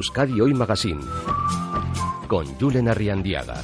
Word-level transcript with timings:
Euskadi 0.00 0.40
Hoy 0.40 0.54
Magazine 0.54 1.02
con 2.26 2.46
Julen 2.58 2.88
Arriandiaga. 2.88 3.60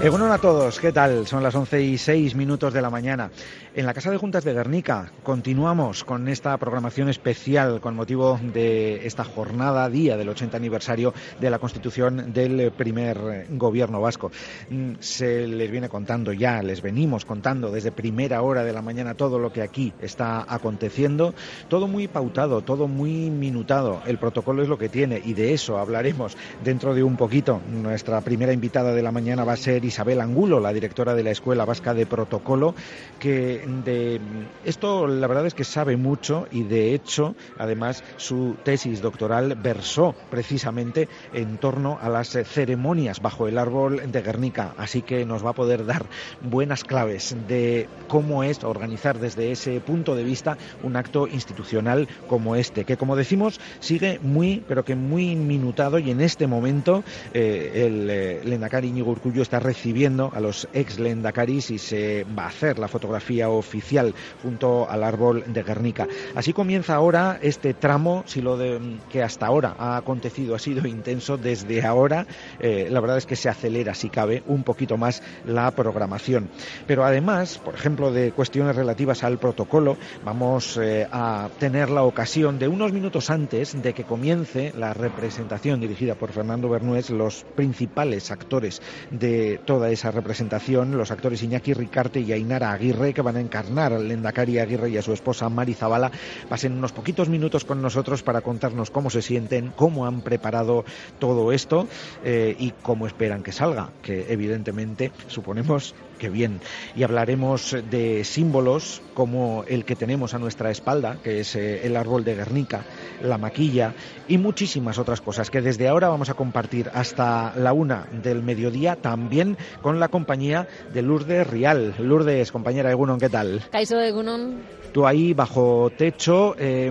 Egunon 0.00 0.30
a 0.30 0.38
todos, 0.38 0.78
¿qué 0.80 0.92
tal? 0.92 1.26
Son 1.26 1.42
las 1.42 1.54
11 1.54 1.82
y 1.82 1.96
6 1.96 2.34
minutos 2.34 2.72
de 2.72 2.82
la 2.82 2.90
mañana. 2.90 3.30
En 3.76 3.84
la 3.84 3.92
Casa 3.92 4.10
de 4.10 4.16
Juntas 4.16 4.42
de 4.42 4.54
Guernica 4.54 5.12
continuamos 5.22 6.02
con 6.02 6.28
esta 6.28 6.56
programación 6.56 7.10
especial 7.10 7.78
con 7.82 7.94
motivo 7.94 8.40
de 8.42 9.06
esta 9.06 9.22
jornada, 9.22 9.90
día 9.90 10.16
del 10.16 10.30
80 10.30 10.56
aniversario 10.56 11.12
de 11.38 11.50
la 11.50 11.58
constitución 11.58 12.32
del 12.32 12.72
primer 12.72 13.46
gobierno 13.50 14.00
vasco. 14.00 14.30
Mm, 14.70 14.92
se 15.00 15.46
les 15.46 15.70
viene 15.70 15.90
contando 15.90 16.32
ya, 16.32 16.62
les 16.62 16.80
venimos 16.80 17.26
contando 17.26 17.70
desde 17.70 17.92
primera 17.92 18.40
hora 18.40 18.64
de 18.64 18.72
la 18.72 18.80
mañana 18.80 19.12
todo 19.12 19.38
lo 19.38 19.52
que 19.52 19.60
aquí 19.60 19.92
está 20.00 20.46
aconteciendo, 20.48 21.34
todo 21.68 21.86
muy 21.86 22.08
pautado, 22.08 22.62
todo 22.62 22.88
muy 22.88 23.28
minutado. 23.28 24.00
El 24.06 24.16
protocolo 24.16 24.62
es 24.62 24.70
lo 24.70 24.78
que 24.78 24.88
tiene 24.88 25.20
y 25.22 25.34
de 25.34 25.52
eso 25.52 25.76
hablaremos 25.76 26.34
dentro 26.64 26.94
de 26.94 27.02
un 27.02 27.18
poquito. 27.18 27.60
Nuestra 27.70 28.22
primera 28.22 28.54
invitada 28.54 28.94
de 28.94 29.02
la 29.02 29.12
mañana 29.12 29.44
va 29.44 29.52
a 29.52 29.58
ser 29.58 29.84
Isabel 29.84 30.22
Angulo, 30.22 30.60
la 30.60 30.72
directora 30.72 31.14
de 31.14 31.24
la 31.24 31.32
Escuela 31.32 31.66
Vasca 31.66 31.92
de 31.92 32.06
Protocolo, 32.06 32.74
que 33.18 33.65
de 33.66 34.20
esto 34.64 35.06
la 35.06 35.26
verdad 35.26 35.46
es 35.46 35.54
que 35.54 35.64
sabe 35.64 35.96
mucho 35.96 36.46
y 36.50 36.62
de 36.62 36.94
hecho, 36.94 37.34
además, 37.58 38.04
su 38.16 38.56
tesis 38.62 39.02
doctoral 39.02 39.56
versó 39.56 40.14
precisamente 40.30 41.08
en 41.32 41.58
torno 41.58 41.98
a 42.00 42.08
las 42.08 42.28
ceremonias 42.28 43.20
bajo 43.20 43.48
el 43.48 43.58
árbol 43.58 44.10
de 44.10 44.22
Guernica, 44.22 44.74
así 44.76 45.02
que 45.02 45.24
nos 45.26 45.44
va 45.44 45.50
a 45.50 45.54
poder 45.54 45.84
dar 45.84 46.06
buenas 46.42 46.84
claves 46.84 47.36
de 47.48 47.88
cómo 48.08 48.44
es 48.44 48.62
organizar 48.64 49.18
desde 49.18 49.50
ese 49.50 49.80
punto 49.80 50.14
de 50.14 50.24
vista 50.24 50.56
un 50.82 50.96
acto 50.96 51.26
institucional 51.26 52.08
como 52.28 52.56
este, 52.56 52.84
que 52.84 52.96
como 52.96 53.16
decimos 53.16 53.60
sigue 53.80 54.18
muy, 54.22 54.62
pero 54.68 54.84
que 54.84 54.94
muy 54.94 55.36
minutado 55.36 55.98
y 55.98 56.10
en 56.10 56.20
este 56.20 56.46
momento 56.46 57.02
eh, 57.34 57.86
el 57.86 58.08
eh, 58.10 58.40
Lendakari 58.44 58.88
Íñigo 58.88 59.10
Urcullo 59.10 59.42
está 59.42 59.60
recibiendo 59.60 60.30
a 60.34 60.40
los 60.40 60.68
ex 60.72 60.98
Lendakaris 60.98 61.70
y 61.70 61.78
se 61.78 62.24
va 62.38 62.44
a 62.44 62.48
hacer 62.48 62.78
la 62.78 62.88
fotografía 62.88 63.48
oficial 63.56 64.14
junto 64.42 64.88
al 64.88 65.02
árbol 65.02 65.44
de 65.46 65.62
Guernica. 65.62 66.06
Así 66.34 66.52
comienza 66.52 66.94
ahora 66.94 67.38
este 67.42 67.74
tramo, 67.74 68.24
si 68.26 68.40
lo 68.40 68.56
de, 68.56 68.98
que 69.10 69.22
hasta 69.22 69.46
ahora 69.46 69.74
ha 69.78 69.96
acontecido 69.96 70.54
ha 70.54 70.58
sido 70.58 70.86
intenso, 70.86 71.36
desde 71.36 71.84
ahora 71.84 72.26
eh, 72.60 72.88
la 72.90 73.00
verdad 73.00 73.18
es 73.18 73.26
que 73.26 73.36
se 73.36 73.48
acelera, 73.48 73.94
si 73.94 74.08
cabe, 74.08 74.42
un 74.46 74.62
poquito 74.62 74.96
más 74.96 75.22
la 75.46 75.70
programación. 75.70 76.48
Pero 76.86 77.04
además, 77.04 77.58
por 77.58 77.74
ejemplo, 77.74 78.12
de 78.12 78.32
cuestiones 78.32 78.76
relativas 78.76 79.24
al 79.24 79.38
protocolo, 79.38 79.96
vamos 80.24 80.78
eh, 80.80 81.06
a 81.10 81.48
tener 81.58 81.90
la 81.90 82.02
ocasión 82.02 82.58
de 82.58 82.68
unos 82.68 82.92
minutos 82.92 83.30
antes 83.30 83.80
de 83.80 83.92
que 83.92 84.04
comience 84.04 84.72
la 84.76 84.94
representación 84.94 85.80
dirigida 85.80 86.14
por 86.14 86.32
Fernando 86.32 86.68
Bernués, 86.68 87.10
los 87.10 87.44
principales 87.54 88.30
actores 88.30 88.80
de 89.10 89.60
toda 89.64 89.90
esa 89.90 90.10
representación, 90.10 90.96
los 90.96 91.10
actores 91.10 91.42
Iñaki 91.42 91.74
Ricarte 91.74 92.20
y 92.20 92.32
Ainara 92.32 92.72
Aguirre, 92.72 93.14
que 93.14 93.22
van 93.22 93.36
a 93.36 93.40
encarnar 93.46 93.92
al 93.92 94.08
Lendakari 94.08 94.58
Aguirre 94.58 94.90
y 94.90 94.98
a 94.98 95.02
su 95.02 95.12
esposa 95.12 95.48
Mari 95.48 95.74
Zabala, 95.74 96.10
pasen 96.48 96.72
unos 96.72 96.92
poquitos 96.92 97.28
minutos 97.28 97.64
con 97.64 97.80
nosotros 97.80 98.22
para 98.22 98.42
contarnos 98.42 98.90
cómo 98.90 99.08
se 99.10 99.22
sienten, 99.22 99.72
cómo 99.74 100.06
han 100.06 100.20
preparado 100.20 100.84
todo 101.18 101.52
esto 101.52 101.86
eh, 102.24 102.54
y 102.58 102.72
cómo 102.82 103.06
esperan 103.06 103.42
que 103.42 103.52
salga, 103.52 103.90
que 104.02 104.26
evidentemente 104.32 105.12
suponemos 105.28 105.94
que 106.16 106.28
bien. 106.28 106.60
Y 106.94 107.02
hablaremos 107.02 107.76
de 107.90 108.24
símbolos 108.24 109.02
como 109.14 109.64
el 109.66 109.84
que 109.84 109.96
tenemos 109.96 110.34
a 110.34 110.38
nuestra 110.38 110.70
espalda, 110.70 111.18
que 111.22 111.40
es 111.40 111.56
eh, 111.56 111.86
el 111.86 111.96
árbol 111.96 112.24
de 112.24 112.34
Guernica, 112.34 112.84
la 113.22 113.38
maquilla 113.38 113.94
y 114.28 114.38
muchísimas 114.38 114.98
otras 114.98 115.20
cosas 115.20 115.50
que 115.50 115.60
desde 115.60 115.88
ahora 115.88 116.08
vamos 116.08 116.30
a 116.30 116.34
compartir 116.34 116.90
hasta 116.92 117.54
la 117.56 117.72
una 117.72 118.06
del 118.10 118.42
mediodía 118.42 118.96
también 118.96 119.56
con 119.82 120.00
la 120.00 120.08
compañía 120.08 120.68
de 120.92 121.02
Lourdes 121.02 121.46
Rial. 121.46 121.94
Lourdes, 121.98 122.52
compañera 122.52 122.90
Egunon, 122.90 123.20
¿qué 123.20 123.28
tal? 123.28 123.62
Caiso 123.70 124.00
Egunon. 124.00 124.60
Tú 124.92 125.06
ahí 125.06 125.34
bajo 125.34 125.90
techo, 125.96 126.56
eh, 126.58 126.90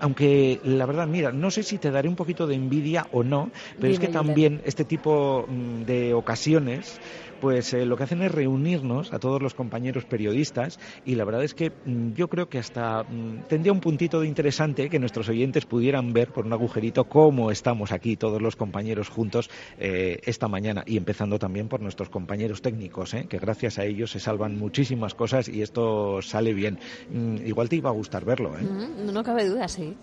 aunque 0.00 0.60
la 0.64 0.86
verdad, 0.86 1.06
mira, 1.06 1.30
no 1.30 1.50
sé 1.50 1.62
si 1.62 1.78
te 1.78 1.90
daré 1.90 2.08
un 2.08 2.16
poquito 2.16 2.46
de 2.46 2.56
envidia 2.56 3.06
o 3.12 3.22
no, 3.22 3.50
pero 3.80 3.92
es 3.92 4.00
que 4.00 4.08
también 4.08 4.60
este 4.64 4.84
tipo 4.84 5.46
mm, 5.46 5.82
de 5.84 6.14
ocasiones 6.14 7.00
pues 7.42 7.74
eh, 7.74 7.84
lo 7.84 7.96
que 7.96 8.04
hacen 8.04 8.22
es 8.22 8.30
reunirnos 8.30 9.12
a 9.12 9.18
todos 9.18 9.42
los 9.42 9.52
compañeros 9.52 10.04
periodistas 10.04 10.78
y 11.04 11.16
la 11.16 11.24
verdad 11.24 11.42
es 11.42 11.54
que 11.54 11.70
mm, 11.70 12.12
yo 12.12 12.28
creo 12.28 12.48
que 12.48 12.60
hasta 12.60 13.02
mm, 13.02 13.48
tendría 13.48 13.72
un 13.72 13.80
puntito 13.80 14.20
de 14.20 14.28
interesante 14.28 14.88
que 14.88 15.00
nuestros 15.00 15.28
oyentes 15.28 15.66
pudieran 15.66 16.12
ver 16.12 16.28
por 16.28 16.46
un 16.46 16.52
agujerito 16.52 17.02
cómo 17.08 17.50
estamos 17.50 17.90
aquí 17.90 18.16
todos 18.16 18.40
los 18.40 18.54
compañeros 18.54 19.08
juntos 19.08 19.50
eh, 19.76 20.20
esta 20.22 20.46
mañana 20.46 20.84
y 20.86 20.96
empezando 20.96 21.40
también 21.40 21.66
por 21.66 21.80
nuestros 21.80 22.10
compañeros 22.10 22.62
técnicos, 22.62 23.12
eh, 23.14 23.26
que 23.28 23.38
gracias 23.38 23.76
a 23.80 23.86
ellos 23.86 24.12
se 24.12 24.20
salvan 24.20 24.56
muchísimas 24.56 25.14
cosas 25.14 25.48
y 25.48 25.62
esto 25.62 26.22
sale 26.22 26.54
bien. 26.54 26.78
Mm, 27.10 27.44
igual 27.44 27.68
te 27.68 27.74
iba 27.74 27.90
a 27.90 27.92
gustar 27.92 28.24
verlo. 28.24 28.56
¿eh? 28.56 28.62
No, 28.62 29.10
no 29.10 29.24
cabe 29.24 29.48
duda, 29.48 29.66
sí. 29.66 29.96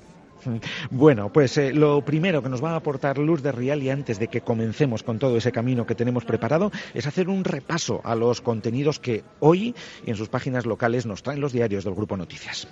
Bueno, 0.90 1.32
pues 1.32 1.58
eh, 1.58 1.74
lo 1.74 2.04
primero 2.04 2.42
que 2.42 2.50
nos 2.50 2.64
va 2.64 2.72
a 2.72 2.76
aportar 2.76 3.18
Luz 3.18 3.42
de 3.42 3.52
Rial 3.52 3.84
y 3.84 3.90
antes 3.90 4.20
de 4.20 4.28
que 4.28 4.42
comencemos 4.42 5.04
con 5.04 5.20
todo 5.20 5.38
ese 5.38 5.52
camino 5.52 5.86
que 5.86 5.96
tenemos 5.96 6.26
preparado 6.26 6.72
es 6.94 7.08
hacer 7.08 7.30
un 7.30 7.44
repaso 7.44 8.02
a 8.04 8.16
los 8.16 8.42
contenidos 8.42 9.00
que 9.00 9.24
hoy 9.40 9.76
en 10.06 10.16
sus 10.16 10.30
páginas 10.30 10.66
locales 10.66 11.06
nos 11.06 11.24
traen 11.24 11.42
los 11.42 11.54
diarios 11.54 11.84
del 11.84 11.96
Grupo 11.96 12.18
Noticias. 12.18 12.68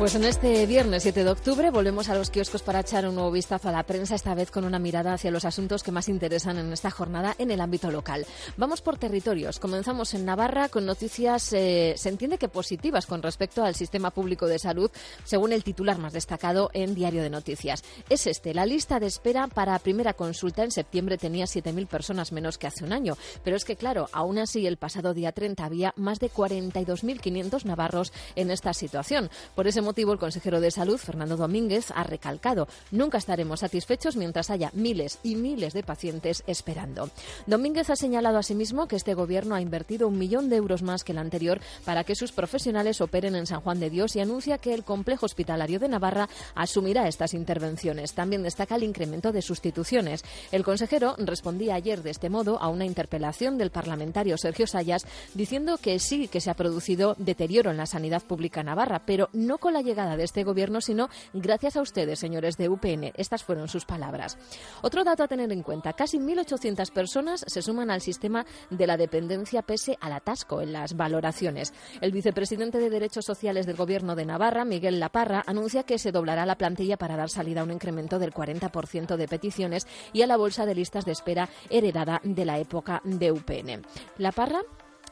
Pues 0.00 0.14
en 0.14 0.24
este 0.24 0.64
viernes 0.64 1.02
7 1.02 1.24
de 1.24 1.30
octubre 1.30 1.70
volvemos 1.70 2.08
a 2.08 2.14
los 2.14 2.30
kioscos 2.30 2.62
para 2.62 2.80
echar 2.80 3.06
un 3.06 3.16
nuevo 3.16 3.30
vistazo 3.30 3.68
a 3.68 3.72
la 3.72 3.82
prensa, 3.82 4.14
esta 4.14 4.34
vez 4.34 4.50
con 4.50 4.64
una 4.64 4.78
mirada 4.78 5.12
hacia 5.12 5.30
los 5.30 5.44
asuntos 5.44 5.82
que 5.82 5.92
más 5.92 6.08
interesan 6.08 6.56
en 6.56 6.72
esta 6.72 6.90
jornada 6.90 7.34
en 7.36 7.50
el 7.50 7.60
ámbito 7.60 7.90
local. 7.90 8.24
Vamos 8.56 8.80
por 8.80 8.96
territorios. 8.96 9.58
Comenzamos 9.58 10.14
en 10.14 10.24
Navarra 10.24 10.70
con 10.70 10.86
noticias, 10.86 11.52
eh, 11.52 11.92
se 11.98 12.08
entiende 12.08 12.38
que 12.38 12.48
positivas 12.48 13.04
con 13.04 13.20
respecto 13.22 13.62
al 13.62 13.74
sistema 13.74 14.10
público 14.10 14.46
de 14.46 14.58
salud, 14.58 14.90
según 15.24 15.52
el 15.52 15.62
titular 15.62 15.98
más 15.98 16.14
destacado 16.14 16.70
en 16.72 16.94
Diario 16.94 17.22
de 17.22 17.28
Noticias. 17.28 17.84
Es 18.08 18.26
este, 18.26 18.54
la 18.54 18.64
lista 18.64 19.00
de 19.00 19.06
espera 19.06 19.48
para 19.48 19.78
primera 19.80 20.14
consulta 20.14 20.64
en 20.64 20.70
septiembre 20.70 21.18
tenía 21.18 21.44
7.000 21.44 21.86
personas 21.86 22.32
menos 22.32 22.56
que 22.56 22.66
hace 22.66 22.84
un 22.84 22.94
año. 22.94 23.18
Pero 23.44 23.54
es 23.54 23.66
que, 23.66 23.76
claro, 23.76 24.08
aún 24.12 24.38
así 24.38 24.66
el 24.66 24.78
pasado 24.78 25.12
día 25.12 25.32
30 25.32 25.62
había 25.62 25.92
más 25.96 26.20
de 26.20 26.30
42.500 26.30 27.66
navarros 27.66 28.14
en 28.34 28.50
esta 28.50 28.72
situación. 28.72 29.28
Por 29.54 29.68
ese 29.68 29.89
el 29.96 30.18
consejero 30.18 30.60
de 30.60 30.70
Salud, 30.70 30.98
Fernando 30.98 31.36
Domínguez, 31.36 31.90
ha 31.94 32.04
recalcado 32.04 32.68
nunca 32.90 33.18
estaremos 33.18 33.60
satisfechos 33.60 34.16
mientras 34.16 34.48
haya 34.50 34.70
miles 34.72 35.18
y 35.22 35.36
miles 35.36 35.72
de 35.72 35.82
pacientes 35.82 36.42
esperando. 36.46 37.10
Domínguez 37.46 37.90
ha 37.90 37.96
señalado 37.96 38.38
asimismo 38.38 38.88
que 38.88 38.96
este 38.96 39.14
gobierno 39.14 39.54
ha 39.54 39.60
invertido 39.60 40.08
un 40.08 40.18
millón 40.18 40.48
de 40.48 40.56
euros 40.56 40.82
más 40.82 41.04
que 41.04 41.12
el 41.12 41.18
anterior 41.18 41.60
para 41.84 42.04
que 42.04 42.14
sus 42.14 42.32
profesionales 42.32 43.00
operen 43.00 43.34
en 43.34 43.46
San 43.46 43.60
Juan 43.60 43.80
de 43.80 43.90
Dios 43.90 44.16
y 44.16 44.20
anuncia 44.20 44.58
que 44.58 44.72
el 44.72 44.84
complejo 44.84 45.26
hospitalario 45.26 45.78
de 45.78 45.88
Navarra 45.88 46.28
asumirá 46.54 47.08
estas 47.08 47.34
intervenciones. 47.34 48.14
También 48.14 48.42
destaca 48.42 48.76
el 48.76 48.84
incremento 48.84 49.32
de 49.32 49.42
sustituciones. 49.42 50.24
El 50.52 50.64
consejero 50.64 51.14
respondía 51.18 51.74
ayer 51.74 52.02
de 52.02 52.10
este 52.10 52.30
modo 52.30 52.58
a 52.60 52.68
una 52.68 52.86
interpelación 52.86 53.58
del 53.58 53.70
parlamentario 53.70 54.38
Sergio 54.38 54.66
Sayas 54.66 55.04
diciendo 55.34 55.78
que 55.78 55.98
sí 55.98 56.28
que 56.28 56.40
se 56.40 56.50
ha 56.50 56.54
producido 56.54 57.16
deterioro 57.18 57.70
en 57.70 57.76
la 57.76 57.86
sanidad 57.86 58.22
pública 58.22 58.62
navarra, 58.62 59.02
pero 59.04 59.28
no 59.32 59.58
con 59.58 59.74
la 59.74 59.79
llegada 59.82 60.16
de 60.16 60.24
este 60.24 60.44
gobierno, 60.44 60.80
sino 60.80 61.08
gracias 61.32 61.76
a 61.76 61.82
ustedes, 61.82 62.18
señores 62.18 62.56
de 62.56 62.68
UPN. 62.68 63.12
Estas 63.16 63.44
fueron 63.44 63.68
sus 63.68 63.84
palabras. 63.84 64.38
Otro 64.82 65.04
dato 65.04 65.22
a 65.22 65.28
tener 65.28 65.52
en 65.52 65.62
cuenta, 65.62 65.92
casi 65.92 66.18
1.800 66.18 66.90
personas 66.92 67.44
se 67.46 67.62
suman 67.62 67.90
al 67.90 68.00
sistema 68.00 68.46
de 68.70 68.86
la 68.86 68.96
dependencia 68.96 69.62
pese 69.62 69.96
al 70.00 70.12
atasco 70.12 70.60
en 70.60 70.72
las 70.72 70.96
valoraciones. 70.96 71.72
El 72.00 72.12
vicepresidente 72.12 72.78
de 72.78 72.90
Derechos 72.90 73.24
Sociales 73.24 73.66
del 73.66 73.76
Gobierno 73.76 74.14
de 74.14 74.26
Navarra, 74.26 74.64
Miguel 74.64 75.00
Laparra, 75.00 75.42
anuncia 75.46 75.82
que 75.82 75.98
se 75.98 76.12
doblará 76.12 76.46
la 76.46 76.58
plantilla 76.58 76.96
para 76.96 77.16
dar 77.16 77.30
salida 77.30 77.60
a 77.60 77.64
un 77.64 77.72
incremento 77.72 78.18
del 78.18 78.32
40% 78.32 79.16
de 79.16 79.28
peticiones 79.28 79.86
y 80.12 80.22
a 80.22 80.26
la 80.26 80.36
bolsa 80.36 80.66
de 80.66 80.74
listas 80.74 81.04
de 81.04 81.12
espera 81.12 81.48
heredada 81.68 82.20
de 82.24 82.44
la 82.44 82.58
época 82.58 83.00
de 83.04 83.32
UPN. 83.32 83.82
La 84.18 84.32
Parra 84.32 84.62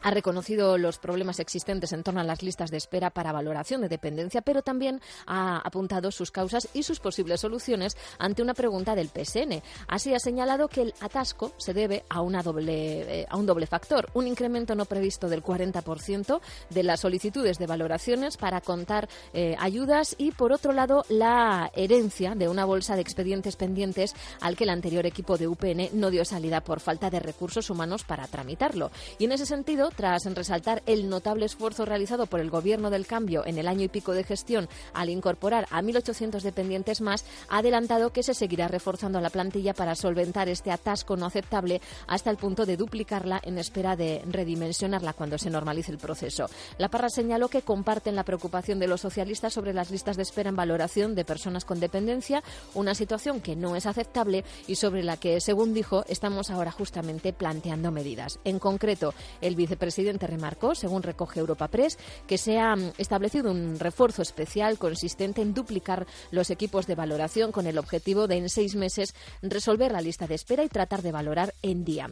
ha 0.02 0.10
reconocido 0.10 0.78
los 0.78 0.98
problemas 0.98 1.40
existentes 1.40 1.92
en 1.92 2.02
torno 2.02 2.20
a 2.20 2.24
las 2.24 2.42
listas 2.42 2.70
de 2.70 2.76
espera 2.76 3.10
para 3.10 3.32
valoración 3.32 3.80
de 3.80 3.88
dependencia, 3.88 4.42
pero 4.42 4.62
también 4.62 5.00
ha 5.26 5.58
apuntado 5.58 6.10
sus 6.10 6.30
causas 6.30 6.68
y 6.74 6.82
sus 6.82 7.00
posibles 7.00 7.40
soluciones 7.40 7.96
ante 8.18 8.42
una 8.42 8.54
pregunta 8.54 8.94
del 8.94 9.08
PSN. 9.08 9.62
Así 9.86 10.14
ha 10.14 10.18
señalado 10.18 10.68
que 10.68 10.82
el 10.82 10.94
atasco 11.00 11.52
se 11.56 11.74
debe 11.74 12.04
a, 12.08 12.20
una 12.20 12.42
doble, 12.42 13.20
eh, 13.20 13.26
a 13.28 13.36
un 13.36 13.46
doble 13.46 13.66
factor, 13.66 14.10
un 14.14 14.26
incremento 14.26 14.74
no 14.74 14.84
previsto 14.84 15.28
del 15.28 15.42
40% 15.42 16.40
de 16.70 16.82
las 16.82 17.00
solicitudes 17.00 17.58
de 17.58 17.66
valoraciones 17.66 18.36
para 18.36 18.60
contar 18.60 19.08
eh, 19.32 19.56
ayudas 19.58 20.14
y, 20.18 20.32
por 20.32 20.52
otro 20.52 20.72
lado, 20.72 21.04
la 21.08 21.70
herencia 21.74 22.34
de 22.34 22.48
una 22.48 22.64
bolsa 22.64 22.96
de 22.96 23.02
expedientes 23.02 23.56
pendientes 23.56 24.14
al 24.40 24.56
que 24.56 24.64
el 24.64 24.70
anterior 24.70 25.06
equipo 25.06 25.36
de 25.36 25.48
UPN 25.48 25.90
no 25.92 26.10
dio 26.10 26.24
salida 26.24 26.62
por 26.62 26.80
falta 26.80 27.10
de 27.10 27.20
recursos 27.20 27.70
humanos 27.70 28.04
para 28.04 28.26
tramitarlo. 28.26 28.90
Y 29.18 29.24
en 29.24 29.32
ese 29.32 29.46
sentido, 29.46 29.87
tras 29.90 30.24
resaltar 30.24 30.82
el 30.86 31.08
notable 31.08 31.46
esfuerzo 31.46 31.84
realizado 31.84 32.26
por 32.26 32.40
el 32.40 32.50
Gobierno 32.50 32.90
del 32.90 33.06
Cambio 33.06 33.44
en 33.46 33.58
el 33.58 33.68
año 33.68 33.84
y 33.84 33.88
pico 33.88 34.12
de 34.12 34.24
gestión 34.24 34.68
al 34.94 35.10
incorporar 35.10 35.66
a 35.70 35.82
1.800 35.82 36.40
dependientes 36.42 37.00
más, 37.00 37.24
ha 37.48 37.58
adelantado 37.58 38.10
que 38.10 38.22
se 38.22 38.34
seguirá 38.34 38.68
reforzando 38.68 39.20
la 39.20 39.30
plantilla 39.30 39.74
para 39.74 39.94
solventar 39.94 40.48
este 40.48 40.70
atasco 40.70 41.16
no 41.16 41.26
aceptable 41.26 41.80
hasta 42.06 42.30
el 42.30 42.36
punto 42.36 42.66
de 42.66 42.76
duplicarla 42.76 43.40
en 43.42 43.58
espera 43.58 43.96
de 43.96 44.22
redimensionarla 44.28 45.12
cuando 45.12 45.38
se 45.38 45.50
normalice 45.50 45.92
el 45.92 45.98
proceso. 45.98 46.46
La 46.78 46.88
Parra 46.88 47.08
señaló 47.08 47.48
que 47.48 47.62
comparten 47.62 48.16
la 48.16 48.24
preocupación 48.24 48.78
de 48.78 48.88
los 48.88 49.00
socialistas 49.00 49.52
sobre 49.52 49.72
las 49.72 49.90
listas 49.90 50.16
de 50.16 50.22
espera 50.22 50.50
en 50.50 50.56
valoración 50.56 51.14
de 51.14 51.24
personas 51.24 51.64
con 51.64 51.80
dependencia, 51.80 52.42
una 52.74 52.94
situación 52.94 53.40
que 53.40 53.56
no 53.56 53.76
es 53.76 53.86
aceptable 53.86 54.44
y 54.66 54.76
sobre 54.76 55.02
la 55.02 55.16
que, 55.16 55.40
según 55.40 55.74
dijo, 55.74 56.04
estamos 56.08 56.50
ahora 56.50 56.70
justamente 56.70 57.32
planteando 57.32 57.90
medidas. 57.90 58.38
En 58.44 58.58
concreto, 58.58 59.14
el 59.40 59.56
vice 59.56 59.76
presidente 59.78 60.26
remarcó, 60.26 60.74
según 60.74 61.02
recoge 61.02 61.40
Europa 61.40 61.68
Press, 61.68 61.98
que 62.26 62.38
se 62.38 62.58
ha 62.58 62.74
establecido 62.98 63.50
un 63.50 63.78
refuerzo 63.78 64.22
especial 64.22 64.78
consistente 64.78 65.42
en 65.42 65.54
duplicar 65.54 66.06
los 66.30 66.50
equipos 66.50 66.86
de 66.86 66.94
valoración 66.94 67.52
con 67.52 67.66
el 67.66 67.78
objetivo 67.78 68.26
de 68.26 68.36
en 68.36 68.48
seis 68.48 68.76
meses 68.76 69.14
resolver 69.42 69.92
la 69.92 70.00
lista 70.00 70.26
de 70.26 70.34
espera 70.34 70.64
y 70.64 70.68
tratar 70.68 71.02
de 71.02 71.12
valorar 71.12 71.54
en 71.62 71.84
día. 71.84 72.10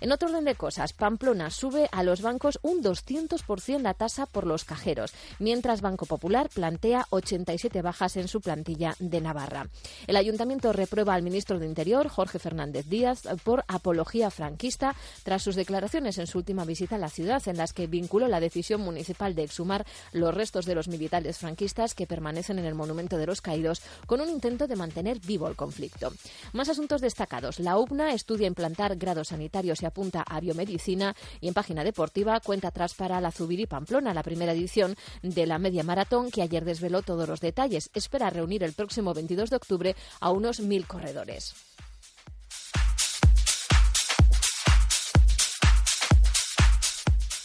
En 0.00 0.12
otro 0.12 0.28
orden 0.28 0.44
de 0.44 0.54
cosas, 0.54 0.92
Pamplona 0.92 1.50
sube 1.50 1.88
a 1.92 2.02
los 2.02 2.22
bancos 2.22 2.58
un 2.62 2.82
200% 2.82 3.80
la 3.80 3.94
tasa 3.94 4.26
por 4.26 4.46
los 4.46 4.64
cajeros, 4.64 5.12
mientras 5.38 5.80
Banco 5.80 6.06
Popular 6.06 6.48
plantea 6.52 7.06
87 7.10 7.82
bajas 7.82 8.16
en 8.16 8.28
su 8.28 8.40
plantilla 8.40 8.94
de 8.98 9.20
Navarra. 9.20 9.68
El 10.06 10.16
ayuntamiento 10.16 10.72
reprueba 10.72 11.14
al 11.14 11.22
ministro 11.22 11.58
de 11.58 11.66
Interior, 11.66 12.08
Jorge 12.08 12.38
Fernández 12.38 12.86
Díaz, 12.86 13.22
por 13.44 13.64
apología 13.68 14.30
franquista 14.30 14.94
tras 15.22 15.42
sus 15.42 15.56
declaraciones 15.56 16.18
en 16.18 16.26
su 16.26 16.38
última 16.38 16.64
visita 16.64 16.96
a 16.96 16.98
la 16.98 17.07
ciudad, 17.10 17.42
en 17.46 17.56
las 17.56 17.72
que 17.72 17.86
vinculó 17.86 18.28
la 18.28 18.40
decisión 18.40 18.80
municipal 18.80 19.34
de 19.34 19.44
exhumar 19.44 19.86
los 20.12 20.34
restos 20.34 20.66
de 20.66 20.74
los 20.74 20.88
militares 20.88 21.38
franquistas 21.38 21.94
que 21.94 22.06
permanecen 22.06 22.58
en 22.58 22.64
el 22.64 22.74
Monumento 22.74 23.16
de 23.16 23.26
los 23.26 23.40
Caídos 23.40 23.82
con 24.06 24.20
un 24.20 24.28
intento 24.28 24.66
de 24.66 24.76
mantener 24.76 25.20
vivo 25.20 25.48
el 25.48 25.56
conflicto. 25.56 26.12
Más 26.52 26.68
asuntos 26.68 27.00
destacados. 27.00 27.58
La 27.58 27.78
UPNA 27.78 28.12
estudia 28.12 28.46
implantar 28.46 28.96
grados 28.96 29.28
sanitarios 29.28 29.82
y 29.82 29.86
apunta 29.86 30.22
a 30.22 30.40
biomedicina 30.40 31.14
y 31.40 31.48
en 31.48 31.54
página 31.54 31.84
deportiva 31.84 32.40
cuenta 32.40 32.68
atrás 32.68 32.94
para 32.94 33.20
la 33.20 33.32
Zubiri 33.32 33.66
Pamplona, 33.66 34.14
la 34.14 34.22
primera 34.22 34.52
edición 34.52 34.96
de 35.22 35.46
la 35.46 35.58
media 35.58 35.82
maratón 35.82 36.30
que 36.30 36.42
ayer 36.42 36.64
desveló 36.64 37.02
todos 37.02 37.28
los 37.28 37.40
detalles. 37.40 37.90
Espera 37.94 38.30
reunir 38.30 38.62
el 38.62 38.72
próximo 38.72 39.14
22 39.14 39.50
de 39.50 39.56
octubre 39.56 39.96
a 40.20 40.30
unos 40.30 40.60
mil 40.60 40.86
corredores. 40.86 41.54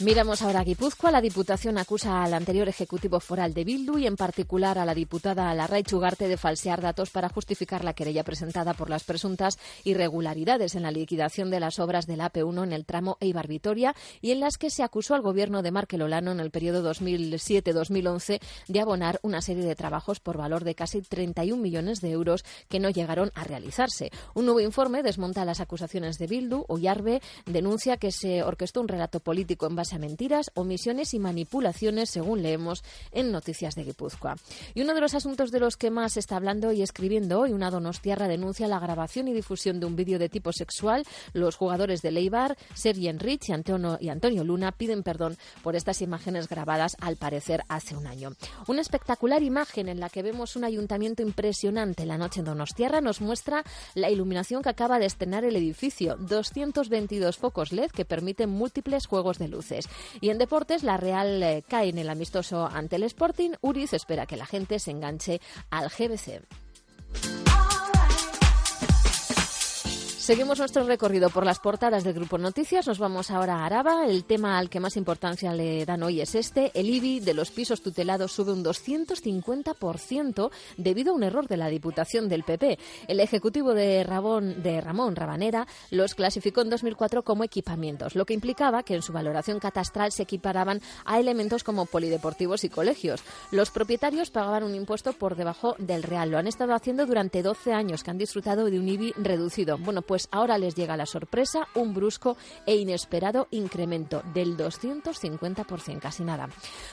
Miramos 0.04 0.42
ahora 0.42 0.60
a 0.60 0.64
Guipúzcoa. 0.66 1.12
La 1.12 1.22
Diputación 1.22 1.78
acusa 1.78 2.24
al 2.24 2.34
anterior 2.34 2.68
Ejecutivo 2.68 3.22
Foral 3.22 3.54
de 3.54 3.64
Bildu 3.64 3.98
y 3.98 4.06
en 4.06 4.18
particular 4.18 4.78
a 4.78 4.84
la 4.84 4.94
diputada 4.94 5.54
Larray 5.54 5.84
Chugarte 5.84 6.28
de 6.28 6.36
falsear 6.36 6.82
datos 6.82 7.10
para 7.10 7.30
justificar 7.30 7.86
la 7.86 7.94
querella 7.94 8.26
presentada 8.26 8.74
por 8.74 8.90
las 8.90 9.06
presuntas 9.06 9.58
irregularidades 9.86 10.76
en 10.76 10.84
la 10.84 10.92
liquidación 10.92 11.50
de 11.50 11.62
las 11.62 11.80
obras 11.80 12.06
del 12.06 12.20
AP1 12.20 12.64
en 12.66 12.74
el 12.74 12.84
tramo 12.84 13.18
Eibar-Vitoria 13.22 13.96
y 14.20 14.32
en 14.32 14.42
las 14.42 14.58
que 14.58 14.70
se 14.70 14.84
acusó 14.84 15.16
al 15.16 15.22
gobierno 15.22 15.62
de 15.62 15.72
Markel 15.72 16.02
Olano 16.02 16.34
en 16.34 16.42
el 16.42 16.52
periodo 16.52 16.94
2007-2011 16.94 18.42
de 18.68 18.80
abonar 18.82 19.22
una 19.24 19.42
serie 19.42 19.64
de 19.64 19.76
trabajos 19.76 20.20
por 20.20 20.36
valor 20.38 20.66
de 20.66 20.76
casi 20.76 21.02
31 21.02 21.62
millones 21.62 22.02
de 22.02 22.12
euros 22.12 22.44
que 22.68 22.82
no 22.82 22.90
llegaron 22.90 23.32
a 23.36 23.46
realizarse. 23.46 24.12
Un 24.34 24.48
nuevo 24.48 24.60
informe 24.60 25.02
desmonta 25.02 25.46
las 25.46 25.62
acusaciones 25.62 26.18
de 26.18 26.28
Bildu. 26.28 26.66
Oyarbe 26.68 27.22
denuncia 27.46 27.96
que 27.96 28.12
se 28.12 28.44
orquestó 28.44 28.82
un 28.82 28.90
relato 28.90 29.22
político 29.22 29.66
en 29.66 29.78
base 29.78 29.93
mentiras, 30.00 30.52
omisiones 30.56 31.14
y 31.14 31.20
manipulaciones, 31.20 32.10
según 32.10 32.42
leemos 32.42 32.84
en 33.12 33.32
Noticias 33.32 33.76
de 33.76 33.84
Guipúzcoa. 33.84 34.36
Y 34.74 34.82
uno 34.82 34.94
de 34.94 35.02
los 35.02 35.14
asuntos 35.14 35.52
de 35.52 35.60
los 35.60 35.78
que 35.78 35.92
más 35.92 36.14
se 36.14 36.20
está 36.20 36.36
hablando 36.36 36.72
y 36.72 36.82
escribiendo 36.82 37.40
hoy, 37.40 37.54
una 37.54 37.72
donostiarra 37.72 38.28
denuncia 38.28 38.68
la 38.68 38.80
grabación 38.80 39.28
y 39.28 39.34
difusión 39.34 39.80
de 39.80 39.86
un 39.86 39.96
vídeo 39.96 40.20
de 40.20 40.30
tipo 40.30 40.52
sexual. 40.52 41.06
Los 41.34 41.56
jugadores 41.56 42.02
de 42.02 42.12
Leibar, 42.12 42.58
Sergi 42.74 43.08
Enrich 43.08 43.50
y 43.50 43.54
Antonio, 43.54 43.98
y 44.00 44.10
Antonio 44.10 44.44
Luna 44.44 44.72
piden 44.72 45.04
perdón 45.04 45.38
por 45.62 45.76
estas 45.76 46.02
imágenes 46.02 46.48
grabadas, 46.48 46.96
al 47.00 47.18
parecer, 47.18 47.64
hace 47.68 47.96
un 47.96 48.08
año. 48.08 48.34
Una 48.68 48.82
espectacular 48.82 49.44
imagen 49.44 49.90
en 49.90 50.00
la 50.00 50.10
que 50.10 50.24
vemos 50.24 50.56
un 50.56 50.64
ayuntamiento 50.64 51.22
impresionante 51.22 52.06
la 52.06 52.18
noche 52.18 52.40
en 52.40 52.46
Donostiarra 52.46 53.02
nos 53.02 53.22
muestra 53.22 53.64
la 53.96 54.10
iluminación 54.10 54.62
que 54.62 54.70
acaba 54.70 55.00
de 55.00 55.06
estrenar 55.06 55.44
el 55.44 55.56
edificio. 55.56 56.16
222 56.18 57.38
focos 57.38 57.72
LED 57.72 57.92
que 57.92 58.06
permiten 58.06 58.50
múltiples 58.50 59.08
juegos 59.08 59.38
de 59.38 59.48
luces. 59.48 59.73
Y 60.22 60.30
en 60.30 60.38
deportes, 60.38 60.84
la 60.84 60.98
Real 60.98 61.42
eh, 61.44 61.64
cae 61.68 61.90
en 61.90 61.98
el 61.98 62.10
amistoso 62.10 62.66
ante 62.66 62.96
el 62.96 63.04
Sporting. 63.04 63.52
Uriz 63.62 63.94
espera 63.94 64.26
que 64.26 64.38
la 64.38 64.46
gente 64.46 64.80
se 64.80 64.92
enganche 64.92 65.42
al 65.70 65.90
GBC. 65.90 66.42
Seguimos 70.24 70.58
nuestro 70.58 70.86
recorrido 70.86 71.30
por 71.30 71.46
las 71.46 71.60
portadas 71.60 72.06
del 72.06 72.14
Grupo 72.14 72.38
Noticias. 72.38 72.88
Nos 72.88 72.98
vamos 72.98 73.30
ahora 73.30 73.58
a 73.58 73.66
Araba. 73.66 74.06
El 74.06 74.24
tema 74.24 74.58
al 74.58 74.70
que 74.70 74.80
más 74.80 74.96
importancia 74.96 75.54
le 75.54 75.86
dan 75.86 76.02
hoy 76.02 76.22
es 76.22 76.34
este. 76.34 76.72
El 76.74 76.90
IBI 76.90 77.20
de 77.20 77.34
los 77.34 77.52
pisos 77.52 77.82
tutelados 77.82 78.32
sube 78.32 78.54
un 78.54 78.64
250% 78.64 80.50
debido 80.78 81.12
a 81.12 81.16
un 81.16 81.24
error 81.24 81.50
de 81.50 81.58
la 81.58 81.68
Diputación 81.68 82.30
del 82.30 82.44
PP. 82.44 82.80
El 83.10 83.20
Ejecutivo 83.20 83.74
de, 83.74 84.06
Rabón, 84.06 84.64
de 84.64 84.80
Ramón 84.80 85.18
Rabanera 85.18 85.68
los 85.92 86.16
clasificó 86.16 86.62
en 86.62 86.70
2004 86.70 87.24
como 87.24 87.44
equipamientos, 87.44 88.16
lo 88.16 88.26
que 88.26 88.34
implicaba 88.34 88.84
que 88.84 88.96
en 88.96 89.02
su 89.02 89.12
valoración 89.12 89.60
catastral 89.60 90.14
se 90.14 90.24
equiparaban 90.24 90.80
a 91.04 91.20
elementos 91.20 91.66
como 91.66 91.86
polideportivos 91.86 92.64
y 92.64 92.70
colegios. 92.70 93.22
Los 93.52 93.72
propietarios 93.72 94.32
pagaban 94.32 94.64
un 94.64 94.74
impuesto 94.74 95.12
por 95.12 95.36
debajo 95.36 95.76
del 95.80 96.02
real. 96.02 96.32
Lo 96.32 96.38
han 96.38 96.48
estado 96.48 96.74
haciendo 96.76 97.06
durante 97.06 97.44
12 97.44 97.74
años, 97.74 98.06
que 98.06 98.12
han 98.12 98.18
disfrutado 98.18 98.64
de 98.64 98.80
un 98.80 98.88
IBI 98.88 99.12
reducido. 99.18 99.78
Bueno, 99.78 100.02
pues 100.02 100.13
pues 100.14 100.30
ahora 100.30 100.60
les 100.60 100.76
llega 100.76 100.96
la 100.96 101.08
sorpresa, 101.08 101.68
un 101.74 101.96
brusco 101.96 102.38
e 102.68 102.76
inesperado 102.76 103.48
incremento 103.50 104.22
del 104.32 104.56
250%, 104.56 106.00
casi 106.00 106.24
nada. 106.24 106.50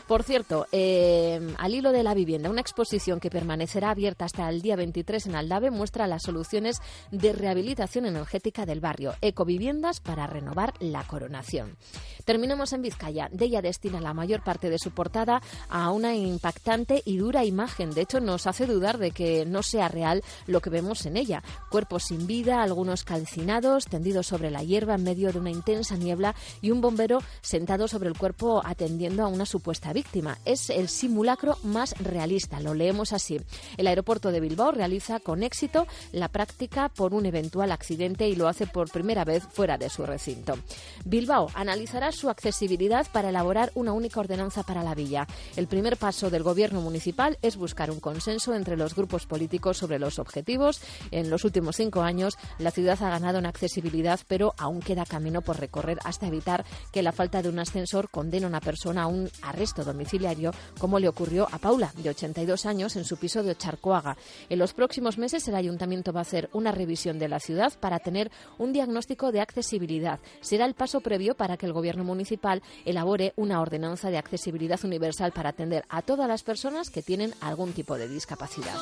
Por 0.07 0.23
cierto, 0.23 0.67
eh, 0.73 1.55
al 1.59 1.75
hilo 1.75 1.93
de 1.93 2.03
la 2.03 2.15
vivienda, 2.15 2.49
una 2.49 2.63
exposición 2.63 3.21
que 3.21 3.29
permanecerá 3.29 3.91
abierta 3.91 4.25
hasta 4.25 4.49
el 4.49 4.63
día 4.63 4.75
23 4.77 5.27
en 5.27 5.37
Aldave 5.37 5.71
muestra 5.71 6.07
las 6.07 6.23
soluciones 6.23 6.81
de 7.11 7.35
rehabilitación 7.35 8.07
energética 8.07 8.65
del 8.65 8.81
barrio, 8.81 9.13
ecoviviendas 9.21 10.01
para 10.01 10.27
renovar 10.27 10.73
la 10.81 11.03
coronación. 11.05 11.77
Terminamos 12.25 12.73
en 12.73 12.81
Vizcaya. 12.81 13.29
Ella 13.39 13.61
destina 13.61 14.01
la 14.01 14.15
mayor 14.15 14.43
parte 14.43 14.71
de 14.71 14.79
su 14.79 14.93
portada 14.93 15.43
a 15.69 15.91
una 15.91 16.15
impactante 16.15 17.03
y 17.05 17.19
dura 17.19 17.45
imagen. 17.45 17.91
De 17.91 18.01
hecho, 18.01 18.21
nos 18.21 18.47
hace 18.47 18.67
dudar 18.67 18.97
de 18.97 19.11
que 19.11 19.45
no 19.45 19.63
sea 19.63 19.89
real 19.89 20.23
lo 20.47 20.63
que 20.63 20.71
vemos 20.71 21.05
en 21.05 21.19
ella. 21.19 21.43
Cuerpos 21.71 22.05
sin 22.05 22.27
vida, 22.27 22.63
algunos 22.63 23.05
calcinados, 23.11 23.87
tendidos 23.87 24.29
sobre 24.29 24.53
la 24.53 24.63
hierba 24.63 24.95
en 24.95 25.03
medio 25.03 25.33
de 25.33 25.41
una 25.41 25.51
intensa 25.51 25.97
niebla 25.97 26.37
y 26.63 26.71
un 26.71 26.81
bombero 26.81 27.19
sentado 27.41 27.89
sobre 27.89 28.09
el 28.09 28.17
cuerpo 28.17 28.63
atendiendo 28.65 29.25
a 29.25 29.27
una 29.27 29.47
supuesta 29.47 29.93
víctima. 29.93 30.39
Es 30.45 30.71
el 30.71 30.89
simulacro 30.89 31.59
más 31.65 31.99
realista, 31.99 32.61
lo 32.61 32.73
leemos 32.73 33.13
así. 33.13 33.41
El 33.77 33.89
aeropuerto 33.89 34.31
de 34.31 34.39
Bilbao 34.39 34.71
realiza 34.71 35.19
con 35.19 35.43
éxito 35.43 35.89
la 36.13 36.29
práctica 36.29 36.89
por 36.89 37.13
un 37.13 37.27
eventual 37.27 37.73
accidente 37.73 38.29
y 38.29 38.37
lo 38.37 38.47
hace 38.47 38.69
por 38.69 38.93
primera 38.93 39.25
vez 39.25 39.43
fuera 39.43 39.77
de 39.77 39.91
su 39.91 40.07
recinto. 40.07 40.57
Bilbao 41.05 41.49
analizará 41.55 42.13
su 42.13 42.31
accesibilidad 42.31 43.09
para 43.11 43.31
elaborar 43.31 43.73
una 43.75 43.93
única 43.93 44.21
ordenanza 44.21 44.63
para 44.63 44.85
la 44.85 44.95
villa. 44.95 45.27
El 45.57 45.67
primer 45.67 45.97
paso 45.97 46.31
del 46.31 46.45
gobierno 46.45 46.81
municipal 46.81 47.39
es 47.43 47.57
buscar 47.57 47.91
un 47.91 47.99
consenso 47.99 48.55
entre 48.55 48.77
los 48.77 48.95
grupos 48.95 49.27
políticos 49.27 49.79
sobre 49.79 49.99
los 49.99 50.21
objetivos. 50.21 50.81
En 51.11 51.29
los 51.29 51.45
últimos 51.45 51.75
cinco 51.75 52.03
años, 52.03 52.39
la 52.59 52.71
ciudad 52.71 53.00
ha 53.03 53.11
ganado 53.11 53.39
en 53.39 53.47
accesibilidad, 53.47 54.21
pero 54.29 54.55
aún 54.59 54.81
queda 54.81 55.05
camino 55.05 55.43
por 55.43 55.59
recorrer 55.59 55.99
hasta 56.05 56.27
evitar 56.27 56.65
que 56.93 57.03
la 57.03 57.13
falta 57.13 57.43
de 57.43 57.49
un 57.49 57.59
ascensor 57.59 58.11
condene 58.11 58.47
a 58.47 58.49
una 58.49 58.61
persona 58.61 59.03
a 59.03 59.07
un 59.07 59.31
arresto 59.43 59.85
domiciliario, 59.85 60.53
como 60.79 60.99
le 60.99 61.09
ocurrió 61.09 61.49
a 61.51 61.59
Paula, 61.59 61.93
de 61.97 62.11
82 62.11 62.67
años, 62.67 62.97
en 62.97 63.05
su 63.05 63.17
piso 63.17 63.43
de 63.43 63.53
Ocharcoaga. 63.53 64.17
En 64.49 64.59
los 64.59 64.73
próximos 64.73 65.19
meses 65.19 65.47
el 65.49 65.55
ayuntamiento 65.55 66.13
va 66.13 66.21
a 66.21 66.23
hacer 66.23 66.49
una 66.53 66.73
revisión 66.73 67.19
de 67.19 67.29
la 67.29 67.41
ciudad 67.41 67.73
para 67.79 67.99
tener 67.99 68.31
un 68.59 68.73
diagnóstico 68.73 69.33
de 69.33 69.41
accesibilidad. 69.41 70.21
Será 70.41 70.65
el 70.65 70.75
paso 70.75 71.01
previo 71.01 71.35
para 71.35 71.57
que 71.57 71.67
el 71.67 71.73
gobierno 71.73 72.05
municipal 72.05 72.63
elabore 72.85 73.33
una 73.37 73.61
ordenanza 73.61 74.11
de 74.11 74.19
accesibilidad 74.19 74.83
universal 74.85 75.33
para 75.33 75.51
atender 75.51 75.85
a 75.89 76.03
todas 76.03 76.29
las 76.29 76.43
personas 76.43 76.91
que 76.91 77.03
tienen 77.03 77.35
algún 77.41 77.73
tipo 77.73 77.97
de 77.97 78.09
discapacidad. 78.09 78.75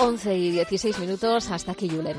11 0.00 0.34
y 0.34 0.50
16 0.52 0.98
minutos, 0.98 1.50
hasta 1.50 1.72
aquí 1.72 1.88
Julen. 1.88 2.16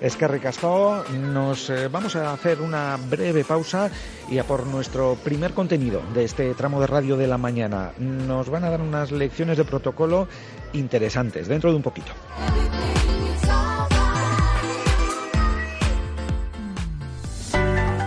Es 0.00 0.14
que 0.14 0.28
ricasco, 0.28 1.02
nos 1.12 1.70
eh, 1.70 1.88
vamos 1.88 2.14
a 2.14 2.32
hacer 2.32 2.60
una 2.60 2.96
breve 2.96 3.44
pausa 3.44 3.90
y 4.30 4.38
a 4.38 4.44
por 4.44 4.64
nuestro 4.64 5.16
primer 5.24 5.54
contenido 5.54 6.00
de 6.14 6.24
este 6.24 6.54
tramo 6.54 6.80
de 6.80 6.86
radio 6.86 7.16
de 7.16 7.26
la 7.26 7.36
mañana. 7.36 7.90
Nos 7.98 8.48
van 8.48 8.62
a 8.62 8.70
dar 8.70 8.80
unas 8.80 9.10
lecciones 9.10 9.58
de 9.58 9.64
protocolo 9.64 10.28
interesantes 10.72 11.48
dentro 11.48 11.70
de 11.70 11.76
un 11.76 11.82
poquito. 11.82 12.12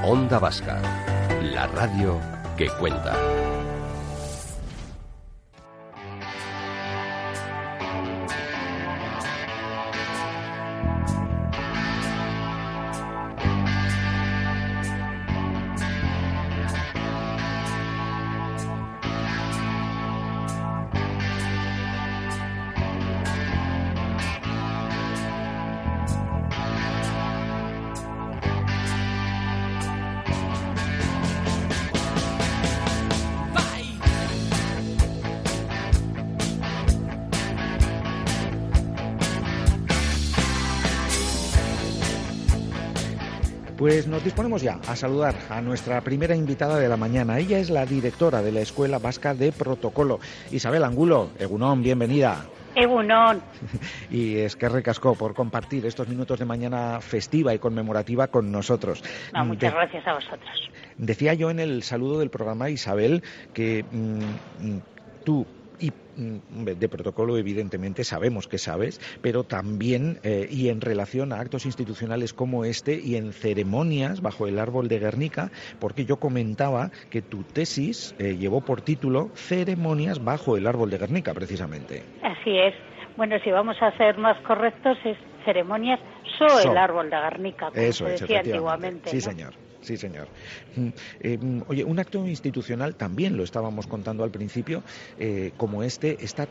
Onda 0.05 0.39
Vasca, 0.39 0.81
la 1.41 1.67
radio 1.67 2.17
que 2.57 2.69
cuenta. 2.79 3.50
Bye. 10.83 11.20
Pues 44.01 44.09
nos 44.09 44.23
disponemos 44.23 44.63
ya 44.63 44.79
a 44.87 44.95
saludar 44.95 45.35
a 45.47 45.61
nuestra 45.61 46.01
primera 46.01 46.35
invitada 46.35 46.79
de 46.79 46.89
la 46.89 46.97
mañana. 46.97 47.37
Ella 47.37 47.59
es 47.59 47.69
la 47.69 47.85
directora 47.85 48.41
de 48.41 48.51
la 48.51 48.61
Escuela 48.61 48.97
Vasca 48.97 49.35
de 49.35 49.51
Protocolo, 49.51 50.19
Isabel 50.49 50.83
Angulo. 50.83 51.29
Egunón, 51.37 51.83
bienvenida. 51.83 52.43
Egunon. 52.73 53.43
Y 54.09 54.37
es 54.37 54.55
que 54.55 54.69
recascó 54.69 55.13
por 55.13 55.35
compartir 55.35 55.85
estos 55.85 56.07
minutos 56.07 56.39
de 56.39 56.45
mañana 56.45 56.99
festiva 56.99 57.53
y 57.53 57.59
conmemorativa 57.59 58.25
con 58.29 58.51
nosotros. 58.51 59.03
muchas 59.45 59.71
gracias 59.71 60.07
a 60.07 60.15
vosotros. 60.15 60.71
Decía 60.97 61.35
yo 61.35 61.51
en 61.51 61.59
el 61.59 61.83
saludo 61.83 62.17
del 62.17 62.31
programa, 62.31 62.71
Isabel, 62.71 63.21
que 63.53 63.85
mm, 63.91 64.67
mm, 64.67 64.81
tú 65.23 65.45
y 65.81 65.91
mm, 66.15 66.63
de 66.77 66.89
protocolo 66.89 67.37
evidentemente 67.37 68.03
sabemos 68.03 68.47
que 68.47 68.57
sabes, 68.57 68.99
pero 69.21 69.43
también 69.43 70.19
eh, 70.23 70.47
y 70.49 70.69
en 70.69 70.81
relación 70.81 71.33
a 71.33 71.39
actos 71.39 71.65
institucionales 71.65 72.33
como 72.33 72.63
este 72.65 72.99
y 73.01 73.15
en 73.15 73.33
ceremonias 73.33 74.21
bajo 74.21 74.47
el 74.47 74.59
árbol 74.59 74.87
de 74.87 74.99
Guernica, 74.99 75.51
porque 75.79 76.05
yo 76.05 76.17
comentaba 76.17 76.91
que 77.09 77.21
tu 77.21 77.43
tesis 77.43 78.15
eh, 78.19 78.37
llevó 78.37 78.61
por 78.61 78.81
título 78.81 79.29
Ceremonias 79.35 80.23
bajo 80.23 80.57
el 80.57 80.67
árbol 80.67 80.89
de 80.89 80.97
Guernica, 80.97 81.33
precisamente. 81.33 82.03
Así 82.23 82.57
es. 82.57 82.73
Bueno, 83.17 83.37
si 83.43 83.51
vamos 83.51 83.77
a 83.81 83.95
ser 83.97 84.17
más 84.17 84.39
correctos, 84.41 84.97
es 85.03 85.17
ceremonias 85.43 85.99
sobre 86.37 86.71
el 86.71 86.77
árbol 86.77 87.09
de 87.09 87.17
Guernica, 87.17 87.69
como 87.71 87.81
Eso 87.81 88.05
se 88.05 88.11
decía 88.11 88.39
antiguamente. 88.39 89.09
Sí, 89.09 89.21
señor. 89.21 89.53
Sí, 89.81 89.97
señor. 89.97 90.27
Mm, 90.75 90.87
eh, 91.21 91.37
mm, 91.37 91.61
oye, 91.67 91.83
un 91.83 91.99
acto 91.99 92.25
institucional 92.27 92.95
también 92.95 93.35
lo 93.35 93.43
estábamos 93.43 93.87
contando 93.87 94.23
al 94.23 94.31
principio, 94.31 94.83
eh, 95.17 95.51
como 95.57 95.83
este, 95.83 96.23
está, 96.23 96.47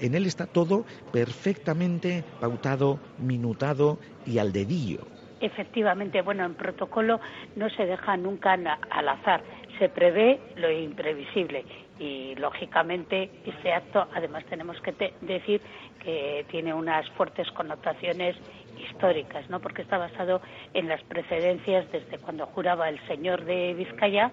en 0.00 0.14
él 0.14 0.26
está 0.26 0.46
todo 0.46 0.84
perfectamente 1.10 2.22
pautado, 2.40 2.98
minutado 3.18 3.98
y 4.26 4.38
al 4.38 4.52
dedillo. 4.52 5.00
Efectivamente, 5.40 6.22
bueno, 6.22 6.44
en 6.44 6.54
protocolo 6.54 7.20
no 7.56 7.68
se 7.70 7.84
deja 7.84 8.16
nunca 8.16 8.54
al 8.54 9.08
azar, 9.08 9.42
se 9.78 9.88
prevé 9.88 10.40
lo 10.56 10.70
imprevisible 10.70 11.64
y 11.98 12.34
lógicamente 12.36 13.30
este 13.44 13.72
acto 13.72 14.06
además 14.14 14.44
tenemos 14.46 14.80
que 14.80 14.92
decir 15.22 15.60
que 16.02 16.44
tiene 16.50 16.74
unas 16.74 17.08
fuertes 17.10 17.50
connotaciones 17.52 18.36
históricas, 18.78 19.48
¿no? 19.48 19.60
Porque 19.60 19.82
está 19.82 19.98
basado 19.98 20.40
en 20.74 20.88
las 20.88 21.02
precedencias 21.04 21.90
desde 21.90 22.18
cuando 22.18 22.46
juraba 22.46 22.88
el 22.88 23.00
señor 23.06 23.44
de 23.44 23.74
Vizcaya 23.74 24.30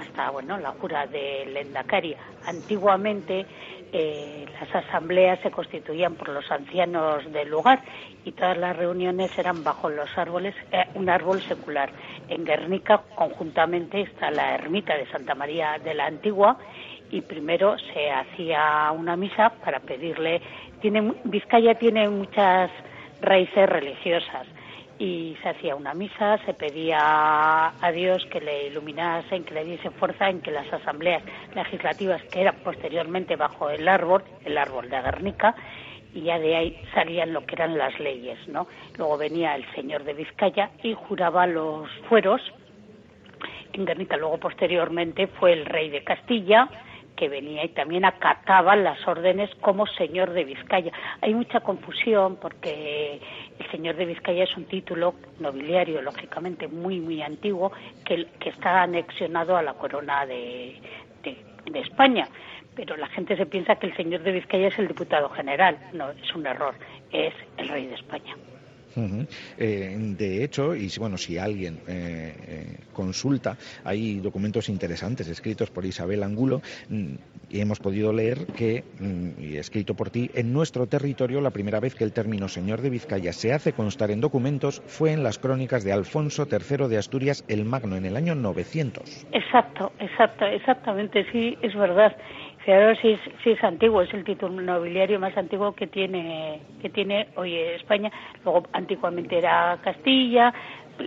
hasta, 0.00 0.30
bueno, 0.30 0.58
la 0.58 0.70
jura 0.72 1.06
de 1.06 1.46
Lendakari. 1.46 2.16
Antiguamente 2.46 3.46
eh, 3.92 4.46
las 4.60 4.74
asambleas 4.74 5.40
se 5.40 5.50
constituían 5.50 6.14
por 6.14 6.28
los 6.28 6.50
ancianos 6.50 7.30
del 7.32 7.48
lugar 7.48 7.82
y 8.24 8.32
todas 8.32 8.56
las 8.56 8.76
reuniones 8.76 9.36
eran 9.38 9.64
bajo 9.64 9.88
los 9.90 10.16
árboles, 10.16 10.54
eh, 10.72 10.84
un 10.94 11.08
árbol 11.08 11.42
secular. 11.42 11.90
En 12.28 12.44
Guernica 12.44 13.02
conjuntamente 13.14 14.02
está 14.02 14.30
la 14.30 14.54
ermita 14.54 14.96
de 14.96 15.06
Santa 15.06 15.34
María 15.34 15.78
de 15.82 15.94
la 15.94 16.06
Antigua 16.06 16.56
y 17.10 17.20
primero 17.22 17.76
se 17.92 18.10
hacía 18.10 18.90
una 18.92 19.16
misa 19.16 19.50
para 19.64 19.80
pedirle 19.80 20.40
tiene 20.80 21.12
Vizcaya 21.24 21.74
tiene 21.74 22.08
muchas 22.08 22.70
raíces 23.20 23.68
religiosas 23.68 24.46
y 25.00 25.34
se 25.42 25.48
hacía 25.48 25.74
una 25.74 25.94
misa, 25.94 26.36
se 26.44 26.52
pedía 26.52 26.98
a 27.00 27.90
Dios 27.92 28.24
que 28.26 28.38
le 28.38 28.66
iluminasen, 28.66 29.44
que 29.44 29.54
le 29.54 29.64
diese 29.64 29.90
fuerza 29.92 30.28
en 30.28 30.42
que 30.42 30.50
las 30.50 30.70
asambleas 30.70 31.22
legislativas 31.54 32.22
que 32.24 32.42
eran 32.42 32.56
posteriormente 32.56 33.34
bajo 33.34 33.70
el 33.70 33.88
árbol, 33.88 34.22
el 34.44 34.58
árbol 34.58 34.90
de 34.90 35.00
Guernica, 35.00 35.54
y 36.12 36.20
ya 36.24 36.38
de 36.38 36.54
ahí 36.54 36.82
salían 36.92 37.32
lo 37.32 37.46
que 37.46 37.54
eran 37.54 37.78
las 37.78 37.98
leyes, 37.98 38.38
¿no? 38.46 38.66
Luego 38.98 39.16
venía 39.16 39.54
el 39.54 39.64
señor 39.74 40.04
de 40.04 40.12
Vizcaya 40.12 40.70
y 40.82 40.92
juraba 40.92 41.46
los 41.46 41.88
fueros 42.10 42.42
en 43.72 43.86
Guernica. 43.86 44.18
Luego 44.18 44.36
posteriormente 44.36 45.28
fue 45.28 45.54
el 45.54 45.64
rey 45.64 45.88
de 45.88 46.04
Castilla, 46.04 46.68
que 47.20 47.28
venía 47.28 47.62
y 47.62 47.68
también 47.68 48.06
acataba 48.06 48.74
las 48.76 49.06
órdenes 49.06 49.50
como 49.60 49.86
señor 49.86 50.30
de 50.30 50.44
Vizcaya. 50.44 50.90
Hay 51.20 51.34
mucha 51.34 51.60
confusión 51.60 52.36
porque 52.36 53.20
el 53.58 53.70
señor 53.70 53.96
de 53.96 54.06
Vizcaya 54.06 54.44
es 54.44 54.56
un 54.56 54.64
título 54.64 55.16
nobiliario, 55.38 56.00
lógicamente 56.00 56.66
muy, 56.66 56.98
muy 56.98 57.20
antiguo, 57.20 57.72
que, 58.06 58.26
está 58.40 58.84
anexionado 58.84 59.54
a 59.54 59.62
la 59.62 59.74
corona 59.74 60.24
de, 60.24 60.80
de 61.22 61.80
España. 61.80 62.26
Pero 62.74 62.96
la 62.96 63.08
gente 63.08 63.36
se 63.36 63.44
piensa 63.44 63.76
que 63.76 63.88
el 63.88 63.96
señor 63.96 64.22
de 64.22 64.32
Vizcaya 64.32 64.68
es 64.68 64.78
el 64.78 64.88
diputado 64.88 65.28
general. 65.28 65.76
No, 65.92 66.08
es 66.08 66.34
un 66.34 66.46
error, 66.46 66.74
es 67.12 67.34
el 67.58 67.68
rey 67.68 67.86
de 67.86 67.96
España. 67.96 68.34
Eh, 69.58 69.96
de 70.16 70.44
hecho, 70.44 70.74
y 70.74 70.90
bueno, 70.98 71.16
si 71.16 71.38
alguien 71.38 71.80
eh, 71.86 72.34
eh, 72.46 72.76
consulta, 72.92 73.56
hay 73.84 74.20
documentos 74.20 74.68
interesantes 74.68 75.28
escritos 75.28 75.70
por 75.70 75.84
Isabel 75.84 76.22
Angulo 76.22 76.60
mm, 76.88 77.14
y 77.50 77.60
hemos 77.60 77.78
podido 77.80 78.12
leer 78.12 78.46
que, 78.46 78.84
mm, 78.98 79.42
y 79.42 79.56
escrito 79.56 79.94
por 79.94 80.10
ti, 80.10 80.30
en 80.34 80.52
nuestro 80.52 80.86
territorio 80.86 81.40
la 81.40 81.50
primera 81.50 81.80
vez 81.80 81.94
que 81.94 82.04
el 82.04 82.12
término 82.12 82.48
señor 82.48 82.80
de 82.80 82.90
Vizcaya 82.90 83.32
se 83.32 83.52
hace 83.52 83.72
constar 83.72 84.10
en 84.10 84.20
documentos 84.20 84.82
fue 84.86 85.12
en 85.12 85.22
las 85.22 85.38
crónicas 85.38 85.84
de 85.84 85.92
Alfonso 85.92 86.46
III 86.50 86.88
de 86.88 86.98
Asturias 86.98 87.44
el 87.48 87.64
Magno 87.64 87.96
en 87.96 88.06
el 88.06 88.16
año 88.16 88.34
900. 88.34 89.26
Exacto, 89.32 89.92
exacto, 89.98 90.46
exactamente, 90.46 91.24
sí, 91.32 91.56
es 91.62 91.74
verdad. 91.74 92.16
Si 93.00 93.08
es, 93.08 93.20
si 93.42 93.50
es 93.50 93.64
antiguo, 93.64 94.02
es 94.02 94.14
el 94.14 94.22
título 94.22 94.60
nobiliario 94.60 95.18
más 95.18 95.36
antiguo 95.36 95.72
que 95.72 95.88
tiene, 95.88 96.60
que 96.80 96.88
tiene 96.88 97.26
hoy 97.34 97.56
España. 97.56 98.12
Luego, 98.44 98.62
antiguamente 98.72 99.38
era 99.38 99.78
Castilla, 99.82 100.54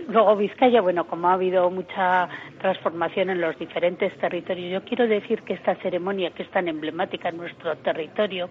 luego 0.08 0.36
Vizcaya, 0.36 0.80
bueno, 0.80 1.06
como 1.06 1.28
ha 1.28 1.34
habido 1.34 1.70
mucha 1.70 2.28
transformación 2.60 3.30
en 3.30 3.40
los 3.40 3.58
diferentes 3.58 4.16
territorios, 4.18 4.72
yo 4.72 4.86
quiero 4.86 5.06
decir 5.06 5.42
que 5.42 5.54
esta 5.54 5.74
ceremonia, 5.76 6.30
que 6.30 6.42
es 6.42 6.50
tan 6.50 6.68
emblemática 6.68 7.28
en 7.28 7.36
nuestro 7.38 7.76
territorio, 7.76 8.50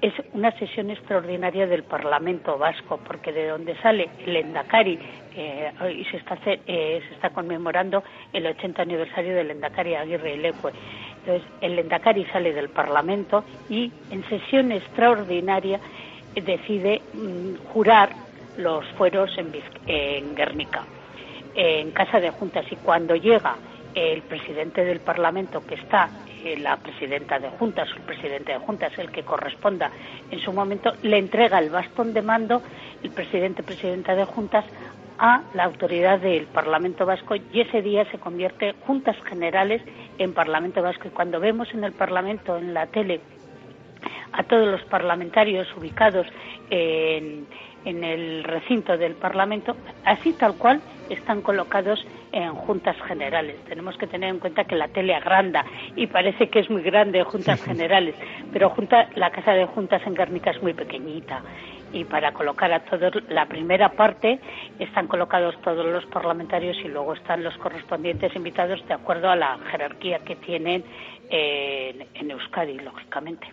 es 0.00 0.12
una 0.32 0.50
sesión 0.58 0.90
extraordinaria 0.90 1.66
del 1.66 1.84
Parlamento 1.84 2.58
Vasco, 2.58 3.00
porque 3.06 3.32
de 3.32 3.48
donde 3.48 3.76
sale 3.82 4.08
el 4.24 4.36
Endacari, 4.36 4.98
eh, 5.34 5.72
hoy 5.80 6.04
se 6.10 6.16
está, 6.16 6.38
eh, 6.46 7.02
se 7.06 7.14
está 7.14 7.30
conmemorando 7.30 8.02
el 8.32 8.46
80 8.46 8.82
aniversario 8.82 9.34
del 9.34 9.50
Endacari 9.50 9.94
Aguirre 9.94 10.34
y 10.34 10.38
Leque 10.38 10.72
Entonces, 11.28 11.46
el 11.60 11.76
Lendakari 11.76 12.24
sale 12.32 12.54
del 12.54 12.70
Parlamento 12.70 13.44
y 13.68 13.92
en 14.10 14.26
sesión 14.30 14.72
extraordinaria 14.72 15.78
decide 16.34 17.02
mm, 17.12 17.66
jurar 17.70 18.08
los 18.56 18.86
fueros 18.96 19.36
en, 19.36 19.52
en 19.86 20.34
Guernica, 20.34 20.86
en 21.54 21.90
Casa 21.90 22.18
de 22.18 22.30
Juntas. 22.30 22.64
Y 22.70 22.76
cuando 22.76 23.14
llega 23.14 23.56
el 23.94 24.22
presidente 24.22 24.82
del 24.82 25.00
Parlamento, 25.00 25.62
que 25.66 25.74
está 25.74 26.08
eh, 26.42 26.56
la 26.56 26.78
presidenta 26.78 27.38
de 27.38 27.50
Juntas 27.50 27.90
el 27.94 28.02
presidente 28.04 28.52
de 28.52 28.58
Juntas, 28.60 28.98
el 28.98 29.10
que 29.10 29.22
corresponda 29.22 29.90
en 30.30 30.40
su 30.40 30.50
momento, 30.50 30.94
le 31.02 31.18
entrega 31.18 31.58
el 31.58 31.68
bastón 31.68 32.14
de 32.14 32.22
mando 32.22 32.62
el 33.02 33.10
presidente 33.10 33.62
presidenta 33.62 34.14
de 34.14 34.24
Juntas 34.24 34.64
a 35.18 35.42
la 35.54 35.64
autoridad 35.64 36.20
del 36.20 36.46
Parlamento 36.46 37.04
Vasco 37.04 37.34
y 37.36 37.60
ese 37.60 37.82
día 37.82 38.04
se 38.10 38.18
convierte 38.18 38.74
Juntas 38.86 39.16
Generales 39.24 39.82
en 40.18 40.32
Parlamento 40.32 40.82
Vasco. 40.82 41.08
Y 41.08 41.10
cuando 41.10 41.40
vemos 41.40 41.72
en 41.74 41.84
el 41.84 41.92
Parlamento, 41.92 42.56
en 42.56 42.72
la 42.74 42.86
tele, 42.86 43.20
a 44.32 44.42
todos 44.44 44.68
los 44.68 44.82
parlamentarios 44.84 45.66
ubicados 45.76 46.26
en, 46.70 47.46
en 47.84 48.04
el 48.04 48.44
recinto 48.44 48.96
del 48.96 49.14
Parlamento, 49.14 49.76
así 50.04 50.32
tal 50.34 50.54
cual 50.56 50.80
están 51.10 51.40
colocados 51.42 52.04
en 52.32 52.54
juntas 52.54 52.96
generales. 53.06 53.56
Tenemos 53.66 53.96
que 53.96 54.06
tener 54.06 54.28
en 54.28 54.38
cuenta 54.38 54.64
que 54.64 54.76
la 54.76 54.88
tele 54.88 55.14
agranda 55.14 55.64
y 55.96 56.06
parece 56.06 56.48
que 56.48 56.60
es 56.60 56.70
muy 56.70 56.82
grande 56.82 57.22
juntas 57.24 57.62
generales, 57.62 58.14
pero 58.52 58.70
junta, 58.70 59.08
la 59.14 59.30
casa 59.30 59.52
de 59.52 59.64
juntas 59.64 60.02
en 60.06 60.14
Guernica 60.14 60.50
es 60.50 60.62
muy 60.62 60.74
pequeñita 60.74 61.42
y 61.92 62.04
para 62.04 62.32
colocar 62.32 62.72
a 62.72 62.80
todos 62.80 63.12
la 63.28 63.46
primera 63.46 63.90
parte 63.90 64.38
están 64.78 65.06
colocados 65.06 65.60
todos 65.62 65.86
los 65.86 66.04
parlamentarios 66.06 66.76
y 66.84 66.88
luego 66.88 67.14
están 67.14 67.42
los 67.42 67.56
correspondientes 67.58 68.34
invitados 68.36 68.86
de 68.86 68.94
acuerdo 68.94 69.30
a 69.30 69.36
la 69.36 69.58
jerarquía 69.70 70.20
que 70.20 70.36
tienen 70.36 70.84
en 71.30 72.30
Euskadi, 72.30 72.78
lógicamente. 72.78 73.46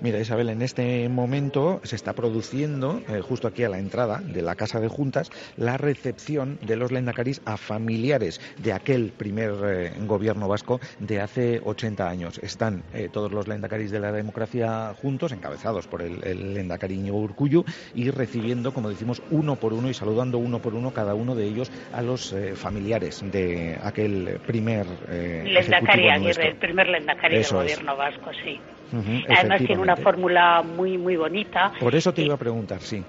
Mira, 0.00 0.18
Isabel, 0.18 0.50
en 0.50 0.62
este 0.62 1.08
momento 1.08 1.80
se 1.82 1.96
está 1.96 2.12
produciendo, 2.12 3.00
eh, 3.08 3.20
justo 3.20 3.48
aquí 3.48 3.64
a 3.64 3.68
la 3.68 3.78
entrada 3.78 4.20
de 4.20 4.42
la 4.42 4.56
Casa 4.56 4.78
de 4.80 4.88
Juntas, 4.88 5.30
la 5.56 5.78
recepción 5.78 6.58
de 6.62 6.76
los 6.76 6.92
lendacaris 6.92 7.40
a 7.46 7.56
familiares 7.56 8.40
de 8.58 8.72
aquel 8.72 9.12
primer 9.16 9.52
eh, 9.64 9.92
gobierno 10.00 10.48
vasco 10.48 10.80
de 10.98 11.20
hace 11.20 11.60
80 11.64 12.08
años. 12.08 12.38
Están 12.38 12.82
eh, 12.92 13.08
todos 13.10 13.32
los 13.32 13.48
lendacaris 13.48 13.90
de 13.90 14.00
la 14.00 14.12
democracia 14.12 14.94
juntos, 15.00 15.32
encabezados 15.32 15.86
por 15.86 16.02
el, 16.02 16.22
el 16.24 16.54
lendacariño 16.54 17.14
Urcuyu, 17.14 17.64
y 17.94 18.10
recibiendo, 18.10 18.72
como 18.72 18.90
decimos, 18.90 19.22
uno 19.30 19.56
por 19.56 19.72
uno 19.72 19.88
y 19.88 19.94
saludando 19.94 20.38
uno 20.38 20.60
por 20.60 20.74
uno 20.74 20.92
cada 20.92 21.14
uno 21.14 21.34
de 21.34 21.46
ellos 21.46 21.70
a 21.92 22.02
los 22.02 22.34
familiares 22.54 23.22
de 23.32 23.78
aquel 23.82 24.40
primer 24.46 24.86
lendacari, 25.08 26.08
el 26.08 26.56
primer 26.56 26.88
lendacari 26.88 27.36
del 27.36 27.46
gobierno 27.46 27.96
vasco, 27.96 28.30
sí. 28.44 28.60
Además 28.92 29.64
tiene 29.64 29.82
una 29.82 29.96
fórmula 29.96 30.62
muy 30.62 30.98
muy 30.98 31.16
bonita. 31.16 31.72
Por 31.78 31.94
eso 31.94 32.12
te 32.12 32.22
iba 32.22 32.34
a 32.34 32.38
preguntar, 32.38 32.80
sí. 32.80 33.02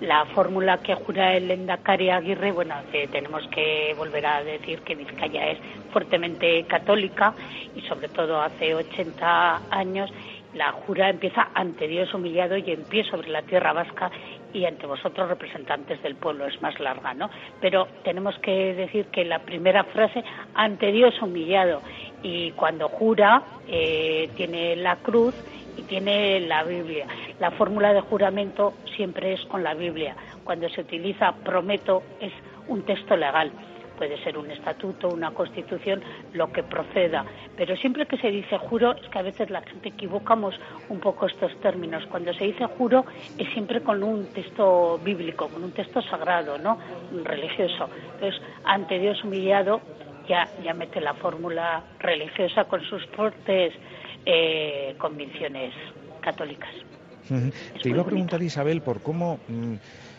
La 0.00 0.26
fórmula 0.26 0.78
que 0.78 0.94
jura 0.94 1.34
el 1.34 1.50
Endacari 1.50 2.10
Aguirre, 2.10 2.52
bueno, 2.52 2.74
tenemos 3.10 3.46
que 3.48 3.94
volver 3.96 4.26
a 4.26 4.42
decir 4.44 4.80
que 4.80 4.94
Vizcaya 4.94 5.52
es 5.52 5.58
fuertemente 5.90 6.64
católica 6.64 7.34
y 7.74 7.80
sobre 7.82 8.08
todo 8.08 8.40
hace 8.42 8.74
80 8.74 9.62
años 9.70 10.10
la 10.52 10.72
jura 10.72 11.10
empieza 11.10 11.48
ante 11.54 11.86
Dios 11.86 12.12
humillado 12.14 12.56
y 12.56 12.70
en 12.70 12.82
pie 12.84 13.04
sobre 13.04 13.28
la 13.28 13.42
tierra 13.42 13.72
vasca 13.72 14.10
y 14.52 14.64
ante 14.64 14.86
vosotros 14.86 15.28
representantes 15.28 16.02
del 16.02 16.16
pueblo 16.16 16.46
es 16.46 16.60
más 16.62 16.78
larga, 16.80 17.12
¿no? 17.12 17.28
Pero 17.60 17.88
tenemos 18.04 18.38
que 18.38 18.74
decir 18.74 19.06
que 19.06 19.24
la 19.24 19.40
primera 19.40 19.84
frase 19.84 20.24
ante 20.54 20.92
Dios 20.92 21.14
humillado 21.20 21.82
y 22.22 22.52
cuando 22.52 22.88
jura 22.88 23.42
eh, 23.68 24.30
tiene 24.36 24.76
la 24.76 24.96
cruz 24.96 25.34
y 25.76 25.82
tiene 25.82 26.40
la 26.40 26.64
Biblia. 26.64 27.06
La 27.38 27.50
fórmula 27.50 27.92
de 27.92 28.00
juramento 28.00 28.74
siempre 28.96 29.34
es 29.34 29.44
con 29.46 29.62
la 29.62 29.74
Biblia. 29.74 30.16
Cuando 30.44 30.68
se 30.68 30.80
utiliza 30.80 31.32
prometo 31.32 32.02
es 32.20 32.32
un 32.68 32.82
texto 32.82 33.16
legal. 33.16 33.52
Puede 33.96 34.22
ser 34.22 34.36
un 34.36 34.50
estatuto, 34.50 35.08
una 35.08 35.30
constitución, 35.30 36.02
lo 36.34 36.52
que 36.52 36.62
proceda. 36.62 37.24
Pero 37.56 37.74
siempre 37.76 38.06
que 38.06 38.18
se 38.18 38.30
dice 38.30 38.58
juro, 38.58 38.92
es 38.92 39.08
que 39.08 39.18
a 39.18 39.22
veces 39.22 39.48
la 39.48 39.62
gente 39.62 39.88
equivocamos 39.88 40.54
un 40.90 41.00
poco 41.00 41.26
estos 41.26 41.58
términos. 41.60 42.04
Cuando 42.10 42.34
se 42.34 42.44
dice 42.44 42.66
juro, 42.66 43.06
es 43.38 43.48
siempre 43.54 43.80
con 43.80 44.02
un 44.02 44.26
texto 44.26 44.98
bíblico, 45.02 45.48
con 45.48 45.64
un 45.64 45.72
texto 45.72 46.02
sagrado, 46.02 46.58
¿no? 46.58 46.78
Religioso. 47.24 47.88
Entonces, 48.14 48.42
ante 48.64 48.98
Dios 48.98 49.24
humillado, 49.24 49.80
ya, 50.28 50.48
ya 50.62 50.74
mete 50.74 51.00
la 51.00 51.14
fórmula 51.14 51.84
religiosa 51.98 52.64
con 52.64 52.82
sus 52.82 53.04
fuertes 53.06 53.72
eh, 54.24 54.94
convicciones 54.98 55.72
católicas. 56.20 56.70
Te 57.82 57.88
iba 57.88 58.02
a 58.02 58.04
preguntar, 58.04 58.42
Isabel, 58.42 58.82
por 58.82 59.02
cómo, 59.02 59.40
mm, 59.48 59.74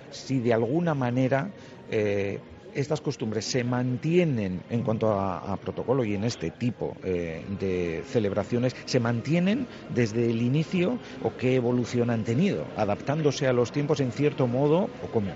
si 0.09 0.39
de 0.39 0.53
alguna 0.53 0.93
manera 0.93 1.49
eh, 1.89 2.39
estas 2.73 3.01
costumbres 3.01 3.45
se 3.45 3.63
mantienen 3.63 4.61
en 4.69 4.83
cuanto 4.83 5.11
a, 5.11 5.57
protocolo 5.57 6.03
y 6.03 6.13
en 6.13 6.23
este 6.23 6.51
tipo 6.51 6.95
eh, 7.03 7.43
de 7.59 8.03
celebraciones, 8.05 8.75
se 8.85 8.99
mantienen 8.99 9.67
desde 9.89 10.29
el 10.29 10.41
inicio 10.41 10.99
o 11.23 11.35
qué 11.35 11.55
evolución 11.55 12.09
han 12.09 12.23
tenido, 12.23 12.65
adaptándose 12.75 13.47
a 13.47 13.53
los 13.53 13.71
tiempos 13.71 13.99
en 13.99 14.11
cierto 14.11 14.47
modo 14.47 14.89
o 15.03 15.07
cómo. 15.11 15.31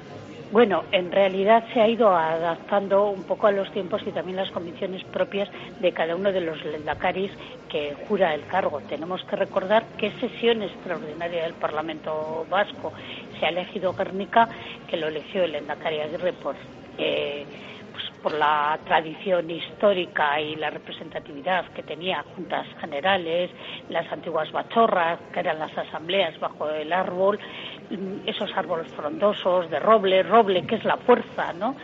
Bueno, 0.51 0.83
en 0.91 1.13
realidad 1.13 1.63
se 1.73 1.79
ha 1.79 1.87
ido 1.87 2.13
adaptando 2.13 3.09
un 3.09 3.23
poco 3.23 3.47
a 3.47 3.53
los 3.53 3.71
tiempos 3.71 4.01
y 4.05 4.11
también 4.11 4.35
las 4.35 4.51
condiciones 4.51 5.01
propias 5.05 5.49
de 5.79 5.93
cada 5.93 6.13
uno 6.13 6.29
de 6.33 6.41
los 6.41 6.61
lendacaris 6.65 7.31
que 7.69 7.95
jura 8.05 8.35
el 8.35 8.45
cargo. 8.47 8.81
Tenemos 8.89 9.23
que 9.23 9.37
recordar 9.37 9.85
que 9.97 10.11
sesión 10.19 10.61
extraordinaria 10.61 11.43
del 11.43 11.53
Parlamento 11.53 12.45
Vasco 12.49 12.91
se 13.39 13.45
ha 13.45 13.49
elegido 13.49 13.93
Guernica, 13.93 14.49
que 14.89 14.97
lo 14.97 15.07
eligió 15.07 15.45
el 15.45 15.53
lendacari 15.53 16.01
Aguirre 16.01 16.33
por 16.33 16.57
eh, 16.97 17.45
por 18.21 18.33
la 18.33 18.79
tradición 18.85 19.49
histórica 19.49 20.39
y 20.39 20.55
la 20.55 20.69
representatividad 20.69 21.65
que 21.73 21.83
tenía 21.83 22.23
juntas 22.35 22.67
generales, 22.79 23.51
las 23.89 24.11
antiguas 24.11 24.51
bachorras, 24.51 25.19
que 25.33 25.39
eran 25.39 25.59
las 25.59 25.75
asambleas 25.77 26.39
bajo 26.39 26.69
el 26.69 26.93
árbol, 26.93 27.39
esos 28.25 28.51
árboles 28.55 28.91
frondosos 28.93 29.69
de 29.69 29.79
roble, 29.79 30.23
roble 30.23 30.65
que 30.65 30.75
es 30.75 30.85
la 30.85 30.97
fuerza, 30.97 31.53
¿no? 31.53 31.75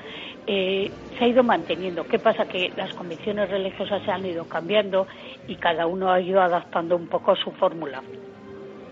Eh, 0.46 0.90
se 1.18 1.26
ha 1.26 1.28
ido 1.28 1.44
manteniendo. 1.44 2.06
¿Qué 2.06 2.20
pasa? 2.20 2.46
Que 2.46 2.72
las 2.78 2.94
convicciones 2.94 3.50
religiosas 3.50 4.02
se 4.04 4.12
han 4.12 4.26
ido 4.26 4.48
cambiando 4.48 5.06
y 5.48 5.56
cada 5.56 5.88
uno 5.88 6.10
ha 6.10 6.22
ido 6.22 6.42
adaptando 6.42 6.96
un 6.96 7.08
poco 7.08 7.36
su 7.36 7.52
fórmula. 7.52 8.02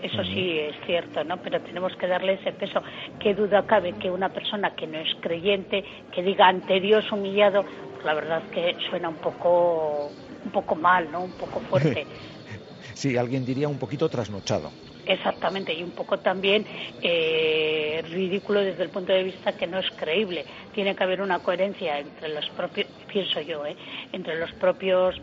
Eso 0.02 0.22
sí 0.24 0.58
es 0.58 0.74
cierto, 0.84 1.24
¿no? 1.24 1.38
Pero 1.38 1.60
tenemos 1.60 1.94
que 1.96 2.06
darle 2.06 2.34
ese 2.34 2.52
peso. 2.52 2.82
¿Qué 3.18 3.34
duda 3.34 3.66
cabe 3.66 3.92
que 3.94 4.10
una 4.10 4.28
persona 4.28 4.74
que 4.74 4.86
no 4.86 4.98
es 4.98 5.08
creyente, 5.20 5.84
que 6.12 6.22
diga 6.22 6.48
ante 6.48 6.80
Dios 6.80 7.10
humillado, 7.10 7.64
pues 7.92 8.04
la 8.04 8.14
verdad 8.14 8.42
es 8.44 8.52
que 8.52 8.76
suena 8.90 9.08
un 9.08 9.16
poco, 9.16 10.10
un 10.44 10.50
poco 10.50 10.74
mal, 10.74 11.10
¿no? 11.10 11.22
Un 11.22 11.32
poco 11.32 11.60
fuerte. 11.60 12.06
sí, 12.94 13.16
alguien 13.16 13.44
diría 13.44 13.68
un 13.68 13.78
poquito 13.78 14.08
trasnochado. 14.08 14.70
Exactamente, 15.06 15.72
y 15.72 15.84
un 15.84 15.92
poco 15.92 16.18
también 16.18 16.66
eh, 17.00 18.02
ridículo 18.10 18.60
desde 18.60 18.82
el 18.82 18.90
punto 18.90 19.12
de 19.12 19.22
vista 19.22 19.56
que 19.56 19.66
no 19.66 19.78
es 19.78 19.88
creíble. 19.92 20.44
Tiene 20.74 20.96
que 20.96 21.04
haber 21.04 21.22
una 21.22 21.38
coherencia 21.38 22.00
entre 22.00 22.28
los 22.28 22.48
propios, 22.50 22.88
pienso 23.06 23.40
yo, 23.40 23.64
¿eh? 23.64 23.76
entre 24.12 24.36
los 24.36 24.52
propios 24.54 25.14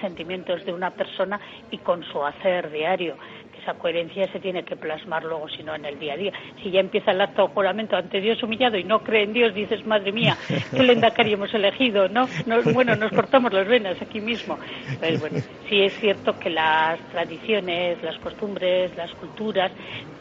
sentimientos 0.00 0.64
de 0.64 0.72
una 0.72 0.90
persona 0.90 1.38
y 1.70 1.78
con 1.78 2.02
su 2.04 2.24
hacer 2.24 2.70
diario 2.70 3.16
esa 3.66 3.74
coherencia 3.74 4.30
se 4.32 4.38
tiene 4.38 4.62
que 4.62 4.76
plasmar 4.76 5.24
luego, 5.24 5.48
si 5.48 5.62
no 5.64 5.74
en 5.74 5.84
el 5.84 5.98
día 5.98 6.14
a 6.14 6.16
día. 6.16 6.32
Si 6.62 6.70
ya 6.70 6.80
empieza 6.80 7.10
el 7.10 7.20
acto 7.20 7.42
de 7.42 7.48
juramento 7.48 7.96
ante 7.96 8.20
Dios 8.20 8.40
humillado 8.42 8.78
y 8.78 8.84
no 8.84 9.00
cree 9.00 9.24
en 9.24 9.32
Dios, 9.32 9.54
dices, 9.54 9.84
madre 9.84 10.12
mía, 10.12 10.36
qué 10.70 10.82
lendacari 10.82 11.32
hemos 11.32 11.52
elegido, 11.52 12.08
¿no? 12.08 12.28
bueno, 12.72 12.94
nos 12.94 13.10
cortamos 13.10 13.52
las 13.52 13.66
venas 13.66 14.00
aquí 14.00 14.20
mismo. 14.20 14.56
Pues 15.00 15.20
bueno, 15.20 15.38
sí 15.68 15.82
es 15.82 15.98
cierto 15.98 16.38
que 16.38 16.50
las 16.50 17.00
tradiciones, 17.10 18.00
las 18.02 18.16
costumbres, 18.18 18.96
las 18.96 19.10
culturas, 19.14 19.72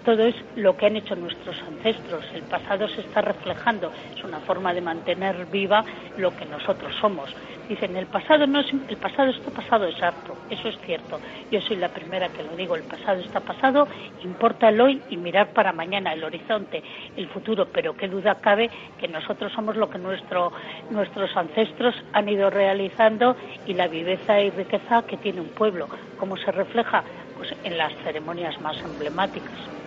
todo 0.06 0.24
es 0.24 0.36
lo 0.56 0.78
que 0.78 0.86
han 0.86 0.96
hecho 0.96 1.16
nuestros 1.16 1.60
ancestros. 1.64 2.24
El 2.34 2.44
pasado 2.44 2.88
se 2.88 3.02
está 3.02 3.22
reflejando. 3.22 3.92
Es 4.16 4.24
una 4.24 4.40
forma 4.40 4.74
de 4.74 4.82
mantener 4.82 5.48
viva 5.48 5.84
lo 6.18 6.36
que 6.36 6.46
nosotros 6.46 6.94
somos. 7.02 7.36
Dicen, 7.68 7.98
el 7.98 8.06
pasado 8.06 8.46
no 8.46 8.60
es, 8.60 8.68
el 8.88 8.98
pasado 8.98 9.32
está 9.32 9.50
pasado 9.50 9.88
exacto, 9.88 10.36
eso 10.52 10.70
es 10.70 10.78
cierto. 10.86 11.20
Yo 11.50 11.60
soy 11.62 11.78
la 11.78 11.90
primera 11.90 12.30
que 12.30 12.44
lo 12.44 12.56
digo, 12.56 12.76
el 12.76 12.84
pasado 12.84 13.20
está 13.22 13.40
pasado, 13.40 13.88
importa 14.24 14.70
el 14.70 14.80
hoy 14.80 15.02
y 15.10 15.18
mirar 15.18 15.52
para 15.52 15.74
mañana, 15.74 16.14
el 16.14 16.24
horizonte, 16.24 16.84
el 17.18 17.28
futuro, 17.28 17.68
pero 17.74 17.98
qué 17.98 18.08
duda 18.08 18.36
cabe 18.36 18.70
que 19.00 19.08
nosotros 19.08 19.52
somos 19.54 19.76
lo 19.76 19.90
que 19.90 19.98
nuestro, 19.98 20.52
nuestros 20.92 21.36
ancestros 21.36 21.96
han 22.14 22.30
ido 22.30 22.52
realizando 22.52 23.36
y 23.66 23.74
la 23.74 23.88
viveza 23.88 24.40
y 24.40 24.52
riqueza 24.52 25.02
que 25.08 25.18
tiene 25.18 25.42
un 25.42 25.50
pueblo, 25.50 25.88
cómo 26.20 26.38
se 26.38 26.52
refleja 26.52 27.04
pues, 27.36 27.52
en 27.64 27.80
las 27.80 27.96
ceremonias 28.04 28.62
más 28.62 28.78
emblemáticas. 28.84 29.85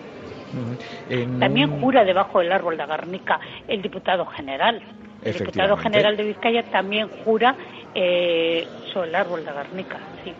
También 1.40 1.80
jura 1.80 2.04
debajo 2.04 2.40
del 2.40 2.52
árbol 2.52 2.76
de 2.76 2.86
Garnica 2.86 3.40
el 3.66 3.82
diputado 3.82 4.26
general. 4.26 4.82
El 5.22 5.34
diputado 5.34 5.76
general 5.76 6.16
de 6.16 6.24
Vizcaya 6.24 6.62
también 6.70 7.08
jura 7.24 7.56
eh, 7.94 8.66
sobre 8.92 9.08
el 9.08 9.14
árbol 9.14 9.44
de 9.44 9.52
Garnica, 9.52 9.98
sí. 10.24 10.32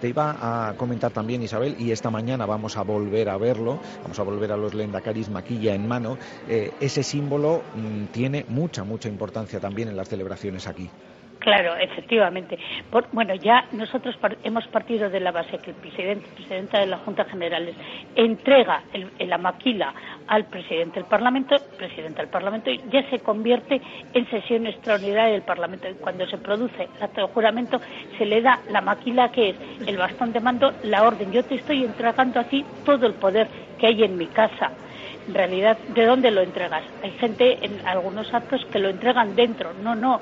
Te 0.00 0.08
iba 0.08 0.68
a 0.68 0.74
comentar 0.74 1.10
también, 1.10 1.42
Isabel, 1.42 1.74
y 1.78 1.90
esta 1.90 2.10
mañana 2.10 2.44
vamos 2.44 2.76
a 2.76 2.82
volver 2.82 3.30
a 3.30 3.38
verlo, 3.38 3.78
vamos 4.02 4.18
a 4.18 4.22
volver 4.22 4.52
a 4.52 4.56
los 4.56 4.74
Lendacaris 4.74 5.30
maquilla 5.30 5.74
en 5.74 5.88
mano. 5.88 6.18
Eh, 6.48 6.70
ese 6.80 7.02
símbolo 7.02 7.62
mm, 7.74 8.04
tiene 8.12 8.44
mucha, 8.48 8.84
mucha 8.84 9.08
importancia 9.08 9.58
también 9.58 9.88
en 9.88 9.96
las 9.96 10.08
celebraciones 10.08 10.66
aquí. 10.66 10.90
Claro, 11.38 11.76
efectivamente. 11.76 12.58
bueno, 13.12 13.34
ya 13.36 13.64
nosotros 13.72 14.18
hemos 14.42 14.66
partido 14.68 15.08
de 15.08 15.20
la 15.20 15.30
base 15.30 15.58
que 15.58 15.70
el 15.70 15.76
presidente, 15.76 16.28
presidenta 16.34 16.80
de 16.80 16.86
la 16.86 16.98
Junta 16.98 17.24
General 17.24 17.72
entrega 18.16 18.82
la 19.20 19.38
maquila 19.38 19.94
al 20.26 20.46
presidente 20.46 21.00
del 21.00 21.08
Parlamento, 21.08 21.56
presidente 21.76 22.22
del 22.22 22.30
Parlamento 22.30 22.70
ya 22.90 23.08
se 23.08 23.20
convierte 23.20 23.80
en 24.12 24.28
sesión 24.30 24.66
extraordinaria 24.66 25.32
del 25.32 25.42
Parlamento. 25.42 25.88
Y 25.88 25.94
cuando 25.94 26.26
se 26.26 26.38
produce 26.38 26.88
el 26.96 27.02
acto 27.02 27.26
de 27.26 27.32
juramento, 27.32 27.80
se 28.16 28.26
le 28.26 28.42
da 28.42 28.60
la 28.70 28.80
maquila 28.80 29.30
que 29.30 29.50
es 29.50 29.56
el 29.86 29.96
bastón 29.96 30.32
de 30.32 30.40
mando, 30.40 30.72
la 30.82 31.04
orden. 31.04 31.30
Yo 31.32 31.44
te 31.44 31.54
estoy 31.54 31.84
entregando 31.84 32.40
aquí 32.40 32.64
todo 32.84 33.06
el 33.06 33.14
poder 33.14 33.48
que 33.78 33.86
hay 33.86 34.02
en 34.02 34.16
mi 34.16 34.26
casa. 34.26 34.72
En 35.28 35.34
realidad, 35.34 35.76
¿de 35.88 36.06
dónde 36.06 36.30
lo 36.30 36.40
entregas? 36.40 36.82
Hay 37.02 37.10
gente 37.12 37.58
en 37.60 37.86
algunos 37.86 38.32
actos 38.32 38.64
que 38.72 38.78
lo 38.78 38.88
entregan 38.88 39.36
dentro. 39.36 39.74
No, 39.82 39.94
no 39.94 40.20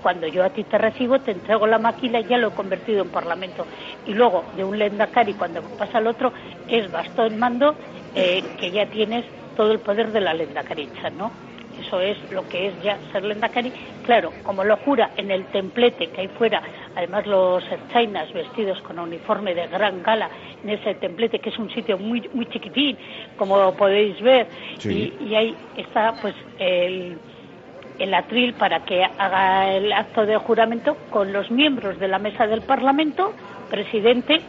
cuando 0.00 0.26
yo 0.26 0.44
a 0.44 0.50
ti 0.50 0.64
te 0.64 0.78
recibo, 0.78 1.20
te 1.20 1.32
entrego 1.32 1.66
la 1.66 1.78
maquila 1.78 2.20
y 2.20 2.24
ya 2.26 2.38
lo 2.38 2.48
he 2.48 2.54
convertido 2.54 3.02
en 3.02 3.10
parlamento. 3.10 3.66
Y 4.04 4.12
luego, 4.12 4.44
de 4.56 4.64
un 4.64 4.78
lendakari, 4.78 5.34
cuando 5.34 5.62
pasa 5.76 5.98
al 5.98 6.06
otro, 6.06 6.32
es 6.66 6.90
bastón 6.90 7.38
mando, 7.38 7.76
eh, 8.14 8.42
que 8.58 8.70
ya 8.70 8.86
tienes 8.86 9.24
todo 9.56 9.72
el 9.72 9.80
poder 9.80 10.12
de 10.12 10.20
la 10.20 10.34
lendakaricha, 10.34 11.10
¿no? 11.10 11.32
Eso 11.78 12.00
es 12.00 12.18
lo 12.30 12.48
que 12.48 12.68
es 12.68 12.82
ya 12.82 12.98
ser 13.12 13.24
lendakari. 13.24 13.72
Claro, 14.02 14.32
como 14.42 14.64
lo 14.64 14.76
jura 14.78 15.12
en 15.16 15.30
el 15.30 15.46
templete 15.46 16.08
que 16.08 16.22
hay 16.22 16.28
fuera, 16.28 16.62
además 16.96 17.26
los 17.26 17.62
chainas 17.92 18.32
vestidos 18.32 18.80
con 18.82 18.98
uniforme 18.98 19.54
de 19.54 19.66
gran 19.68 20.02
gala 20.02 20.28
en 20.62 20.70
ese 20.70 20.94
templete, 20.96 21.38
que 21.38 21.50
es 21.50 21.58
un 21.58 21.70
sitio 21.70 21.96
muy 21.96 22.28
muy 22.32 22.46
chiquitín, 22.46 22.98
como 23.36 23.76
podéis 23.76 24.20
ver, 24.20 24.48
y, 24.82 25.14
y 25.20 25.34
ahí 25.36 25.56
está 25.76 26.16
pues 26.20 26.34
el 26.58 27.18
el 27.98 28.14
atril 28.14 28.54
para 28.54 28.84
que 28.84 29.04
haga 29.04 29.72
el 29.72 29.92
acto 29.92 30.24
de 30.26 30.36
juramento 30.36 30.96
con 31.10 31.32
los 31.32 31.50
miembros 31.50 31.98
de 31.98 32.08
la 32.08 32.18
mesa 32.18 32.46
del 32.46 32.62
Parlamento, 32.62 33.32
presidente, 33.70 34.40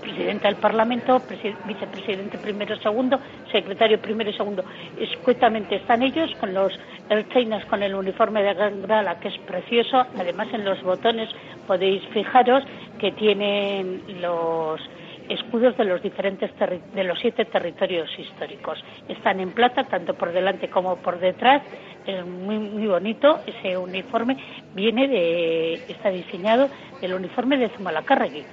presidenta 0.00 0.48
del 0.48 0.56
Parlamento, 0.56 1.22
vicepresidente 1.66 2.38
primero 2.38 2.76
segundo, 2.76 3.18
secretario 3.50 4.00
primero 4.00 4.30
y 4.30 4.34
segundo. 4.34 4.64
Escuetamente 4.98 5.76
están 5.76 6.02
ellos 6.02 6.30
con 6.40 6.52
los 6.52 6.72
ercheinas 7.08 7.64
con 7.66 7.82
el 7.82 7.94
uniforme 7.94 8.42
de 8.42 8.54
Grala, 8.54 9.20
que 9.20 9.28
es 9.28 9.38
precioso. 9.38 10.04
Además, 10.18 10.48
en 10.52 10.64
los 10.64 10.82
botones 10.82 11.28
podéis 11.66 12.02
fijaros 12.08 12.64
que 12.98 13.12
tienen 13.12 14.02
los 14.20 14.80
escudos 15.28 15.76
de 15.76 15.84
los 15.84 16.02
diferentes 16.02 16.50
de 16.94 17.04
los 17.04 17.18
siete 17.18 17.44
territorios 17.44 18.10
históricos. 18.18 18.82
Están 19.08 19.40
en 19.40 19.52
plata 19.52 19.84
tanto 19.84 20.14
por 20.14 20.32
delante 20.32 20.68
como 20.68 20.96
por 20.96 21.18
detrás. 21.18 21.62
Es 22.06 22.26
muy 22.26 22.58
muy 22.58 22.86
bonito 22.86 23.40
ese 23.46 23.76
uniforme. 23.76 24.36
Viene 24.74 25.08
de 25.08 25.74
está 25.88 26.10
diseñado 26.10 26.68
del 27.00 27.14
uniforme 27.14 27.56
de 27.56 27.68
Zumalacárregui. 27.70 28.44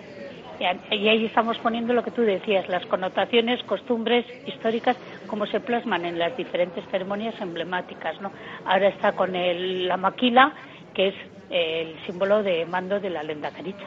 Y 0.92 1.08
ahí 1.08 1.26
estamos 1.26 1.58
poniendo 1.60 1.94
lo 1.94 2.04
que 2.04 2.12
tú 2.12 2.22
decías, 2.22 2.68
las 2.68 2.86
connotaciones, 2.88 3.64
costumbres 3.64 4.26
históricas, 4.46 4.98
como 5.28 5.46
se 5.46 5.62
plasman 5.62 6.04
en 6.04 6.20
las 6.20 6.36
diferentes 6.36 6.84
ceremonias 6.92 7.40
emblemáticas. 7.40 8.20
¿no? 8.20 8.30
Ahora 8.66 8.90
está 8.90 9.14
con 9.14 9.38
el, 9.38 9.88
la 9.88 9.96
maquila, 9.96 10.54
que 10.94 11.08
es 11.08 11.16
el 11.50 11.96
símbolo 12.06 12.44
de 12.44 12.66
mando 12.66 13.00
de 13.00 13.10
la 13.10 13.24
lenda 13.24 13.52
caricha. 13.52 13.86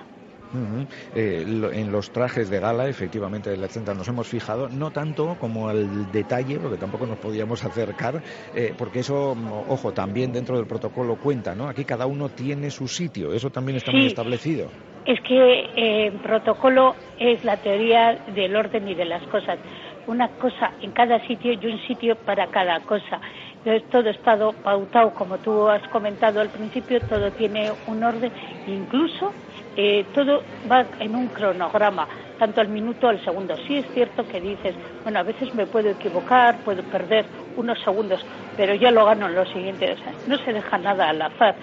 Eh, 1.14 1.44
en 1.72 1.90
los 1.90 2.10
trajes 2.10 2.50
de 2.50 2.60
gala, 2.60 2.88
efectivamente, 2.88 3.50
de 3.50 3.56
la 3.56 3.66
80 3.66 3.94
nos 3.94 4.08
hemos 4.08 4.28
fijado, 4.28 4.68
no 4.68 4.90
tanto 4.90 5.36
como 5.38 5.68
al 5.68 6.10
detalle, 6.10 6.58
porque 6.58 6.76
tampoco 6.76 7.06
nos 7.06 7.18
podíamos 7.18 7.64
acercar, 7.64 8.22
eh, 8.54 8.74
porque 8.76 9.00
eso, 9.00 9.34
ojo, 9.68 9.92
también 9.92 10.32
dentro 10.32 10.56
del 10.56 10.66
protocolo 10.66 11.16
cuenta, 11.16 11.54
¿no? 11.54 11.68
Aquí 11.68 11.84
cada 11.84 12.06
uno 12.06 12.28
tiene 12.28 12.70
su 12.70 12.86
sitio, 12.86 13.32
eso 13.32 13.50
también 13.50 13.76
está 13.76 13.92
muy 13.92 14.06
establecido. 14.06 14.68
Es 15.06 15.20
que 15.22 15.60
el 15.76 16.14
eh, 16.14 16.20
protocolo 16.22 16.94
es 17.18 17.42
la 17.44 17.56
teoría 17.56 18.18
del 18.34 18.54
orden 18.54 18.86
y 18.88 18.94
de 18.94 19.04
las 19.04 19.22
cosas. 19.28 19.58
Una 20.06 20.28
cosa 20.28 20.72
en 20.80 20.92
cada 20.92 21.24
sitio 21.26 21.52
y 21.52 21.66
un 21.66 21.78
sitio 21.86 22.16
para 22.16 22.46
cada 22.48 22.80
cosa. 22.80 23.20
Entonces, 23.64 23.88
todo 23.90 24.10
estado 24.10 24.52
pautado, 24.52 25.14
como 25.14 25.38
tú 25.38 25.68
has 25.68 25.86
comentado 25.88 26.40
al 26.40 26.50
principio, 26.50 27.00
todo 27.02 27.30
tiene 27.32 27.70
un 27.86 28.02
orden, 28.02 28.32
incluso 28.66 29.32
eh, 29.76 30.04
todo 30.14 30.42
va 30.70 30.84
en 31.00 31.14
un 31.14 31.28
cronograma, 31.28 32.06
tanto 32.38 32.60
al 32.60 32.68
minuto 32.68 33.08
al 33.08 33.22
segundo. 33.24 33.56
Sí 33.66 33.78
es 33.78 33.86
cierto 33.92 34.26
que 34.26 34.40
dices, 34.40 34.74
bueno, 35.02 35.20
a 35.20 35.22
veces 35.22 35.54
me 35.54 35.66
puedo 35.66 35.90
equivocar, 35.90 36.58
puedo 36.64 36.82
perder 36.84 37.24
unos 37.56 37.78
segundos, 37.80 38.24
pero 38.56 38.74
ya 38.74 38.90
lo 38.90 39.04
gano 39.04 39.28
en 39.28 39.34
lo 39.34 39.46
siguiente. 39.46 39.92
O 39.92 39.96
sea, 39.96 40.12
no 40.26 40.38
se 40.38 40.52
deja 40.52 40.78
nada 40.78 41.08
al 41.08 41.22
azar. 41.22 41.54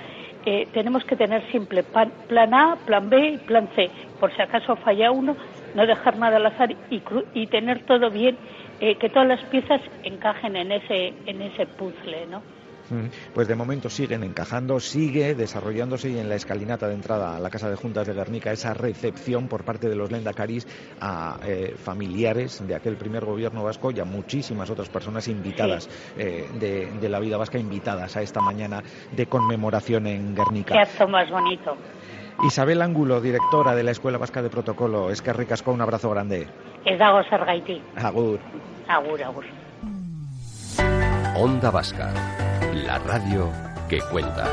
Eh, 0.46 0.68
tenemos 0.74 1.04
que 1.04 1.16
tener 1.16 1.44
siempre 1.52 1.84
plan 1.84 2.54
A, 2.54 2.78
plan 2.86 3.10
B 3.10 3.32
y 3.32 3.38
plan 3.38 3.68
C. 3.76 3.90
Por 4.20 4.34
si 4.36 4.42
acaso 4.42 4.76
falla 4.78 5.12
uno, 5.12 5.36
no 5.76 5.86
dejar 5.86 6.18
nada 6.18 6.38
al 6.38 6.46
azar 6.46 6.72
y, 6.90 7.02
y 7.34 7.48
tener 7.48 7.86
todo 7.86 8.10
bien, 8.10 8.38
eh, 8.80 8.96
que 8.96 9.10
todas 9.10 9.28
las 9.28 9.44
piezas 9.46 9.82
encajen 10.04 10.56
en 10.56 10.72
ese, 10.72 11.14
en 11.26 11.42
ese 11.42 11.66
puzzle, 11.66 12.26
¿no? 12.28 12.42
Pues 13.34 13.48
de 13.48 13.56
momento 13.56 13.90
siguen 13.90 14.24
encajando, 14.24 14.80
sigue 14.80 15.36
desarrollándose 15.36 16.10
y 16.10 16.20
en 16.20 16.30
la 16.30 16.36
escalinata 16.36 16.88
de 16.88 16.96
entrada 16.96 17.36
a 17.36 17.40
la 17.40 17.50
Casa 17.50 17.70
de 17.70 17.76
Juntas 17.76 18.08
de 18.08 18.14
Guernica 18.14 18.52
esa 18.52 18.74
recepción 18.74 19.48
por 19.48 19.64
parte 19.64 19.90
de 19.90 19.96
los 19.96 20.12
Lendacaris 20.12 20.68
a 21.00 21.38
eh, 21.46 21.76
familiares 21.78 22.66
de 22.66 22.76
aquel 22.76 22.98
primer 22.98 23.26
gobierno 23.26 23.64
vasco 23.64 23.92
y 23.92 24.00
a 24.00 24.06
muchísimas 24.06 24.70
otras 24.70 24.90
personas 24.90 25.28
invitadas 25.28 25.90
eh, 26.18 26.48
de, 26.60 27.10
la 27.10 27.20
vida 27.20 27.38
vasca, 27.38 27.58
invitadas 27.58 28.16
a 28.18 28.22
esta 28.22 28.42
mañana 28.42 28.84
de 29.12 29.26
conmemoración 29.26 30.08
en 30.08 30.36
Guernica. 30.36 30.74
Qué 30.74 30.80
acto 30.80 31.08
más 31.08 31.30
bonito. 31.30 31.76
Isabel 32.44 32.82
Ángulo, 32.82 33.20
directora 33.20 33.76
de 33.76 33.84
la 33.84 33.92
Escuela 33.92 34.18
Vasca 34.18 34.42
de 34.42 34.50
Protocolo. 34.50 35.12
Es 35.12 35.22
que 35.22 35.34
ricasco, 35.34 35.72
un 35.72 35.82
abrazo 35.82 36.10
grande. 36.10 36.48
Es 36.86 36.98
dago 36.98 37.22
Sergaiti. 37.24 37.82
Agur. 37.96 38.40
Agur, 38.88 39.24
agur. 39.24 39.46
Onda 41.36 41.72
Vasca, 41.72 42.14
la 42.74 43.00
radio 43.00 43.50
que 43.88 44.00
cuenta. 44.00 44.48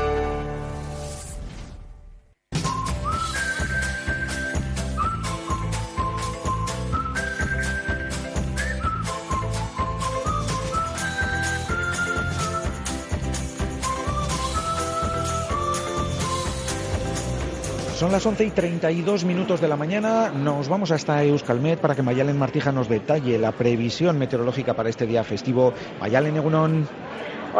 Son 17.97 18.11
las 18.11 18.23
11 18.23 18.45
y 18.45 18.51
32 18.51 19.25
minutos 19.25 19.59
de 19.59 19.67
la 19.67 19.75
mañana. 19.75 20.29
Nos 20.29 20.69
vamos 20.69 20.91
hasta 20.91 21.23
Euskalmet 21.23 21.79
para 21.79 21.95
que 21.95 22.03
Mayalen 22.03 22.37
Martija 22.37 22.71
nos 22.71 22.87
detalle 22.87 23.39
la 23.39 23.51
previsión 23.51 24.19
meteorológica 24.19 24.75
para 24.75 24.89
este 24.89 25.07
día 25.07 25.23
festivo. 25.23 25.73
Mayalen 25.99 26.37
Egunon. 26.37 26.87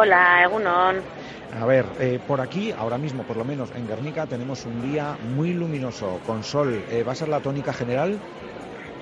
Hola, 0.00 0.44
Egunon. 0.44 1.02
A 1.50 1.66
ver, 1.66 1.84
eh, 1.98 2.20
por 2.24 2.40
aquí, 2.40 2.70
ahora 2.70 2.98
mismo, 2.98 3.24
por 3.24 3.36
lo 3.36 3.44
menos 3.44 3.72
en 3.74 3.88
Guernica, 3.88 4.28
tenemos 4.28 4.64
un 4.64 4.80
día 4.80 5.16
muy 5.18 5.52
luminoso, 5.54 6.20
con 6.24 6.44
sol. 6.44 6.84
Eh, 6.88 7.02
¿Va 7.02 7.10
a 7.12 7.16
ser 7.16 7.26
la 7.26 7.40
tónica 7.40 7.72
general? 7.72 8.22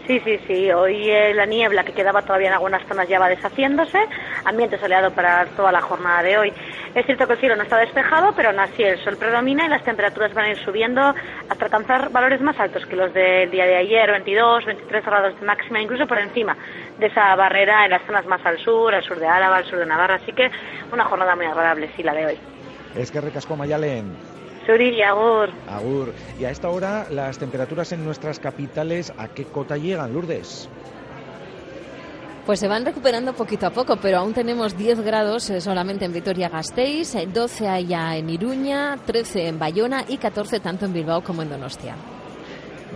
Sí, 0.07 0.21
sí, 0.21 0.39
sí. 0.47 0.71
Hoy 0.71 1.11
eh, 1.11 1.35
la 1.35 1.47
niebla 1.47 1.83
que 1.83 1.93
quedaba 1.93 2.23
todavía 2.23 2.49
en 2.49 2.55
algunas 2.55 2.87
zonas 2.87 3.09
ya 3.09 3.19
va 3.19 3.29
deshaciéndose. 3.29 3.99
Ambiente 4.45 4.79
soleado 4.79 5.11
para 5.11 5.47
toda 5.57 5.73
la 5.73 5.81
jornada 5.81 6.23
de 6.23 6.39
hoy. 6.39 6.53
Es 6.95 7.05
cierto 7.07 7.27
que 7.27 7.33
el 7.33 7.41
cielo 7.41 7.57
no 7.57 7.65
está 7.65 7.77
despejado, 7.79 8.33
pero 8.37 8.51
aún 8.51 8.61
así 8.61 8.85
el 8.85 9.03
sol 9.03 9.17
predomina 9.17 9.67
y 9.67 9.69
las 9.69 9.83
temperaturas 9.83 10.33
van 10.33 10.45
a 10.45 10.51
ir 10.51 10.59
subiendo 10.59 11.13
hasta 11.49 11.65
alcanzar 11.65 12.11
valores 12.11 12.41
más 12.41 12.59
altos 12.61 12.87
que 12.87 12.95
los 12.95 13.13
del 13.13 13.51
día 13.51 13.67
de 13.67 13.77
ayer, 13.77 14.11
22, 14.13 14.65
23 14.65 15.05
grados 15.05 15.41
de 15.41 15.47
máxima, 15.47 15.81
incluso 15.81 16.07
por 16.07 16.19
encima 16.19 16.57
de 16.99 17.07
esa 17.07 17.35
barrera 17.35 17.85
en 17.85 17.91
las 17.91 18.07
zonas 18.07 18.25
más 18.27 18.45
al 18.47 18.59
sur, 18.59 18.95
al 18.95 19.03
sur 19.03 19.19
de 19.19 19.27
Álava, 19.27 19.57
al 19.57 19.65
sur 19.65 19.79
de 19.79 19.87
Navarra. 19.87 20.15
Así 20.15 20.33
que 20.33 20.49
una 20.93 21.05
jornada 21.05 21.35
muy 21.35 21.47
agradable, 21.47 21.91
sí, 21.97 22.05
la 22.05 22.15
de 22.15 22.27
hoy. 22.27 22.39
Es 22.95 23.11
que 23.11 23.21
recasco 23.21 23.57
Mayalen. 23.57 24.36
Suri 24.67 25.01
Agur. 25.03 25.51
Agur. 25.69 26.13
Y 26.39 26.45
a 26.45 26.51
esta 26.51 26.69
hora, 26.69 27.07
las 27.11 27.39
temperaturas 27.39 27.93
en 27.93 28.05
nuestras 28.05 28.39
capitales, 28.41 29.13
¿a 29.17 29.29
qué 29.29 29.45
cota 29.45 29.77
llegan, 29.77 30.13
Lourdes? 30.13 30.69
Pues 32.45 32.61
se 32.61 32.69
van 32.69 32.85
recuperando 32.85 33.33
poquito 33.33 33.67
a 33.67 33.71
poco, 33.71 33.97
pero 33.97 34.19
aún 34.19 34.33
tenemos 34.33 34.77
10 34.77 35.01
grados 35.01 35.51
eh, 35.51 35.61
solamente 35.61 36.05
en 36.05 36.13
Vitoria-Gasteiz, 36.13 37.17
12 37.33 37.65
eh, 37.65 37.69
allá 37.69 38.17
en 38.17 38.31
Iruña, 38.31 38.99
13 39.05 39.49
en 39.49 39.59
Bayona 39.59 40.05
y 40.07 40.17
14 40.17 40.61
tanto 40.61 40.85
en 40.85 40.93
Bilbao 40.93 41.25
como 41.25 41.43
en 41.43 41.51
Donostia. 41.51 41.97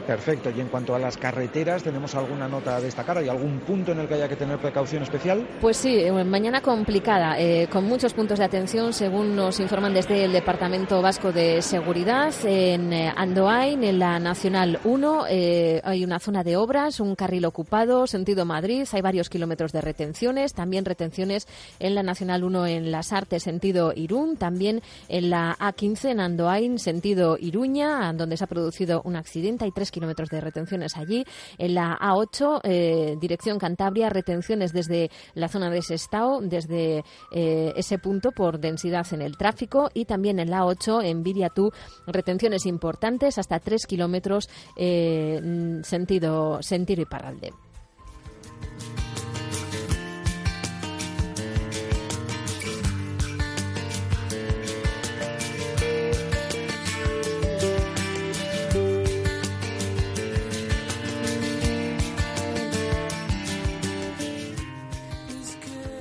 Perfecto. 0.07 0.51
Y 0.51 0.61
en 0.61 0.69
cuanto 0.69 0.95
a 0.95 0.99
las 0.99 1.17
carreteras, 1.17 1.83
¿tenemos 1.83 2.15
alguna 2.15 2.49
nota 2.49 2.77
a 2.77 2.81
destacar? 2.81 3.19
¿Hay 3.19 3.29
algún 3.29 3.61
punto 3.61 3.93
en 3.93 4.01
el 4.01 4.09
que 4.09 4.15
haya 4.15 4.29
que 4.29 4.37
tener 4.37 4.59
precaución 4.59 5.03
especial? 5.03 5.47
Pues 5.61 5.77
sí, 5.77 5.99
eh, 5.99 6.13
mañana 6.25 6.61
complicada, 6.61 7.39
eh, 7.39 7.69
con 7.71 7.85
muchos 7.85 8.15
puntos 8.15 8.39
de 8.39 8.45
atención, 8.45 8.93
según 8.93 9.37
nos 9.37 9.61
informan 9.61 9.95
desde 9.95 10.25
el 10.25 10.33
Departamento 10.33 11.03
Vasco 11.03 11.33
de 11.33 11.63
Seguridad. 11.63 12.33
En 12.45 12.93
eh, 12.93 13.13
Andoain, 13.17 13.85
en 13.85 13.99
la 13.99 14.19
Nacional 14.19 14.81
1, 14.85 15.25
hay 15.83 16.05
una 16.05 16.19
zona 16.19 16.45
de 16.45 16.57
obras, 16.57 17.01
un 17.01 17.15
carril 17.15 17.45
ocupado, 17.45 18.07
sentido 18.07 18.45
Madrid. 18.45 18.87
Hay 18.93 19.03
varios 19.03 19.29
kilómetros 19.29 19.73
de 19.73 19.81
retenciones, 19.81 20.55
también 20.55 20.85
retenciones 20.85 21.47
en 21.79 21.95
la 21.95 22.03
Nacional 22.03 22.45
1 22.45 22.67
en 22.67 22.91
Las 22.91 23.13
Artes, 23.13 23.43
sentido 23.43 23.93
Irún, 23.95 24.37
también 24.37 24.83
en 25.09 25.31
la 25.31 25.57
A15 25.59 26.11
en 26.11 26.21
Andoain, 26.21 26.79
sentido 26.79 27.37
Iruña, 27.39 28.13
donde 28.13 28.37
se 28.37 28.45
ha 28.45 28.47
producido 28.47 29.03
un 29.05 29.17
accidente. 29.17 29.65
Tres 29.81 29.91
kilómetros 29.91 30.29
de 30.29 30.43
retenciones 30.43 30.99
allí. 30.99 31.25
En 31.57 31.73
la 31.73 31.97
A8, 31.99 32.61
eh, 32.65 33.17
dirección 33.19 33.59
Cantabria, 33.59 34.11
retenciones 34.11 34.75
desde 34.75 35.11
la 35.33 35.49
zona 35.49 35.71
de 35.71 35.81
Sestao, 35.81 36.43
desde 36.43 37.03
eh, 37.33 37.73
ese 37.77 37.99
punto 37.99 38.31
por 38.31 38.61
densidad 38.61 39.07
en 39.13 39.23
el 39.23 39.39
tráfico. 39.39 39.89
Y 39.95 40.05
también 40.05 40.39
en 40.39 40.51
la 40.51 40.65
A8, 40.65 41.03
en 41.03 41.23
Viriatú, 41.23 41.73
retenciones 42.07 42.67
importantes 42.67 43.39
hasta 43.39 43.59
tres 43.59 43.87
kilómetros 43.87 44.51
eh, 44.77 45.81
sentido, 45.83 46.63
sentido 46.63 47.01
Iparralde. 47.01 47.70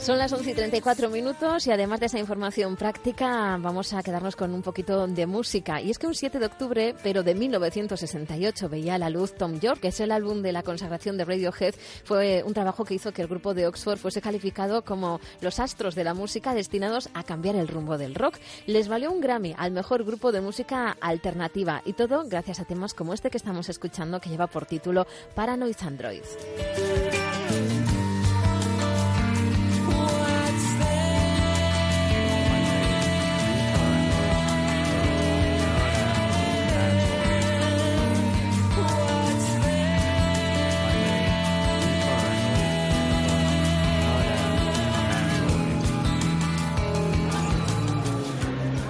Son 0.10 0.18
las 0.18 0.34
11 0.34 0.50
y 0.50 0.54
34 0.56 1.08
minutos 1.12 1.68
y 1.68 1.72
además 1.72 2.00
de 2.00 2.08
esa 2.08 2.18
información 2.18 2.76
práctica 2.76 3.60
vamos 3.62 3.94
a 3.94 4.02
quedarnos 4.02 4.36
con 4.36 4.56
un 4.56 4.64
poquito 4.64 5.06
de 5.06 5.28
música. 5.28 5.82
Y 5.82 5.92
es 5.92 6.00
que 6.00 6.08
un 6.08 6.16
7 6.16 6.40
de 6.40 6.48
octubre, 6.48 6.96
pero 7.04 7.22
de 7.22 7.36
1968, 7.36 8.70
veía 8.70 8.98
la 8.98 9.12
luz 9.12 9.36
Tom 9.36 9.60
York, 9.60 9.82
que 9.82 9.90
es 9.90 10.00
el 10.00 10.12
álbum 10.12 10.42
de 10.42 10.52
la 10.52 10.64
consagración 10.64 11.16
de 11.16 11.26
Radiohead. 11.26 11.76
Fue 12.06 12.42
un 12.44 12.56
trabajo 12.56 12.86
que 12.86 12.96
hizo 12.96 13.12
que 13.12 13.22
el 13.22 13.28
grupo 13.28 13.54
de 13.54 13.68
Oxford 13.68 14.00
fuese 14.00 14.20
calificado 14.20 14.84
como 14.84 15.22
los 15.42 15.60
astros 15.60 15.94
de 15.94 16.04
la 16.04 16.16
música 16.16 16.56
destinados 16.56 17.10
a 17.14 17.22
cambiar 17.22 17.56
el 17.56 17.68
rumbo 17.68 18.00
del 18.00 18.16
rock. 18.16 18.40
Les 18.66 18.88
valió 18.88 19.12
un 19.12 19.22
Grammy 19.22 19.54
al 19.60 19.70
mejor 19.70 20.04
grupo 20.06 20.32
de 20.32 20.42
música 20.42 20.98
alternativa 21.02 21.84
y 21.86 21.94
todo 21.94 22.24
gracias 22.28 22.60
a 22.60 22.66
temas 22.66 22.96
como 22.96 23.14
este 23.14 23.30
que 23.30 23.38
estamos 23.38 23.70
escuchando 23.70 24.20
que 24.20 24.32
lleva 24.32 24.48
por 24.48 24.66
título 24.66 25.06
Paranoid 25.36 25.78
Android. 25.82 26.24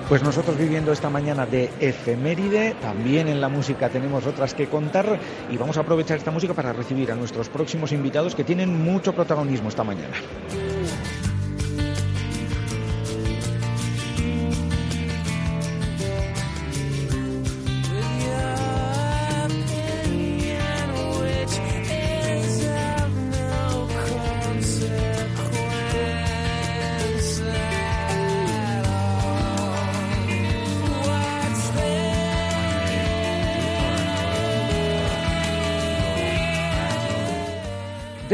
Pues 0.10 0.24
nosotros 0.24 0.58
viviendo 0.58 0.92
esta 0.92 1.12
mañana 1.12 1.46
de 1.46 1.70
efeméride, 1.80 2.74
también 2.82 3.28
en 3.28 3.40
la 3.40 3.48
música 3.48 3.90
tenemos 3.90 4.26
otras 4.26 4.56
que 4.56 4.66
contar 4.66 5.20
y 5.52 5.56
vamos 5.56 5.78
a 5.78 5.82
aprovechar 5.82 6.18
esta 6.18 6.32
música 6.32 6.56
para 6.56 6.74
recibir 6.74 7.12
a 7.12 7.16
nuestros 7.16 7.48
próximos 7.48 7.92
invitados 7.92 8.34
que 8.34 8.44
tienen 8.44 8.76
mucho 8.84 9.14
protagonismo 9.14 9.70
esta 9.70 9.84
mañana. 9.84 10.16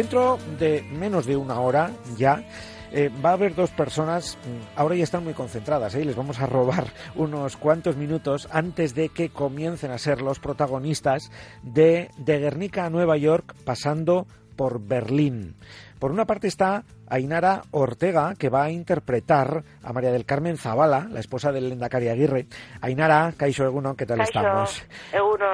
Dentro 0.05 0.37
de 0.59 0.83
menos 0.83 1.25
de 1.25 1.35
una 1.35 1.59
hora 1.59 1.89
ya 2.15 2.43
eh, 2.91 3.09
va 3.25 3.31
a 3.31 3.33
haber 3.33 3.55
dos 3.55 3.71
personas, 3.71 4.37
mm, 4.37 4.77
ahora 4.77 4.93
ya 4.93 5.03
están 5.03 5.23
muy 5.23 5.33
concentradas, 5.33 5.95
¿eh? 5.95 6.05
les 6.05 6.15
vamos 6.15 6.39
a 6.39 6.45
robar 6.45 6.85
unos 7.15 7.57
cuantos 7.57 7.97
minutos 7.97 8.47
antes 8.51 8.93
de 8.93 9.09
que 9.09 9.29
comiencen 9.29 9.89
a 9.89 9.97
ser 9.97 10.21
los 10.21 10.37
protagonistas 10.37 11.31
de, 11.63 12.11
de 12.17 12.37
Guernica 12.37 12.85
a 12.85 12.91
Nueva 12.91 13.17
York 13.17 13.55
pasando 13.65 14.27
por 14.55 14.79
Berlín. 14.79 15.55
Por 15.97 16.11
una 16.11 16.25
parte 16.25 16.47
está 16.47 16.83
Ainara 17.07 17.63
Ortega, 17.71 18.35
que 18.37 18.49
va 18.49 18.65
a 18.65 18.69
interpretar 18.69 19.63
a 19.81 19.91
María 19.91 20.11
del 20.11 20.25
Carmen 20.25 20.57
Zavala, 20.57 21.07
la 21.09 21.19
esposa 21.19 21.51
del 21.51 21.69
Lendakari 21.69 22.09
Aguirre. 22.09 22.45
Ainara, 22.79 23.33
Caixo 23.35 23.65
Egunon, 23.65 23.95
¿qué 23.95 24.05
tal 24.05 24.21
estamos? 24.21 24.83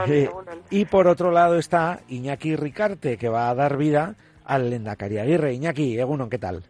Eh, 0.07 0.29
y 0.71 0.83
por 0.83 1.07
otro 1.07 1.31
lado 1.31 1.57
está 1.57 2.01
Iñaki 2.09 2.57
Ricarte, 2.57 3.15
que 3.15 3.29
va 3.29 3.49
a 3.49 3.55
dar 3.55 3.77
vida 3.77 4.17
al 4.45 4.69
Lendakari 4.69 5.17
Aguirre. 5.17 5.54
Iñaki, 5.54 5.99
Egunon, 5.99 6.30
¿qué 6.30 6.38
tal? 6.38 6.63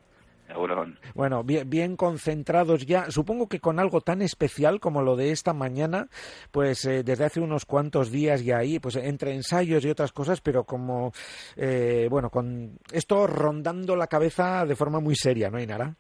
Bueno, 1.16 1.44
bien, 1.44 1.70
bien, 1.70 1.96
concentrados 1.96 2.86
ya. 2.86 3.06
Supongo 3.10 3.48
que 3.48 3.60
con 3.60 3.80
algo 3.80 4.02
tan 4.02 4.22
especial 4.22 4.80
como 4.80 5.02
lo 5.02 5.16
de 5.16 5.32
esta 5.32 5.54
mañana, 5.54 6.08
pues 6.52 6.86
eh, 6.86 7.04
desde 7.04 7.26
hace 7.26 7.40
unos 7.40 7.66
cuantos 7.66 8.12
días 8.12 8.44
ya 8.44 8.58
ahí, 8.58 8.80
pues 8.80 8.96
entre 8.98 9.34
ensayos 9.34 9.86
y 9.86 9.90
otras 9.90 10.12
cosas, 10.12 10.42
pero 10.42 10.64
como, 10.64 11.12
eh, 11.56 12.08
bueno, 12.10 12.30
con 12.30 12.78
esto 12.92 13.28
rondando 13.28 13.96
la 13.96 14.08
cabeza 14.08 14.66
de 14.66 14.76
forma 14.76 15.00
muy 15.00 15.16
seria, 15.16 15.50
¿no, 15.50 15.60
Inara? 15.60 15.96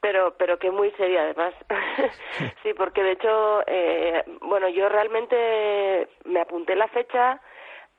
Pero, 0.00 0.34
pero 0.38 0.58
que 0.58 0.70
muy 0.70 0.90
seria 0.92 1.22
además. 1.22 1.54
sí, 2.62 2.72
porque 2.76 3.02
de 3.02 3.12
hecho, 3.12 3.62
eh, 3.66 4.24
bueno, 4.42 4.68
yo 4.68 4.88
realmente 4.88 6.08
me 6.24 6.40
apunté 6.40 6.76
la 6.76 6.88
fecha 6.88 7.40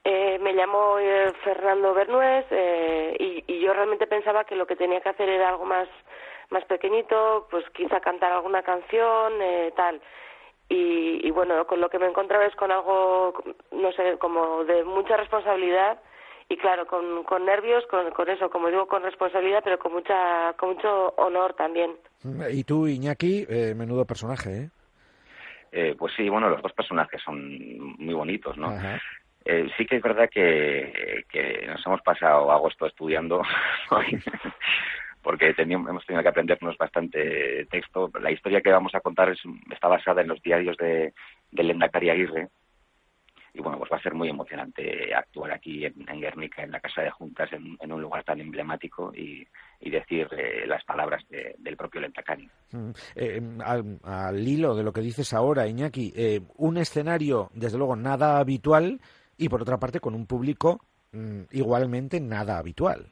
eh, 0.10 0.40
me 0.40 0.54
llamo 0.54 0.98
eh, 1.00 1.34
Fernando 1.44 1.94
Bernués 1.94 2.46
eh, 2.50 3.14
y, 3.20 3.44
y, 3.46 3.60
yo 3.60 3.74
realmente 3.74 4.08
pensaba 4.08 4.46
que 4.46 4.56
lo 4.56 4.66
que 4.66 4.78
tenía 4.78 5.02
que 5.02 5.10
hacer 5.10 5.28
era 5.28 5.50
algo 5.50 5.66
más, 5.66 5.90
más 6.50 6.64
pequeñito, 6.64 7.46
pues 7.52 7.66
quizá 7.72 8.00
cantar 8.00 8.32
alguna 8.32 8.64
canción, 8.64 9.34
eh, 9.42 9.74
tal. 9.76 10.00
Y, 10.70 11.28
y, 11.28 11.32
bueno, 11.32 11.68
con 11.68 11.82
lo 11.82 11.90
que 11.90 12.00
me 12.00 12.08
encontraba 12.08 12.46
es 12.46 12.56
con 12.56 12.72
algo, 12.72 13.34
no 13.74 13.92
sé, 13.92 14.18
como 14.18 14.64
de 14.64 14.86
mucha 14.86 15.18
responsabilidad 15.18 16.00
y 16.48 16.56
claro, 16.56 16.88
con, 16.88 17.26
con 17.26 17.46
nervios, 17.46 17.86
con, 17.88 18.10
con 18.12 18.30
eso, 18.30 18.50
como 18.50 18.70
digo, 18.70 18.88
con 18.88 19.04
responsabilidad, 19.04 19.60
pero 19.62 19.78
con, 19.78 19.92
mucha, 19.92 20.54
con 20.54 20.76
mucho 20.76 21.16
honor 21.18 21.54
también. 21.56 21.92
Y 22.50 22.64
tú, 22.64 22.88
Iñaki, 22.88 23.46
eh, 23.50 23.74
menudo 23.76 24.06
personaje, 24.06 24.58
¿eh? 24.58 24.70
Eh, 25.74 25.96
pues 26.00 26.14
sí, 26.16 26.30
bueno, 26.30 26.48
los 26.50 26.62
dos 26.62 26.72
personajes 26.72 27.22
son 27.26 27.98
muy 27.98 28.14
bonitos, 28.14 28.58
¿no? 28.58 28.68
Ajá. 28.68 29.02
Eh, 29.50 29.70
sí 29.78 29.86
que 29.86 29.96
es 29.96 30.02
verdad 30.02 30.30
que, 30.30 31.24
nos 31.68 31.86
hemos 31.86 32.02
pasado 32.02 32.52
agosto 32.52 32.86
estudiando 32.86 33.42
porque 35.22 35.54
teníamos, 35.54 35.90
hemos 35.90 36.06
tenido 36.06 36.22
que 36.22 36.30
aprendernos 36.30 36.78
bastante 36.78 37.66
texto. 37.72 38.12
La 38.20 38.30
historia 38.30 38.60
que 38.60 38.72
vamos 38.72 38.94
a 38.94 39.00
contar 39.00 39.30
es, 39.30 39.40
está 39.72 39.88
basada 39.88 40.22
en 40.22 40.28
los 40.28 40.42
diarios 40.42 40.76
de, 40.76 41.14
de 41.52 42.12
Aguirre. 42.12 42.50
Y 43.54 43.62
bueno, 43.62 43.80
pues 43.80 43.90
va 43.90 43.98
a 43.98 44.02
ser 44.02 44.14
muy 44.14 44.30
emocionante 44.30 45.16
actuar 45.16 45.52
aquí 45.54 45.86
en, 45.86 45.94
en 46.08 46.20
Guernica, 46.20 46.64
en 46.64 46.72
la 46.72 46.82
Casa 46.82 47.02
de 47.02 47.10
Juntas, 47.10 47.50
en, 47.54 47.92
un 47.92 48.02
lugar 48.02 48.26
tan 48.26 48.42
emblemático 48.42 49.14
y, 49.16 49.48
decir 49.80 50.28
eh, 50.38 50.68
las 50.68 50.84
palabras 50.84 51.24
de, 51.30 51.56
del 51.58 51.78
propio 51.78 52.02
Lentacari. 52.02 52.50
Mm, 52.72 52.90
eh, 53.16 53.42
al, 53.64 54.00
al, 54.04 54.48
hilo 54.48 54.76
de 54.76 54.84
lo 54.84 54.92
que 54.92 55.02
dices 55.02 55.34
ahora, 55.34 55.68
Iñaki, 55.68 56.14
eh, 56.16 56.42
un 56.58 56.78
escenario, 56.78 57.50
desde 57.54 57.78
luego, 57.78 57.96
nada 57.96 58.40
habitual 58.40 59.00
y 59.38 59.50
por 59.50 59.62
otra 59.62 59.78
parte 59.78 60.00
con 60.00 60.16
un 60.16 60.26
público 60.26 60.82
mmm, 61.12 61.44
igualmente 61.52 62.20
nada 62.20 62.58
habitual. 62.58 63.08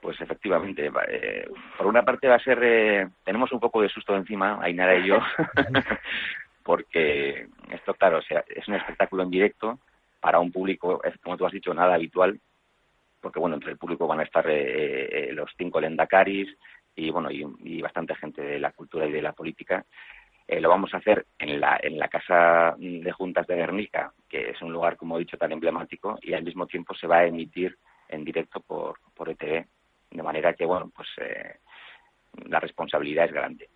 Pues 0.00 0.20
efectivamente, 0.20 0.92
eh, 1.08 1.48
por 1.78 1.86
una 1.86 2.02
parte 2.02 2.28
va 2.28 2.34
a 2.34 2.44
ser, 2.44 2.58
eh, 2.62 3.08
tenemos 3.24 3.50
un 3.52 3.60
poco 3.60 3.80
de 3.80 3.88
susto 3.88 4.14
encima, 4.14 4.62
Ainara 4.62 4.98
y 4.98 5.06
yo, 5.06 5.18
porque 6.62 7.48
esto, 7.70 7.94
claro, 7.94 8.18
o 8.18 8.22
sea, 8.22 8.44
es 8.48 8.68
un 8.68 8.74
espectáculo 8.74 9.22
en 9.22 9.30
directo 9.30 9.78
para 10.20 10.40
un 10.40 10.52
público, 10.52 11.00
como 11.22 11.36
tú 11.38 11.46
has 11.46 11.52
dicho, 11.52 11.72
nada 11.72 11.94
habitual, 11.94 12.38
porque 13.24 13.40
bueno, 13.40 13.56
entre 13.56 13.72
el 13.72 13.78
público 13.78 14.06
van 14.06 14.20
a 14.20 14.24
estar 14.24 14.46
eh, 14.48 15.30
eh, 15.30 15.32
los 15.32 15.50
cinco 15.56 15.80
lendacaris 15.80 16.54
y 16.94 17.10
bueno, 17.10 17.30
y, 17.30 17.46
y 17.62 17.80
bastante 17.80 18.14
gente 18.14 18.42
de 18.42 18.58
la 18.58 18.72
cultura 18.72 19.06
y 19.06 19.12
de 19.12 19.22
la 19.22 19.32
política 19.32 19.84
Eh, 20.46 20.60
lo 20.60 20.68
vamos 20.68 20.92
a 20.92 20.98
hacer 20.98 21.26
en 21.38 21.58
la, 21.58 21.80
en 21.82 21.98
la 21.98 22.08
Casa 22.08 22.74
de 22.78 23.12
Juntas 23.12 23.46
de 23.46 23.56
Guernica, 23.56 24.12
que 24.28 24.50
es 24.50 24.60
un 24.60 24.72
lugar, 24.72 24.96
como 24.96 25.16
he 25.16 25.20
dicho, 25.20 25.38
tan 25.38 25.52
emblemático, 25.52 26.18
y 26.20 26.34
al 26.34 26.44
mismo 26.44 26.66
tiempo 26.66 26.94
se 26.94 27.06
va 27.06 27.18
a 27.18 27.26
emitir 27.26 27.78
en 28.08 28.24
directo 28.24 28.60
por, 28.60 28.98
por 29.14 29.30
ETV, 29.30 29.66
de 30.10 30.22
manera 30.22 30.52
que, 30.52 30.66
bueno, 30.66 30.90
pues 30.94 31.08
eh, 31.18 31.56
la 32.46 32.60
responsabilidad 32.60 33.24
es 33.24 33.32
grande. 33.32 33.68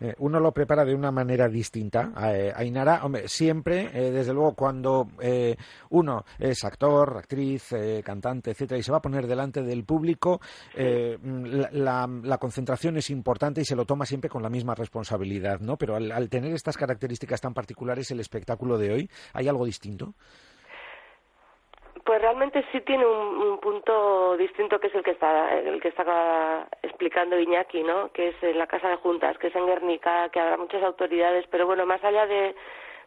Eh, 0.00 0.14
uno 0.18 0.40
lo 0.40 0.52
prepara 0.52 0.84
de 0.84 0.94
una 0.94 1.12
manera 1.12 1.48
distinta. 1.48 2.12
Eh, 2.32 2.52
Ainara, 2.54 3.04
hombre, 3.04 3.28
siempre, 3.28 3.90
eh, 3.92 4.10
desde 4.10 4.32
luego, 4.32 4.54
cuando 4.54 5.08
uno 5.90 6.24
es 6.38 6.64
actor, 6.64 7.18
actriz, 7.18 7.74
cantante, 8.04 8.50
etcétera, 8.50 8.78
y 8.78 8.82
se 8.82 8.90
va 8.90 8.98
a 8.98 9.02
poner 9.02 9.26
delante 9.26 9.62
del 9.62 9.84
público, 9.84 10.40
la, 10.74 12.08
la, 12.22 12.38
concentración 12.38 12.96
es 12.96 13.10
importante 13.10 13.60
y 13.60 13.64
se 13.64 13.76
lo 13.76 13.84
toma 13.84 14.06
siempre 14.06 14.28
con 14.28 14.42
la 14.42 14.50
misma 14.50 14.74
responsabilidad, 14.74 15.60
¿no? 15.60 15.76
Pero 15.76 15.94
al, 15.96 16.10
al 16.10 16.28
tener 16.28 16.52
estas 16.52 16.76
características 16.76 17.40
tan 17.40 17.54
particulares, 17.54 18.10
el 18.10 18.20
espectáculo 18.20 18.78
de 18.78 18.92
hoy, 18.92 19.10
¿hay 19.32 19.48
algo 19.48 19.64
distinto? 19.64 20.14
Pues 22.04 22.20
realmente 22.20 22.64
sí 22.72 22.80
tiene 22.80 23.06
un, 23.06 23.58
punto 23.58 24.36
distinto 24.36 24.80
que 24.80 24.88
es 24.88 24.94
el 24.94 25.04
que 25.04 25.12
está 25.12 25.56
el 25.56 25.80
que 25.80 25.88
está 25.88 26.66
explicando 26.82 27.38
Iñaki, 27.38 27.84
¿no? 27.84 28.10
Que 28.12 28.28
es 28.28 28.42
en 28.42 28.58
la 28.58 28.66
casa 28.66 28.88
de 28.88 28.96
juntas, 28.96 29.38
que 29.38 29.46
es 29.48 29.54
en 29.54 29.66
Guernica, 29.66 30.28
que 30.30 30.40
habrá 30.40 30.56
muchas 30.56 30.82
autoridades, 30.82 31.46
pero 31.48 31.64
bueno, 31.64 31.86
más 31.86 32.02
allá 32.02 32.26
de 32.26 32.56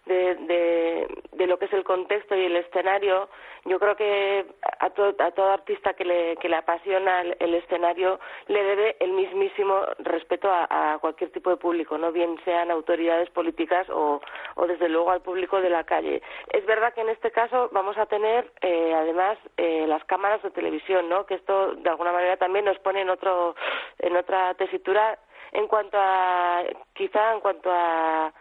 de, 0.06 1.08
de, 1.32 1.48
lo 1.48 1.58
que 1.58 1.66
es 1.66 1.74
el 1.74 1.84
contexto 1.84 2.36
y 2.36 2.46
el 2.46 2.56
escenario, 2.56 3.30
yo 3.66 3.80
creo 3.80 3.96
que 3.96 4.46
a, 4.80 4.90
todo, 4.92 5.14
a 5.20 5.32
todo 5.32 5.52
artista 5.52 5.94
que 5.94 6.06
le, 6.06 6.38
que 6.38 6.50
le 6.50 6.56
apasiona 6.56 7.22
el, 7.22 7.56
escenario 7.56 8.20
le 8.48 8.64
debe 8.64 8.96
el 9.00 9.12
mismísimo 9.12 9.82
respeto 10.00 10.50
a, 10.52 10.98
cualquier 11.02 11.32
tipo 11.32 11.50
de 11.50 11.58
público, 11.58 11.98
no 11.98 12.12
bien 12.12 12.38
sean 12.46 12.72
autoridades 12.72 13.30
políticas 13.30 13.88
o, 13.90 14.22
o 14.56 14.68
desde 14.68 14.90
luego 14.90 15.12
al 15.12 15.22
público 15.22 15.62
de 15.62 15.70
la 15.70 15.84
calle. 15.84 16.22
Es 16.52 16.66
verdad 16.66 16.94
que 16.94 17.02
en 17.02 17.10
este 17.10 17.32
caso 17.32 17.70
vamos 17.72 17.98
a 17.98 18.06
tener 18.06 18.52
eh, 18.62 18.94
además 18.94 19.38
eh, 19.58 19.86
las 19.88 20.04
cámaras 20.06 20.42
de 20.44 20.52
televisión, 20.52 21.10
¿no? 21.10 21.26
Que 21.26 21.36
esto 21.36 21.76
de 21.76 21.90
alguna 21.90 22.12
manera 22.12 22.38
también 22.38 22.66
nos 22.66 22.80
pone 22.80 23.02
en 23.02 23.10
otro 23.10 23.56
en 24.00 24.16
otra 24.16 24.54
tesitura 24.56 25.18
en 25.52 25.68
cuanto 25.68 25.98
a 26.00 26.64
quizá 26.94 27.34
en 27.34 27.40
cuanto 27.40 27.70
a 27.72 28.34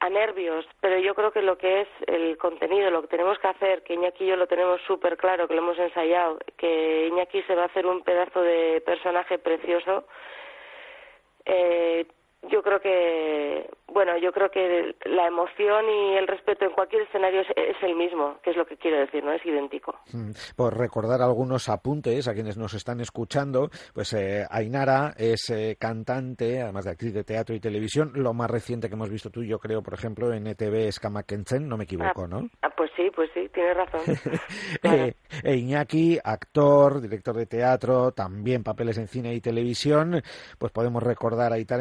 a 0.00 0.08
nervios, 0.08 0.66
pero 0.80 0.98
yo 0.98 1.14
creo 1.14 1.30
que 1.30 1.42
lo 1.42 1.58
que 1.58 1.82
es 1.82 1.88
el 2.06 2.38
contenido, 2.38 2.90
lo 2.90 3.02
que 3.02 3.08
tenemos 3.08 3.38
que 3.38 3.48
hacer, 3.48 3.82
que 3.82 3.94
Iñaki 3.94 4.24
y 4.24 4.28
yo 4.28 4.36
lo 4.36 4.46
tenemos 4.46 4.80
súper 4.86 5.18
claro, 5.18 5.46
que 5.46 5.54
lo 5.54 5.60
hemos 5.60 5.78
ensayado, 5.78 6.38
que 6.56 7.06
Iñaki 7.08 7.42
se 7.42 7.54
va 7.54 7.64
a 7.64 7.66
hacer 7.66 7.86
un 7.86 8.02
pedazo 8.02 8.40
de 8.40 8.82
personaje 8.84 9.38
precioso, 9.38 10.06
eh, 11.44 12.06
yo 12.48 12.62
creo 12.62 12.80
que, 12.80 13.68
bueno, 13.88 14.16
yo 14.18 14.32
creo 14.32 14.50
que 14.50 14.94
la 15.04 15.26
emoción 15.26 15.84
y 15.88 16.16
el 16.16 16.26
respeto 16.26 16.64
en 16.64 16.72
cualquier 16.72 17.02
escenario 17.02 17.42
es, 17.42 17.76
el 17.82 17.94
mismo, 17.94 18.38
que 18.42 18.50
es 18.50 18.56
lo 18.56 18.66
que 18.66 18.76
quiero 18.76 18.98
decir, 18.98 19.22
¿no? 19.22 19.32
Es 19.32 19.44
idéntico. 19.44 19.98
Mm, 20.12 20.30
por 20.56 20.76
recordar 20.76 21.20
algunos 21.20 21.68
apuntes 21.68 22.28
a 22.28 22.34
quienes 22.34 22.56
nos 22.56 22.74
están 22.74 23.00
escuchando, 23.00 23.68
pues 23.92 24.12
eh, 24.14 24.46
Ainara 24.50 25.12
es 25.16 25.50
eh, 25.50 25.76
cantante, 25.78 26.62
además 26.62 26.84
de 26.84 26.92
actriz 26.92 27.14
de 27.14 27.24
teatro 27.24 27.54
y 27.54 27.60
televisión. 27.60 28.12
Lo 28.14 28.32
más 28.32 28.50
reciente 28.50 28.88
que 28.88 28.94
hemos 28.94 29.10
visto 29.10 29.30
tú, 29.30 29.42
yo 29.42 29.58
creo, 29.58 29.82
por 29.82 29.94
ejemplo, 29.94 30.32
en 30.32 30.46
ETV 30.46 30.88
es 30.88 31.00
Kamakenzen, 31.00 31.68
no 31.68 31.76
me 31.76 31.84
equivoco, 31.84 32.24
ah, 32.24 32.28
¿no? 32.28 32.48
Ah, 32.62 32.70
pues 32.70 32.90
sí, 32.96 33.10
pues 33.14 33.30
sí, 33.34 33.48
tienes 33.52 33.76
razón. 33.76 34.00
eh, 34.82 35.14
e 35.42 35.56
Iñaki, 35.56 36.18
actor, 36.22 37.00
director 37.00 37.36
de 37.36 37.46
teatro, 37.46 38.12
también 38.12 38.62
papeles 38.62 38.96
en 38.98 39.08
cine 39.08 39.34
y 39.34 39.40
televisión, 39.40 40.22
pues 40.58 40.72
podemos 40.72 41.02
recordar 41.02 41.52
a 41.52 41.58
Itar 41.58 41.80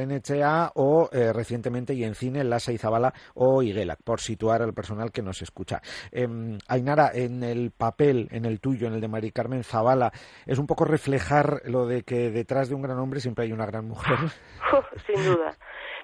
O 0.75 1.09
eh, 1.11 1.33
recientemente 1.33 1.93
y 1.93 2.03
en 2.03 2.15
cine 2.15 2.43
Lasa 2.43 2.71
Zabala 2.77 3.13
o 3.35 3.61
Iguelac, 3.61 3.99
por 4.03 4.19
situar 4.19 4.61
al 4.61 4.73
personal 4.73 5.11
que 5.11 5.21
nos 5.21 5.41
escucha. 5.41 5.81
Eh, 6.11 6.27
Ainara, 6.67 7.11
en 7.13 7.43
el 7.43 7.71
papel, 7.71 8.27
en 8.31 8.45
el 8.45 8.59
tuyo, 8.59 8.87
en 8.87 8.93
el 8.93 9.01
de 9.01 9.07
Mari 9.07 9.31
Carmen 9.31 9.63
Zabala, 9.63 10.11
es 10.45 10.59
un 10.59 10.67
poco 10.67 10.85
reflejar 10.85 11.61
lo 11.65 11.85
de 11.85 12.03
que 12.03 12.29
detrás 12.29 12.69
de 12.69 12.75
un 12.75 12.81
gran 12.81 12.99
hombre 12.99 13.19
siempre 13.19 13.45
hay 13.45 13.51
una 13.51 13.65
gran 13.65 13.87
mujer. 13.87 14.17
sin 15.07 15.23
duda 15.23 15.55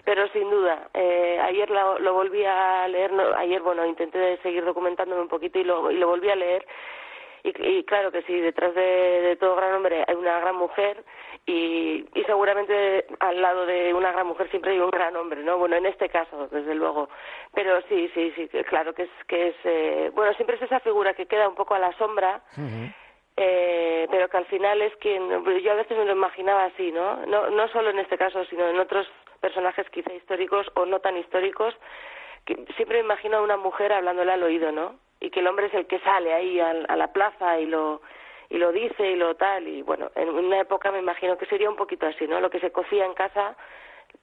pero 0.05 0.27
sin 0.29 0.49
duda. 0.49 0.87
Eh, 0.93 1.39
ayer 1.41 1.69
lo, 1.69 1.99
lo, 1.99 2.13
volví 2.13 2.45
a 2.45 2.87
leer, 2.87 3.11
ayer, 3.37 3.61
bueno, 3.61 3.85
intenté 3.85 4.37
seguir 4.37 4.63
documentándome 4.63 5.21
un 5.21 5.27
poquito 5.27 5.59
y 5.59 5.63
lo, 5.63 5.81
volví 5.81 6.29
a 6.29 6.35
leer. 6.35 6.65
Y, 7.43 7.49
y 7.79 7.83
claro 7.83 8.11
que 8.11 8.21
sí, 8.21 8.39
detrás 8.39 8.73
de, 8.75 8.81
de, 8.81 9.35
todo 9.35 9.55
gran 9.55 9.73
hombre 9.73 10.03
hay 10.07 10.15
una 10.15 10.39
gran 10.39 10.55
mujer 10.55 11.03
y, 11.47 12.05
y 12.15 12.23
seguramente 12.23 13.05
al 13.19 13.39
lado 13.41 13.65
de 13.65 13.93
una 13.93 14.11
gran 14.11 14.25
mujer 14.25 14.49
siempre 14.49 14.71
hay 14.71 14.79
un 14.79 14.89
gran 14.89 15.15
hombre, 15.15 15.43
¿no? 15.43 15.57
Bueno, 15.57 15.75
en 15.75 15.85
este 15.85 16.09
caso, 16.09 16.47
desde 16.47 16.73
luego. 16.73 17.09
Pero 17.53 17.81
sí, 17.87 18.09
sí, 18.13 18.33
sí, 18.35 18.47
claro 18.63 18.93
que 18.93 19.03
es, 19.03 19.09
que 19.27 19.49
es, 19.49 19.55
eh, 19.63 20.11
bueno, 20.15 20.33
siempre 20.33 20.55
es 20.55 20.63
esa 20.63 20.79
figura 20.79 21.13
que 21.13 21.27
queda 21.27 21.47
un 21.47 21.55
poco 21.55 21.75
a 21.75 21.79
la 21.79 21.93
sombra, 21.97 22.41
eh, 23.37 24.07
pero 24.09 24.27
que 24.27 24.37
al 24.37 24.45
final 24.45 24.81
es 24.81 24.95
quien, 24.95 25.29
yo 25.61 25.71
a 25.71 25.75
veces 25.75 25.97
me 25.97 26.05
lo 26.05 26.13
imaginaba 26.13 26.65
así, 26.65 26.91
¿no? 26.91 27.25
No, 27.27 27.49
no 27.51 27.67
solo 27.67 27.91
en 27.91 27.99
este 27.99 28.17
caso, 28.17 28.43
sino 28.45 28.67
en 28.67 28.79
otros 28.79 29.07
personajes 29.39 29.87
quizá 29.91 30.11
históricos 30.13 30.71
o 30.73 30.87
no 30.87 30.99
tan 30.99 31.15
históricos, 31.15 31.75
que 32.45 32.55
siempre 32.75 32.97
me 32.97 33.05
imagino 33.05 33.37
a 33.37 33.41
una 33.41 33.57
mujer 33.57 33.93
hablándole 33.93 34.31
al 34.31 34.41
oído, 34.41 34.71
¿no? 34.71 34.95
Y 35.19 35.29
que 35.29 35.41
el 35.41 35.47
hombre 35.47 35.67
es 35.67 35.73
el 35.75 35.85
que 35.85 35.99
sale 35.99 36.33
ahí 36.33 36.59
a 36.59 36.95
la 36.95 37.13
plaza 37.13 37.59
y 37.59 37.67
lo 37.67 38.01
y 38.49 38.57
lo 38.57 38.71
dice 38.71 39.11
y 39.11 39.15
lo 39.15 39.35
tal 39.35 39.67
y 39.67 39.81
bueno 39.81 40.11
en 40.15 40.29
una 40.29 40.61
época 40.61 40.91
me 40.91 40.99
imagino 40.99 41.37
que 41.37 41.45
sería 41.45 41.69
un 41.69 41.75
poquito 41.75 42.05
así 42.05 42.27
no 42.27 42.39
lo 42.39 42.49
que 42.49 42.59
se 42.59 42.71
cocía 42.71 43.05
en 43.05 43.13
casa 43.13 43.55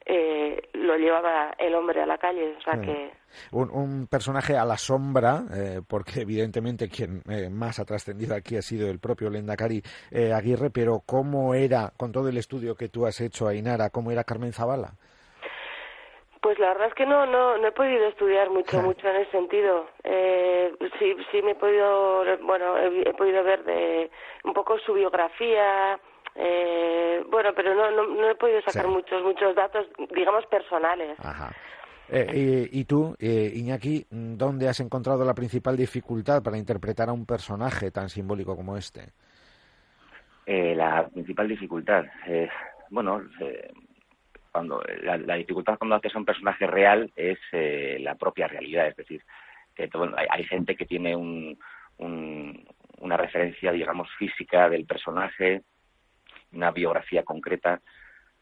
eh, 0.06 0.68
lo 0.72 0.96
llevaba 0.96 1.54
el 1.58 1.74
hombre 1.74 2.02
a 2.02 2.06
la 2.06 2.18
calle 2.18 2.56
o 2.58 2.62
sea 2.62 2.80
que 2.80 3.12
un, 3.50 3.70
un, 3.70 4.06
personaje 4.06 4.56
a 4.56 4.64
la 4.64 4.76
sombra 4.76 5.44
eh, 5.54 5.80
porque 5.86 6.20
evidentemente 6.22 6.88
quien 6.88 7.22
eh, 7.28 7.48
más 7.50 7.78
ha 7.78 7.84
trascendido 7.84 8.34
aquí 8.34 8.56
ha 8.56 8.62
sido 8.62 8.90
el 8.90 8.98
propio 8.98 9.30
Lendakari 9.30 9.82
eh, 10.10 10.32
Aguirre 10.32 10.70
pero 10.70 11.02
cómo 11.04 11.54
era 11.54 11.92
con 11.96 12.12
todo 12.12 12.28
el 12.28 12.38
estudio 12.38 12.74
que 12.74 12.88
tú 12.88 13.06
has 13.06 13.20
hecho 13.20 13.48
Ainara 13.48 13.90
cómo 13.90 14.10
era 14.10 14.24
Carmen 14.24 14.52
Zavala 14.52 14.94
pues 16.42 16.58
la 16.58 16.68
verdad 16.68 16.88
es 16.88 16.94
que 16.94 17.06
no, 17.06 17.24
no, 17.24 17.56
no 17.56 17.68
he 17.68 17.72
podido 17.72 18.04
estudiar 18.08 18.50
mucho, 18.50 18.82
mucho 18.82 19.08
en 19.08 19.16
ese 19.16 19.30
sentido. 19.30 19.86
Eh, 20.02 20.74
sí, 20.98 21.14
sí 21.30 21.40
me 21.40 21.52
he 21.52 21.54
podido, 21.54 22.24
bueno, 22.42 22.76
he, 22.78 23.14
podido 23.14 23.44
ver 23.44 23.64
de 23.64 24.10
un 24.42 24.52
poco 24.52 24.76
su 24.80 24.92
biografía, 24.92 26.00
eh, 26.34 27.24
bueno, 27.30 27.50
pero 27.54 27.74
no, 27.74 28.06
no, 28.06 28.28
he 28.28 28.34
podido 28.34 28.60
sacar 28.62 28.88
muchos, 28.88 29.22
muchos 29.22 29.54
datos, 29.54 29.86
digamos, 30.14 30.44
personales. 30.46 31.16
Ajá. 31.20 31.54
Eh, 32.08 32.68
y, 32.72 32.84
tú, 32.84 33.14
eh, 33.20 33.52
Iñaki, 33.54 34.06
¿dónde 34.10 34.68
has 34.68 34.80
encontrado 34.80 35.24
la 35.24 35.34
principal 35.34 35.76
dificultad 35.76 36.42
para 36.42 36.58
interpretar 36.58 37.08
a 37.08 37.12
un 37.12 37.24
personaje 37.24 37.92
tan 37.92 38.08
simbólico 38.08 38.56
como 38.56 38.76
este? 38.76 39.12
Eh, 40.44 40.74
la 40.74 41.06
principal 41.06 41.46
dificultad, 41.46 42.04
eh, 42.26 42.50
bueno, 42.90 43.22
eh, 43.40 43.72
cuando 44.52 44.82
la, 45.02 45.36
dificultad 45.36 45.78
cuando 45.78 45.96
haces 45.96 46.14
un 46.14 46.26
personaje 46.26 46.66
real 46.66 47.10
es 47.16 47.38
eh, 47.52 47.96
la 48.00 48.14
propia 48.14 48.46
realidad, 48.46 48.86
es 48.86 48.96
decir, 48.96 49.22
que 49.74 49.88
hay, 50.30 50.44
gente 50.44 50.76
que 50.76 50.84
tiene 50.84 51.16
un, 51.16 51.58
una 51.98 53.16
referencia, 53.16 53.72
digamos, 53.72 54.08
física 54.18 54.68
del 54.68 54.84
personaje, 54.84 55.62
una 56.52 56.70
biografía 56.70 57.22
concreta. 57.24 57.80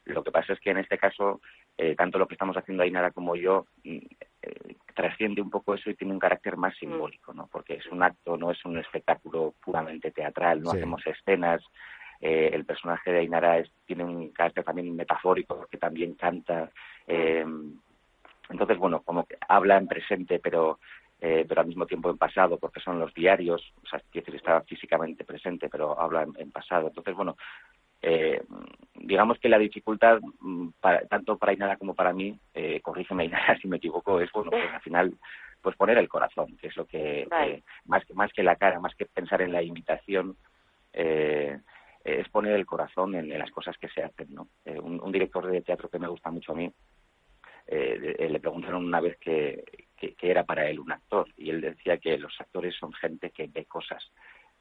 Lo 0.05 0.25
que 0.25 0.33
pasa 0.33 0.53
es 0.53 0.61
que 0.61 0.70
en 0.70 0.79
este 0.79 0.99
caso, 0.99 1.40
eh, 1.79 1.94
tanto 1.94 2.18
lo 2.18 2.27
que 2.27 2.35
estamos 2.35 2.57
haciendo 2.57 2.83
ahí 2.83 2.90
nada 2.90 3.12
como 3.12 3.37
yo, 3.37 3.66
mm, 3.85 3.99
eh, 4.42 4.77
trasciende 4.94 5.40
un 5.40 5.51
poco 5.51 5.75
eso 5.75 5.88
y 5.88 5.94
tiene 5.94 6.12
un 6.12 6.18
carácter 6.18 6.57
más 6.57 6.77
simbólico, 6.77 7.33
¿no? 7.33 7.46
Porque 7.46 7.75
es 7.75 7.87
un 7.87 8.03
acto, 8.03 8.37
no 8.37 8.51
es 8.51 8.64
un 8.64 8.79
espectáculo 8.79 9.55
puramente 9.64 10.11
teatral, 10.11 10.61
no 10.61 10.73
hacemos 10.73 11.07
escenas, 11.07 11.62
eh, 12.21 12.51
el 12.53 12.65
personaje 12.65 13.13
de 13.13 13.19
Ainara 13.21 13.63
tiene 13.87 14.05
un 14.05 14.31
carácter 14.31 14.65
también 14.65 14.95
metafórico 14.95 15.57
porque 15.57 15.79
también 15.79 16.15
canta. 16.15 16.71
Eh, 17.07 17.45
entonces, 18.49 18.79
bueno, 18.79 19.03
como 19.03 19.25
que 19.25 19.37
habla 19.49 19.77
en 19.77 19.87
presente, 19.87 20.39
pero 20.39 20.79
eh, 21.21 21.45
pero 21.47 21.61
al 21.61 21.67
mismo 21.67 21.87
tiempo 21.87 22.09
en 22.09 22.17
pasado, 22.17 22.59
porque 22.59 22.81
son 22.81 22.99
los 22.99 23.13
diarios, 23.13 23.63
o 23.83 23.87
sea, 23.87 24.01
quiere 24.11 24.25
decir, 24.25 24.37
está 24.37 24.63
físicamente 24.63 25.25
presente, 25.25 25.69
pero 25.69 26.01
habla 26.01 26.27
en, 26.37 26.51
pasado. 26.51 26.89
Entonces, 26.89 27.15
bueno, 27.15 27.37
eh, 28.01 28.43
digamos 28.95 29.39
que 29.39 29.51
la 29.51 29.59
dificultad, 29.59 30.19
mm, 30.41 30.69
para, 30.81 31.07
tanto 31.07 31.37
para 31.37 31.53
Ainara 31.53 31.77
como 31.77 31.95
para 31.95 32.15
mí, 32.15 32.39
eh, 32.55 32.81
corrígeme 32.81 33.25
Ainara 33.25 33.59
si 33.61 33.69
me 33.69 33.77
equivoco, 33.77 34.19
es, 34.21 34.33
bueno, 34.33 34.51
pues 34.51 34.73
al 34.73 34.81
final, 34.81 35.15
pues 35.61 35.77
poner 35.77 35.99
el 35.99 36.09
corazón, 36.09 36.57
que 36.57 36.69
es 36.69 36.77
lo 36.77 36.87
que, 36.87 37.29
eh, 37.31 37.63
más, 37.85 38.03
que 38.07 38.15
más 38.15 38.33
que 38.33 38.43
la 38.43 38.57
cara, 38.57 38.81
más 38.81 38.95
que 38.95 39.05
pensar 39.05 39.43
en 39.43 39.53
la 39.53 39.63
imitación, 39.63 40.37
eh, 40.95 41.59
es 42.05 42.29
poner 42.29 42.55
el 42.55 42.67
corazón 42.67 43.15
en, 43.15 43.29
las 43.29 43.51
cosas 43.51 43.77
que 43.79 43.89
se 43.89 44.03
hacen, 44.03 44.33
¿no? 44.35 44.49
Eh, 44.65 44.79
un, 44.79 45.13
director 45.13 45.47
de 45.47 45.61
teatro 45.61 45.89
que 45.89 45.99
me 45.99 46.09
gusta 46.09 46.31
mucho 46.31 46.53
a 46.53 46.57
mí, 46.57 46.73
eh, 47.67 48.17
eh, 48.19 48.29
le 48.29 48.41
preguntaron 48.41 48.85
una 48.85 49.01
vez 49.01 49.17
que, 49.19 49.65
que, 49.97 50.17
era 50.23 50.45
para 50.45 50.69
él 50.69 50.81
un 50.81 50.91
actor 50.91 51.29
y 51.37 51.51
él 51.51 51.61
decía 51.61 51.99
que 51.99 52.17
los 52.19 52.41
actores 52.41 52.75
son 52.75 52.93
gente 52.93 53.31
que 53.31 53.49
ve 53.49 53.67
cosas, 53.67 54.03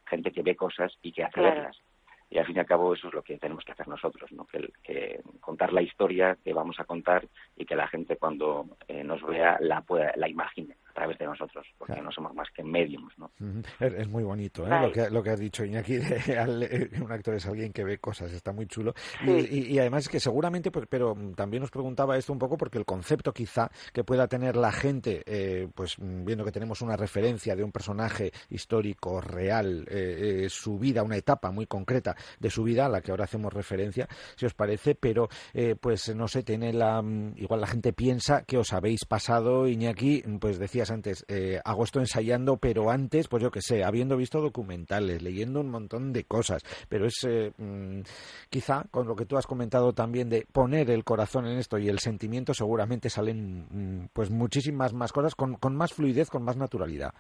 gente 0.06 0.32
que 0.32 0.44
ve 0.44 0.56
cosas 0.56 0.96
y 1.02 1.12
que 1.12 1.24
hace 1.24 1.40
verlas. 1.40 1.82
y 2.30 2.38
al 2.38 2.46
fin 2.46 2.58
y 2.58 2.60
al 2.60 2.66
cabo 2.66 2.94
eso 2.94 3.08
es 3.08 3.14
lo 3.14 3.24
que 3.24 3.38
tenemos 3.38 3.64
que 3.64 3.72
hacer 3.72 3.88
nosotros, 3.88 4.32
¿no? 4.32 4.46
que, 4.46 4.72
que 4.84 5.22
contar 5.40 5.72
la 5.72 5.82
historia 5.82 6.38
que 6.44 6.54
vamos 6.54 6.80
a 6.80 6.84
contar 6.84 7.26
y 7.56 7.66
que 7.66 7.76
la 7.76 7.88
gente 7.88 8.18
cuando 8.18 8.78
eh, 8.88 9.04
nos 9.04 9.24
vea 9.26 9.58
la 9.62 9.82
pueda, 9.82 10.14
la 10.16 10.28
imagine 10.28 10.76
a 10.90 10.94
través 10.94 11.18
de 11.18 11.26
nosotros, 11.26 11.66
porque 11.78 12.02
no 12.02 12.12
somos 12.12 12.34
más 12.34 12.48
que 12.52 12.64
mediums. 12.64 13.14
¿no? 13.18 13.32
es, 13.80 14.08
muy 14.08 14.24
bonito 14.24 14.66
¿eh? 14.66 14.82
lo, 14.82 14.92
que, 14.92 15.10
lo 15.10 15.24
que 15.24 15.30
has 15.32 15.40
dicho, 15.40 15.64
Iñaki, 15.64 15.98
de, 15.98 16.90
un 17.02 17.12
actor 17.12 17.36
es 17.36 17.46
alguien 17.46 17.72
que 17.72 17.84
ve 17.84 17.98
cosas, 18.00 18.32
está 18.32 18.52
muy 18.52 18.68
chulo. 18.68 18.94
Y, 19.26 19.74
y, 19.74 19.80
además 19.80 20.04
es 20.04 20.10
que 20.10 20.20
seguramente, 20.20 20.72
pues, 20.72 20.88
pero 20.90 21.16
también 21.36 21.62
nos 21.62 21.72
preguntaba 21.72 22.18
esto 22.18 22.34
un 22.34 22.40
poco 22.40 22.58
porque 22.58 22.78
el 22.78 22.86
concepto 22.86 23.34
quizá 23.34 23.70
que 23.94 24.04
pueda 24.04 24.28
tener 24.28 24.56
la 24.56 24.72
gente, 24.72 25.24
eh, 25.26 25.68
pues 25.74 25.96
viendo 26.00 26.44
que 26.44 26.52
tenemos 26.52 26.82
una 26.82 26.96
referencia 26.96 27.56
de 27.56 27.64
un 27.64 27.72
personaje 27.72 28.32
histórico, 28.50 29.22
real, 29.22 29.86
eh, 29.90 30.46
eh, 30.46 30.50
su 30.50 30.78
vida, 30.78 31.04
una 31.04 31.18
etapa 31.18 31.52
muy 31.52 31.66
concreta 31.66 32.16
de 32.40 32.50
su 32.50 32.64
vida 32.64 32.86
a 32.86 32.90
la 32.90 33.02
que 33.02 33.12
ahora 33.12 33.26
hacemos 33.26 33.54
referencia, 33.54 34.08
si 34.36 34.46
os 34.46 34.54
parece, 34.54 34.96
pero 34.96 35.30
eh, 35.54 35.76
pues 35.80 36.14
no 36.16 36.28
sé, 36.28 36.44
tiene 36.44 36.74
la 36.74 37.02
mm, 37.02 37.34
igual 37.38 37.62
la 37.62 37.68
gente 37.68 37.94
piensa 37.94 38.44
que 38.44 38.58
os 38.58 38.74
habéis 38.74 39.06
pasado, 39.06 39.68
Iñaki, 39.68 40.24
pues 40.40 40.60
decías 40.80 40.92
antes, 40.92 41.26
eh, 41.28 41.60
hago 41.66 41.84
esto 41.84 42.00
ensayando, 42.00 42.58
pero 42.58 42.90
antes, 42.90 43.28
pues 43.28 43.44
yo 43.44 43.52
que 43.52 43.62
sé, 43.62 43.84
habiendo 43.84 44.16
visto 44.16 44.40
documentales, 44.40 45.22
leyendo 45.22 45.60
un 45.60 45.70
montón 45.70 46.14
de 46.14 46.24
cosas, 46.24 46.64
pero 46.88 47.06
es 47.06 47.16
eh, 47.28 47.52
mm, 47.58 48.02
quizá 48.50 48.84
con 48.92 49.08
lo 49.08 49.16
que 49.16 49.26
tú 49.26 49.38
has 49.38 49.46
comentado 49.46 49.92
también 49.94 50.30
de 50.30 50.46
poner 50.52 50.90
el 50.90 51.04
corazón 51.04 51.48
en 51.48 51.58
esto 51.58 51.78
y 51.78 51.90
el 51.90 52.00
sentimiento, 52.00 52.54
seguramente 52.54 53.10
salen 53.10 53.66
mm, 53.70 54.10
pues 54.14 54.32
muchísimas 54.32 54.94
más 54.94 55.12
cosas 55.12 55.36
con, 55.36 55.56
con 55.56 55.76
más 55.76 55.94
fluidez, 55.94 56.30
con 56.30 56.44
más 56.44 56.56
naturalidad. 56.56 57.14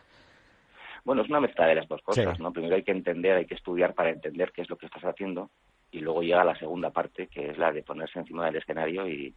Bueno, 1.03 1.23
es 1.23 1.29
una 1.29 1.41
mezcla 1.41 1.65
de 1.67 1.75
las 1.75 1.87
dos 1.87 2.01
cosas, 2.01 2.39
¿no? 2.39 2.51
Primero 2.51 2.75
hay 2.75 2.83
que 2.83 2.91
entender, 2.91 3.35
hay 3.35 3.45
que 3.45 3.55
estudiar 3.55 3.93
para 3.93 4.11
entender 4.11 4.51
qué 4.53 4.61
es 4.61 4.69
lo 4.69 4.77
que 4.77 4.85
estás 4.85 5.03
haciendo 5.03 5.49
y 5.91 5.99
luego 5.99 6.21
llega 6.21 6.43
la 6.43 6.57
segunda 6.57 6.91
parte, 6.91 7.27
que 7.27 7.49
es 7.49 7.57
la 7.57 7.71
de 7.71 7.83
ponerse 7.83 8.19
encima 8.19 8.45
del 8.45 8.57
escenario 8.57 9.07
y, 9.07 9.33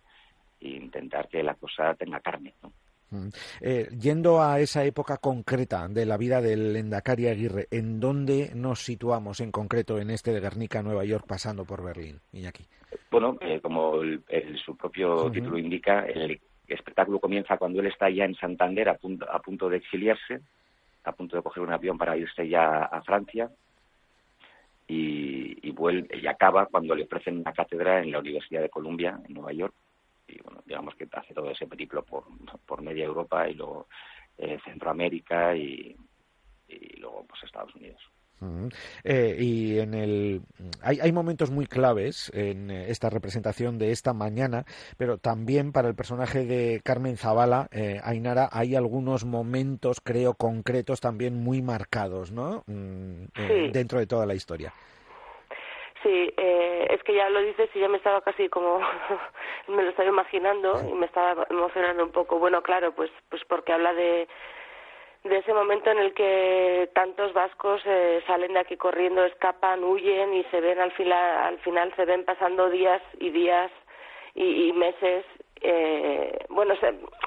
intentar 0.60 1.28
que 1.28 1.42
la 1.42 1.54
cosa 1.56 1.92
tenga 1.94 2.20
carne, 2.20 2.54
¿no? 2.62 2.72
Mm. 3.12 3.28
Eh, 3.60 3.88
yendo 4.00 4.42
a 4.42 4.58
esa 4.58 4.84
época 4.84 5.18
concreta 5.18 5.86
de 5.86 6.06
la 6.06 6.16
vida 6.16 6.40
del 6.40 6.74
Endacari 6.74 7.28
Aguirre, 7.28 7.68
¿en 7.70 8.00
dónde 8.00 8.50
nos 8.54 8.80
situamos 8.80 9.40
en 9.40 9.52
concreto 9.52 9.98
en 9.98 10.10
este 10.10 10.32
de 10.32 10.40
Guernica, 10.40 10.82
Nueva 10.82 11.04
York, 11.04 11.26
pasando 11.28 11.64
por 11.64 11.84
Berlín, 11.84 12.18
Iñaki? 12.32 12.64
Bueno, 13.10 13.36
eh, 13.40 13.60
como 13.60 14.00
su 14.64 14.76
propio 14.76 15.30
título 15.30 15.58
indica, 15.58 16.06
el 16.06 16.40
espectáculo 16.66 17.20
comienza 17.20 17.58
cuando 17.58 17.80
él 17.80 17.86
está 17.86 18.08
ya 18.08 18.24
en 18.24 18.34
Santander 18.34 18.88
a 18.88 18.94
punto, 18.94 19.30
a 19.30 19.38
punto 19.40 19.68
de 19.68 19.76
exiliarse 19.76 20.40
a 21.04 21.12
punto 21.12 21.36
de 21.36 21.42
coger 21.42 21.62
un 21.62 21.72
avión 21.72 21.98
para 21.98 22.16
irse 22.16 22.48
ya 22.48 22.84
a 22.84 23.02
Francia 23.02 23.50
y, 24.86 25.66
y 25.66 25.70
vuelve 25.72 26.16
y 26.16 26.26
acaba 26.26 26.66
cuando 26.66 26.94
le 26.94 27.04
ofrecen 27.04 27.38
una 27.38 27.52
cátedra 27.52 28.00
en 28.00 28.12
la 28.12 28.20
Universidad 28.20 28.62
de 28.62 28.70
Columbia 28.70 29.18
en 29.26 29.34
Nueva 29.34 29.52
York 29.52 29.74
y 30.32 30.40
bueno 30.42 30.62
digamos 30.66 30.94
que 30.94 31.08
hace 31.12 31.34
todo 31.34 31.50
ese 31.50 31.66
periplo 31.66 32.02
por, 32.04 32.24
por 32.66 32.82
media 32.82 33.04
Europa 33.04 33.48
y 33.48 33.54
luego 33.54 33.88
eh, 34.38 34.58
Centroamérica 34.64 35.54
y, 35.54 35.96
y 36.68 36.96
luego 36.96 37.24
pues 37.28 37.42
Estados 37.44 37.74
Unidos 37.74 38.02
eh, 39.04 39.36
y 39.38 39.78
en 39.78 39.94
el 39.94 40.42
hay, 40.80 41.00
hay, 41.00 41.12
momentos 41.12 41.50
muy 41.50 41.66
claves 41.66 42.30
en 42.34 42.70
eh, 42.70 42.90
esta 42.90 43.10
representación 43.10 43.78
de 43.78 43.92
esta 43.92 44.12
mañana, 44.12 44.64
pero 44.96 45.18
también 45.18 45.72
para 45.72 45.88
el 45.88 45.94
personaje 45.94 46.44
de 46.44 46.80
Carmen 46.82 47.16
Zavala, 47.16 47.68
eh, 47.70 48.00
Ainara, 48.02 48.48
hay 48.50 48.74
algunos 48.74 49.24
momentos, 49.24 50.00
creo, 50.02 50.34
concretos 50.34 51.00
también 51.00 51.42
muy 51.42 51.62
marcados, 51.62 52.32
¿no? 52.32 52.64
Mm, 52.66 53.70
dentro 53.72 53.98
de 53.98 54.06
toda 54.06 54.26
la 54.26 54.34
historia. 54.34 54.72
Sí, 56.02 56.32
es 56.36 57.02
que 57.04 57.14
ya 57.14 57.30
lo 57.30 57.40
dices 57.40 57.70
y 57.74 57.80
ya 57.80 57.88
me 57.88 57.98
estaba 57.98 58.20
casi 58.22 58.48
como 58.48 58.80
me 59.68 59.82
lo 59.82 59.90
estaba 59.90 60.08
imaginando 60.08 60.82
y 60.88 60.92
me 60.94 61.06
estaba 61.06 61.46
emocionando 61.48 62.04
un 62.04 62.10
poco. 62.10 62.38
Bueno, 62.38 62.62
claro, 62.62 62.92
pues 62.92 63.10
pues 63.28 63.42
porque 63.46 63.72
habla 63.72 63.94
de 63.94 64.26
de 65.24 65.38
ese 65.38 65.54
momento 65.54 65.90
en 65.90 65.98
el 65.98 66.14
que 66.14 66.90
tantos 66.94 67.32
vascos 67.32 67.80
eh, 67.84 68.22
salen 68.26 68.54
de 68.54 68.60
aquí 68.60 68.76
corriendo, 68.76 69.24
escapan, 69.24 69.84
huyen 69.84 70.34
y 70.34 70.42
se 70.44 70.60
ven 70.60 70.80
al 70.80 70.90
final, 70.92 71.38
al 71.44 71.58
final 71.60 71.94
se 71.94 72.04
ven 72.04 72.24
pasando 72.24 72.68
días 72.70 73.00
y 73.20 73.30
días 73.30 73.70
y, 74.34 74.68
y 74.68 74.72
meses 74.72 75.24
eh, 75.62 76.44
bueno 76.48 76.74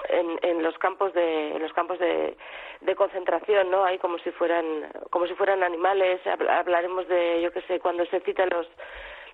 en, 0.10 0.40
en 0.42 0.64
los 0.64 0.78
campos 0.78 1.14
de 1.14 1.56
en 1.56 1.62
los 1.62 1.74
campos 1.74 2.00
de, 2.00 2.36
de 2.82 2.96
concentración 2.96 3.72
no 3.72 3.84
hay 3.84 3.98
como 3.98 4.18
si 4.20 4.32
fueran 4.32 4.66
como 5.10 5.28
si 5.28 5.34
fueran 5.36 5.64
animales. 5.64 6.22
Hablaremos 6.28 7.08
de 7.08 7.42
yo 7.42 7.52
qué 7.52 7.62
sé 7.64 7.80
cuando 7.80 8.06
se 8.06 8.20
citan 8.22 8.50
los 8.50 8.68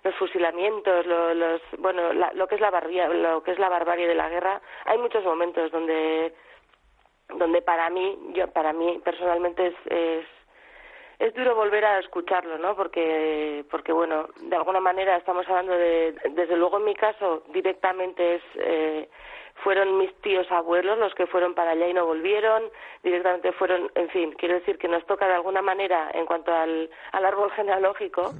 los 0.04 0.14
fusilamientos, 0.16 1.06
lo, 1.06 1.32
los, 1.32 1.60
bueno, 1.78 2.12
lo 2.12 2.48
que 2.48 2.56
es 2.56 2.60
la 2.60 2.70
barbarie, 2.70 3.06
lo 3.08 3.42
que 3.44 3.52
es 3.52 3.58
la 3.60 3.68
barbarie 3.68 4.08
de 4.08 4.16
la 4.16 4.28
guerra, 4.28 4.60
hay 4.84 4.98
muchos 4.98 5.24
momentos 5.24 5.70
donde 5.70 6.34
donde 7.28 7.62
para 7.62 7.88
mí, 7.88 8.18
yo 8.34 8.48
para 8.48 8.72
mí 8.72 9.00
personalmente 9.04 9.68
es, 9.68 9.74
es 9.86 10.26
es 11.22 11.32
duro 11.34 11.54
volver 11.54 11.84
a 11.84 12.00
escucharlo, 12.00 12.58
¿no? 12.58 12.74
Porque, 12.74 13.64
porque 13.70 13.92
bueno, 13.92 14.26
de 14.40 14.56
alguna 14.56 14.80
manera 14.80 15.16
estamos 15.16 15.48
hablando 15.48 15.72
de, 15.72 16.16
desde 16.30 16.56
luego 16.56 16.78
en 16.78 16.84
mi 16.84 16.96
caso, 16.96 17.44
directamente 17.52 18.34
es, 18.34 18.42
eh, 18.56 19.08
fueron 19.62 19.98
mis 19.98 20.12
tíos 20.16 20.50
abuelos 20.50 20.98
los 20.98 21.14
que 21.14 21.28
fueron 21.28 21.54
para 21.54 21.70
allá 21.70 21.86
y 21.86 21.94
no 21.94 22.06
volvieron, 22.06 22.64
directamente 23.04 23.52
fueron, 23.52 23.88
en 23.94 24.08
fin, 24.08 24.32
quiero 24.32 24.56
decir 24.56 24.78
que 24.78 24.88
nos 24.88 25.06
toca 25.06 25.28
de 25.28 25.34
alguna 25.34 25.62
manera 25.62 26.10
en 26.12 26.26
cuanto 26.26 26.52
al, 26.52 26.90
al 27.12 27.24
árbol 27.24 27.52
genealógico, 27.56 28.32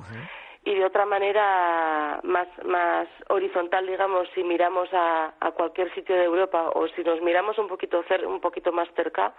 y 0.64 0.74
de 0.74 0.84
otra 0.84 1.06
manera 1.06 2.18
más, 2.24 2.48
más 2.64 3.06
horizontal, 3.28 3.86
digamos, 3.86 4.28
si 4.34 4.42
miramos 4.42 4.88
a, 4.92 5.34
a 5.38 5.52
cualquier 5.52 5.92
sitio 5.94 6.16
de 6.16 6.24
Europa 6.24 6.70
o 6.74 6.88
si 6.88 7.04
nos 7.04 7.20
miramos 7.22 7.58
un 7.58 7.68
poquito, 7.68 8.02
cer 8.08 8.26
un 8.26 8.40
poquito 8.40 8.72
más 8.72 8.88
cerca, 8.96 9.34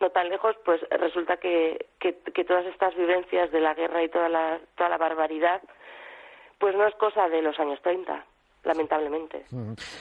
no 0.00 0.10
tan 0.10 0.28
lejos, 0.28 0.56
pues 0.64 0.80
resulta 0.90 1.36
que, 1.36 1.86
que, 1.98 2.16
que, 2.34 2.44
todas 2.44 2.66
estas 2.66 2.94
vivencias 2.96 3.50
de 3.52 3.60
la 3.60 3.74
guerra 3.74 4.02
y 4.02 4.08
toda 4.08 4.28
la, 4.28 4.60
toda 4.76 4.88
la 4.88 4.98
barbaridad, 4.98 5.60
pues 6.58 6.74
no 6.74 6.86
es 6.86 6.94
cosa 6.94 7.28
de 7.28 7.42
los 7.42 7.58
años 7.58 7.80
30 7.82 8.24
lamentablemente. 8.62 9.46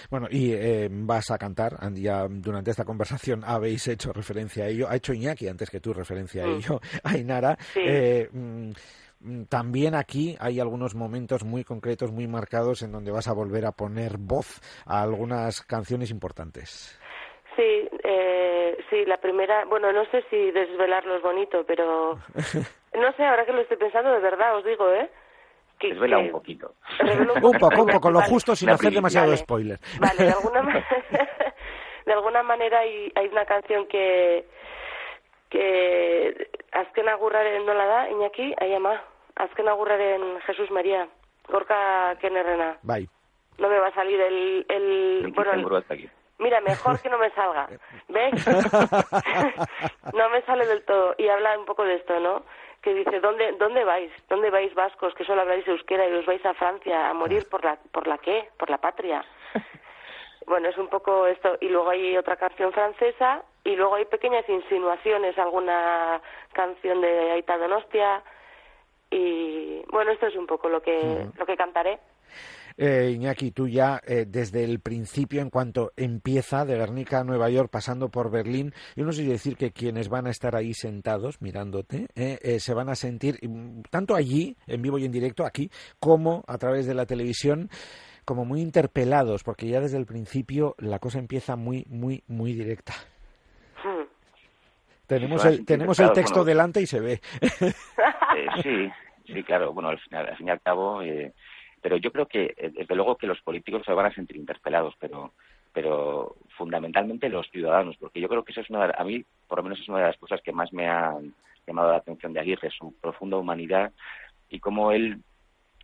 Bueno, 0.09 0.27
y 0.29 0.51
eh, 0.51 0.89
vas 0.91 1.31
a 1.31 1.37
cantar, 1.37 1.77
ya 1.93 2.27
durante 2.27 2.71
esta 2.71 2.83
conversación 2.83 3.41
habéis 3.45 3.87
hecho 3.87 4.11
referencia 4.11 4.65
a 4.65 4.67
ello, 4.67 4.87
ha 4.89 4.97
hecho 4.97 5.13
Iñaki 5.13 5.47
antes 5.47 5.69
que 5.69 5.79
tú 5.79 5.93
referencia 5.93 6.43
a 6.43 6.47
mm. 6.47 6.57
ello, 6.57 6.79
Ainara. 7.05 7.55
Sí. 7.57 7.79
Eh, 7.85 8.27
mm, 8.29 8.71
Mm, 9.21 9.43
también 9.45 9.95
aquí 9.95 10.37
hay 10.39 10.59
algunos 10.59 10.95
momentos 10.95 11.43
muy 11.43 11.63
concretos, 11.63 12.11
muy 12.11 12.27
marcados, 12.27 12.81
en 12.83 12.91
donde 12.91 13.11
vas 13.11 13.27
a 13.27 13.33
volver 13.33 13.65
a 13.65 13.73
poner 13.73 14.17
voz 14.17 14.61
a 14.85 15.01
algunas 15.01 15.61
canciones 15.61 16.09
importantes. 16.09 16.97
Sí, 17.55 17.89
eh, 18.03 18.58
sí, 18.99 19.05
la 19.05 19.17
primera, 19.17 19.65
bueno, 19.65 19.91
no 19.91 20.05
sé 20.05 20.23
si 20.29 20.51
desvelarlo 20.51 21.15
es 21.15 21.21
bonito, 21.21 21.63
pero 21.65 22.19
no 22.93 23.11
sé, 23.13 23.25
ahora 23.25 23.45
que 23.45 23.53
lo 23.53 23.61
estoy 23.61 23.77
pensando, 23.77 24.11
de 24.11 24.19
verdad 24.19 24.55
os 24.55 24.65
digo, 24.65 24.91
¿eh? 24.91 25.09
Que, 25.79 25.93
Desvela 25.93 26.17
un 26.17 26.31
poquito. 26.31 26.75
Un, 27.01 27.57
poco, 27.57 27.81
un 27.81 27.87
poco, 27.87 28.11
lo 28.11 28.21
justo 28.21 28.53
sin 28.53 28.69
hacer 28.69 28.91
demasiado 28.91 29.35
spoiler. 29.37 29.79
Vale, 29.99 30.25
de 30.25 30.31
alguna, 30.31 30.61
de 32.05 32.13
alguna 32.13 32.43
manera 32.43 32.79
hay, 32.79 33.11
hay 33.15 33.27
una 33.27 33.45
canción 33.45 33.87
que 33.87 34.45
que 35.49 36.49
azken 36.71 37.09
agurraren 37.09 37.65
nola 37.65 37.85
da, 37.85 38.09
Iñaki, 38.09 38.53
ahí 38.61 38.73
ama, 38.73 39.01
azken 39.35 39.67
agurraren 39.67 40.39
Jesús 40.41 40.69
María, 40.69 41.07
Gorka 41.47 42.15
Kenerrena. 42.21 42.77
Bai. 42.83 43.07
No 43.57 43.67
me 43.67 43.79
va 43.79 43.87
a 43.87 43.93
salir 43.93 44.21
el... 44.21 44.65
el 44.69 45.33
bueno, 45.33 45.53
el, 45.53 46.09
mira, 46.39 46.61
mejor 46.61 46.99
que 47.01 47.09
no 47.09 47.17
me 47.17 47.29
salga. 47.31 47.67
¿Ves? 48.07 48.47
no 50.13 50.29
me 50.29 50.41
sale 50.43 50.65
del 50.65 50.83
todo. 50.83 51.15
Y 51.17 51.27
habla 51.27 51.57
un 51.57 51.65
poco 51.65 51.83
de 51.83 51.95
esto, 51.95 52.19
¿no? 52.19 52.43
Que 52.81 52.93
dice, 52.93 53.19
¿dónde, 53.19 53.53
dónde 53.59 53.83
vais? 53.83 54.11
¿Dónde 54.27 54.49
vais 54.49 54.73
vascos 54.73 55.13
que 55.13 55.25
solo 55.25 55.41
habláis 55.41 55.67
euskera 55.67 56.07
y 56.07 56.13
os 56.13 56.25
vais 56.25 56.45
a 56.45 56.53
Francia 56.53 57.09
a 57.09 57.13
morir 57.13 57.47
por 57.49 57.63
la, 57.63 57.77
por 57.91 58.07
la 58.07 58.17
qué? 58.17 58.49
Por 58.57 58.69
la 58.69 58.77
patria. 58.77 59.23
bueno, 60.47 60.69
es 60.69 60.77
un 60.77 60.87
poco 60.87 61.27
esto. 61.27 61.57
Y 61.61 61.69
luego 61.69 61.89
hay 61.89 62.17
otra 62.17 62.37
canción 62.37 62.71
francesa 62.71 63.43
y 63.63 63.75
luego 63.75 63.95
hay 63.95 64.05
pequeñas 64.05 64.47
insinuaciones, 64.47 65.37
alguna 65.37 66.21
canción 66.53 67.01
de 67.01 67.31
Aita 67.31 67.57
Donostia 67.57 68.23
y 69.11 69.81
bueno, 69.91 70.11
esto 70.11 70.27
es 70.27 70.35
un 70.35 70.45
poco 70.45 70.69
lo 70.69 70.81
que, 70.81 71.25
lo 71.37 71.45
que 71.45 71.57
cantaré. 71.57 71.99
Eh, 72.81 73.11
Iñaki, 73.13 73.51
tú 73.51 73.67
ya 73.67 73.99
eh, 74.07 74.23
desde 74.25 74.63
el 74.63 74.79
principio, 74.79 75.41
en 75.41 75.49
cuanto 75.49 75.91
empieza 75.97 76.63
de 76.63 76.77
Guernica 76.77 77.19
a 77.19 77.23
Nueva 77.25 77.49
York, 77.49 77.69
pasando 77.69 78.07
por 78.07 78.31
Berlín, 78.31 78.73
yo 78.95 79.03
no 79.03 79.11
sé 79.11 79.23
decir 79.23 79.57
que 79.57 79.71
quienes 79.71 80.07
van 80.07 80.27
a 80.27 80.29
estar 80.29 80.55
ahí 80.55 80.73
sentados 80.73 81.41
mirándote 81.41 82.07
eh, 82.15 82.39
eh, 82.41 82.61
se 82.61 82.73
van 82.73 82.87
a 82.87 82.95
sentir, 82.95 83.37
mm, 83.41 83.81
tanto 83.89 84.15
allí, 84.15 84.55
en 84.65 84.81
vivo 84.81 84.97
y 84.97 85.03
en 85.03 85.11
directo, 85.11 85.45
aquí, 85.45 85.69
como 85.99 86.45
a 86.47 86.57
través 86.57 86.87
de 86.87 86.93
la 86.93 87.05
televisión, 87.05 87.69
como 88.23 88.45
muy 88.45 88.61
interpelados, 88.61 89.43
porque 89.43 89.67
ya 89.67 89.81
desde 89.81 89.97
el 89.97 90.05
principio 90.05 90.75
la 90.77 90.99
cosa 90.99 91.19
empieza 91.19 91.57
muy, 91.57 91.85
muy, 91.89 92.23
muy 92.27 92.53
directa. 92.53 92.93
Tenemos 95.05 95.43
el, 95.43 95.65
tenemos 95.65 95.99
el 95.99 96.13
texto 96.13 96.45
delante 96.45 96.81
y 96.81 96.85
se 96.85 97.01
ve. 97.01 97.21
Eh, 98.37 98.45
sí, 98.61 98.91
Sí, 99.33 99.43
claro, 99.43 99.73
bueno, 99.73 99.89
al, 99.89 99.99
final, 99.99 100.27
al 100.27 100.37
fin 100.37 100.47
y 100.47 100.51
al 100.51 100.61
cabo, 100.61 101.01
eh, 101.01 101.33
pero 101.81 101.97
yo 101.97 102.11
creo 102.11 102.27
que, 102.27 102.53
eh, 102.57 102.71
desde 102.73 102.95
luego, 102.95 103.17
que 103.17 103.27
los 103.27 103.41
políticos 103.41 103.83
se 103.85 103.93
van 103.93 104.07
a 104.07 104.13
sentir 104.13 104.37
interpelados, 104.37 104.95
pero 104.99 105.33
pero 105.71 106.35
fundamentalmente 106.57 107.29
los 107.29 107.47
ciudadanos, 107.51 107.95
porque 107.97 108.19
yo 108.19 108.27
creo 108.27 108.43
que 108.43 108.51
eso 108.51 108.61
es 108.61 108.69
una, 108.69 108.85
a 108.85 109.03
mí, 109.03 109.23
por 109.47 109.59
lo 109.59 109.63
menos, 109.63 109.79
es 109.79 109.87
una 109.87 109.99
de 109.99 110.07
las 110.07 110.17
cosas 110.17 110.41
que 110.41 110.51
más 110.51 110.73
me 110.73 110.87
han 110.87 111.33
llamado 111.67 111.91
la 111.91 111.97
atención 111.97 112.33
de 112.33 112.39
Aguirre, 112.39 112.71
su 112.71 112.93
profunda 112.99 113.37
humanidad 113.37 113.91
y 114.49 114.59
cómo 114.59 114.91
él 114.91 115.21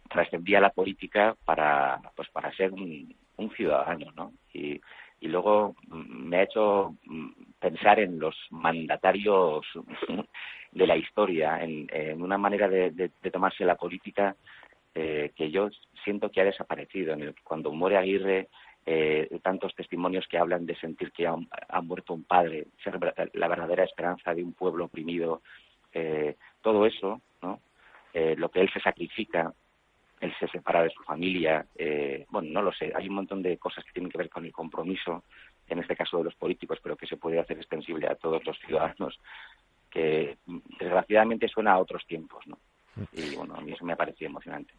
trascendía 0.10 0.60
la 0.60 0.72
política 0.72 1.36
para, 1.46 2.00
pues, 2.16 2.30
para 2.30 2.52
ser 2.56 2.72
un, 2.72 3.16
ciudadano, 3.56 4.12
¿no? 4.16 4.34
Y, 4.54 4.82
y 5.20 5.28
luego 5.28 5.76
mm, 5.88 6.28
me 6.28 6.38
ha 6.38 6.44
hecho 6.44 6.96
mm, 7.06 7.30
pensar 7.60 8.00
en 8.00 8.20
los 8.20 8.36
mandatarios 8.50 9.66
de 10.72 10.88
la 10.88 10.98
historia, 10.98 11.60
en, 11.64 12.22
una 12.22 12.38
manera 12.38 12.68
de, 12.68 13.10
tomarse 13.32 13.64
la 13.66 13.76
política 13.76 14.36
eh, 14.96 15.32
que 15.36 15.52
yo 15.52 15.70
siento 16.04 16.32
que 16.32 16.42
ha 16.42 16.46
desaparecido. 16.46 17.14
En 17.14 17.22
el, 17.22 17.36
cuando 17.44 17.72
muere 17.72 17.98
Aguirre, 17.98 18.48
eh, 18.86 19.40
tantos 19.42 19.74
testimonios 19.76 20.28
que 20.28 20.38
hablan 20.38 20.66
de 20.66 20.76
sentir 20.76 21.12
que 21.12 21.28
ha, 21.28 21.82
muerto 21.82 22.14
un 22.14 22.24
padre, 22.24 22.68
ser 22.84 23.00
la 23.34 23.48
verdadera 23.48 23.84
esperanza 23.84 24.34
de 24.34 24.44
un 24.44 24.54
pueblo 24.54 24.86
oprimido, 24.86 25.42
eh, 25.92 26.36
todo 26.62 26.86
eso, 26.86 27.22
¿no? 27.42 27.62
Eh, 28.14 28.36
lo 28.38 28.50
que 28.50 28.62
él 28.62 28.70
se 28.72 28.80
sacrifica, 28.80 29.52
él 30.22 30.34
se 30.40 30.48
separa 30.48 30.84
de 30.84 30.90
su 30.92 31.02
familia, 31.04 31.66
eh, 31.76 32.26
bueno, 32.30 32.50
no 32.52 32.62
lo 32.62 32.72
sé, 32.72 32.92
hay 32.96 33.10
un 33.10 33.16
montón 33.16 33.42
de 33.42 33.58
cosas 33.58 33.84
que 33.84 33.92
tienen 33.92 34.12
que 34.12 34.18
ver 34.18 34.30
con 34.30 34.46
el 34.46 34.52
compromiso, 34.52 35.24
en 35.68 35.80
este 35.80 35.96
caso 35.96 36.18
de 36.20 36.26
los 36.26 36.36
políticos, 36.36 36.80
pero 36.82 36.96
que 36.96 37.08
se 37.08 37.18
puede 37.18 37.40
hacer 37.40 37.58
extensible 37.58 38.08
a 38.08 38.16
todos 38.16 38.46
los 38.46 38.58
ciudadanos, 38.60 39.20
que 39.90 40.38
desgraciadamente 40.80 41.48
suena 41.48 41.74
a 41.74 41.80
otros 41.80 42.06
tiempos, 42.06 42.46
¿no? 42.48 42.58
Y 43.14 43.36
bueno, 43.36 43.56
a 43.56 43.62
mí 43.62 43.72
eso 43.72 43.86
me 43.86 43.94
ha 43.94 43.96
parecido 43.96 44.30
emocionante. 44.30 44.74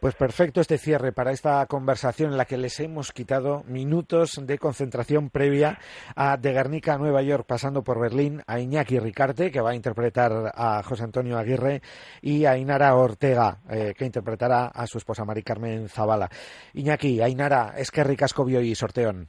Pues 0.00 0.14
perfecto 0.14 0.60
este 0.60 0.78
cierre 0.78 1.10
para 1.12 1.32
esta 1.32 1.66
conversación 1.66 2.30
en 2.30 2.38
la 2.38 2.44
que 2.44 2.56
les 2.56 2.78
hemos 2.78 3.10
quitado 3.10 3.64
minutos 3.66 4.40
de 4.46 4.56
concentración 4.56 5.28
previa 5.28 5.78
a 6.14 6.36
De 6.36 6.52
Guernica 6.52 6.94
a 6.94 6.98
Nueva 6.98 7.20
York, 7.22 7.44
pasando 7.48 7.82
por 7.82 8.00
Berlín, 8.00 8.40
a 8.46 8.60
Iñaki 8.60 9.00
Ricarte, 9.00 9.50
que 9.50 9.60
va 9.60 9.70
a 9.70 9.74
interpretar 9.74 10.52
a 10.54 10.84
José 10.84 11.02
Antonio 11.02 11.36
Aguirre, 11.36 11.82
y 12.22 12.44
a 12.44 12.56
Inara 12.56 12.94
Ortega, 12.94 13.58
eh, 13.68 13.92
que 13.98 14.04
interpretará 14.04 14.66
a 14.66 14.86
su 14.86 14.98
esposa 14.98 15.24
Mari 15.24 15.42
Carmen 15.42 15.88
Zavala. 15.88 16.28
Iñaki, 16.74 17.20
Ainara, 17.20 17.74
es 17.76 17.90
que 17.90 18.04
ricasco 18.04 18.48
y 18.48 18.74
sorteón. 18.76 19.28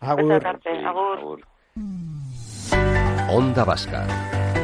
Agur. 0.00 0.46
Agur. 0.84 1.40
Onda 3.30 3.64
Vasca, 3.64 4.06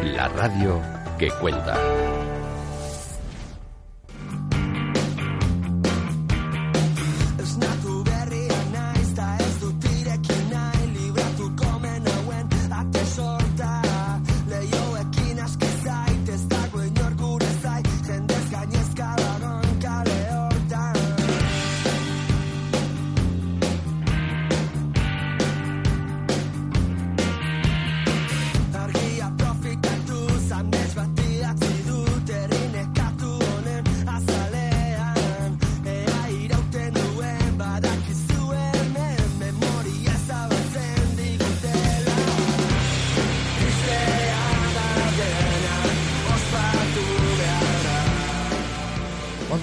la 0.02 0.28
radio 0.28 0.80
que 1.18 1.30
cuenta. 1.40 2.17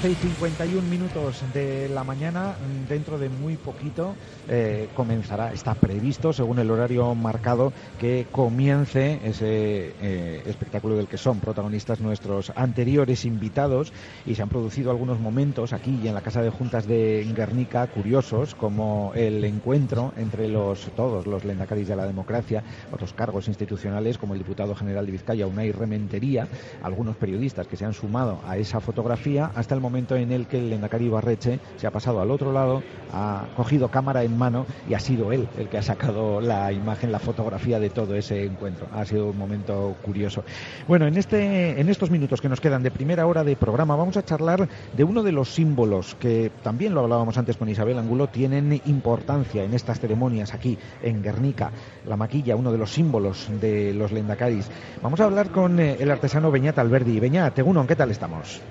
Y 0.10 0.14
51 0.14 0.88
minutos 0.88 1.41
de 1.51 1.89
la 1.89 2.03
mañana, 2.03 2.56
dentro 2.88 3.18
de 3.18 3.28
muy 3.30 3.56
poquito 3.56 4.14
eh, 4.47 4.88
comenzará, 4.93 5.51
está 5.51 5.74
previsto, 5.74 6.32
según 6.32 6.60
el 6.60 6.70
horario 6.70 7.16
marcado, 7.16 7.74
que 7.97 8.28
comience 8.32 9.20
ese 9.24 9.93
eh, 9.99 10.43
espectáculo 10.45 10.95
del 10.95 11.08
que 11.08 11.18
son 11.18 11.39
protagonistas 11.39 12.01
nuestros 12.01 12.51
anteriores 12.56 13.26
invitados. 13.26 13.93
Y 14.28 14.36
se 14.36 14.43
han 14.43 14.49
producido 14.49 14.91
algunos 14.91 15.20
momentos 15.20 15.74
aquí 15.74 15.99
y 16.03 16.08
en 16.08 16.14
la 16.14 16.22
Casa 16.22 16.43
de 16.43 16.51
Juntas 16.51 16.86
de 16.86 17.28
Guernica 17.36 17.88
curiosos, 17.88 18.53
como 18.53 19.12
el 19.16 19.43
encuentro 19.43 20.14
entre 20.18 20.49
los 20.49 20.82
todos 20.95 21.26
los 21.26 21.45
lendacaris 21.45 21.88
de 21.88 21.95
la 21.95 22.06
democracia, 22.06 22.64
otros 22.91 23.14
cargos 23.14 23.47
institucionales 23.47 24.20
como 24.20 24.34
el 24.34 24.39
diputado 24.39 24.76
general 24.76 25.08
de 25.08 25.14
Vizcaya, 25.14 25.47
Unai 25.47 25.72
Rementería, 25.72 26.47
algunos 26.84 27.16
periodistas 27.16 27.66
que 27.66 27.76
se 27.76 27.86
han 27.86 27.93
sumado 27.93 28.39
a 28.45 28.58
esa 28.58 28.80
fotografía. 28.80 29.51
Hasta 29.56 29.74
el 29.74 29.82
momento 29.82 29.95
en 29.98 30.32
el 30.32 30.48
que 30.48 30.58
el 30.58 30.70
Lendakari 30.70 31.10
Barreche 31.10 31.60
se 31.78 31.88
ha 31.88 31.91
pasado 31.91 32.22
al 32.22 32.32
otro 32.32 32.52
lado, 32.52 32.84
ha 33.14 33.46
cogido 33.56 33.89
cámara 33.89 34.24
en 34.24 34.38
mano 34.38 34.66
y 34.89 34.93
ha 34.93 35.00
sido 35.00 35.32
él 35.32 35.48
el 35.58 35.70
que 35.70 35.78
ha 35.78 35.82
sacado 35.82 36.41
la 36.41 36.72
imagen, 36.72 37.12
la 37.12 37.20
fotografía 37.20 37.80
de 37.80 37.89
todo 37.89 38.16
ese 38.16 38.43
encuentro. 38.43 38.88
Ha 38.93 39.06
sido 39.06 39.28
un 39.28 39.38
momento 39.38 39.96
curioso. 40.04 40.43
Bueno, 40.88 41.08
en, 41.08 41.18
este, 41.18 41.80
en 41.80 41.89
estos 41.89 42.12
minutos 42.12 42.41
que 42.41 42.50
nos 42.50 42.60
quedan 42.60 42.84
de 42.84 42.91
primera 42.91 43.26
hora 43.26 43.43
de 43.43 43.56
programa 43.56 43.96
vamos 43.96 44.18
a 44.18 44.26
charlar 44.26 44.68
de 44.96 45.04
uno 45.04 45.24
de 45.24 45.32
los 45.32 45.54
símbolos 45.54 46.16
que 46.16 46.52
también 46.62 46.93
lo 46.93 47.02
hablábamos 47.02 47.38
antes 47.38 47.58
con 47.58 47.70
Isabel 47.70 47.98
Angulo, 47.98 48.28
tienen 48.28 48.82
importancia 48.86 49.64
en 49.64 49.74
estas 49.74 50.00
ceremonias 50.00 50.54
aquí 50.54 50.78
en 51.02 51.24
Guernica. 51.24 51.72
La 52.06 52.18
maquilla, 52.18 52.56
uno 52.56 52.72
de 52.72 52.78
los 52.78 52.91
símbolos 52.91 53.50
de 53.62 53.93
los 53.93 54.12
Lendakaris. 54.12 54.70
Vamos 55.02 55.20
a 55.20 55.26
hablar 55.26 55.50
con 55.50 55.80
eh, 55.80 55.98
el 56.00 56.12
artesano 56.12 56.52
Beñat 56.52 56.78
Alberdi. 56.78 57.20
Beñat, 57.20 57.54
Teguno, 57.54 57.86
¿qué 57.88 57.96
tal 57.96 58.12
estamos? 58.12 58.62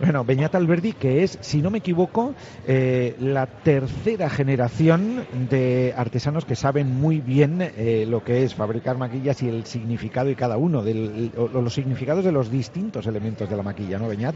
Bueno, 0.00 0.24
Beñat 0.24 0.54
Alberdi, 0.54 0.92
que 0.92 1.22
es, 1.22 1.38
si 1.42 1.60
no 1.60 1.70
me 1.70 1.78
equivoco, 1.78 2.34
eh, 2.66 3.14
la 3.18 3.46
tercera 3.46 4.30
generación 4.30 5.26
de 5.50 5.92
artesanos 5.96 6.44
que 6.44 6.56
saben 6.56 6.88
muy 6.88 7.20
bien 7.20 7.60
eh, 7.60 8.06
lo 8.08 8.24
que 8.24 8.42
es 8.42 8.54
fabricar 8.54 8.96
maquillas 8.96 9.42
y 9.42 9.48
el 9.48 9.66
significado 9.66 10.30
y 10.30 10.34
cada 10.34 10.56
uno, 10.56 10.82
de 10.82 11.30
los 11.34 11.74
significados 11.74 12.24
de 12.24 12.32
los 12.32 12.50
distintos 12.50 13.06
elementos 13.06 13.48
de 13.50 13.56
la 13.56 13.62
maquilla, 13.62 13.98
¿no, 13.98 14.08
Beñat? 14.08 14.34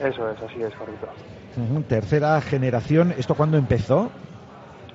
Eso 0.00 0.30
es, 0.30 0.42
así 0.42 0.62
es, 0.62 0.74
correcto. 0.74 1.08
tercera 1.88 2.40
generación, 2.40 3.14
¿esto 3.16 3.34
cuándo 3.34 3.56
empezó? 3.56 4.10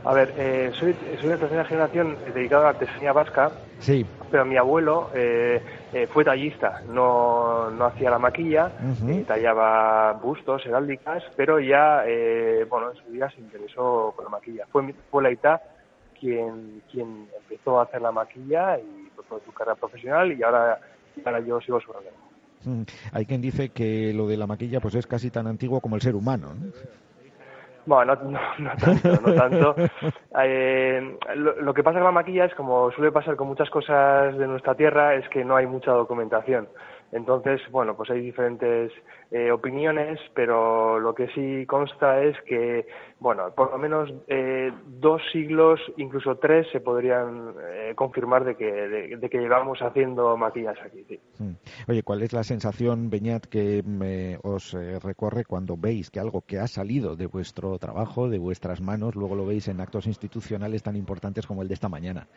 A 0.05 0.13
ver, 0.13 0.33
eh, 0.37 0.71
soy, 0.77 0.95
soy 1.21 1.29
de 1.29 1.37
tercera 1.37 1.63
generación 1.63 2.17
dedicada 2.33 2.61
a 2.61 2.65
la 2.65 2.69
artesanía 2.71 3.13
vasca. 3.13 3.51
Sí. 3.79 4.05
Pero 4.33 4.45
mi 4.45 4.57
abuelo 4.57 5.11
eh, 5.13 5.61
eh, 5.93 6.07
fue 6.07 6.25
tallista, 6.25 6.81
no, 6.89 7.69
no 7.69 7.85
hacía 7.85 8.09
la 8.09 8.17
maquilla, 8.17 8.71
tallaba 9.27 10.13
bustos, 10.13 10.65
heráldicas, 10.65 11.21
pero 11.35 11.59
ya, 11.59 12.03
bueno, 12.67 12.89
en 12.89 12.97
su 12.97 13.11
día 13.11 13.29
se 13.29 13.41
interesó 13.41 14.11
por 14.15 14.25
la 14.25 14.31
maquilla. 14.31 14.65
Fue, 14.71 14.91
fue 15.11 15.21
la 15.21 15.29
ITA 15.29 15.61
quien, 16.19 16.81
quien 16.91 17.27
empezó 17.43 17.79
a 17.79 17.83
hacer 17.83 18.01
la 18.01 18.11
maquilla 18.11 18.79
y 18.79 19.11
por 19.29 19.39
su 19.45 19.51
carrera 19.51 19.75
profesional 19.75 20.31
y 20.31 20.41
ahora, 20.41 20.79
ahora 21.23 21.39
yo 21.41 21.61
sigo 21.61 21.79
su 21.79 21.93
relevo. 21.93 22.85
Hay 23.11 23.27
quien 23.27 23.39
dice 23.39 23.69
que 23.69 24.13
lo 24.13 24.27
de 24.27 24.37
la 24.37 24.47
maquilla 24.47 24.79
pues 24.79 24.95
es 24.95 25.05
casi 25.05 25.29
tan 25.29 25.45
antiguo 25.45 25.79
como 25.79 25.95
el 25.95 26.01
ser 26.01 26.15
humano. 26.15 26.55
¿no? 26.55 26.71
Bueno, 27.85 28.15
no, 28.15 28.39
no, 28.59 28.71
tanto, 28.77 29.21
no 29.21 29.33
tanto. 29.33 29.75
Eh, 30.35 31.15
lo, 31.35 31.73
que 31.75 31.83
pasa 31.83 31.99
con 31.99 32.05
la 32.05 32.11
maquilla 32.11 32.45
es, 32.45 32.55
como 32.55 32.89
suele 32.93 33.11
pasar 33.11 33.35
con 33.35 33.47
muchas 33.47 33.69
cosas 33.69 34.35
de 34.35 34.47
nuestra 34.47 34.73
tierra, 34.73 35.13
es 35.13 35.29
que 35.29 35.45
no 35.45 35.55
hay 35.55 35.67
mucha 35.67 35.91
documentación. 35.91 36.67
Entonces, 37.13 37.61
bueno, 37.69 37.95
pues 37.95 38.09
hay 38.09 38.21
diferentes 38.21 38.91
eh, 39.29 39.51
opiniones, 39.51 40.19
pero 40.33 40.99
lo 40.99 41.13
que 41.13 41.27
sí 41.29 41.63
consta 41.67 42.23
es 42.23 42.35
que, 42.41 42.87
bueno, 43.19 43.51
por 43.55 43.71
lo 43.71 43.77
menos 43.77 44.11
eh, 44.27 44.73
dos 44.87 45.21
siglos, 45.31 45.79
incluso 45.97 46.37
tres, 46.37 46.65
se 46.71 46.79
podrían 46.79 47.53
eh, 47.71 47.93
confirmar 47.95 48.43
de 48.43 48.55
que, 48.55 48.65
de, 48.65 49.29
que 49.29 49.37
llevamos 49.37 49.79
haciendo 49.83 50.35
maquillas 50.37 50.77
aquí. 50.83 51.05
Sí. 51.07 51.19
Mm. 51.37 51.51
Oye, 51.87 52.01
¿cuál 52.01 52.23
es 52.23 52.33
la 52.33 52.43
sensación, 52.43 53.11
Beñat, 53.11 53.45
que 53.45 53.83
me, 53.85 54.39
os 54.41 54.73
recorre 55.03 55.45
cuando 55.45 55.77
veis 55.77 56.09
que 56.09 56.19
algo 56.19 56.41
que 56.41 56.57
ha 56.57 56.67
salido 56.67 57.15
de 57.15 57.27
vuestro 57.27 57.77
trabajo, 57.77 58.27
de 58.27 58.39
vuestras 58.39 58.81
manos, 58.81 59.15
luego 59.15 59.35
lo 59.35 59.45
veis 59.45 59.67
en 59.67 59.81
actos 59.81 60.07
institucionales 60.07 60.81
tan 60.81 60.95
importantes 60.95 61.45
como 61.45 61.61
el 61.61 61.67
de 61.67 61.75
esta 61.75 61.89
mañana? 61.89 62.27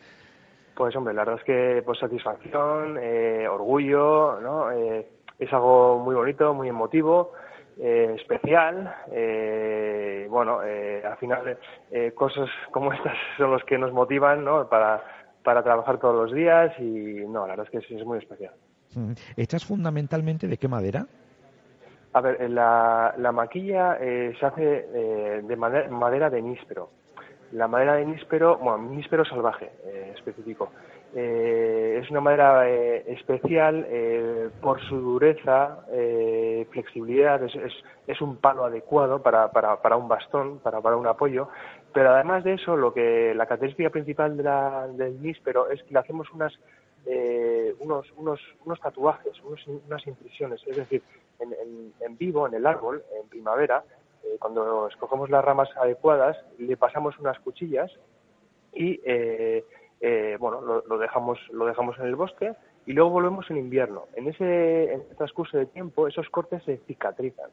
Pues 0.77 0.95
hombre, 0.95 1.13
la 1.13 1.21
verdad 1.25 1.39
es 1.39 1.43
que 1.43 1.81
pues 1.83 1.97
satisfacción, 1.97 2.97
eh, 3.01 3.47
orgullo, 3.49 4.39
¿no? 4.39 4.71
Eh, 4.71 5.07
es 5.39 5.51
algo 5.51 5.97
muy 5.99 6.13
bonito, 6.15 6.53
muy 6.53 6.69
emotivo, 6.69 7.33
eh, 7.79 8.15
especial. 8.15 8.95
bueno, 10.29 10.59
al 10.59 11.17
final 11.17 11.57
cosas 12.13 12.49
como 12.71 12.93
estas 12.97 13.17
son 13.37 13.51
los 13.51 13.63
que 13.63 13.77
nos 13.77 13.91
motivan, 13.91 14.45
¿no? 14.45 14.69
Para, 14.69 15.03
para 15.43 15.63
trabajar 15.63 15.97
todos 15.99 16.15
los 16.15 16.31
días 16.31 16.77
y 16.79 17.25
no, 17.27 17.47
la 17.47 17.55
verdad 17.55 17.67
es 17.73 17.87
que 17.87 17.95
es 17.95 18.05
muy 18.05 18.19
especial. 18.19 18.53
¿Hechas 19.35 19.65
fundamentalmente 19.65 20.47
de 20.47 20.57
qué 20.57 20.67
madera? 20.67 21.07
A 22.13 22.21
ver, 22.21 22.49
la, 22.49 23.13
la 23.17 23.31
maquilla 23.31 23.97
eh, 23.99 24.33
se 24.39 24.45
hace 24.45 24.87
eh, 24.93 25.41
de 25.43 25.55
madera, 25.55 26.29
de 26.29 26.41
níspero. 26.41 26.89
La 27.51 27.67
madera 27.67 27.95
de 27.95 28.05
níspero, 28.05 28.57
bueno, 28.57 28.89
níspero 28.89 29.23
salvaje, 29.25 29.71
eh, 29.85 30.13
específico. 30.15 30.71
es 31.13 32.09
una 32.11 32.19
madera 32.19 32.67
especial 32.67 33.87
por 34.61 34.81
su 34.81 34.97
dureza, 34.97 35.79
flexibilidad, 36.71 37.41
es, 37.43 37.55
es, 38.05 38.21
un 38.21 38.37
palo 38.37 38.65
adecuado 38.65 39.21
para, 39.21 39.49
para, 39.51 39.81
para 39.81 39.95
un 39.95 40.07
bastón, 40.07 40.59
para, 40.59 40.81
para 40.81 40.97
un 40.97 41.07
apoyo, 41.07 41.47
pero 41.93 42.13
además 42.13 42.43
de 42.43 42.53
eso, 42.53 42.75
lo 42.75 42.93
que 42.93 43.33
la 43.33 43.45
característica 43.45 43.89
principal 43.89 44.35
de 44.35 44.43
la, 44.43 44.87
del 44.89 45.21
níspero 45.21 45.69
es 45.69 45.81
que 45.83 45.93
le 45.93 45.99
hacemos 45.99 46.29
unas 46.31 46.53
eh, 47.09 47.73
unos, 47.79 48.05
unos, 48.17 48.41
unos 48.65 48.81
tatuajes, 48.81 49.33
unas 49.85 50.05
impresiones, 50.05 50.61
es 50.67 50.75
decir, 50.75 51.01
en, 51.39 51.93
en, 52.01 52.17
vivo, 52.17 52.45
en 52.47 52.55
el 52.55 52.65
árbol, 52.65 53.01
en 53.17 53.29
primavera, 53.29 53.81
eh, 54.27 54.37
cuando 54.39 54.87
escogemos 54.87 55.29
las 55.29 55.43
ramas 55.43 55.69
adecuadas, 55.77 56.37
le 56.57 56.77
pasamos 56.77 57.17
unas 57.19 57.39
cuchillas 57.39 57.91
y 58.73 58.99
eh, 59.05 59.63
bueno, 60.39 60.61
lo, 60.61 60.97
dejamos, 60.97 61.39
lo 61.51 61.65
dejamos 61.65 61.97
en 61.99 62.05
el 62.05 62.15
bosque 62.15 62.53
y 62.85 62.93
luego 62.93 63.09
volvemos 63.09 63.49
en 63.49 63.57
invierno. 63.57 64.05
En 64.15 64.27
ese 64.27 65.05
transcurso 65.17 65.57
de 65.57 65.65
tiempo, 65.65 66.07
esos 66.07 66.29
cortes 66.29 66.63
se 66.63 66.77
cicatrizan. 66.85 67.49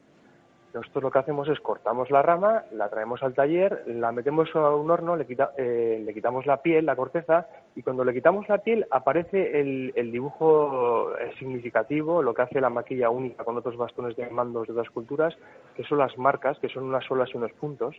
Nosotros 0.75 1.05
lo 1.05 1.11
que 1.13 1.21
hacemos 1.21 1.49
es 1.49 1.61
cortamos 1.61 2.11
la 2.11 2.21
rama, 2.21 2.65
la 2.73 2.89
traemos 2.89 3.23
al 3.23 3.33
taller, 3.33 3.85
la 3.87 4.11
metemos 4.11 4.49
a 4.57 4.75
un 4.75 4.91
horno, 4.91 5.15
le, 5.15 5.25
eh, 5.57 6.03
le 6.05 6.13
quitamos 6.13 6.47
la 6.47 6.63
piel, 6.63 6.85
la 6.85 6.97
corteza, 6.97 7.47
y 7.77 7.83
cuando 7.83 8.05
le 8.05 8.13
quitamos 8.13 8.49
la 8.49 8.59
piel 8.59 8.85
aparece 8.91 9.61
el, 9.61 10.11
dibujo 10.11 11.17
eh, 11.17 11.33
significativo, 11.39 12.23
lo 12.23 12.35
que 12.35 12.43
hace 12.43 12.61
la 12.61 12.71
maquilla 12.71 13.09
única 13.09 13.45
con 13.45 13.57
otros 13.57 13.77
bastones 13.77 14.17
de 14.17 14.29
mandos 14.31 14.67
de 14.67 14.73
otras 14.73 14.91
culturas, 14.91 15.37
que 15.77 15.85
son 15.85 15.99
las 15.99 16.19
marcas, 16.19 16.59
que 16.59 16.69
son 16.69 16.83
unas 16.83 17.05
solas 17.05 17.31
y 17.33 17.37
unos 17.37 17.53
puntos. 17.53 17.95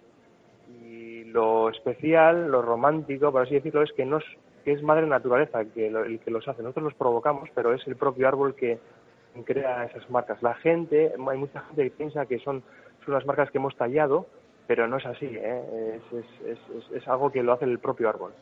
Y 0.84 1.24
lo 1.24 1.70
especial, 1.70 2.52
lo 2.52 2.62
romántico, 2.62 3.32
por 3.32 3.44
así 3.44 3.54
decirlo, 3.54 3.84
es 3.84 3.94
que, 3.94 4.06
nos, 4.06 4.24
que 4.66 4.74
es 4.74 4.84
madre 4.84 5.08
naturaleza 5.08 5.64
que 5.64 5.88
el 5.88 6.20
que 6.20 6.32
los 6.32 6.46
hace. 6.46 6.62
Nosotros 6.62 6.84
los 6.84 6.96
provocamos, 6.96 7.48
pero 7.56 7.74
es 7.74 7.88
el 7.88 7.96
propio 7.96 8.28
árbol 8.28 8.54
que 8.54 8.80
crea 9.44 9.86
esas 9.86 10.10
marcas. 10.10 10.42
La 10.42 10.54
gente, 10.56 11.14
hay 11.14 11.38
mucha 11.38 11.62
gente 11.62 11.84
que 11.84 11.92
piensa 11.92 12.26
que 12.26 12.40
son, 12.40 12.64
son 13.04 13.14
las 13.14 13.26
marcas 13.26 13.52
que 13.52 13.58
hemos 13.58 13.76
tallado, 13.76 14.28
pero 14.68 14.88
no 14.88 14.98
es 14.98 15.06
así, 15.06 15.28
¿eh? 15.32 16.00
es, 16.12 16.58
es, 16.58 16.92
es 16.92 17.08
algo 17.08 17.32
que 17.32 17.44
lo 17.44 17.54
hace 17.54 17.66
el 17.66 17.80
propio 17.80 18.10
árbol. 18.10 18.34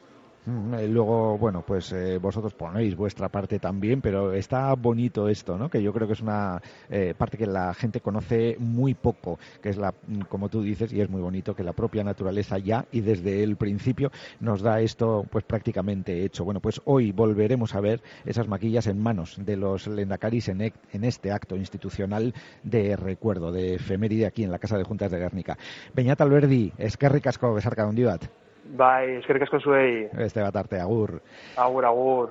Mm, 0.45 0.73
eh, 0.73 0.87
luego, 0.89 1.37
bueno, 1.37 1.63
pues 1.65 1.93
eh, 1.93 2.17
vosotros 2.17 2.53
ponéis 2.53 2.97
vuestra 2.97 3.29
parte 3.29 3.59
también, 3.59 4.01
pero 4.01 4.33
está 4.33 4.73
bonito 4.75 5.29
esto, 5.29 5.57
¿no? 5.57 5.69
Que 5.69 5.81
yo 5.81 5.93
creo 5.93 6.05
que 6.05 6.13
es 6.13 6.21
una 6.21 6.61
eh, 6.89 7.13
parte 7.17 7.37
que 7.37 7.45
la 7.45 7.73
gente 7.73 8.01
conoce 8.01 8.57
muy 8.59 8.93
poco, 8.93 9.39
que 9.61 9.69
es 9.69 9.77
la, 9.77 9.91
mm, 9.91 10.21
como 10.27 10.49
tú 10.49 10.61
dices, 10.61 10.91
y 10.91 10.99
es 10.99 11.09
muy 11.09 11.21
bonito 11.21 11.55
que 11.55 11.63
la 11.63 11.71
propia 11.71 12.03
naturaleza 12.03 12.57
ya 12.57 12.85
y 12.91 13.01
desde 13.01 13.41
el 13.43 13.55
principio 13.55 14.11
nos 14.41 14.61
da 14.61 14.81
esto, 14.81 15.25
pues 15.29 15.45
prácticamente 15.45 16.25
hecho. 16.25 16.43
Bueno, 16.43 16.59
pues 16.59 16.81
hoy 16.85 17.13
volveremos 17.13 17.73
a 17.75 17.79
ver 17.79 18.01
esas 18.25 18.47
maquillas 18.49 18.87
en 18.87 19.01
manos 19.01 19.37
de 19.37 19.55
los 19.55 19.87
lendacaris 19.87 20.49
en, 20.49 20.61
en 20.61 21.03
este 21.03 21.31
acto 21.31 21.55
institucional 21.55 22.33
de 22.63 22.97
recuerdo, 22.97 23.51
de 23.53 23.75
efeméride 23.75 24.25
aquí 24.25 24.43
en 24.43 24.51
la 24.51 24.59
Casa 24.59 24.77
de 24.77 24.83
Juntas 24.83 25.11
de 25.11 25.19
Guernica. 25.19 25.57
Beñat 25.95 26.19
Alberdi, 26.21 26.73
eskerrik 26.77 27.27
asko 27.27 27.53
besarka 27.53 27.87
hundibat. 27.87 28.42
Bai, 28.63 29.17
eskerrik 29.19 29.43
asko 29.43 29.59
zuei. 29.59 30.09
Este 30.23 30.41
batarte, 30.41 30.79
agur. 30.79 31.19
Agur, 31.55 31.85
agur. 31.85 32.29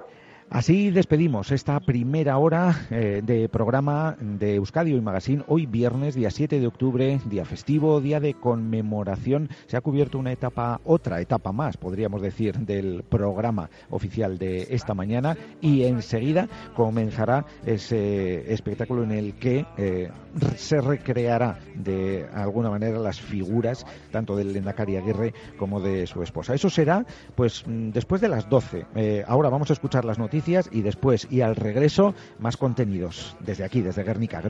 Así 0.50 0.90
despedimos 0.90 1.50
esta 1.50 1.80
primera 1.80 2.36
hora 2.36 2.86
eh, 2.90 3.22
de 3.24 3.48
programa 3.48 4.16
de 4.20 4.56
Euskadi 4.56 4.94
y 4.94 5.00
Magazine. 5.00 5.44
Hoy 5.46 5.64
viernes, 5.64 6.14
día 6.14 6.30
7 6.30 6.60
de 6.60 6.66
octubre, 6.66 7.20
día 7.24 7.46
festivo, 7.46 8.00
día 8.02 8.20
de 8.20 8.34
conmemoración. 8.34 9.48
Se 9.66 9.78
ha 9.78 9.80
cubierto 9.80 10.18
una 10.18 10.32
etapa, 10.32 10.80
otra 10.84 11.20
etapa 11.22 11.52
más, 11.52 11.78
podríamos 11.78 12.20
decir, 12.20 12.58
del 12.58 13.02
programa 13.02 13.70
oficial 13.88 14.36
de 14.36 14.66
esta 14.70 14.92
mañana. 14.92 15.38
Y 15.62 15.84
enseguida 15.84 16.48
comenzará 16.74 17.46
ese 17.64 18.52
espectáculo 18.52 19.04
en 19.04 19.12
el 19.12 19.34
que 19.34 19.64
eh, 19.78 20.10
se 20.56 20.80
recreará 20.82 21.60
de 21.74 22.26
alguna 22.34 22.68
manera 22.68 22.98
las 22.98 23.20
figuras 23.20 23.86
tanto 24.10 24.36
del 24.36 24.52
Lendakari 24.52 24.96
Aguirre 24.96 25.32
como 25.56 25.80
de 25.80 26.06
su 26.06 26.22
esposa. 26.22 26.54
Eso 26.54 26.68
será 26.68 27.06
pues 27.34 27.64
mm, 27.66 27.90
después 27.90 28.20
de 28.20 28.28
las 28.28 28.50
12. 28.50 28.86
Eh, 28.96 29.24
ahora 29.26 29.48
vamos 29.48 29.70
a 29.70 29.72
escuchar 29.72 30.04
las 30.04 30.18
noticias 30.18 30.41
y 30.72 30.82
después 30.82 31.28
y 31.30 31.40
al 31.40 31.56
regreso 31.56 32.14
más 32.38 32.56
contenidos 32.56 33.36
desde 33.40 33.64
aquí, 33.64 33.80
desde 33.80 34.02
Guernica. 34.02 34.40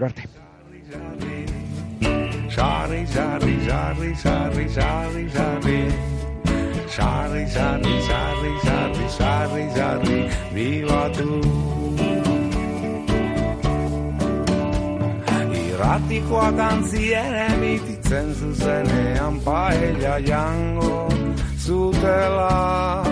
Zutela 21.58 23.11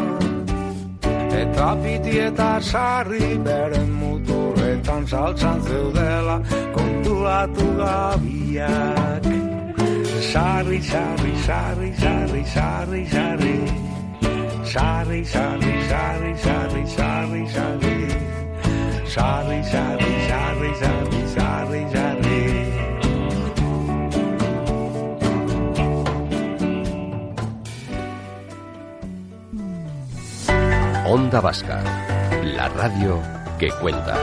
Eta 1.40 1.68
piti 1.82 2.18
eta 2.20 2.60
sarri 2.60 3.38
beren 3.44 3.88
muturretan 4.00 5.06
saltzan 5.08 5.62
zeudela 5.64 6.36
kontuatu 6.74 7.66
gabiak. 7.78 9.28
Sarri, 10.32 10.80
sarri, 10.90 11.32
sarri, 11.46 11.90
sarri, 12.02 12.42
sarri, 12.54 13.02
sarri. 13.14 13.56
Sarri, 14.72 15.20
sarri, 15.32 15.74
sarri, 15.90 16.32
sarri, 16.44 16.84
sarri, 16.96 17.44
sarri. 17.54 17.96
Sarri, 19.14 19.60
sarri, 19.72 20.12
sarri, 20.28 20.70
sarri, 20.82 21.22
sarri, 21.36 21.82
sarri. 21.94 22.69
Onda 31.12 31.40
Vasca, 31.40 31.82
la 32.44 32.68
radio 32.68 33.20
que 33.58 33.68
cuenta. 33.80 34.16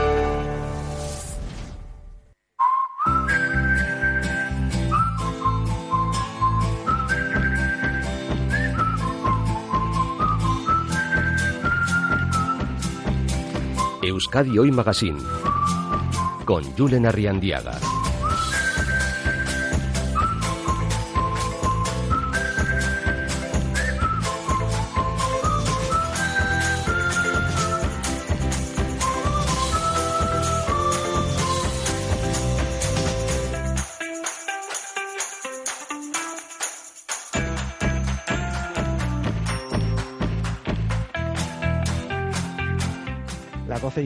Euskadi 14.00 14.58
Hoy 14.58 14.72
Magazine 14.72 15.20
con 16.46 16.64
Julen 16.74 17.04
Arriandiaga. 17.04 17.97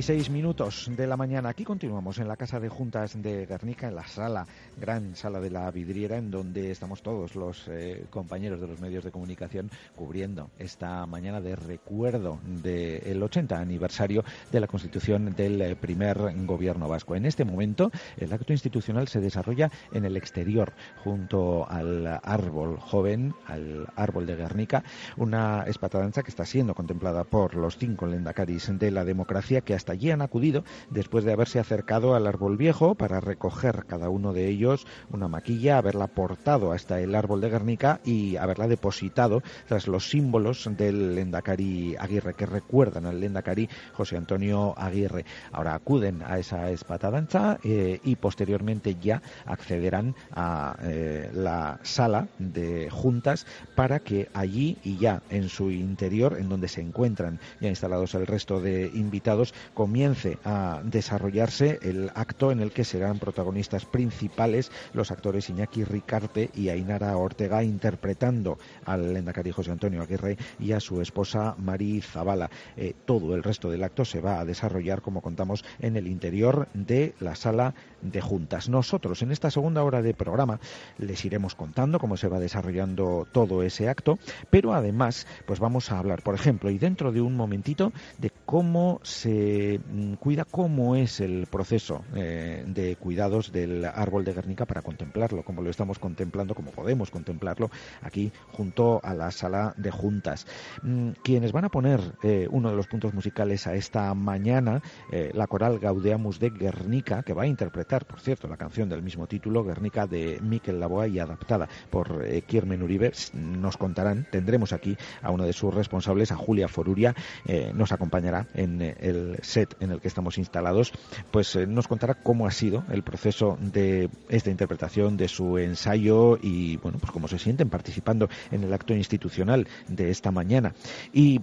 Seis 0.00 0.30
minutos 0.30 0.90
de 0.96 1.06
la 1.06 1.18
mañana. 1.18 1.50
Aquí 1.50 1.64
continuamos 1.64 2.18
en 2.18 2.26
la 2.26 2.36
Casa 2.36 2.58
de 2.58 2.70
Juntas 2.70 3.20
de 3.20 3.44
Guernica, 3.44 3.88
en 3.88 3.94
la 3.94 4.06
sala, 4.06 4.46
gran 4.80 5.14
sala 5.16 5.38
de 5.38 5.50
la 5.50 5.70
vidriera, 5.70 6.16
en 6.16 6.30
donde 6.30 6.70
estamos 6.70 7.02
todos 7.02 7.36
los 7.36 7.68
eh, 7.68 8.06
compañeros 8.08 8.58
de 8.60 8.68
los 8.68 8.80
medios 8.80 9.04
de 9.04 9.10
comunicación 9.10 9.70
cubriendo 9.94 10.50
esta 10.58 11.04
mañana 11.04 11.42
de 11.42 11.56
recuerdo 11.56 12.38
del 12.42 13.22
80 13.22 13.58
aniversario 13.58 14.24
de 14.50 14.60
la 14.60 14.66
constitución 14.66 15.34
del 15.34 15.60
eh, 15.60 15.76
primer 15.76 16.16
gobierno 16.46 16.88
vasco. 16.88 17.14
En 17.14 17.26
este 17.26 17.44
momento, 17.44 17.90
el 18.16 18.32
acto 18.32 18.54
institucional 18.54 19.08
se 19.08 19.20
desarrolla 19.20 19.70
en 19.92 20.06
el 20.06 20.16
exterior, 20.16 20.72
junto 21.04 21.68
al 21.68 22.06
árbol 22.22 22.78
joven, 22.78 23.34
al 23.46 23.88
árbol 23.96 24.24
de 24.24 24.36
Guernica, 24.36 24.84
una 25.18 25.64
espatadanza 25.66 26.22
que 26.22 26.30
está 26.30 26.46
siendo 26.46 26.74
contemplada 26.74 27.24
por 27.24 27.56
los 27.56 27.76
cinco 27.76 28.06
lendacaris 28.06 28.70
de 28.78 28.90
la 28.90 29.04
democracia 29.04 29.60
que 29.60 29.81
hasta 29.82 29.94
allí 29.94 30.12
han 30.12 30.22
acudido 30.22 30.62
después 30.90 31.24
de 31.24 31.32
haberse 31.32 31.58
acercado 31.58 32.14
al 32.14 32.28
árbol 32.28 32.56
viejo 32.56 32.94
para 32.94 33.18
recoger 33.18 33.84
cada 33.84 34.10
uno 34.10 34.32
de 34.32 34.46
ellos 34.46 34.86
una 35.10 35.26
maquilla, 35.26 35.76
haberla 35.76 36.06
portado 36.06 36.70
hasta 36.70 37.00
el 37.00 37.16
árbol 37.16 37.40
de 37.40 37.50
Guernica 37.50 38.00
y 38.04 38.36
haberla 38.36 38.68
depositado 38.68 39.42
tras 39.66 39.88
los 39.88 40.08
símbolos 40.08 40.70
del 40.76 41.16
Lendakari 41.16 41.96
Aguirre, 41.98 42.34
que 42.34 42.46
recuerdan 42.46 43.06
al 43.06 43.18
Lendakari 43.18 43.68
José 43.92 44.16
Antonio 44.16 44.72
Aguirre. 44.78 45.24
Ahora 45.50 45.74
acuden 45.74 46.22
a 46.24 46.38
esa 46.38 46.70
espatadanza 46.70 47.58
eh, 47.64 47.98
y 48.04 48.14
posteriormente 48.14 48.94
ya 49.00 49.20
accederán 49.46 50.14
a 50.30 50.76
eh, 50.84 51.28
la 51.34 51.80
sala 51.82 52.28
de 52.38 52.88
juntas 52.88 53.46
para 53.74 53.98
que 53.98 54.28
allí 54.32 54.78
y 54.84 54.98
ya 54.98 55.22
en 55.28 55.48
su 55.48 55.72
interior, 55.72 56.36
en 56.38 56.48
donde 56.48 56.68
se 56.68 56.82
encuentran 56.82 57.40
ya 57.60 57.68
instalados 57.68 58.14
el 58.14 58.28
resto 58.28 58.60
de 58.60 58.92
invitados, 58.94 59.54
comience 59.74 60.38
a 60.44 60.80
desarrollarse 60.84 61.78
el 61.82 62.10
acto 62.14 62.50
en 62.52 62.60
el 62.60 62.72
que 62.72 62.84
serán 62.84 63.18
protagonistas 63.18 63.84
principales 63.84 64.70
los 64.92 65.10
actores 65.10 65.48
Iñaki 65.50 65.84
Ricarte 65.84 66.50
y 66.54 66.68
Ainara 66.68 67.16
Ortega 67.16 67.62
interpretando 67.62 68.58
al 68.84 69.14
Lendakari 69.14 69.50
José 69.50 69.70
Antonio 69.70 70.02
Aguirre 70.02 70.36
y 70.58 70.72
a 70.72 70.80
su 70.80 71.00
esposa 71.00 71.54
Mari 71.58 72.00
Zabala. 72.00 72.50
Eh, 72.76 72.94
todo 73.04 73.34
el 73.34 73.42
resto 73.42 73.70
del 73.70 73.84
acto 73.84 74.04
se 74.04 74.20
va 74.20 74.40
a 74.40 74.44
desarrollar, 74.44 75.02
como 75.02 75.22
contamos, 75.22 75.64
en 75.80 75.96
el 75.96 76.06
interior 76.06 76.68
de 76.74 77.14
la 77.20 77.34
sala 77.34 77.74
de 78.02 78.20
juntas. 78.20 78.68
Nosotros 78.68 79.22
en 79.22 79.32
esta 79.32 79.50
segunda 79.50 79.82
hora 79.82 80.02
de 80.02 80.14
programa 80.14 80.60
les 80.98 81.24
iremos 81.24 81.54
contando 81.54 81.98
cómo 81.98 82.16
se 82.16 82.28
va 82.28 82.38
desarrollando 82.38 83.26
todo 83.30 83.62
ese 83.62 83.88
acto, 83.88 84.18
pero 84.50 84.74
además 84.74 85.26
pues 85.46 85.60
vamos 85.60 85.90
a 85.90 85.98
hablar, 85.98 86.22
por 86.22 86.34
ejemplo, 86.34 86.70
y 86.70 86.78
dentro 86.78 87.12
de 87.12 87.20
un 87.20 87.36
momentito, 87.36 87.92
de 88.18 88.30
cómo 88.44 89.00
se 89.02 89.80
mm, 89.90 90.14
cuida, 90.14 90.44
cómo 90.44 90.96
es 90.96 91.20
el 91.20 91.46
proceso 91.46 92.04
eh, 92.14 92.64
de 92.66 92.96
cuidados 92.96 93.52
del 93.52 93.84
árbol 93.84 94.24
de 94.24 94.34
Guernica 94.34 94.66
para 94.66 94.82
contemplarlo, 94.82 95.42
como 95.44 95.62
lo 95.62 95.70
estamos 95.70 95.98
contemplando, 95.98 96.54
como 96.54 96.70
podemos 96.70 97.10
contemplarlo 97.10 97.70
aquí 98.02 98.32
junto 98.52 99.00
a 99.02 99.14
la 99.14 99.30
sala 99.30 99.74
de 99.76 99.90
juntas. 99.90 100.46
Mm, 100.82 101.10
quienes 101.22 101.52
van 101.52 101.64
a 101.64 101.68
poner 101.68 102.00
eh, 102.22 102.48
uno 102.50 102.70
de 102.70 102.76
los 102.76 102.86
puntos 102.86 103.14
musicales 103.14 103.66
a 103.66 103.74
esta 103.74 104.12
mañana, 104.14 104.82
eh, 105.10 105.30
la 105.34 105.46
coral 105.46 105.78
Gaudeamus 105.78 106.38
de 106.38 106.50
Guernica, 106.50 107.22
que 107.22 107.32
va 107.32 107.42
a 107.42 107.46
interpretar 107.46 107.91
por 108.00 108.20
cierto, 108.20 108.48
la 108.48 108.56
canción 108.56 108.88
del 108.88 109.02
mismo 109.02 109.26
título, 109.26 109.64
Guernica 109.64 110.06
de 110.06 110.40
Miquel 110.40 110.80
Laboa 110.80 111.06
y 111.08 111.18
adaptada 111.18 111.68
por 111.90 112.24
eh, 112.24 112.42
Kiermen 112.42 112.82
Uribe. 112.82 113.12
Nos 113.34 113.76
contarán, 113.76 114.26
tendremos 114.30 114.72
aquí 114.72 114.96
a 115.20 115.30
uno 115.30 115.44
de 115.44 115.52
sus 115.52 115.74
responsables, 115.74 116.32
a 116.32 116.36
Julia 116.36 116.68
Foruria, 116.68 117.14
eh, 117.46 117.70
nos 117.74 117.92
acompañará 117.92 118.46
en 118.54 118.80
eh, 118.80 118.96
el 119.00 119.38
set 119.42 119.76
en 119.80 119.90
el 119.90 120.00
que 120.00 120.08
estamos 120.08 120.38
instalados, 120.38 120.92
pues 121.30 121.56
nos 121.68 121.86
contará 121.86 122.14
cómo 122.14 122.46
ha 122.46 122.50
sido 122.50 122.84
el 122.90 123.02
proceso 123.02 123.58
de 123.60 124.08
esta 124.30 124.50
interpretación, 124.50 125.18
de 125.18 125.28
su 125.28 125.58
ensayo 125.58 126.38
y, 126.40 126.78
bueno, 126.78 126.98
pues 126.98 127.12
cómo 127.12 127.28
se 127.28 127.38
sienten 127.38 127.68
participando 127.68 128.28
en 128.50 128.64
el 128.64 128.72
acto 128.72 128.94
institucional 128.94 129.68
de 129.88 130.10
esta 130.10 130.30
mañana. 130.30 130.72
Y 131.12 131.40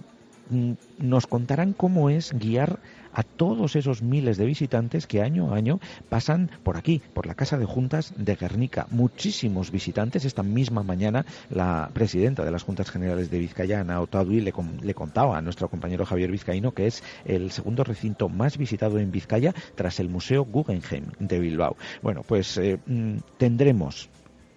mm, 0.50 0.72
nos 0.98 1.28
contarán 1.28 1.74
cómo 1.74 2.10
es 2.10 2.32
guiar 2.32 2.80
a 3.12 3.22
todos 3.22 3.76
esos 3.76 4.02
miles 4.02 4.36
de 4.36 4.46
visitantes 4.46 5.06
que 5.06 5.22
año 5.22 5.52
a 5.52 5.56
año 5.56 5.80
pasan 6.08 6.50
por 6.62 6.76
aquí, 6.76 7.02
por 7.14 7.26
la 7.26 7.34
Casa 7.34 7.58
de 7.58 7.64
Juntas 7.64 8.12
de 8.16 8.36
Guernica. 8.36 8.86
Muchísimos 8.90 9.70
visitantes. 9.70 10.24
Esta 10.24 10.42
misma 10.42 10.82
mañana 10.82 11.24
la 11.48 11.90
presidenta 11.92 12.44
de 12.44 12.50
las 12.50 12.62
Juntas 12.62 12.90
Generales 12.90 13.30
de 13.30 13.38
Vizcaya, 13.38 13.80
Ana 13.80 14.00
Otadui, 14.00 14.40
le, 14.40 14.52
le 14.82 14.94
contaba 14.94 15.38
a 15.38 15.42
nuestro 15.42 15.68
compañero 15.68 16.06
Javier 16.06 16.30
Vizcaíno 16.30 16.72
que 16.72 16.86
es 16.86 17.02
el 17.24 17.50
segundo 17.50 17.84
recinto 17.84 18.28
más 18.28 18.58
visitado 18.58 18.98
en 18.98 19.10
Vizcaya 19.10 19.54
tras 19.74 20.00
el 20.00 20.08
Museo 20.08 20.44
Guggenheim 20.44 21.06
de 21.18 21.38
Bilbao. 21.38 21.76
Bueno, 22.02 22.22
pues 22.26 22.56
eh, 22.58 22.78
mm, 22.86 23.16
tendremos 23.38 24.08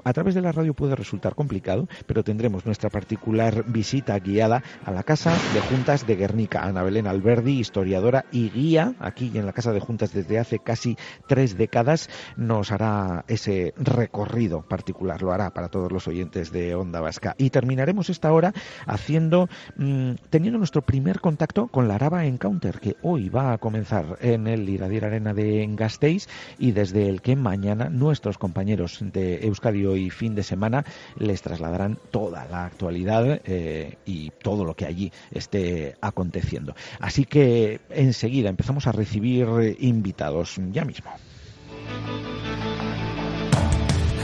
a 0.03 0.13
través 0.13 0.35
de 0.35 0.41
la 0.41 0.51
radio 0.51 0.73
puede 0.73 0.95
resultar 0.95 1.35
complicado, 1.35 1.87
pero 2.05 2.23
tendremos 2.23 2.65
nuestra 2.65 2.89
particular 2.89 3.65
visita 3.67 4.17
guiada 4.19 4.63
a 4.85 4.91
la 4.91 5.03
Casa 5.03 5.31
de 5.53 5.61
Juntas 5.61 6.05
de 6.07 6.15
Guernica. 6.15 6.63
Ana 6.63 6.83
Belén 6.83 7.07
Alberdi, 7.07 7.59
historiadora 7.59 8.25
y 8.31 8.49
guía 8.49 8.95
aquí 8.99 9.31
en 9.35 9.45
la 9.45 9.53
Casa 9.53 9.71
de 9.71 9.79
Juntas 9.79 10.13
desde 10.13 10.39
hace 10.39 10.59
casi 10.59 10.97
tres 11.27 11.57
décadas, 11.57 12.09
nos 12.35 12.71
hará 12.71 13.25
ese 13.27 13.73
recorrido 13.77 14.61
particular, 14.61 15.21
lo 15.21 15.31
hará 15.31 15.51
para 15.51 15.69
todos 15.69 15.91
los 15.91 16.07
oyentes 16.07 16.51
de 16.51 16.75
Onda 16.75 17.01
Vasca. 17.01 17.35
Y 17.37 17.49
terminaremos 17.49 18.09
esta 18.09 18.31
hora 18.31 18.53
haciendo, 18.85 19.49
mmm, 19.77 20.13
teniendo 20.29 20.57
nuestro 20.57 20.81
primer 20.81 21.19
contacto 21.19 21.67
con 21.67 21.87
la 21.87 21.95
Araba 21.95 22.25
Encounter, 22.25 22.79
que 22.79 22.95
hoy 23.01 23.29
va 23.29 23.53
a 23.53 23.57
comenzar 23.57 24.17
en 24.21 24.47
el 24.47 24.67
Iradier 24.67 25.05
Arena 25.05 25.33
de 25.33 25.65
Gasteiz 25.75 26.27
y 26.57 26.71
desde 26.71 27.09
el 27.09 27.21
que 27.21 27.35
mañana 27.35 27.89
nuestros 27.89 28.37
compañeros 28.37 28.99
de 29.01 29.45
Euskadi 29.93 30.03
y 30.03 30.09
fin 30.09 30.35
de 30.35 30.43
semana 30.43 30.83
les 31.17 31.41
trasladarán 31.41 31.97
toda 32.11 32.45
la 32.45 32.65
actualidad 32.65 33.41
eh, 33.45 33.97
y 34.05 34.31
todo 34.41 34.65
lo 34.65 34.75
que 34.75 34.85
allí 34.85 35.11
esté 35.31 35.95
aconteciendo. 36.01 36.75
Así 36.99 37.25
que 37.25 37.79
enseguida 37.89 38.49
empezamos 38.49 38.87
a 38.87 38.91
recibir 38.91 39.47
invitados 39.79 40.59
ya 40.71 40.85
mismo. 40.85 41.11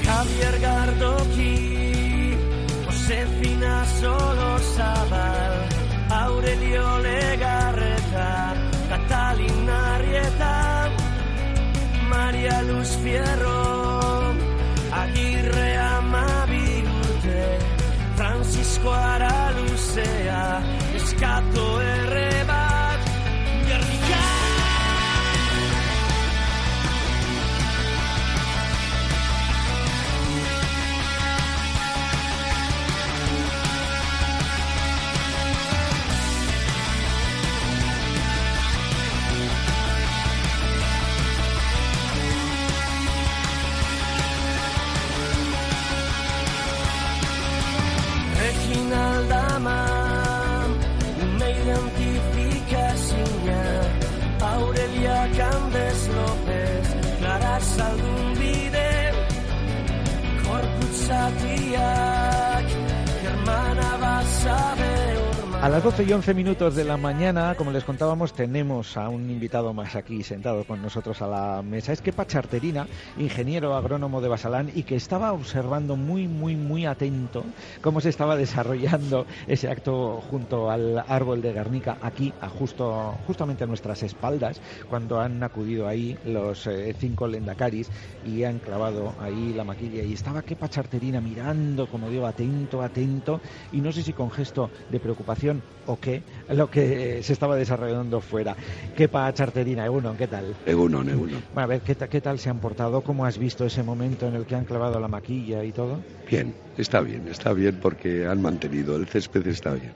Javier 0.03 0.59
Gardoki, 0.59 2.34
Josefina 2.86 3.86
Solosabal, 3.86 5.70
Aurelio 6.09 6.99
Legarreta, 6.99 8.55
Catalina 8.89 9.95
Arrieta, 9.95 10.89
María 12.09 12.61
Luz 12.63 12.89
Fierro, 13.03 14.34
Agirre 14.91 15.28
scuola 18.80 19.51
Lucea, 19.55 20.61
scatto 20.95 21.89
azaldun 57.60 58.28
bide 58.39 58.91
korputzatiak 60.43 62.68
germana 63.24 63.91
bat 64.01 64.28
zabeu 64.41 65.28
A 65.62 65.68
las 65.68 65.84
12 65.84 66.05
y 66.05 66.14
11 66.14 66.34
minutos 66.36 66.74
de 66.74 66.86
la 66.86 66.95
mañana, 66.95 67.53
como 67.55 67.72
les 67.72 67.84
contábamos, 67.84 68.32
tenemos 68.32 68.95
a 68.95 69.10
un 69.10 69.30
invitado 69.30 69.74
más 69.74 69.97
aquí 69.97 70.24
sentado 70.24 70.64
con 70.64 70.82
nosotros 70.82 71.22
a 71.22 71.28
la 71.28 71.62
mesa. 71.62 71.91
Es 71.91 72.01
que 72.01 72.14
Pacharterina, 72.14 72.88
ingeniero 73.18 73.76
agrónomo 73.76 74.22
de 74.22 74.30
Basalán, 74.30 74.72
y 74.74 74.84
que 74.84 74.95
estaba 74.95 75.34
observando 75.34 75.97
muy, 75.97 76.30
muy, 76.30 76.55
muy 76.55 76.86
atento 76.86 77.43
cómo 77.82 77.99
se 77.99 78.07
estaba 78.07 78.38
desarrollando 78.38 79.26
ese 79.47 79.68
acto 79.68 80.22
junto 80.32 80.72
al 80.72 80.97
árbol 81.05 81.41
de 81.41 81.51
Garnica, 81.51 81.97
aquí, 82.01 82.32
a 82.39 82.47
justo, 82.47 83.18
justamente 83.28 83.66
a 83.66 83.68
nuestras 83.68 84.01
espaldas, 84.03 84.62
cuando 84.89 85.20
han 85.20 85.43
acudido 85.43 85.89
ahí 85.89 86.18
los 86.24 86.68
eh, 86.68 86.95
cinco 86.97 87.28
lendacaris 87.28 87.89
y 88.26 88.45
han 88.45 88.60
clavado 88.60 89.14
ahí 89.20 89.51
la 89.53 89.66
maquilla. 89.66 90.03
Y 90.03 90.14
estaba 90.14 90.41
que 90.41 90.55
Pacharterina 90.55 91.20
mirando, 91.20 91.88
como 91.88 92.10
digo, 92.10 92.26
atento, 92.26 92.82
atento, 92.82 93.41
y 93.74 93.82
no 93.82 93.91
sé 93.91 94.03
si 94.03 94.14
con 94.14 94.32
gesto 94.32 94.72
de 94.89 95.01
preocupación 95.01 95.49
o 95.89 96.00
qué, 96.00 96.22
lo 96.50 96.70
que 96.70 97.24
se 97.24 97.34
estaba 97.34 97.56
desarrollando 97.56 98.22
fuera. 98.22 98.56
¿Qué 98.95 99.08
pa 99.08 99.34
charterina, 99.34 99.86
Egunon? 99.86 100.16
¿Qué 100.18 100.28
tal? 100.28 100.56
Egunon, 100.66 101.10
Egunon. 101.10 101.41
Bueno, 101.54 101.62
a 101.62 101.66
ver, 101.66 101.82
¿qué, 101.82 101.95
¿qué 101.95 102.22
tal 102.22 102.38
se 102.38 102.50
han 102.50 102.60
portado? 102.60 103.02
¿Cómo 103.02 103.26
has 103.26 103.39
visto 103.39 103.66
ese 103.66 103.82
momento 103.82 104.28
en 104.28 104.36
el 104.36 104.45
que 104.45 104.56
han 104.56 104.66
clavado 104.66 105.00
la 105.00 105.08
maquilla 105.08 105.64
y 105.64 105.72
todo? 105.72 106.00
Bien, 106.30 106.54
está 106.78 107.02
bien, 107.02 107.28
está 107.28 107.54
bien 107.54 107.80
porque 107.82 108.28
han 108.28 108.39
mantenido, 108.39 108.95
el 108.95 109.08
césped 109.08 109.47
está 109.47 109.74
bien. 109.74 109.91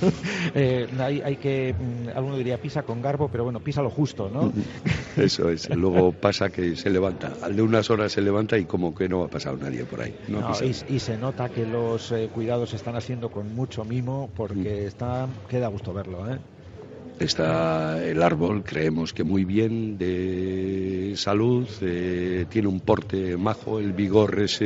eh, 0.54 0.86
hay, 0.98 1.20
hay, 1.20 1.36
que, 1.36 1.74
alguno 2.14 2.38
diría 2.38 2.56
pisa 2.56 2.82
con 2.82 3.02
garbo, 3.02 3.28
pero 3.28 3.44
bueno, 3.44 3.60
pisa 3.60 3.82
lo 3.82 3.90
justo, 3.90 4.30
¿no? 4.32 4.50
Eso 5.22 5.50
es, 5.50 5.68
luego 5.68 6.12
pasa 6.12 6.48
que 6.48 6.76
se 6.76 6.88
levanta, 6.88 7.34
al 7.42 7.56
de 7.56 7.60
unas 7.62 7.90
horas 7.90 8.12
se 8.12 8.22
levanta 8.22 8.56
y 8.56 8.64
como 8.64 8.94
que 8.94 9.06
no 9.06 9.24
ha 9.24 9.28
pasado 9.28 9.58
nadie 9.58 9.84
por 9.84 10.00
ahí. 10.00 10.14
No 10.28 10.40
no, 10.40 10.52
y, 10.62 10.94
y, 10.94 10.98
se 10.98 11.18
nota 11.18 11.50
que 11.50 11.66
los 11.66 12.10
eh, 12.12 12.30
cuidados 12.32 12.70
se 12.70 12.76
están 12.76 12.96
haciendo 12.96 13.30
con 13.30 13.54
mucho 13.54 13.84
mimo 13.84 14.30
porque 14.34 14.85
está, 14.86 15.28
queda 15.48 15.68
gusto 15.68 15.92
verlo, 15.92 16.30
¿eh? 16.30 16.38
Está 17.18 18.04
el 18.04 18.22
árbol, 18.22 18.62
creemos 18.62 19.12
que 19.12 19.24
muy 19.24 19.44
bien, 19.44 19.96
de 19.96 21.14
salud, 21.16 21.66
eh, 21.80 22.44
tiene 22.50 22.68
un 22.68 22.80
porte 22.80 23.36
majo, 23.36 23.78
el 23.78 23.92
vigor 23.92 24.38
es 24.40 24.60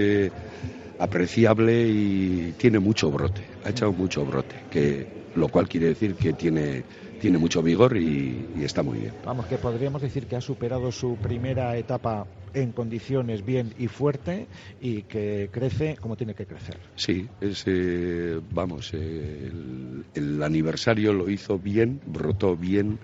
apreciable 0.98 1.86
y 1.86 2.54
tiene 2.58 2.80
mucho 2.80 3.10
brote, 3.10 3.42
ha 3.64 3.70
echado 3.70 3.92
mucho 3.92 4.24
brote, 4.24 4.56
que, 4.70 5.06
lo 5.36 5.48
cual 5.48 5.68
quiere 5.68 5.86
decir 5.88 6.14
que 6.14 6.32
tiene 6.32 6.82
tiene 7.20 7.38
mucho 7.38 7.62
vigor 7.62 7.96
y, 7.96 8.46
está 8.62 8.82
muy 8.82 8.98
bien. 8.98 9.12
Vamos, 9.24 9.46
que 9.46 9.58
podríamos 9.58 10.02
decir 10.02 10.26
que 10.26 10.36
ha 10.36 10.40
superado 10.40 10.90
su 10.90 11.16
primera 11.16 11.76
etapa 11.76 12.26
en 12.52 12.72
condiciones 12.72 13.44
bien 13.44 13.72
y 13.78 13.86
fuerte 13.86 14.46
y 14.80 15.02
que 15.02 15.48
crece 15.52 15.96
como 16.00 16.16
tiene 16.16 16.34
que 16.34 16.46
crecer. 16.46 16.78
Sí, 16.96 17.28
es, 17.40 17.62
eh, 17.66 18.40
vamos, 18.52 18.92
el, 18.94 20.04
el, 20.14 20.42
aniversario 20.42 21.12
lo 21.12 21.30
hizo 21.30 21.58
bien, 21.58 22.00
brotó 22.06 22.56
bien 22.56 22.98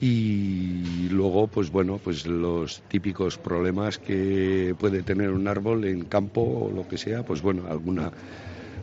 y 0.00 1.08
luego, 1.10 1.46
pues 1.46 1.70
bueno, 1.70 2.00
pues 2.02 2.26
los 2.26 2.82
típicos 2.88 3.38
problemas 3.38 3.98
que 3.98 4.74
puede 4.78 5.02
tener 5.02 5.30
un 5.30 5.48
árbol 5.48 5.84
en 5.84 6.04
campo 6.04 6.40
o 6.40 6.70
lo 6.70 6.86
que 6.88 6.98
sea, 6.98 7.24
pues 7.24 7.42
bueno, 7.42 7.66
alguna 7.68 8.12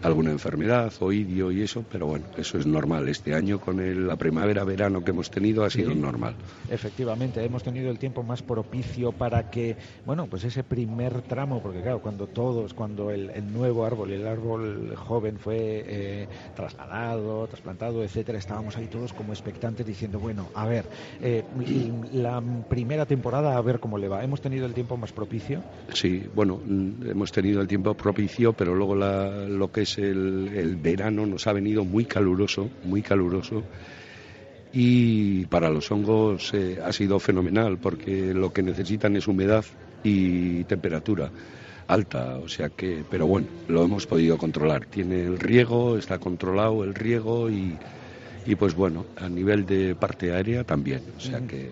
alguna 0.02 0.32
enfermedad, 0.32 0.91
oidio 0.99 1.52
y 1.52 1.62
eso, 1.62 1.86
pero 1.89 2.08
bueno, 2.08 2.26
eso 2.38 2.58
es 2.58 2.66
normal. 2.66 3.08
Este 3.08 3.34
año 3.34 3.60
con 3.60 3.80
el, 3.80 4.08
la 4.08 4.16
primavera-verano 4.16 5.04
que 5.04 5.12
hemos 5.12 5.30
tenido 5.30 5.64
ha 5.64 5.70
sido 5.70 5.93
normal. 5.93 6.36
Efectivamente, 6.70 7.43
hemos 7.43 7.64
tenido 7.64 7.91
el 7.91 7.99
tiempo 7.99 8.24
más 8.24 8.41
propicio 8.41 9.12
para 9.12 9.49
que, 9.49 9.76
bueno, 10.06 10.28
pues 10.28 10.43
ese 10.43 10.64
primer 10.64 11.22
tramo, 11.22 11.62
porque 11.62 11.82
claro, 11.82 12.02
cuando 12.02 12.28
todos, 12.28 12.74
cuando 12.74 13.12
el, 13.12 13.32
nuevo 13.52 13.86
árbol, 13.86 14.12
el 14.12 14.28
árbol 14.28 14.95
joven 14.95 15.38
fue 15.38 15.58
eh, 15.86 16.28
trasladado, 16.56 17.47
trasplantado, 17.47 18.04
etcétera, 18.04 18.38
estábamos 18.39 18.78
ahí 18.78 18.88
todos 18.88 19.14
como 19.14 19.34
expectantes 19.34 19.86
diciendo, 19.86 20.20
bueno, 20.20 20.49
a 20.56 20.66
ver, 20.66 20.86
eh, 21.22 21.43
la 22.14 22.41
primera 22.70 23.06
temporada 23.06 23.58
a 23.58 23.62
ver 23.62 23.80
cómo 23.80 23.97
le 23.97 24.08
va. 24.08 24.24
¿Hemos 24.24 24.41
tenido 24.41 24.66
el 24.66 24.74
tiempo 24.74 24.97
más 24.97 25.12
propicio? 25.12 25.62
Sí, 25.93 26.24
bueno, 26.34 26.60
mm, 26.64 27.10
hemos 27.10 27.32
tenido 27.32 27.62
el 27.62 27.68
tiempo 27.68 27.93
propicio, 27.93 28.54
pero 28.54 28.74
luego 28.74 28.95
la, 28.95 29.45
lo 29.47 29.72
que 29.72 29.82
es 29.82 29.90
el, 29.97 30.77
verano 30.81 31.25
nos 31.25 31.47
ha 31.47 31.53
venido 31.53 31.83
muy 31.83 32.05
caluroso, 32.05 32.69
muy 32.83 33.01
caluroso 33.01 33.63
y 34.73 35.45
para 35.45 35.69
los 35.69 35.91
hongos 35.91 36.53
eh, 36.53 36.79
ha 36.83 36.91
sido 36.93 37.19
fenomenal 37.19 37.77
porque 37.77 38.33
lo 38.33 38.53
que 38.53 38.63
necesitan 38.63 39.15
es 39.15 39.27
humedad 39.27 39.65
y 40.03 40.63
temperatura 40.63 41.29
alta, 41.87 42.37
o 42.37 42.47
sea 42.47 42.69
que, 42.69 43.03
pero 43.09 43.27
bueno, 43.27 43.47
lo 43.67 43.83
hemos 43.83 44.07
podido 44.07 44.37
controlar. 44.37 44.85
Tiene 44.85 45.23
el 45.23 45.37
riego, 45.37 45.97
está 45.97 46.19
controlado 46.19 46.85
el 46.85 46.95
riego 46.95 47.49
y, 47.49 47.75
y 48.45 48.55
pues 48.55 48.75
bueno, 48.75 49.05
a 49.17 49.29
nivel 49.29 49.65
de 49.65 49.95
parte 49.95 50.33
aérea 50.33 50.63
también. 50.63 51.01
O 51.17 51.19
sea 51.19 51.39
que 51.41 51.71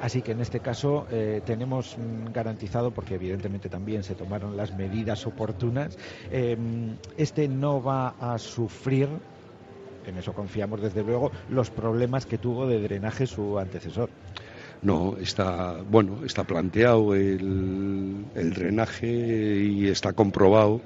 Así 0.00 0.22
que 0.22 0.32
en 0.32 0.40
este 0.40 0.60
caso 0.60 1.06
eh, 1.10 1.40
tenemos 1.44 1.96
mm, 1.96 2.32
garantizado, 2.32 2.90
porque 2.90 3.14
evidentemente 3.14 3.68
también 3.68 4.02
se 4.02 4.14
tomaron 4.14 4.56
las 4.56 4.76
medidas 4.76 5.26
oportunas, 5.26 5.98
em, 6.30 6.96
este 7.16 7.48
no 7.48 7.82
va 7.82 8.14
a 8.20 8.38
sufrir 8.38 9.08
en 10.08 10.16
eso 10.16 10.32
confiamos 10.32 10.80
desde 10.80 11.02
luego, 11.02 11.30
los 11.50 11.70
problemas 11.70 12.24
que 12.24 12.38
tuvo 12.38 12.66
de 12.66 12.80
drenaje 12.80 13.26
su 13.26 13.58
antecesor. 13.58 14.08
No, 14.80 15.16
está, 15.18 15.76
bueno, 15.90 16.24
está 16.24 16.44
planteado 16.44 17.14
el, 17.14 18.24
el 18.34 18.54
drenaje 18.54 19.08
y 19.08 19.88
está 19.88 20.12
comprobado 20.12 20.80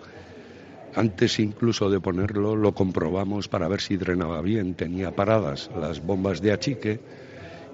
antes 0.94 1.38
incluso 1.38 1.90
de 1.90 2.00
ponerlo 2.00 2.56
lo 2.56 2.72
comprobamos 2.72 3.48
para 3.48 3.68
ver 3.68 3.80
si 3.80 3.96
drenaba 3.96 4.40
bien. 4.42 4.74
Tenía 4.74 5.10
paradas 5.12 5.70
las 5.78 6.04
bombas 6.04 6.40
de 6.40 6.52
achique 6.52 7.00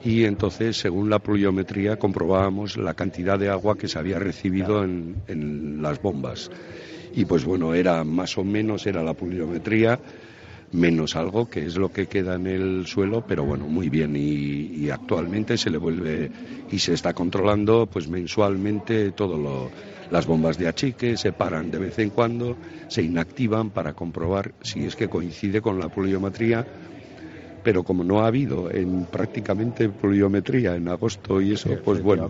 y 0.04 0.24
entonces, 0.24 0.76
según 0.78 1.10
la 1.10 1.18
pluviometría, 1.18 1.96
comprobábamos 1.96 2.76
la 2.76 2.94
cantidad 2.94 3.38
de 3.38 3.48
agua 3.48 3.76
que 3.76 3.88
se 3.88 3.98
había 3.98 4.18
recibido 4.18 4.84
en, 4.84 5.16
en 5.26 5.82
las 5.82 6.00
bombas. 6.00 6.50
Y 7.14 7.24
pues 7.24 7.44
bueno, 7.44 7.74
era 7.74 8.04
más 8.04 8.38
o 8.38 8.44
menos, 8.44 8.86
era 8.86 9.02
la 9.02 9.14
pluviometría 9.14 9.98
menos 10.72 11.16
algo, 11.16 11.48
que 11.48 11.64
es 11.64 11.76
lo 11.76 11.90
que 11.90 12.06
queda 12.06 12.34
en 12.34 12.46
el 12.46 12.86
suelo, 12.86 13.24
pero 13.26 13.44
bueno, 13.44 13.66
muy 13.66 13.88
bien. 13.88 14.14
Y, 14.16 14.88
actualmente 14.90 15.58
se 15.58 15.68
le 15.68 15.76
vuelve 15.76 16.30
y 16.70 16.78
se 16.78 16.94
está 16.94 17.12
controlando 17.12 17.86
pues 17.86 18.08
mensualmente 18.08 19.12
todo 19.12 19.36
lo, 19.36 19.70
las 20.10 20.26
bombas 20.26 20.56
de 20.56 20.66
achique, 20.66 21.18
se 21.18 21.32
paran 21.32 21.70
de 21.70 21.78
vez 21.78 21.98
en 21.98 22.08
cuando, 22.08 22.56
se 22.88 23.02
inactivan 23.02 23.70
para 23.70 23.92
comprobar 23.92 24.54
si 24.62 24.86
es 24.86 24.96
que 24.96 25.08
coincide 25.08 25.60
con 25.60 25.78
la 25.78 25.90
pluviometría 25.90 26.66
pero 27.62 27.82
como 27.84 28.04
no 28.04 28.20
ha 28.20 28.26
habido 28.26 28.70
en 28.70 29.06
prácticamente 29.06 29.88
pluviometría 29.88 30.76
en 30.76 30.88
agosto 30.88 31.40
y 31.40 31.52
eso, 31.52 31.70
pues 31.84 32.02
bueno, 32.02 32.28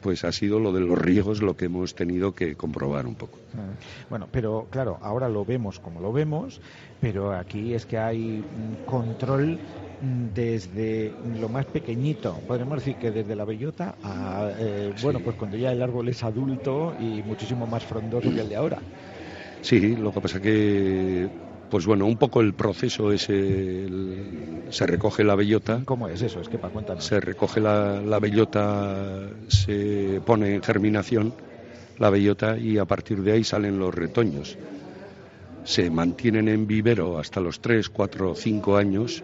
pues 0.00 0.24
ha 0.24 0.32
sido 0.32 0.60
lo 0.60 0.72
de 0.72 0.80
los 0.80 0.98
riegos 0.98 1.42
lo 1.42 1.54
que 1.54 1.66
hemos 1.66 1.94
tenido 1.94 2.32
que 2.32 2.54
comprobar 2.56 3.06
un 3.06 3.16
poco. 3.16 3.38
Ah, 3.56 3.72
bueno, 4.08 4.28
pero 4.30 4.68
claro, 4.70 4.98
ahora 5.00 5.28
lo 5.28 5.44
vemos 5.44 5.78
como 5.80 6.00
lo 6.00 6.12
vemos, 6.12 6.60
pero 7.00 7.32
aquí 7.32 7.74
es 7.74 7.86
que 7.86 7.98
hay 7.98 8.44
control 8.84 9.60
desde 10.00 11.16
lo 11.24 11.48
más 11.48 11.66
pequeñito, 11.66 12.42
podríamos 12.46 12.78
decir 12.78 12.96
que 12.98 13.10
desde 13.10 13.34
la 13.34 13.44
bellota 13.44 13.98
a, 14.02 14.52
eh, 14.56 14.92
bueno, 15.00 15.20
pues 15.20 15.34
cuando 15.36 15.56
ya 15.56 15.72
el 15.72 15.82
árbol 15.82 16.08
es 16.08 16.22
adulto 16.22 16.94
y 16.96 17.22
muchísimo 17.24 17.66
más 17.66 17.84
frondoso 17.84 18.32
que 18.32 18.40
el 18.40 18.48
de 18.48 18.56
ahora. 18.56 18.82
Sí, 19.60 19.96
lo 19.96 20.12
que 20.12 20.20
pasa 20.20 20.40
que 20.40 21.30
pues 21.70 21.86
bueno, 21.86 22.06
un 22.06 22.16
poco 22.16 22.40
el 22.40 22.54
proceso 22.54 23.12
es 23.12 23.24
se 23.24 24.86
recoge 24.86 25.24
la 25.24 25.34
bellota. 25.34 25.82
¿Cómo 25.84 26.08
es 26.08 26.22
eso? 26.22 26.40
Es 26.40 26.48
que 26.48 26.58
para 26.58 27.00
Se 27.00 27.20
recoge 27.20 27.60
la, 27.60 28.00
la, 28.00 28.18
bellota, 28.18 29.28
se 29.48 30.20
pone 30.24 30.54
en 30.54 30.62
germinación 30.62 31.34
la 31.98 32.10
bellota 32.10 32.56
y 32.56 32.78
a 32.78 32.84
partir 32.84 33.22
de 33.22 33.32
ahí 33.32 33.44
salen 33.44 33.78
los 33.78 33.94
retoños. 33.94 34.56
Se 35.64 35.90
mantienen 35.90 36.48
en 36.48 36.66
vivero 36.66 37.18
hasta 37.18 37.40
los 37.40 37.60
3, 37.60 37.88
4, 37.90 38.34
5 38.34 38.76
años 38.76 39.22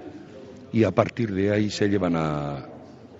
y 0.72 0.84
a 0.84 0.90
partir 0.90 1.32
de 1.32 1.52
ahí 1.52 1.70
se 1.70 1.88
llevan 1.88 2.16
a, 2.16 2.66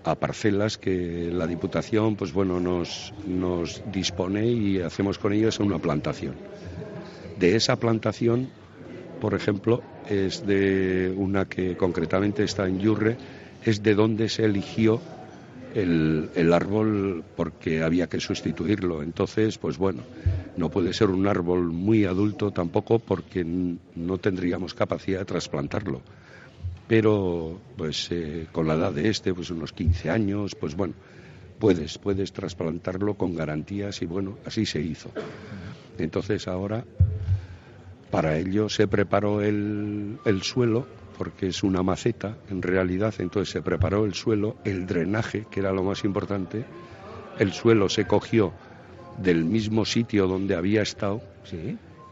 a 0.05 0.15
parcelas 0.17 0.77
que 0.77 1.31
la 1.33 1.47
Diputación 1.47 2.17
pues 2.17 2.33
bueno 2.33 2.61
nos, 2.61 3.13
nos 3.27 3.83
dispone 3.91 4.47
y 4.47 4.81
hacemos 4.81 5.19
con 5.19 5.33
ellas 5.33 5.59
una 5.61 5.79
plantación. 5.79 6.35
De 7.39 7.57
esa 7.57 7.77
plantación 7.77 8.49
por 9.25 9.33
ejemplo, 9.33 9.83
es 10.07 10.47
de 10.47 11.11
una 11.17 11.47
que 11.47 11.79
concretamente 11.79 12.45
está 12.45 12.69
en 12.69 12.79
Yurre, 12.79 13.17
es 13.65 13.83
de 13.83 13.95
donde 13.95 14.29
se 14.29 14.45
eligió 14.45 15.01
el, 15.75 16.29
el, 16.35 16.53
árbol 16.53 17.25
porque 17.35 17.83
había 17.83 18.07
que 18.07 18.21
sustituirlo. 18.21 19.03
Entonces, 19.03 19.57
pues 19.57 19.79
bueno, 19.79 20.03
no 20.59 20.69
puede 20.69 20.93
ser 20.93 21.09
un 21.09 21.27
árbol 21.27 21.73
muy 21.73 22.05
adulto 22.05 22.51
tampoco 22.51 22.99
porque 22.99 23.47
no 23.47 24.19
tendríamos 24.19 24.75
capacidad 24.75 25.21
de 25.21 25.25
trasplantarlo. 25.25 26.03
Pero, 26.87 27.59
pues 27.79 28.09
eh, 28.11 28.49
con 28.53 28.69
la 28.69 28.75
edad 28.75 28.93
de 28.93 29.09
este, 29.09 29.33
pues 29.33 29.49
unos 29.49 29.73
15 29.73 30.11
años, 30.11 30.55
pues 30.55 30.77
bueno, 30.77 30.93
puedes, 31.59 31.97
puedes 31.97 32.31
trasplantarlo 32.35 33.15
con 33.15 33.35
garantías 33.35 34.03
y 34.03 34.05
bueno, 34.05 34.37
así 34.45 34.67
se 34.67 34.83
hizo. 34.83 35.09
Entonces 35.97 36.47
ahora 36.47 36.85
para 38.15 38.39
ello 38.39 38.69
se 38.69 38.87
preparó 38.87 39.41
el, 39.41 40.21
suelo, 40.43 40.87
porque 41.19 41.49
es 41.49 41.65
una 41.65 41.83
maceta 41.83 42.37
en 42.49 42.63
realidad, 42.63 43.13
entonces 43.19 43.53
se 43.53 43.61
preparó 43.61 44.05
el 44.05 44.15
suelo, 44.15 44.55
el 44.65 44.87
drenaje, 44.87 45.47
que 45.51 45.59
era 45.59 45.73
lo 45.73 45.83
más 45.83 46.05
importante, 46.05 46.65
el 47.41 47.53
suelo 47.53 47.89
se 47.89 48.07
cogió 48.07 48.53
del 49.19 49.45
mismo 49.45 49.85
sitio 49.85 50.29
donde 50.29 50.55
había 50.55 50.83
estado 50.83 51.23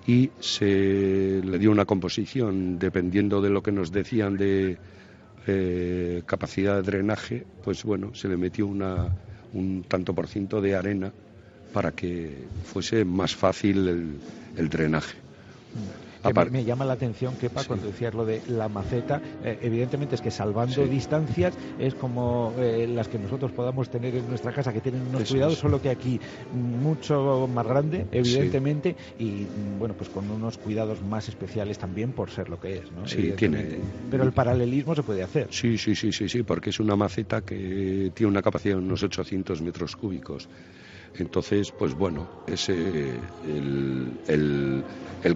y 0.05 0.31
se 0.41 1.41
le 1.45 1.59
dio 1.61 1.71
una 1.71 1.85
composición, 1.85 2.81
dependiendo 2.81 3.41
de 3.41 3.51
lo 3.51 3.63
que 3.63 3.71
nos 3.71 3.93
decían 3.93 4.37
de 4.37 4.79
eh, 5.47 6.23
capacidad 6.27 6.75
de 6.75 6.83
drenaje, 6.83 7.47
pues 7.63 7.85
bueno, 7.85 8.13
se 8.13 8.27
le 8.27 8.37
metió 8.37 8.67
una, 8.67 9.07
un 9.53 9.85
tanto 9.87 10.13
por 10.17 10.27
ciento 10.27 10.61
de 10.61 10.75
arena 10.75 11.13
para 11.73 11.93
que 11.93 12.39
fuese 12.65 13.05
más 13.05 13.37
fácil 13.37 14.19
el 14.57 14.69
drenaje 14.69 15.22
me 16.51 16.65
llama 16.65 16.85
la 16.85 16.95
atención, 16.95 17.37
que 17.37 17.51
cuando 17.51 17.87
decías 17.87 18.15
lo 18.15 18.25
de 18.25 18.43
la 18.47 18.69
maceta, 18.69 19.23
eh, 19.43 19.59
evidentemente 19.63 20.15
es 20.15 20.21
que 20.21 20.31
salvando 20.31 20.87
distancias 20.87 21.59
es 21.79 21.95
como 21.95 22.55
eh, 22.59 22.87
las 22.87 23.09
que 23.09 23.19
nosotros 23.19 23.53
podamos 23.53 23.89
tener 23.89 24.15
en 24.15 24.29
nuestra 24.29 24.53
casa, 24.53 24.73
que 24.73 24.81
tienen 24.81 25.03
unos 25.03 25.29
cuidados, 25.29 25.59
solo 25.59 25.81
que 25.81 25.91
aquí 25.91 26.21
mucho 26.53 27.49
más 27.49 27.67
grande, 27.67 28.07
evidentemente, 28.11 28.97
y 29.19 29.47
mm, 29.47 29.79
bueno, 29.79 29.95
pues 29.95 30.11
con 30.11 30.31
unos 30.31 30.59
cuidados 30.59 31.03
más 31.03 31.29
especiales 31.29 31.79
también 31.79 32.13
por 32.13 32.31
ser 32.31 32.49
lo 32.49 32.59
que 32.59 32.79
es, 32.79 32.93
¿no? 32.93 33.07
Sí, 33.07 33.33
tiene. 33.37 33.81
Pero 34.11 34.25
el 34.25 34.33
paralelismo 34.33 34.95
se 34.95 35.03
puede 35.03 35.23
hacer. 35.23 35.49
Sí, 35.51 35.79
sí, 35.79 35.95
sí, 35.95 36.13
sí, 36.13 36.29
sí, 36.29 36.43
porque 36.43 36.71
es 36.71 36.81
una 36.81 36.97
maceta 36.97 37.41
que 37.41 38.13
tiene 38.15 38.31
una 38.31 38.43
capacidad 38.43 38.77
de 38.77 38.83
unos 38.83 39.03
800 39.03 39.63
metros 39.63 39.97
cúbicos 39.97 40.49
Entonces, 41.19 41.73
pues 41.73 41.95
bueno, 41.95 42.27
ese, 42.47 43.15
el, 44.29 44.85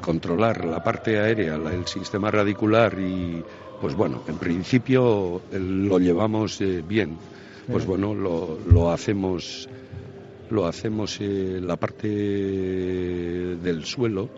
controlar 0.01 0.64
la 0.64 0.83
parte 0.83 1.18
aérea, 1.18 1.57
el 1.57 1.87
sistema 1.87 2.31
radicular 2.31 2.99
y, 2.99 3.43
pues 3.81 3.95
bueno, 3.95 4.22
en 4.27 4.37
principio 4.37 5.43
lo 5.53 5.99
llevamos 5.99 6.61
eh, 6.61 6.83
bien. 6.87 7.16
Pues 7.70 7.85
bueno, 7.85 8.14
lo, 8.14 8.59
lo 8.70 8.93
hacemos 8.93 9.68
lo 10.51 10.66
hacemos 10.66 11.20
en 11.20 11.66
la 11.66 11.77
parte 11.77 12.09
del 12.09 13.85
suelo, 13.85 14.29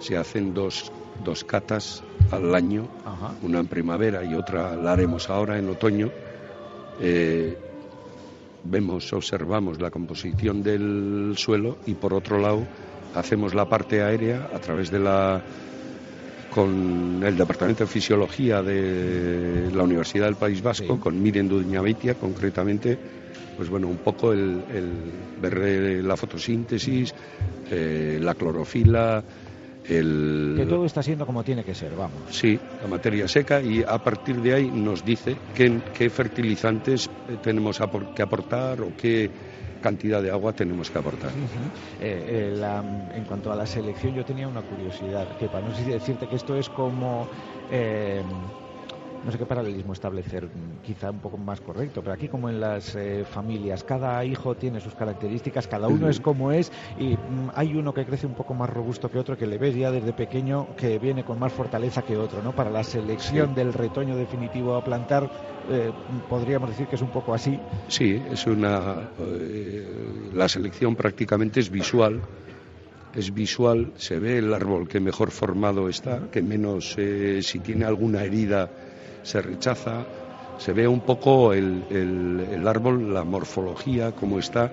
se 0.00 0.16
hacen 0.16 0.54
dos, 0.54 0.90
dos 1.24 1.44
catas 1.44 2.02
al 2.30 2.54
año, 2.54 2.88
una 3.42 3.60
en 3.60 3.66
primavera 3.66 4.24
y 4.24 4.34
otra 4.34 4.76
la 4.76 4.92
haremos 4.92 5.30
ahora 5.30 5.58
en 5.58 5.68
otoño. 5.68 6.10
Eh, 7.00 7.56
vemos, 8.64 9.12
observamos 9.12 9.80
la 9.80 9.90
composición 9.90 10.62
del 10.62 11.34
suelo 11.36 11.78
y 11.86 11.94
por 11.94 12.14
otro 12.14 12.38
lado 12.38 12.66
hacemos 13.14 13.54
la 13.54 13.68
parte 13.68 14.02
aérea 14.02 14.50
a 14.54 14.58
través 14.58 14.90
de 14.90 14.98
la 14.98 15.42
con 16.50 17.22
el 17.22 17.36
Departamento 17.36 17.84
de 17.84 17.90
Fisiología 17.90 18.62
de 18.62 19.70
la 19.72 19.82
Universidad 19.82 20.26
del 20.26 20.36
País 20.36 20.62
Vasco, 20.62 20.98
con 20.98 21.22
Miren 21.22 21.48
Duñabeitia 21.48 22.14
concretamente, 22.14 22.98
pues 23.56 23.68
bueno, 23.68 23.86
un 23.86 23.98
poco 23.98 24.32
el, 24.32 24.62
ver 25.40 26.04
la 26.04 26.16
fotosíntesis, 26.16 27.14
eh, 27.70 28.18
la 28.20 28.34
clorofila, 28.34 29.22
el... 29.88 30.54
Que 30.56 30.66
todo 30.66 30.84
está 30.84 31.02
siendo 31.02 31.26
como 31.26 31.42
tiene 31.42 31.64
que 31.64 31.74
ser, 31.74 31.94
vamos. 31.94 32.20
Sí, 32.30 32.58
la 32.82 32.88
materia 32.88 33.26
seca 33.28 33.60
y 33.60 33.82
a 33.82 33.98
partir 33.98 34.40
de 34.40 34.54
ahí 34.54 34.70
nos 34.70 35.04
dice 35.04 35.36
qué, 35.54 35.80
qué 35.96 36.10
fertilizantes 36.10 37.08
tenemos 37.42 37.80
que 38.14 38.22
aportar 38.22 38.80
o 38.80 38.92
qué 38.96 39.30
cantidad 39.80 40.22
de 40.22 40.30
agua 40.30 40.52
tenemos 40.52 40.90
que 40.90 40.98
aportar. 40.98 41.30
Eh, 42.00 42.52
eh, 42.52 42.80
en 43.14 43.24
cuanto 43.24 43.52
a 43.52 43.56
la 43.56 43.66
selección, 43.66 44.14
yo 44.14 44.24
tenía 44.24 44.48
una 44.48 44.62
curiosidad, 44.62 45.26
que 45.38 45.46
para 45.46 45.66
no 45.66 45.74
decirte 45.74 46.26
que 46.26 46.36
esto 46.36 46.56
es 46.56 46.68
como... 46.68 47.26
Eh, 47.70 48.22
no 49.24 49.32
sé 49.32 49.38
qué 49.38 49.46
paralelismo 49.46 49.92
establecer, 49.92 50.48
quizá 50.84 51.10
un 51.10 51.20
poco 51.20 51.36
más 51.36 51.60
correcto, 51.60 52.00
pero 52.02 52.14
aquí 52.14 52.28
como 52.28 52.48
en 52.48 52.60
las 52.60 52.94
eh, 52.94 53.24
familias, 53.24 53.84
cada 53.84 54.24
hijo 54.24 54.54
tiene 54.54 54.80
sus 54.80 54.94
características, 54.94 55.66
cada 55.66 55.88
uno 55.88 56.08
es 56.08 56.20
como 56.20 56.52
es 56.52 56.72
y 56.98 57.14
mm, 57.14 57.50
hay 57.54 57.74
uno 57.74 57.92
que 57.92 58.04
crece 58.04 58.26
un 58.26 58.34
poco 58.34 58.54
más 58.54 58.70
robusto 58.70 59.10
que 59.10 59.18
otro, 59.18 59.36
que 59.36 59.46
le 59.46 59.58
ves 59.58 59.74
ya 59.74 59.90
desde 59.90 60.12
pequeño 60.12 60.68
que 60.76 60.98
viene 60.98 61.24
con 61.24 61.38
más 61.38 61.52
fortaleza 61.52 62.02
que 62.02 62.16
otro, 62.16 62.42
¿no? 62.42 62.52
Para 62.52 62.70
la 62.70 62.84
selección 62.84 63.54
del 63.54 63.72
retoño 63.72 64.16
definitivo 64.16 64.74
a 64.76 64.84
plantar, 64.84 65.30
eh, 65.70 65.90
podríamos 66.28 66.70
decir 66.70 66.86
que 66.86 66.96
es 66.96 67.02
un 67.02 67.10
poco 67.10 67.34
así. 67.34 67.58
Sí, 67.88 68.22
es 68.30 68.46
una... 68.46 69.10
Eh, 69.20 70.30
la 70.34 70.48
selección 70.48 70.94
prácticamente 70.96 71.60
es 71.60 71.70
visual 71.70 72.20
es 73.14 73.32
visual, 73.32 73.92
se 73.96 74.18
ve 74.18 74.38
el 74.38 74.52
árbol 74.52 74.86
que 74.86 75.00
mejor 75.00 75.30
formado 75.30 75.88
está, 75.88 76.30
que 76.30 76.42
menos, 76.42 76.94
si 77.40 77.58
tiene 77.60 77.84
alguna 77.84 78.22
herida, 78.22 78.70
se 79.28 79.42
rechaza, 79.42 80.06
se 80.56 80.72
ve 80.72 80.88
un 80.88 81.00
poco 81.00 81.52
el, 81.52 81.84
el, 81.90 82.66
árbol, 82.66 83.12
la 83.12 83.24
morfología, 83.24 84.12
cómo 84.12 84.38
está, 84.38 84.70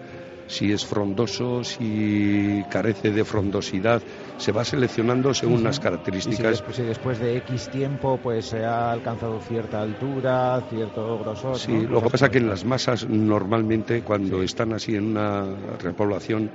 si 0.47 0.71
es 0.71 0.85
frondoso, 0.85 1.61
si 1.63 2.63
carece 2.69 3.11
de 3.11 3.25
frondosidad, 3.25 4.01
se 4.37 4.53
va 4.53 4.63
seleccionando 4.63 5.33
según 5.33 5.61
las 5.63 5.79
características. 5.79 6.63
Y 6.69 6.73
si 6.73 6.83
después, 6.83 7.19
de 7.19 7.35
X 7.37 7.69
tiempo 7.69 8.17
pues 8.23 8.45
se 8.45 8.63
ha 8.63 8.91
alcanzado 8.91 9.41
cierta 9.41 9.81
altura, 9.81 10.61
cierto 10.69 11.19
grosor. 11.19 11.59
Sí, 11.59 11.85
lo 11.85 12.01
que 12.01 12.09
pasa 12.09 12.27
es 12.27 12.31
que 12.31 12.37
en 12.37 12.47
las 12.47 12.63
masas 12.63 13.05
normalmente 13.09 14.03
cuando 14.03 14.41
están 14.41 14.71
así 14.71 14.95
en 14.95 15.11
una 15.11 15.43
repoblación 15.79 16.49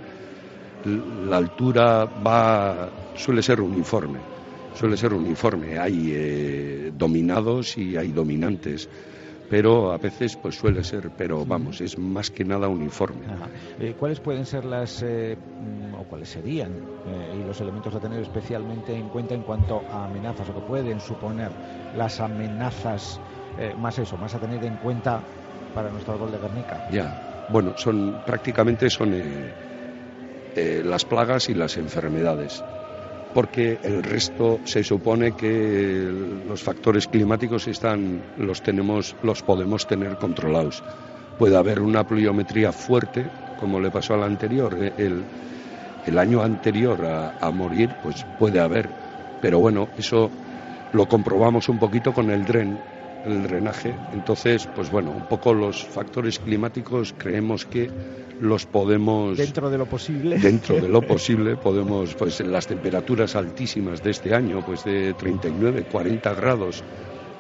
la 1.29 1.37
altura 1.37 2.07
va 2.07 2.89
suele 3.15 3.43
ser 3.43 3.61
uniforme 3.61 4.40
suele 4.73 4.97
ser 4.97 5.13
uniforme. 5.13 5.79
Hay 5.79 6.13
eh, 6.15 6.91
dominados 6.95 7.77
y 7.77 7.97
hay 7.97 8.13
dominantes 8.13 8.89
pero 9.49 9.91
a 9.91 9.99
veces 9.99 10.37
pues 10.41 10.55
suele 10.55 10.85
ser, 10.85 11.11
pero 11.11 11.45
vamos, 11.45 11.81
es 11.81 11.99
más 11.99 12.31
que 12.31 12.45
nada 12.45 12.69
uniforme. 12.69 13.27
Eh, 13.81 13.95
¿Cuáles 13.99 14.21
pueden 14.21 14.47
ser 14.47 14.65
las, 14.65 15.03
eh, 15.03 15.37
o 15.93 16.05
cuáles 16.05 16.29
serían, 16.29 16.71
y 17.05 17.43
los 17.43 17.61
elementos 17.61 17.93
a 17.93 17.99
tener 17.99 18.21
especialmente 18.21 18.97
en 18.97 19.09
cuenta 19.09 19.35
en 19.35 19.43
cuanto 19.43 19.83
a 19.89 20.05
amenazas, 20.05 20.49
o 20.51 20.55
que 20.55 20.61
pueden 20.61 21.01
suponer 21.01 21.51
las 21.93 22.21
amenazas, 22.21 23.21
más 23.77 23.99
eso, 23.99 24.17
más 24.19 24.37
a 24.37 24.39
tener 24.39 24.63
en 24.65 24.77
cuenta 24.77 25.25
para 25.75 25.91
nuestro 25.91 26.15
árbol 26.15 26.31
de 26.31 26.39
Guernica? 26.39 26.85
Ya, 26.89 27.19
bueno, 27.49 27.73
son 27.77 28.21
prácticamente 28.25 28.89
son 28.89 29.17
las 30.55 31.05
plagas 31.05 31.49
y 31.49 31.55
las 31.55 31.77
enfermedades 31.77 32.63
porque 33.35 33.79
el 33.83 34.03
resto 34.03 34.61
se 34.65 34.83
supone 34.83 35.33
que 35.33 36.09
los 36.49 36.63
factores 36.63 37.07
climáticos 37.07 37.69
están, 37.69 38.23
los 38.39 38.63
tenemos, 38.63 39.15
los 39.23 39.43
podemos 39.43 39.87
tener 39.87 40.17
controlados. 40.17 40.83
Puede 41.39 41.57
haber 41.57 41.81
una 41.81 42.07
pluviometría 42.07 42.73
fuerte, 42.73 43.27
como 43.59 43.81
le 43.81 43.91
pasó 43.91 44.15
al 44.15 44.25
anterior, 44.25 44.77
el, 44.97 45.23
el 46.07 46.19
año 46.19 46.43
anterior 46.43 47.05
a, 47.05 47.39
a, 47.41 47.51
morir, 47.51 47.91
pues 48.03 48.27
puede 48.39 48.61
haber, 48.61 48.89
pero 49.41 49.59
bueno, 49.61 49.89
eso 49.97 50.31
lo 50.93 51.07
comprobamos 51.07 51.69
un 51.69 51.79
poquito 51.79 52.13
con 52.13 52.31
el 52.31 52.45
dren, 52.45 52.79
el 53.25 53.43
drenaje. 53.43 53.95
Entonces, 54.13 54.69
pues 54.75 54.91
bueno, 54.91 55.11
un 55.11 55.27
poco 55.27 55.55
los 55.55 55.85
factores 55.85 56.39
climáticos 56.39 57.15
creemos 57.17 57.67
que 57.67 57.91
los 58.41 58.65
podemos 58.65 59.37
dentro 59.37 59.71
de 59.71 59.79
lo 59.79 59.87
posible. 59.87 60.39
Dentro 60.39 60.77
de 60.77 60.89
lo 60.89 61.03
posible 61.07 61.57
podemos 61.57 62.15
pues 62.15 62.41
en 62.41 62.51
las 62.51 62.67
temperaturas 62.67 63.37
altísimas 63.37 64.03
de 64.03 64.11
este 64.11 64.35
año 64.35 64.65
pues 64.65 64.85
de 64.85 65.15
39 65.15 65.85
40 65.91 66.35
grados. 66.35 66.83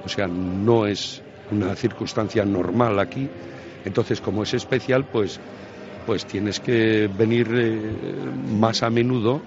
O 0.04 0.08
sea 0.08 0.26
no 0.26 0.86
es 0.86 1.22
una 1.50 1.74
circunstancia 1.74 2.44
normal 2.44 2.98
aquí. 2.98 3.28
Entonces 3.84 4.20
como 4.20 4.42
es 4.42 4.52
especial 4.54 5.06
pues 5.06 5.40
pues 6.06 6.26
tienes 6.26 6.60
que 6.60 7.08
venir 7.08 7.48
eh, 7.52 7.80
más 8.58 8.82
a 8.82 8.90
menudo 8.90 9.40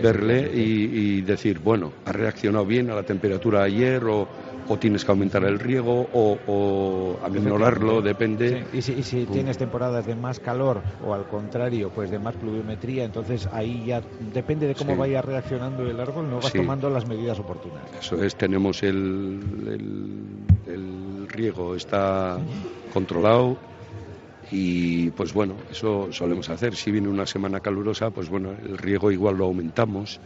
verle 0.00 0.50
y, 0.54 1.16
y, 1.18 1.20
decir 1.22 1.58
bueno 1.58 1.92
ha 2.04 2.12
reaccionado 2.12 2.64
bien 2.64 2.90
a 2.90 2.94
la 2.94 3.02
temperatura 3.02 3.62
ayer 3.62 4.04
o 4.04 4.28
o 4.68 4.78
tienes 4.78 5.04
que 5.04 5.10
aumentar 5.10 5.44
el 5.44 5.58
riego 5.58 6.08
o, 6.12 6.38
o 6.46 8.02
depende. 8.02 8.64
Y 8.72 8.82
si, 8.82 9.26
tienes 9.26 9.58
temporadas 9.58 10.06
de 10.06 10.14
más 10.14 10.40
calor 10.40 10.82
o 11.04 11.14
al 11.14 11.26
contrario, 11.26 11.90
pues 11.90 12.10
de 12.10 12.18
más 12.18 12.34
pluviometría, 12.36 13.04
entonces 13.04 13.48
ahí 13.52 13.84
ya 13.86 14.02
depende 14.32 14.66
de 14.66 14.74
cómo 14.74 14.96
vaya 14.96 15.22
reaccionando 15.22 15.88
el 15.88 15.98
árbol, 16.00 16.30
no 16.30 16.40
vas 16.40 16.52
tomando 16.52 16.90
las 16.90 17.06
medidas 17.06 17.38
oportunas. 17.38 17.82
Eso 17.98 18.22
es, 18.22 18.36
tenemos 18.36 18.82
el, 18.82 19.40
el, 20.66 21.28
riego, 21.28 21.74
está 21.74 22.38
controlado 22.92 23.56
y 24.52 25.10
pues 25.10 25.32
bueno, 25.32 25.54
eso 25.70 26.08
solemos 26.12 26.48
hacer. 26.50 26.76
Si 26.76 26.92
viene 26.92 27.08
una 27.08 27.26
semana 27.26 27.60
calurosa, 27.60 28.10
pues 28.10 28.28
bueno, 28.28 28.50
el 28.50 28.78
riego 28.78 29.10
igual 29.10 29.38
lo 29.38 29.46
aumentamos 29.46 30.20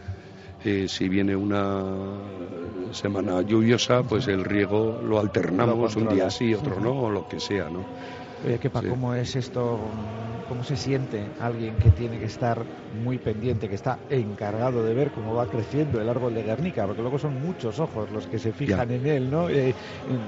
si 0.87 1.07
viene 1.07 1.35
una 1.35 1.81
semana 2.91 3.41
lluviosa, 3.41 4.03
pues 4.03 4.27
el 4.27 4.43
riego 4.43 4.99
lo 5.01 5.19
alternamos 5.19 5.95
un 5.95 6.09
día 6.09 6.29
sí, 6.29 6.53
otro 6.53 6.79
no, 6.79 7.03
o 7.03 7.09
lo 7.09 7.27
que 7.27 7.39
sea, 7.39 7.69
¿no? 7.69 7.85
Oye, 8.43 8.59
¿cómo 8.89 9.13
es 9.15 9.35
esto? 9.35 9.91
¿Cómo 10.45 10.63
se 10.63 10.77
siente 10.77 11.33
alguien 11.37 11.77
que 11.77 11.91
tiene 11.91 12.19
que 12.19 12.25
estar 12.25 12.67
muy 12.91 13.17
pendiente, 13.19 13.67
que 13.67 13.75
está 13.75 13.99
encargado 14.09 14.83
de 14.83 14.93
ver 14.93 15.11
cómo 15.11 15.33
va 15.33 15.47
creciendo 15.47 15.99
el 16.01 16.09
árbol 16.09 16.33
de 16.33 16.43
Guernica? 16.43 16.85
Porque 16.85 17.01
luego 17.01 17.17
son 17.19 17.39
muchos 17.41 17.79
ojos 17.79 18.11
los 18.11 18.27
que 18.27 18.39
se 18.39 18.53
fijan 18.53 18.91
en 18.91 19.05
él, 19.07 19.29
¿no? 19.29 19.49
Eh, 19.49 19.75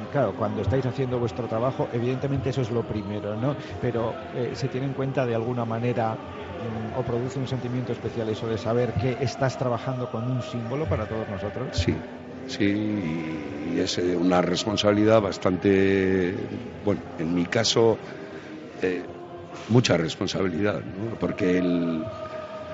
claro, 0.09 0.33
cuando 0.33 0.61
estáis 0.61 0.85
haciendo 0.85 1.19
vuestro 1.19 1.47
trabajo, 1.47 1.89
evidentemente 1.91 2.49
eso 2.49 2.61
es 2.61 2.71
lo 2.71 2.83
primero, 2.83 3.35
¿no? 3.35 3.55
Pero 3.79 4.15
eh, 4.33 4.55
se 4.55 4.69
tiene 4.69 4.87
en 4.87 4.93
cuenta 4.93 5.25
de 5.25 5.35
alguna 5.35 5.65
manera 5.65 6.17
o 6.93 7.03
produce 7.03 7.39
un 7.39 7.47
sentimiento 7.47 7.93
especial 7.93 8.27
eso 8.29 8.47
de 8.47 8.57
saber 8.57 8.93
que 8.93 9.17
estás 9.21 9.55
trabajando 9.55 10.07
con 10.07 10.27
un 10.27 10.41
símbolo 10.41 10.87
para 10.87 11.05
todos 11.07 11.27
nosotros? 11.29 11.69
Sí, 11.73 12.01
sí, 12.49 13.43
y 13.65 13.79
es 13.79 13.97
eh, 13.97 14.15
una 14.15 14.41
responsabilidad 14.41 15.21
bastante, 15.21 16.35
bueno, 16.83 17.01
en 17.17 17.33
mi 17.33 17.45
caso, 17.45 17.99
eh, 18.81 19.03
mucha 19.67 19.97
responsabilidad, 19.97 20.81
¿no? 20.83 21.15
porque 21.17 21.57
el, 21.57 22.05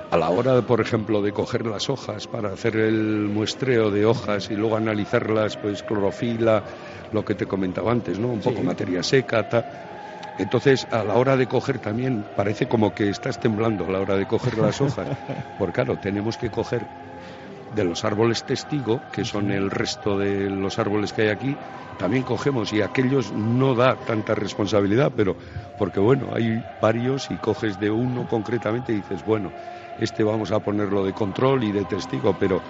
a 0.09 0.17
la 0.17 0.29
hora, 0.29 0.61
por 0.61 0.81
ejemplo, 0.81 1.21
de 1.21 1.33
coger 1.33 1.65
las 1.65 1.89
hojas 1.89 2.27
para 2.27 2.53
hacer 2.53 2.77
el 2.77 3.29
muestreo 3.29 3.91
de 3.91 4.05
hojas 4.05 4.49
y 4.49 4.55
luego 4.55 4.77
analizarlas, 4.77 5.57
pues 5.57 5.83
clorofila, 5.83 6.63
lo 7.11 7.23
que 7.23 7.35
te 7.35 7.45
comentaba 7.45 7.91
antes, 7.91 8.17
¿no? 8.17 8.29
Un 8.29 8.41
poco 8.41 8.63
materia 8.63 9.03
seca, 9.03 9.43
tal 9.43 9.65
entonces, 10.37 10.87
a 10.91 11.03
la 11.03 11.15
hora 11.15 11.37
de 11.37 11.47
coger 11.47 11.79
también, 11.79 12.25
parece 12.35 12.67
como 12.67 12.93
que 12.93 13.09
estás 13.09 13.39
temblando 13.39 13.87
a 13.87 13.91
la 13.91 13.99
hora 13.99 14.17
de 14.17 14.25
coger 14.25 14.57
las 14.57 14.81
hojas. 14.81 15.07
Porque 15.57 15.73
claro, 15.73 15.97
tenemos 15.97 16.37
que 16.37 16.49
coger 16.49 16.87
de 17.75 17.83
los 17.83 18.05
árboles 18.05 18.45
testigo, 18.45 19.03
que 19.11 19.25
son 19.25 19.51
el 19.51 19.69
resto 19.69 20.17
de 20.17 20.49
los 20.49 20.79
árboles 20.79 21.11
que 21.11 21.23
hay 21.23 21.27
aquí, 21.27 21.57
también 21.97 22.23
cogemos 22.23 22.71
y 22.71 22.81
aquellos 22.81 23.33
no 23.33 23.75
da 23.75 23.97
tanta 23.97 24.33
responsabilidad, 24.33 25.11
pero 25.15 25.35
porque 25.77 25.99
bueno, 25.99 26.31
hay 26.33 26.63
varios 26.79 27.29
y 27.29 27.37
coges 27.37 27.77
de 27.77 27.91
uno 27.91 28.25
concretamente 28.27 28.93
y 28.93 28.97
dices, 28.97 29.23
bueno, 29.23 29.53
este 29.97 30.23
vamos 30.23 30.51
a 30.51 30.61
ponerlo 30.61 31.05
de 31.05 31.13
control 31.13 31.65
y 31.65 31.71
de 31.71 31.85
testigo, 31.85 32.33
pero 32.33 32.63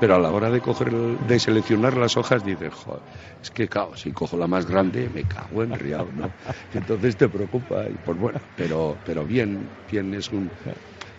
pero 0.00 0.14
a 0.14 0.18
la 0.18 0.32
hora 0.32 0.50
de 0.50 0.62
coger 0.62 0.90
de 0.92 1.38
seleccionar 1.38 1.96
las 1.96 2.16
hojas 2.16 2.42
dices, 2.42 2.72
joder, 2.74 3.02
es 3.42 3.50
que 3.50 3.68
claro, 3.68 3.94
si 3.96 4.12
cojo 4.12 4.36
la 4.36 4.46
más 4.48 4.66
grande 4.66 5.10
me 5.10 5.24
cago 5.26 5.62
en 5.62 5.78
riado, 5.78 6.10
¿no? 6.12 6.32
Entonces 6.72 7.16
te 7.16 7.28
preocupa 7.28 7.88
y 7.88 7.98
pues 7.98 8.16
bueno, 8.18 8.40
pero 8.56 8.98
pero 9.04 9.24
bien, 9.26 9.70
bien 9.86 10.14
es 10.14 10.32
un 10.32 10.50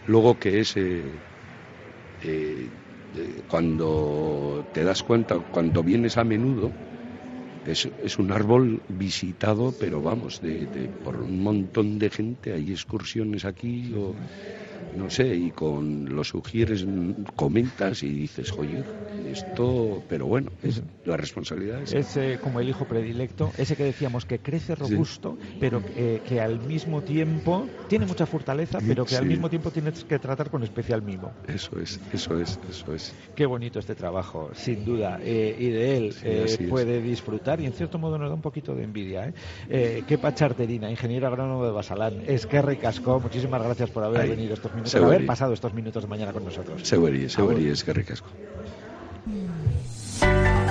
luego 0.05 0.39
que 0.39 0.59
ese 0.59 1.21
eh, 2.23 2.71
cuando 3.47 4.67
te 4.71 4.83
das 4.83 5.03
cuenta, 5.03 5.39
cuando 5.51 5.83
vienes 5.83 6.17
a 6.17 6.23
menudo, 6.23 6.77
es, 7.63 7.85
es 7.97 8.19
un 8.19 8.31
árbol 8.31 8.83
visitado, 8.87 9.73
pero 9.77 10.01
vamos, 10.01 10.39
de, 10.41 10.91
por 11.01 11.21
un 11.23 11.41
montón 11.43 11.99
de 11.99 12.09
gente. 12.09 12.53
Hay 12.53 12.71
excursiones 12.71 13.45
aquí 13.45 13.93
o 13.95 14.17
no 14.95 15.09
sé, 15.09 15.35
y 15.35 15.51
con 15.51 16.15
los 16.15 16.29
sugieres 16.29 16.85
comentas 17.35 18.03
y 18.03 18.09
dices, 18.09 18.51
oye, 18.53 18.83
esto, 19.27 20.03
pero 20.07 20.25
bueno, 20.25 20.51
es, 20.63 20.81
la 21.05 21.17
responsabilidad 21.17 21.81
es... 21.81 21.93
Es 21.93 22.17
eh, 22.17 22.39
como 22.41 22.59
el 22.59 22.69
hijo 22.69 22.85
predilecto, 22.85 23.51
ese 23.57 23.75
que 23.75 23.83
decíamos 23.83 24.25
que 24.25 24.39
crece 24.39 24.75
robusto, 24.75 25.37
pero 25.59 25.81
que 25.83 26.41
al 26.41 26.59
mismo 26.59 27.01
tiempo 27.01 27.67
tiene 27.87 28.05
mucha 28.05 28.25
fortaleza, 28.25 28.79
pero 28.85 29.05
que 29.05 29.15
al 29.15 29.25
mismo 29.25 29.49
tiempo 29.49 29.71
tienes 29.71 30.03
que 30.03 30.19
tratar 30.19 30.49
con 30.49 30.63
especial 30.63 31.01
mimo. 31.01 31.31
Eso 31.47 31.79
es, 31.79 31.99
eso 32.13 32.39
es, 32.39 32.59
eso 32.69 32.93
es. 32.93 33.13
Qué 33.35 33.45
bonito 33.45 33.79
este 33.79 33.95
trabajo, 33.95 34.51
sin 34.53 34.85
duda, 34.85 35.19
eh, 35.21 35.55
y 35.57 35.69
de 35.69 35.97
él 35.97 36.15
eh, 36.23 36.67
puede 36.69 37.01
disfrutar 37.01 37.59
y 37.61 37.65
en 37.65 37.73
cierto 37.73 37.97
modo 37.97 38.17
nos 38.17 38.29
da 38.29 38.35
un 38.35 38.41
poquito 38.41 38.75
de 38.75 38.83
envidia. 38.83 39.33
¿eh? 39.69 40.03
qué 40.07 40.17
pacharterina, 40.17 40.89
ingeniero 40.89 41.27
agrónomo 41.27 41.65
de 41.65 41.71
Basalán, 41.71 42.23
es 42.27 42.45
que 42.45 42.61
ricasco, 42.61 43.19
muchísimas 43.19 43.61
gracias 43.63 43.89
por 43.89 44.03
haber 44.03 44.29
venido 44.29 44.53
estos 44.77 44.93
minutos, 44.93 44.95
haber 44.95 45.25
pasado 45.25 45.53
estos 45.53 45.73
minutos 45.73 46.03
de 46.03 46.09
mañana 46.09 46.31
con 46.31 46.45
nosotros. 46.45 46.81
Seguri, 46.83 47.29
seguri, 47.29 47.69
es 47.69 47.83
que 47.83 47.93
ricasco. 47.93 48.29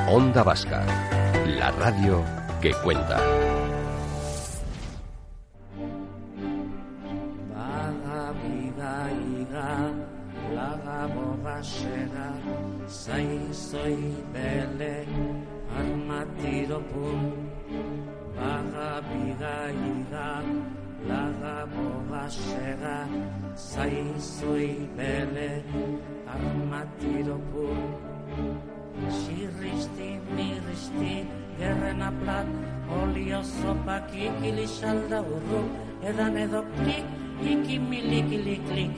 Onda 0.08 0.42
Vasca, 0.42 0.84
la 1.46 1.70
radio 1.72 2.24
que 2.60 2.72
cuenta. 2.82 3.39
Zaizoi 24.20 24.88
bele 24.96 25.62
armatiro 26.28 27.38
pun 27.52 27.78
Sirristi, 29.10 30.08
mirristi, 30.36 31.26
gerrena 31.58 32.12
plat, 32.20 32.46
olio 33.00 33.40
zopak 33.42 34.12
ikili 34.12 34.66
salda 34.68 35.20
urru, 35.22 35.62
edan 36.04 36.36
edo 36.36 36.62
klik, 36.76 37.06
ikimilikili 37.52 38.56
klik. 38.68 38.92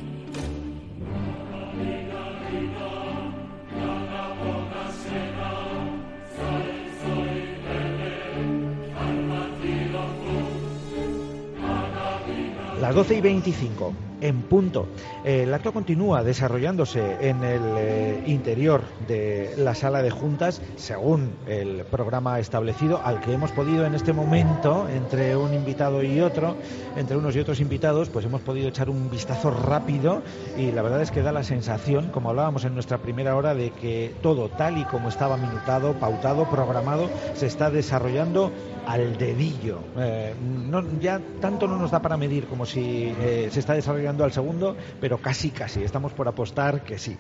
Las 12.81 12.95
12 12.95 13.15
y 13.15 13.21
25, 13.21 14.12
en 14.23 14.43
punto. 14.43 14.87
El 15.25 15.53
acto 15.53 15.73
continúa 15.73 16.23
desarrollándose 16.23 17.29
en 17.29 17.43
el 17.45 17.63
eh, 17.77 18.23
interior 18.27 18.83
de 19.07 19.53
la 19.59 19.75
sala 19.75 20.03
de 20.03 20.11
juntas, 20.11 20.63
según 20.77 21.33
el 21.47 21.85
programa 21.85 22.39
establecido, 22.39 23.01
al 23.05 23.21
que 23.21 23.33
hemos 23.33 23.51
podido 23.51 23.85
en 23.85 23.95
este 23.95 24.13
momento, 24.13 24.89
entre 24.89 25.37
un 25.37 25.53
invitado 25.53 26.03
y 26.03 26.21
otro, 26.21 26.57
entre 26.97 27.17
unos 27.17 27.37
y 27.37 27.41
otros 27.41 27.61
invitados, 27.61 28.09
pues 28.09 28.25
hemos 28.25 28.41
podido 28.41 28.69
echar 28.69 28.89
un 28.89 29.11
vistazo 29.11 29.51
rápido 29.51 30.23
y 30.57 30.71
la 30.71 30.83
verdad 30.83 31.03
es 31.03 31.11
que 31.11 31.23
da 31.23 31.33
la 31.33 31.43
sensación, 31.43 32.09
como 32.11 32.31
hablábamos 32.31 32.65
en 32.65 32.75
nuestra 32.75 32.99
primera 32.99 33.37
hora, 33.37 33.55
de 33.55 33.71
que 33.71 34.15
todo 34.23 34.49
tal 34.49 34.79
y 34.79 34.85
como 34.85 35.09
estaba 35.09 35.37
minutado, 35.37 35.95
pautado, 35.95 36.49
programado, 36.49 37.11
se 37.35 37.47
está 37.47 37.71
desarrollando 37.71 38.53
al 38.87 39.17
dedillo. 39.17 39.79
Eh, 39.97 40.35
no, 40.41 40.83
ya 41.01 41.21
tanto 41.41 41.67
no 41.67 41.77
nos 41.77 41.91
da 41.91 42.01
para 42.01 42.17
medir 42.17 42.47
como 42.47 42.67
si 42.67 43.15
eh, 43.21 43.49
se 43.51 43.61
está 43.61 43.75
desarrollando 43.75 44.12
al 44.21 44.33
segundo, 44.33 44.77
pero 45.01 45.19
casi, 45.19 45.51
casi. 45.51 45.83
Estamos 45.83 46.13
por 46.13 46.29
apostar 46.29 46.85
que 46.85 46.99
sí. 46.99 47.17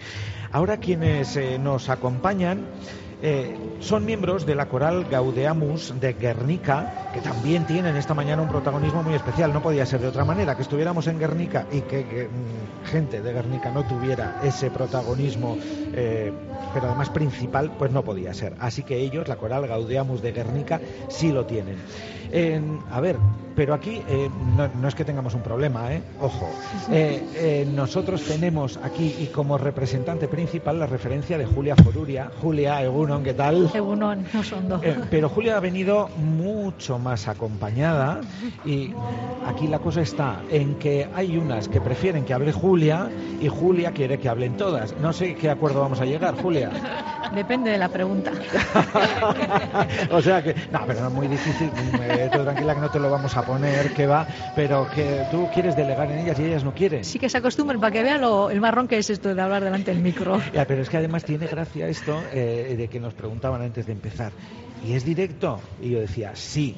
Ahora 0.50 0.76
quienes 0.76 1.36
eh, 1.36 1.58
nos 1.58 1.88
acompañan 1.88 2.66
eh, 3.24 3.56
son 3.78 4.04
miembros 4.04 4.44
de 4.46 4.56
la 4.56 4.66
coral 4.66 5.06
Gaudeamus 5.08 5.94
de 6.00 6.14
Guernica, 6.14 7.10
que 7.14 7.20
también 7.20 7.64
tienen 7.66 7.96
esta 7.96 8.14
mañana 8.14 8.42
un 8.42 8.48
protagonismo 8.48 9.04
muy 9.04 9.14
especial. 9.14 9.52
No 9.52 9.62
podía 9.62 9.86
ser 9.86 10.00
de 10.00 10.08
otra 10.08 10.24
manera 10.24 10.56
que 10.56 10.62
estuviéramos 10.62 11.06
en 11.06 11.20
Guernica 11.20 11.68
y 11.70 11.82
que, 11.82 12.28
mm, 12.28 12.84
gente 12.84 13.22
de 13.22 13.32
Guernica 13.32 13.70
no 13.70 13.84
tuviera 13.84 14.40
ese 14.42 14.72
protagonismo, 14.72 15.56
eh, 15.92 16.32
pero 16.74 16.88
además 16.88 17.10
principal, 17.10 17.70
pues 17.78 17.92
no 17.92 18.02
podía 18.02 18.34
ser. 18.34 18.54
Así 18.58 18.82
que 18.82 18.98
ellos, 18.98 19.28
la 19.28 19.36
coral 19.36 19.68
Gaudeamus 19.68 20.20
de 20.20 20.32
Guernica, 20.32 20.80
sí 21.08 21.30
lo 21.30 21.46
tienen. 21.46 21.76
A 22.90 23.00
ver, 23.00 23.16
pero 23.54 23.74
aquí 23.74 24.02
eh, 24.08 24.30
no, 24.56 24.88
es 24.88 24.94
que 24.94 25.04
tengamos 25.04 25.34
un 25.34 25.42
problema, 25.42 25.92
¿eh? 25.92 26.02
Ojo. 26.20 26.48
nosotros 27.74 28.22
tenemos 28.22 28.78
aquí 28.82 29.14
y 29.18 29.26
como 29.26 29.58
representante 29.58 30.28
principal 30.28 30.78
la 30.78 30.86
referencia 30.86 31.38
de 31.38 31.46
Julia 31.46 31.76
Foruria. 31.76 32.30
Julia, 32.40 32.82
Eguno 32.82 33.22
¿qué 33.22 33.34
tal? 33.34 33.70
Egunon, 33.74 34.24
no 34.32 34.42
son 34.42 34.68
dos. 34.68 34.82
Eh, 34.82 34.96
pero 35.10 35.28
Julia 35.28 35.56
ha 35.56 35.60
venido 35.60 36.08
mucho 36.16 36.98
más 36.98 37.28
acompañada 37.28 38.20
y 38.64 38.92
aquí 39.46 39.68
la 39.68 39.78
cosa 39.78 40.00
está 40.00 40.40
en 40.50 40.76
que 40.76 41.08
hay 41.14 41.36
unas 41.36 41.68
que 41.68 41.80
prefieren 41.80 42.24
que 42.24 42.34
hable 42.34 42.52
Julia 42.52 43.10
y 43.40 43.48
Julia 43.48 43.92
quiere 43.92 44.18
que 44.18 44.28
hablen 44.28 44.56
todas. 44.56 44.94
No 45.00 45.12
sé 45.12 45.34
qué 45.34 45.50
acuerdo 45.50 45.80
vamos 45.80 46.00
a 46.00 46.04
llegar, 46.04 46.34
Julia. 46.40 46.70
Depende 47.34 47.70
de 47.70 47.78
la 47.78 47.88
pregunta. 47.88 48.30
o 50.10 50.20
sea 50.20 50.42
que, 50.42 50.54
no, 50.70 50.80
pero 50.86 51.00
no 51.00 51.08
es 51.08 51.12
muy 51.12 51.28
difícil. 51.28 51.70
Eh, 52.22 52.30
tranquila 52.30 52.74
que 52.74 52.80
no 52.80 52.90
te 52.90 53.00
lo 53.00 53.10
vamos 53.10 53.36
a 53.36 53.42
poner, 53.42 53.92
que 53.92 54.06
va, 54.06 54.26
pero 54.54 54.88
que 54.88 55.24
tú 55.30 55.48
quieres 55.52 55.74
delegar 55.74 56.10
en 56.10 56.18
ellas 56.18 56.38
y 56.38 56.44
ellas 56.44 56.64
no 56.64 56.72
quieren. 56.72 57.04
Sí 57.04 57.18
que 57.18 57.28
se 57.28 57.38
acostumbren 57.38 57.80
para 57.80 57.92
que 57.92 58.02
vean 58.02 58.20
lo, 58.20 58.50
el 58.50 58.60
marrón 58.60 58.86
que 58.86 58.98
es 58.98 59.10
esto 59.10 59.34
de 59.34 59.40
hablar 59.40 59.64
delante 59.64 59.92
del 59.92 60.02
micro. 60.02 60.40
Ya, 60.52 60.66
pero 60.66 60.82
es 60.82 60.88
que 60.88 60.98
además 60.98 61.24
tiene 61.24 61.46
gracia 61.46 61.88
esto 61.88 62.22
eh, 62.32 62.74
de 62.76 62.88
que 62.88 63.00
nos 63.00 63.14
preguntaban 63.14 63.62
antes 63.62 63.86
de 63.86 63.92
empezar. 63.92 64.32
¿Y 64.86 64.94
es 64.94 65.04
directo? 65.04 65.60
Y 65.80 65.90
yo 65.90 66.00
decía, 66.00 66.32
sí. 66.34 66.76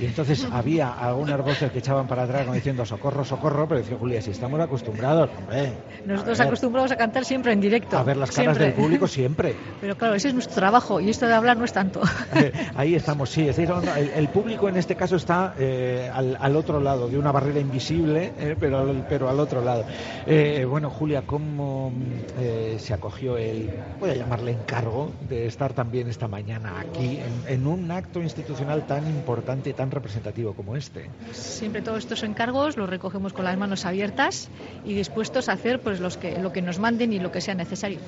Y 0.00 0.06
entonces 0.06 0.46
había 0.50 0.92
algunas 0.92 1.40
voces 1.40 1.70
que 1.70 1.78
echaban 1.78 2.06
para 2.06 2.24
atrás 2.24 2.42
como 2.42 2.54
diciendo 2.54 2.84
socorro, 2.84 3.24
socorro, 3.24 3.68
pero 3.68 3.80
decía 3.80 3.96
Julia, 3.98 4.20
si 4.20 4.30
estamos 4.30 4.60
acostumbrados, 4.60 5.30
hombre. 5.38 5.72
Nosotros 6.04 6.40
acostumbramos 6.40 6.90
a 6.90 6.96
cantar 6.96 7.24
siempre 7.24 7.52
en 7.52 7.60
directo. 7.60 7.96
A 7.96 8.02
ver 8.02 8.16
las 8.16 8.30
caras 8.30 8.58
del 8.58 8.72
público 8.72 9.06
siempre. 9.08 9.54
Pero 9.80 9.96
claro, 9.96 10.14
ese 10.14 10.28
es 10.28 10.34
nuestro 10.34 10.56
trabajo 10.56 11.00
y 11.00 11.10
esto 11.10 11.26
de 11.26 11.34
hablar 11.34 11.56
no 11.56 11.64
es 11.64 11.72
tanto. 11.72 12.02
Eh, 12.34 12.52
ahí 12.74 12.94
estamos, 12.94 13.30
sí. 13.30 13.48
el, 13.48 14.28
público 14.28 14.68
en 14.68 14.76
este 14.76 14.96
caso 14.96 15.16
está 15.16 15.54
eh, 15.58 16.10
al, 16.12 16.56
otro 16.56 16.80
lado, 16.80 17.08
de 17.08 17.18
una 17.18 17.30
barrera 17.30 17.60
invisible, 17.60 18.32
eh, 18.38 18.56
pero, 18.58 18.92
pero 19.08 19.28
al 19.28 19.38
otro 19.38 19.62
lado. 19.62 19.84
bueno, 20.68 20.90
Julia, 20.90 21.22
¿cómo 21.26 21.92
se 22.78 22.94
acogió 22.94 23.36
el, 23.36 23.70
voy 24.00 24.10
a 24.10 24.14
llamarle 24.14 24.52
encargo, 24.52 25.12
de 25.28 25.46
estar 25.46 25.72
también 25.72 26.08
esta 26.08 26.26
mañana 26.28 26.80
aquí 26.80 27.18
en, 27.18 27.54
en 27.54 27.66
un 27.66 27.90
acto 27.90 28.20
institucional 28.20 28.86
tan 28.86 29.06
importante, 29.06 29.72
tan 29.72 29.83
representativo 29.90 30.54
como 30.54 30.76
este. 30.76 31.10
Siempre 31.32 31.82
todos 31.82 31.98
estos 31.98 32.22
encargos 32.22 32.76
los 32.76 32.88
recogemos 32.88 33.32
con 33.32 33.44
las 33.44 33.56
manos 33.56 33.84
abiertas 33.84 34.48
y 34.84 34.94
dispuestos 34.94 35.48
a 35.48 35.52
hacer 35.52 35.80
pues 35.80 36.00
los 36.00 36.16
que, 36.16 36.38
lo 36.38 36.52
que 36.52 36.62
nos 36.62 36.78
manden 36.78 37.12
y 37.12 37.18
lo 37.18 37.30
que 37.30 37.40
sea 37.40 37.54
necesario. 37.54 37.98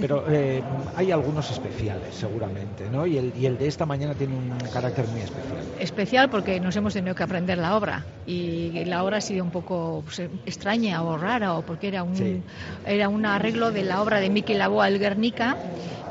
Pero 0.00 0.24
eh, 0.28 0.62
hay 0.96 1.12
algunos 1.12 1.50
especiales, 1.50 2.14
seguramente, 2.14 2.88
¿no? 2.90 3.06
Y 3.06 3.18
el, 3.18 3.32
y 3.36 3.46
el 3.46 3.58
de 3.58 3.68
esta 3.68 3.86
mañana 3.86 4.14
tiene 4.14 4.34
un 4.34 4.56
carácter 4.72 5.06
muy 5.08 5.20
especial. 5.20 5.64
Especial 5.78 6.30
porque 6.30 6.60
nos 6.60 6.76
hemos 6.76 6.92
tenido 6.94 7.14
que 7.14 7.22
aprender 7.22 7.58
la 7.58 7.76
obra 7.76 8.04
y 8.26 8.84
la 8.84 9.04
obra 9.04 9.18
ha 9.18 9.20
sido 9.20 9.44
un 9.44 9.50
poco 9.50 10.02
pues, 10.04 10.20
extraña 10.46 11.02
o 11.02 11.16
rara 11.16 11.54
o 11.54 11.62
porque 11.62 11.88
era 11.88 12.02
un, 12.02 12.42
era 12.86 13.08
un 13.08 13.26
arreglo 13.26 13.72
de 13.72 13.82
la 13.82 14.02
obra 14.02 14.20
de 14.20 14.30
Miquel 14.30 14.58
Laboa 14.58 14.88
El 14.88 14.98
Guernica 14.98 15.56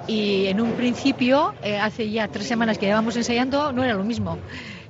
y 0.08 0.48
en 0.48 0.60
un 0.60 0.74
principio, 0.74 1.54
eh, 1.64 1.78
hace 1.78 2.10
ya 2.10 2.28
tres 2.28 2.48
semanas 2.48 2.78
que 2.78 2.88
llevamos 2.88 3.16
ensayando, 3.16 3.72
no 3.72 3.84
era 3.84 3.94
lo 3.94 4.04
mismo 4.04 4.38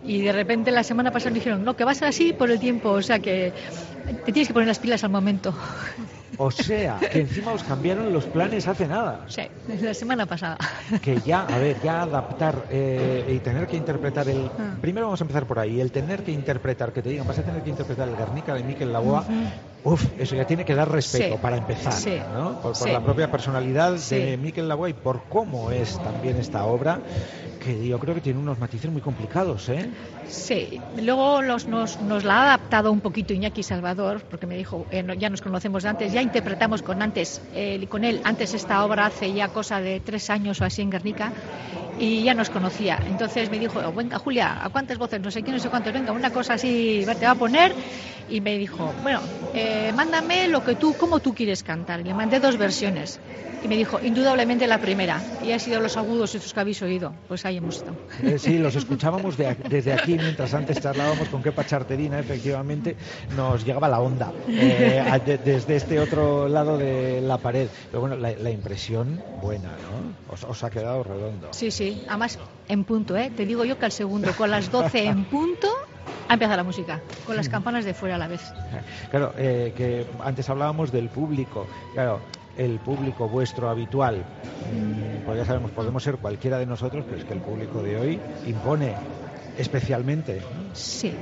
y 0.03 0.21
de 0.21 0.31
repente 0.33 0.71
la 0.71 0.83
semana 0.83 1.11
pasada 1.11 1.31
me 1.31 1.35
dijeron, 1.39 1.63
no, 1.63 1.75
que 1.75 1.85
va 1.85 1.91
a 1.91 1.95
ser 1.95 2.09
así 2.09 2.33
por 2.33 2.51
el 2.51 2.59
tiempo, 2.59 2.91
o 2.91 3.01
sea 3.01 3.19
que 3.21 3.53
te 4.23 4.31
tienes 4.33 4.47
que 4.47 4.53
poner 4.53 4.67
las 4.67 4.79
pilas 4.79 5.03
al 5.03 5.11
momento. 5.11 5.55
O 6.37 6.49
sea, 6.51 6.99
que 7.11 7.19
encima 7.21 7.51
os 7.53 7.63
cambiaron 7.63 8.11
los 8.11 8.25
planes 8.25 8.67
hace 8.67 8.87
nada. 8.87 9.21
Sí, 9.27 9.43
la 9.81 9.93
semana 9.93 10.25
pasada. 10.25 10.57
Que 11.01 11.19
ya, 11.25 11.41
a 11.45 11.57
ver, 11.59 11.77
ya 11.83 12.01
adaptar 12.03 12.55
eh, 12.71 13.25
y 13.35 13.39
tener 13.39 13.67
que 13.67 13.77
interpretar 13.77 14.27
el... 14.29 14.49
Ah. 14.59 14.75
Primero 14.81 15.07
vamos 15.07 15.21
a 15.21 15.23
empezar 15.23 15.45
por 15.45 15.59
ahí, 15.59 15.79
el 15.79 15.91
tener 15.91 16.23
que 16.23 16.31
interpretar, 16.31 16.91
que 16.91 17.01
te 17.01 17.09
digan, 17.09 17.27
vas 17.27 17.39
a 17.39 17.43
tener 17.43 17.61
que 17.61 17.69
interpretar 17.69 18.07
el 18.09 18.15
Guernica 18.15 18.53
de 18.55 18.63
Miquel 18.63 18.91
Laboa, 18.91 19.25
uf, 19.83 20.05
eso 20.17 20.35
ya 20.35 20.45
tiene 20.45 20.65
que 20.65 20.75
dar 20.75 20.89
respeto 20.91 21.35
Sí. 21.35 21.39
para 21.41 21.57
empezar, 21.57 21.93
Sí. 21.93 22.17
¿no? 22.33 22.53
Por, 22.61 22.73
por 22.73 22.75
Sí. 22.75 22.91
la 22.91 23.01
propia 23.01 23.29
personalidad 23.31 23.93
de 24.09 24.37
Miquel 24.37 24.67
Laboa 24.67 24.89
y 24.89 24.93
por 24.93 25.23
cómo 25.29 25.71
es 25.71 25.97
también 26.03 26.37
esta 26.37 26.65
obra, 26.65 26.99
que 27.63 27.87
yo 27.87 27.97
creo 27.99 28.13
que 28.15 28.21
tiene 28.21 28.39
unos 28.39 28.57
matices 28.59 28.91
muy 28.91 29.01
complicados, 29.01 29.69
¿eh? 29.69 29.89
Sí, 30.27 30.81
luego 31.01 31.41
los- 31.41 31.67
nos, 31.67 32.01
nos 32.01 32.23
la 32.25 32.35
ha 32.35 32.43
adaptado 32.45 32.91
un 32.91 32.99
poquito 33.01 33.33
Iñaki 33.33 33.63
Salvador, 33.63 34.21
porque 34.29 34.47
me 34.47 34.57
dijo, 34.57 34.85
eh, 34.91 35.01
no- 35.03 35.13
ya 35.13 35.29
nos 35.29 35.41
conocemos 35.41 35.83
de 35.83 35.89
antes, 35.89 36.11
ya 36.11 36.21
interpretamos 36.23 36.81
con 36.81 37.01
antes, 37.01 37.41
eh, 37.53 37.85
con 37.89 38.03
él 38.03 38.21
antes 38.23 38.53
esta 38.53 38.83
obra 38.85 39.05
hace 39.05 39.33
ya 39.33 39.49
cosa 39.49 39.81
de 39.81 39.99
tres 39.99 40.29
años 40.29 40.61
o 40.61 40.65
así 40.65 40.81
en 40.81 40.89
Guernica, 40.89 41.31
y 41.99 42.23
ya 42.23 42.33
nos 42.33 42.49
conocía. 42.49 42.99
Entonces 43.07 43.49
me 43.49 43.59
dijo, 43.59 43.79
venga 43.93 44.17
Julia, 44.17 44.63
¿a 44.63 44.69
cuántas 44.69 44.97
voces? 44.97 45.21
No 45.21 45.31
sé 45.31 45.43
qué, 45.43 45.51
no 45.51 45.59
sé 45.59 45.69
cuántos, 45.69 45.93
venga, 45.93 46.11
una 46.11 46.31
cosa 46.31 46.55
así 46.55 47.05
te 47.19 47.25
va 47.25 47.31
a 47.31 47.35
poner. 47.35 47.73
Y 48.29 48.41
me 48.41 48.57
dijo, 48.57 48.93
bueno, 49.03 49.19
eh, 49.53 49.91
mándame 49.93 50.47
lo 50.47 50.63
que 50.63 50.75
tú, 50.75 50.95
cómo 50.97 51.19
tú 51.19 51.33
quieres 51.35 51.61
cantar. 51.61 52.03
Le 52.05 52.13
mandé 52.13 52.39
dos 52.39 52.57
versiones. 52.57 53.19
Y 53.63 53.67
me 53.67 53.77
dijo, 53.77 53.99
indudablemente 54.03 54.67
la 54.67 54.77
primera. 54.79 55.21
Y 55.45 55.51
ha 55.51 55.59
sido 55.59 55.79
los 55.79 55.95
agudos 55.95 56.35
esos 56.35 56.53
que 56.53 56.59
habéis 56.59 56.81
oído. 56.81 57.13
Pues 57.27 57.45
ahí 57.45 57.57
hemos 57.57 57.77
estado. 57.77 57.95
Eh, 58.21 58.37
sí, 58.37 58.57
los 58.57 58.75
escuchábamos 58.75 59.37
de 59.37 59.55
desde 59.69 59.93
aquí 59.93 60.15
mientras 60.15 60.53
antes 60.53 60.81
charlábamos 60.81 61.29
con 61.29 61.41
Kepa 61.41 61.65
Charterina, 61.65 62.19
efectivamente 62.19 62.95
nos 63.37 63.63
llegaba 63.65 63.87
la 63.87 64.01
onda 64.01 64.31
eh, 64.49 65.21
desde 65.45 65.75
este 65.77 65.99
otro 65.99 66.12
lado 66.15 66.77
de 66.77 67.21
la 67.21 67.37
pared. 67.37 67.67
Pero 67.89 68.01
bueno, 68.01 68.15
la, 68.15 68.31
la 68.31 68.49
impresión 68.51 69.21
buena, 69.41 69.69
¿no? 69.69 70.33
Os, 70.33 70.43
os 70.43 70.63
ha 70.63 70.69
quedado 70.69 71.03
redondo. 71.03 71.49
Sí, 71.51 71.71
sí, 71.71 72.03
además 72.07 72.39
en 72.67 72.83
punto, 72.83 73.17
¿eh? 73.17 73.31
Te 73.35 73.45
digo 73.45 73.65
yo 73.65 73.77
que 73.77 73.85
al 73.85 73.91
segundo, 73.91 74.33
con 74.35 74.51
las 74.51 74.71
12 74.71 75.05
en 75.05 75.25
punto, 75.25 75.67
ha 76.27 76.33
empezado 76.33 76.57
la 76.57 76.63
música, 76.63 77.01
con 77.25 77.35
las 77.35 77.49
campanas 77.49 77.85
de 77.85 77.93
fuera 77.93 78.15
a 78.15 78.17
la 78.17 78.27
vez. 78.27 78.41
Claro, 79.11 79.33
eh, 79.37 79.73
que 79.75 80.05
antes 80.23 80.49
hablábamos 80.49 80.91
del 80.91 81.09
público. 81.09 81.67
Claro, 81.93 82.19
el 82.57 82.79
público 82.79 83.27
vuestro 83.27 83.69
habitual, 83.69 84.17
mm, 84.17 85.25
pues 85.25 85.37
ya 85.37 85.45
sabemos, 85.45 85.71
podemos 85.71 86.03
ser 86.03 86.17
cualquiera 86.17 86.59
de 86.59 86.65
nosotros, 86.65 87.03
pero 87.05 87.17
es 87.19 87.25
que 87.25 87.33
el 87.33 87.41
público 87.41 87.81
de 87.81 87.99
hoy 87.99 88.19
impone 88.45 88.95
especialmente. 89.57 90.41
Sí, 90.73 91.13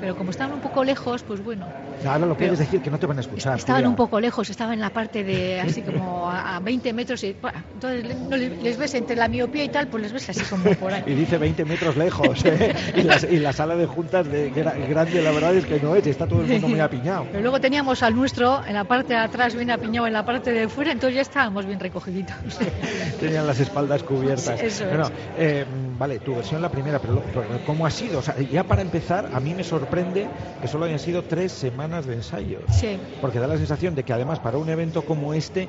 pero 0.00 0.16
como 0.16 0.30
estaban 0.30 0.54
un 0.54 0.60
poco 0.60 0.84
lejos, 0.84 1.22
pues 1.22 1.42
bueno. 1.42 1.66
Ahora 2.06 2.26
lo 2.26 2.36
puedes 2.36 2.58
decir 2.58 2.80
que 2.80 2.90
no 2.90 2.98
te 2.98 3.06
van 3.06 3.18
a 3.18 3.20
escuchar. 3.20 3.56
Estaban 3.58 3.80
Julia. 3.80 3.88
un 3.90 3.96
poco 3.96 4.20
lejos, 4.20 4.48
estaban 4.50 4.74
en 4.74 4.80
la 4.80 4.90
parte 4.90 5.24
de 5.24 5.60
así 5.60 5.82
como 5.82 6.30
a, 6.30 6.56
a 6.56 6.60
20 6.60 6.92
metros 6.92 7.22
y 7.24 7.36
bueno, 7.42 7.62
entonces 7.74 8.16
no 8.16 8.36
les, 8.36 8.78
ves 8.78 8.94
entre 8.94 9.16
la 9.16 9.26
miopía 9.28 9.64
y 9.64 9.68
tal, 9.68 9.88
pues 9.88 10.02
les 10.04 10.12
ves 10.12 10.28
así 10.30 10.44
como 10.44 10.64
por 10.74 10.92
ahí. 10.92 11.02
Y 11.08 11.14
dice 11.14 11.38
20 11.38 11.64
metros 11.64 11.96
lejos. 11.96 12.44
¿eh? 12.44 12.74
Y, 12.96 13.02
la, 13.02 13.18
y 13.28 13.38
la 13.38 13.52
sala 13.52 13.74
de 13.76 13.86
juntas 13.86 14.28
de 14.30 14.52
gra- 14.52 14.88
grande, 14.88 15.20
la 15.22 15.32
verdad 15.32 15.54
es 15.56 15.64
que 15.66 15.80
no 15.80 15.96
es, 15.96 16.06
está 16.06 16.26
todo 16.26 16.42
el 16.42 16.46
mundo 16.48 16.68
muy 16.68 16.80
apiñado. 16.80 17.26
Pero 17.30 17.42
luego 17.42 17.60
teníamos 17.60 18.02
al 18.02 18.14
nuestro 18.14 18.64
en 18.64 18.74
la 18.74 18.84
parte 18.84 19.14
de 19.14 19.18
atrás 19.20 19.54
bien 19.56 19.70
apiñado 19.70 20.06
en 20.06 20.12
la 20.12 20.24
parte 20.24 20.52
de 20.52 20.68
fuera, 20.68 20.92
entonces 20.92 21.16
ya 21.16 21.22
estábamos 21.22 21.66
bien 21.66 21.80
recogiditos. 21.80 22.36
Tenían 23.20 23.46
las 23.46 23.58
espaldas 23.60 24.02
cubiertas. 24.04 24.60
Eso 24.62 24.84
es. 24.84 24.88
Bueno, 24.88 25.10
eh, 25.36 25.64
vale, 25.98 26.20
tu 26.20 26.34
versión 26.36 26.62
la 26.62 26.68
primera, 26.70 26.98
pero, 27.00 27.22
pero 27.34 27.57
¿cómo 27.66 27.86
ha 27.86 27.90
sido? 27.90 28.18
O 28.18 28.22
sea, 28.22 28.36
ya 28.40 28.64
para 28.64 28.82
empezar, 28.82 29.30
a 29.32 29.40
mí 29.40 29.54
me 29.54 29.64
sorprende 29.64 30.26
que 30.60 30.68
solo 30.68 30.84
hayan 30.86 30.98
sido 30.98 31.22
tres 31.22 31.52
semanas 31.52 32.06
de 32.06 32.14
ensayos. 32.14 32.62
Sí. 32.70 32.98
Porque 33.20 33.38
da 33.38 33.46
la 33.46 33.56
sensación 33.56 33.94
de 33.94 34.04
que 34.04 34.12
además 34.12 34.38
para 34.38 34.58
un 34.58 34.68
evento 34.68 35.02
como 35.02 35.34
este, 35.34 35.68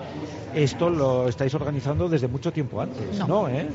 esto 0.53 0.89
lo 0.89 1.27
estáis 1.27 1.53
organizando 1.53 2.09
desde 2.09 2.27
mucho 2.27 2.51
tiempo 2.51 2.81
antes, 2.81 3.17
¿no? 3.19 3.27
No. 3.27 3.47
¿eh? 3.49 3.67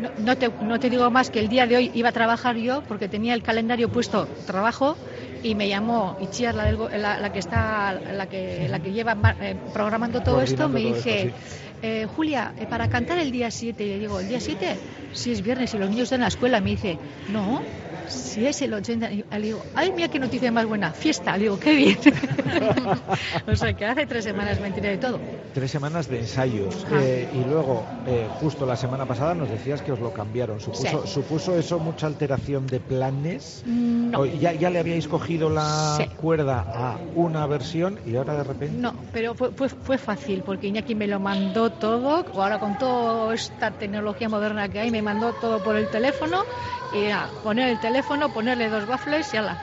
No, 0.00 0.10
no 0.18 0.36
te, 0.36 0.50
no 0.60 0.78
te 0.78 0.90
digo 0.90 1.10
más 1.10 1.30
que 1.30 1.40
el 1.40 1.48
día 1.48 1.66
de 1.66 1.76
hoy 1.76 1.90
iba 1.94 2.10
a 2.10 2.12
trabajar 2.12 2.56
yo 2.56 2.82
porque 2.86 3.08
tenía 3.08 3.32
el 3.32 3.42
calendario 3.42 3.88
puesto 3.88 4.28
trabajo 4.46 4.96
y 5.42 5.54
me 5.54 5.68
llamó 5.68 6.18
Itziar, 6.20 6.54
la, 6.54 6.64
del 6.64 6.78
la, 7.00 7.18
la 7.18 7.32
que 7.32 7.38
está 7.38 7.94
la 7.94 8.26
que, 8.26 8.68
la 8.68 8.80
que 8.80 8.92
lleva 8.92 9.16
eh, 9.40 9.56
programando 9.72 10.22
todo 10.22 10.42
esto, 10.42 10.68
me 10.68 10.82
todo 10.82 10.94
dice 10.94 11.22
esto, 11.28 11.36
eh, 11.86 12.06
Julia, 12.06 12.52
eh, 12.58 12.66
para 12.66 12.88
cantar 12.88 13.18
el 13.18 13.30
día 13.30 13.50
7, 13.50 13.84
y 13.84 13.88
le 13.88 13.98
digo, 13.98 14.18
¿el 14.20 14.28
día 14.28 14.40
7? 14.40 14.76
Si 15.12 15.30
es 15.32 15.42
viernes 15.42 15.72
y 15.74 15.78
los 15.78 15.88
niños 15.88 16.04
están 16.04 16.18
en 16.18 16.22
la 16.22 16.28
escuela, 16.28 16.60
me 16.60 16.70
dice, 16.70 16.98
no, 17.28 17.62
si 18.08 18.46
es 18.46 18.60
el 18.62 18.74
80, 18.74 19.12
y 19.12 19.24
le 19.30 19.40
digo, 19.40 19.62
ay, 19.74 19.92
mira 19.94 20.08
qué 20.08 20.18
noticia 20.18 20.50
más 20.52 20.66
buena, 20.66 20.92
fiesta, 20.92 21.32
le 21.36 21.44
digo, 21.44 21.58
qué 21.58 21.74
bien. 21.74 21.98
o 23.46 23.56
sea, 23.56 23.72
que 23.72 23.84
hace 23.84 24.06
tres 24.06 24.24
semanas 24.24 24.60
me 24.60 24.68
enteré 24.68 24.90
de 24.90 24.98
todo. 24.98 25.20
Tres 25.54 25.70
semanas 25.70 26.08
de 26.08 26.18
ensayos. 26.20 26.86
Eh, 26.92 27.28
y 27.32 27.48
luego, 27.48 27.84
eh, 28.06 28.26
justo 28.40 28.66
la 28.66 28.76
semana 28.76 29.06
pasada 29.06 29.34
nos 29.34 29.48
decías 29.48 29.80
que 29.80 29.92
os 29.92 30.00
lo 30.00 30.12
cambiaron. 30.12 30.60
¿Supuso, 30.60 31.06
Sí. 31.06 31.12
¿supuso 31.12 31.56
eso 31.56 31.78
mucha 31.78 32.06
alteración 32.06 32.66
de 32.66 32.80
planes? 32.80 33.62
No. 33.64 34.20
¿O 34.20 34.26
ya, 34.26 34.52
ya 34.52 34.68
le 34.70 34.78
habíais 34.78 35.08
cogido 35.08 35.48
la 35.48 35.96
Sí. 35.98 36.08
cuerda 36.16 36.60
a 36.60 36.98
una 37.14 37.46
versión 37.46 37.98
y 38.04 38.16
ahora 38.16 38.34
de 38.36 38.44
repente... 38.44 38.76
No, 38.78 38.94
pero 39.12 39.34
fue, 39.34 39.50
fue, 39.52 39.68
fue 39.68 39.98
fácil 39.98 40.42
porque 40.44 40.66
Iñaki 40.68 40.94
me 40.94 41.06
lo 41.06 41.18
mandó 41.20 41.70
todo. 41.78 42.24
Ahora 42.34 42.58
con 42.58 42.76
toda 42.78 43.34
esta 43.34 43.70
tecnología 43.70 44.28
moderna 44.28 44.68
que 44.68 44.80
hay, 44.80 44.90
me 44.90 45.02
mandó 45.02 45.32
todo 45.34 45.62
por 45.62 45.76
el 45.76 45.86
teléfono. 45.88 46.42
Y 46.94 47.04
era 47.04 47.28
poner 47.42 47.68
el 47.70 47.78
teléfono, 47.78 48.28
ponerle 48.30 48.68
dos 48.68 48.86
baffles 48.86 49.32
y 49.34 49.36
ala. 49.36 49.56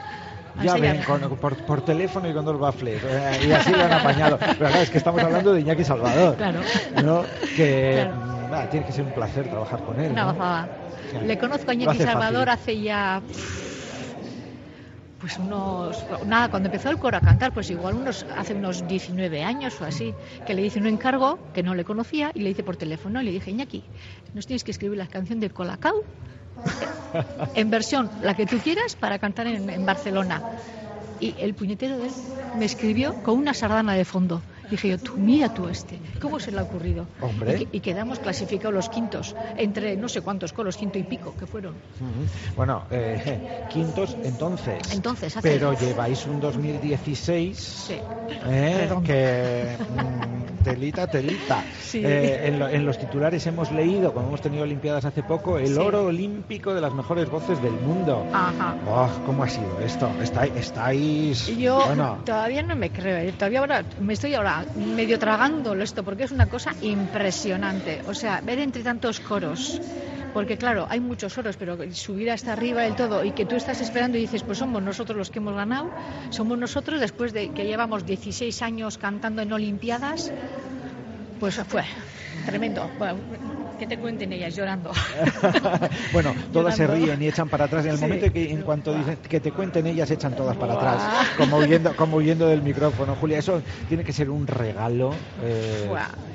a 0.58 0.64
Ya 0.64 0.74
ven, 0.76 1.02
con- 1.02 1.36
por, 1.36 1.56
por 1.66 1.82
teléfono 1.82 2.28
y 2.28 2.32
con 2.32 2.44
dos 2.44 2.58
baffles. 2.58 3.02
eh, 3.04 3.46
y 3.48 3.52
así 3.52 3.72
lo 3.72 3.84
han 3.84 3.92
apañado. 3.92 4.38
Pero 4.38 4.54
claro, 4.56 4.76
es 4.78 4.90
que 4.90 4.98
estamos 4.98 5.22
hablando 5.22 5.52
de 5.52 5.60
Iñaki 5.62 5.84
Salvador. 5.84 6.36
Claro. 6.36 6.60
¿no? 7.02 7.24
Que 7.56 7.92
Claro. 7.94 8.14
mm, 8.14 8.54
ah, 8.54 8.66
tiene 8.70 8.86
que 8.86 8.92
ser 8.92 9.04
un 9.04 9.12
placer 9.12 9.48
trabajar 9.48 9.80
con 9.82 9.98
él. 10.00 10.14
¿no? 10.14 10.34
Le 11.24 11.38
conozco 11.38 11.70
a 11.70 11.74
Iñaki 11.74 11.96
hace 11.96 12.04
Salvador 12.04 12.46
fácil. 12.46 12.74
hace 12.74 12.80
ya. 12.80 13.20
Pues 15.24 15.38
unos. 15.38 16.04
Nada, 16.26 16.50
cuando 16.50 16.68
empezó 16.68 16.90
el 16.90 16.98
coro 16.98 17.16
a 17.16 17.20
cantar, 17.22 17.54
pues 17.54 17.70
igual 17.70 17.94
unos 17.94 18.26
hace 18.36 18.52
unos 18.52 18.86
19 18.86 19.42
años 19.42 19.80
o 19.80 19.86
así, 19.86 20.12
que 20.46 20.52
le 20.52 20.60
hice 20.60 20.78
un 20.78 20.86
encargo 20.86 21.38
que 21.54 21.62
no 21.62 21.74
le 21.74 21.82
conocía 21.82 22.30
y 22.34 22.40
le 22.40 22.50
hice 22.50 22.62
por 22.62 22.76
teléfono 22.76 23.22
y 23.22 23.24
le 23.24 23.30
dije, 23.30 23.50
Iñaki, 23.50 23.82
nos 24.34 24.46
tienes 24.46 24.64
que 24.64 24.72
escribir 24.72 24.98
la 24.98 25.06
canción 25.06 25.40
de 25.40 25.48
Colacao 25.48 26.04
en 27.54 27.70
versión 27.70 28.10
la 28.20 28.34
que 28.34 28.44
tú 28.44 28.58
quieras 28.58 28.96
para 28.96 29.18
cantar 29.18 29.46
en, 29.46 29.70
en 29.70 29.86
Barcelona. 29.86 30.42
Y 31.20 31.34
el 31.38 31.54
puñetero 31.54 31.96
de 31.96 32.08
él 32.08 32.12
me 32.58 32.66
escribió 32.66 33.14
con 33.22 33.38
una 33.38 33.54
sardana 33.54 33.94
de 33.94 34.04
fondo. 34.04 34.42
Dije 34.70 34.88
yo, 34.88 34.98
tú 34.98 35.12
mira 35.16 35.48
tú 35.48 35.68
este, 35.68 36.00
¿cómo 36.20 36.40
se 36.40 36.50
le 36.50 36.58
ha 36.58 36.62
ocurrido? 36.62 37.06
Hombre. 37.20 37.68
Y, 37.70 37.76
y 37.76 37.80
quedamos 37.80 38.18
clasificados 38.18 38.74
los 38.74 38.88
quintos, 38.88 39.34
entre 39.56 39.96
no 39.96 40.08
sé 40.08 40.20
cuántos 40.22 40.52
coros, 40.52 40.76
quinto 40.76 40.98
y 40.98 41.04
pico 41.04 41.36
que 41.36 41.46
fueron. 41.46 41.74
Ujú. 42.00 42.26
Bueno, 42.56 42.86
eh, 42.90 43.40
quintos 43.68 44.16
entonces. 44.22 44.92
Entonces, 44.92 45.36
hace- 45.36 45.48
Pero 45.48 45.74
lleváis 45.74 46.26
un 46.26 46.40
2016 46.40 47.58
Sí. 47.58 48.00
eh, 48.46 48.88
que 49.04 49.76
mm, 49.90 50.62
telita, 50.64 51.06
telita. 51.06 51.62
Sí. 51.80 52.00
Eh, 52.04 52.48
en, 52.48 52.58
lo- 52.58 52.68
en 52.68 52.84
los 52.86 52.96
titulares 52.98 53.46
hemos 53.46 53.70
leído, 53.70 54.12
como 54.14 54.28
hemos 54.28 54.40
tenido 54.40 54.62
Olimpiadas 54.64 55.04
hace 55.04 55.22
poco, 55.22 55.58
el 55.58 55.68
Sí. 55.74 55.78
oro 55.78 56.06
olímpico 56.06 56.72
de 56.74 56.80
las 56.80 56.94
mejores 56.94 57.28
voces 57.28 57.60
del 57.62 57.72
mundo. 57.74 58.26
Ajá. 58.32 58.76
Oh, 58.86 59.10
¿Cómo 59.26 59.42
ha 59.44 59.48
sido 59.48 59.78
esto? 59.80 60.10
Estáis, 60.22 60.52
estáis 60.56 61.46
Yo 61.58 61.84
bueno, 61.86 62.22
todavía 62.24 62.62
no 62.62 62.76
me 62.76 62.90
creo, 62.90 63.18
¿eh? 63.18 63.32
todavía 63.32 63.60
ahora 63.60 63.84
me 63.98 64.14
estoy 64.14 64.34
ahora 64.34 64.53
medio 64.74 65.18
tragándolo 65.24 65.82
esto 65.88 66.04
porque 66.06 66.24
es 66.24 66.32
una 66.38 66.48
cosa 66.54 66.70
impresionante. 66.80 67.92
O 68.04 68.14
sea, 68.20 68.40
ver 68.42 68.58
entre 68.60 68.82
tantos 68.88 69.20
coros, 69.20 69.82
porque 70.32 70.58
claro, 70.62 70.86
hay 70.90 71.00
muchos 71.00 71.36
oros, 71.38 71.56
pero 71.56 71.72
subir 71.92 72.30
hasta 72.30 72.52
arriba 72.52 72.82
del 72.82 72.96
todo 72.96 73.24
y 73.24 73.32
que 73.32 73.46
tú 73.46 73.54
estás 73.56 73.80
esperando 73.80 74.16
y 74.18 74.22
dices, 74.22 74.42
pues 74.44 74.58
somos 74.58 74.82
nosotros 74.82 75.16
los 75.18 75.30
que 75.30 75.38
hemos 75.40 75.54
ganado, 75.54 75.94
somos 76.30 76.56
nosotros 76.58 77.00
después 77.00 77.32
de 77.32 77.52
que 77.54 77.66
llevamos 77.66 78.04
16 78.04 78.60
años 78.62 78.98
cantando 78.98 79.42
en 79.42 79.52
Olimpiadas, 79.52 80.32
pues 81.38 81.56
fue 81.66 81.84
tremendo. 82.44 82.92
Que 83.76 83.86
te 83.86 83.98
cuenten 83.98 84.32
ellas 84.32 84.54
llorando. 84.54 84.90
bueno, 86.12 86.34
todas 86.52 86.76
se 86.76 86.82
Llorando. 86.84 87.06
ríen 87.06 87.22
y 87.22 87.28
echan 87.28 87.48
para 87.48 87.64
atrás. 87.64 87.84
En 87.84 87.92
el 87.92 87.96
Sí. 87.98 88.02
momento 88.02 88.30
que 88.32 88.50
en 88.52 88.62
cuanto 88.62 88.94
dicen 88.94 89.16
que 89.28 89.40
te 89.40 89.52
cuenten 89.52 89.86
ellas 89.86 90.10
echan 90.10 90.34
todas 90.34 90.56
para 90.56 90.74
atrás, 90.74 91.02
como 91.36 91.58
huyendo, 91.58 91.94
como 91.96 92.16
huyendo 92.18 92.46
del 92.48 92.62
micrófono. 92.62 93.14
Julia, 93.16 93.38
eso 93.38 93.62
tiene 93.88 94.04
que 94.04 94.12
ser 94.12 94.30
un 94.30 94.46
regalo. 94.46 95.10
eh, 95.42 95.90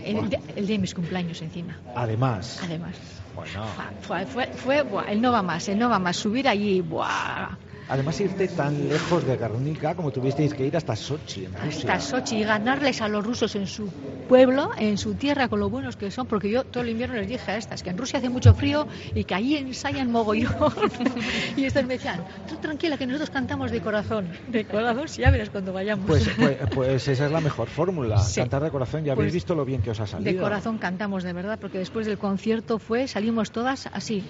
el, 0.06 0.30
día- 0.30 0.40
el 0.56 0.68
día 0.68 0.76
de 0.76 0.80
mis 0.82 0.94
cumpleaños 0.94 1.42
encima. 1.42 1.78
además, 1.96 2.60
Además. 2.64 2.96
bueno, 3.36 3.66
Fue, 4.02 4.26
fue, 4.26 4.48
fue, 4.56 4.84
el 5.12 5.22
no 5.22 5.32
va 5.32 5.42
más, 5.42 5.68
el 5.70 5.78
no 5.78 5.90
va 5.90 6.00
más. 6.00 6.18
Subir 6.18 6.48
allí, 6.48 6.82
buah. 6.82 7.58
Además, 7.90 8.22
irte 8.22 8.48
tan 8.48 8.88
lejos 8.88 9.26
de 9.26 9.36
Guernica 9.36 9.96
como 9.96 10.12
tuvisteis 10.12 10.54
que 10.54 10.66
ir 10.66 10.78
hasta 10.78 10.96
Sochi, 10.96 11.46
en 11.46 11.54
Rusia. 11.54 11.92
Hasta 11.92 12.00
Sochi 12.00 12.38
y 12.38 12.44
ganarles 12.44 13.02
a 13.02 13.08
los 13.08 13.26
rusos 13.26 13.56
en 13.56 13.66
su 13.66 13.88
pueblo, 14.28 14.70
en 14.78 14.98
su 15.00 15.16
tierra, 15.16 15.48
con 15.48 15.60
lo 15.60 15.72
buenos 15.72 15.96
que 15.96 16.12
son, 16.12 16.28
porque 16.28 16.52
yo 16.52 16.64
todo 16.64 16.84
el 16.84 16.90
invierno 16.90 17.16
les 17.16 17.28
dije 17.28 17.52
a 17.52 17.58
estas 17.58 17.82
que 17.82 17.90
en 17.90 17.98
Rusia 17.98 18.20
hace 18.20 18.30
mucho 18.30 18.54
frío 18.54 18.88
y 19.16 19.24
que 19.24 19.34
allí 19.34 19.58
ensayan 19.58 20.12
mogollón. 20.12 20.54
y 21.58 21.66
estas 21.66 21.84
me 21.86 21.96
decían, 21.96 22.24
tú 22.48 22.58
tranquila, 22.58 22.96
que 22.96 23.08
nosotros 23.08 23.32
cantamos 23.32 23.72
de 23.72 23.82
corazón. 23.82 24.30
De 24.48 24.66
corazón, 24.66 25.08
si 25.08 25.24
ya 25.24 25.32
verás 25.32 25.50
cuando 25.50 25.74
vayamos. 25.74 26.06
Pues, 26.06 26.30
pues, 26.38 26.58
pues, 26.76 27.08
esa 27.08 27.26
es 27.26 27.32
la 27.32 27.42
mejor 27.42 27.70
fórmula, 27.70 28.22
cantar 28.36 28.62
de 28.62 28.70
corazón. 28.70 29.04
Ya 29.04 29.14
habéis 29.14 29.26
pues 29.26 29.34
visto 29.34 29.56
lo 29.56 29.66
bien 29.66 29.82
que 29.82 29.90
os 29.90 30.00
ha 30.00 30.06
salido. 30.06 30.32
De 30.32 30.38
corazón 30.38 30.78
cantamos, 30.78 31.24
de 31.24 31.34
verdad, 31.34 31.58
porque 31.60 31.80
después 31.80 32.06
del 32.06 32.20
concierto 32.20 32.78
fue, 32.78 33.08
salimos 33.08 33.52
todas 33.52 33.88
así. 33.92 34.24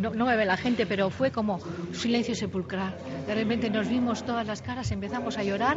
No, 0.00 0.10
no 0.10 0.26
me 0.26 0.36
ve 0.36 0.44
la 0.44 0.56
gente, 0.56 0.86
pero 0.86 1.10
fue 1.10 1.30
como 1.30 1.60
silencio 1.92 2.34
sepulcral. 2.56 2.94
De 3.26 3.34
repente 3.34 3.68
nos 3.68 3.88
vimos 3.88 4.24
todas 4.24 4.46
las 4.46 4.62
caras, 4.62 4.90
empezamos 4.90 5.36
a 5.36 5.42
llorar. 5.42 5.76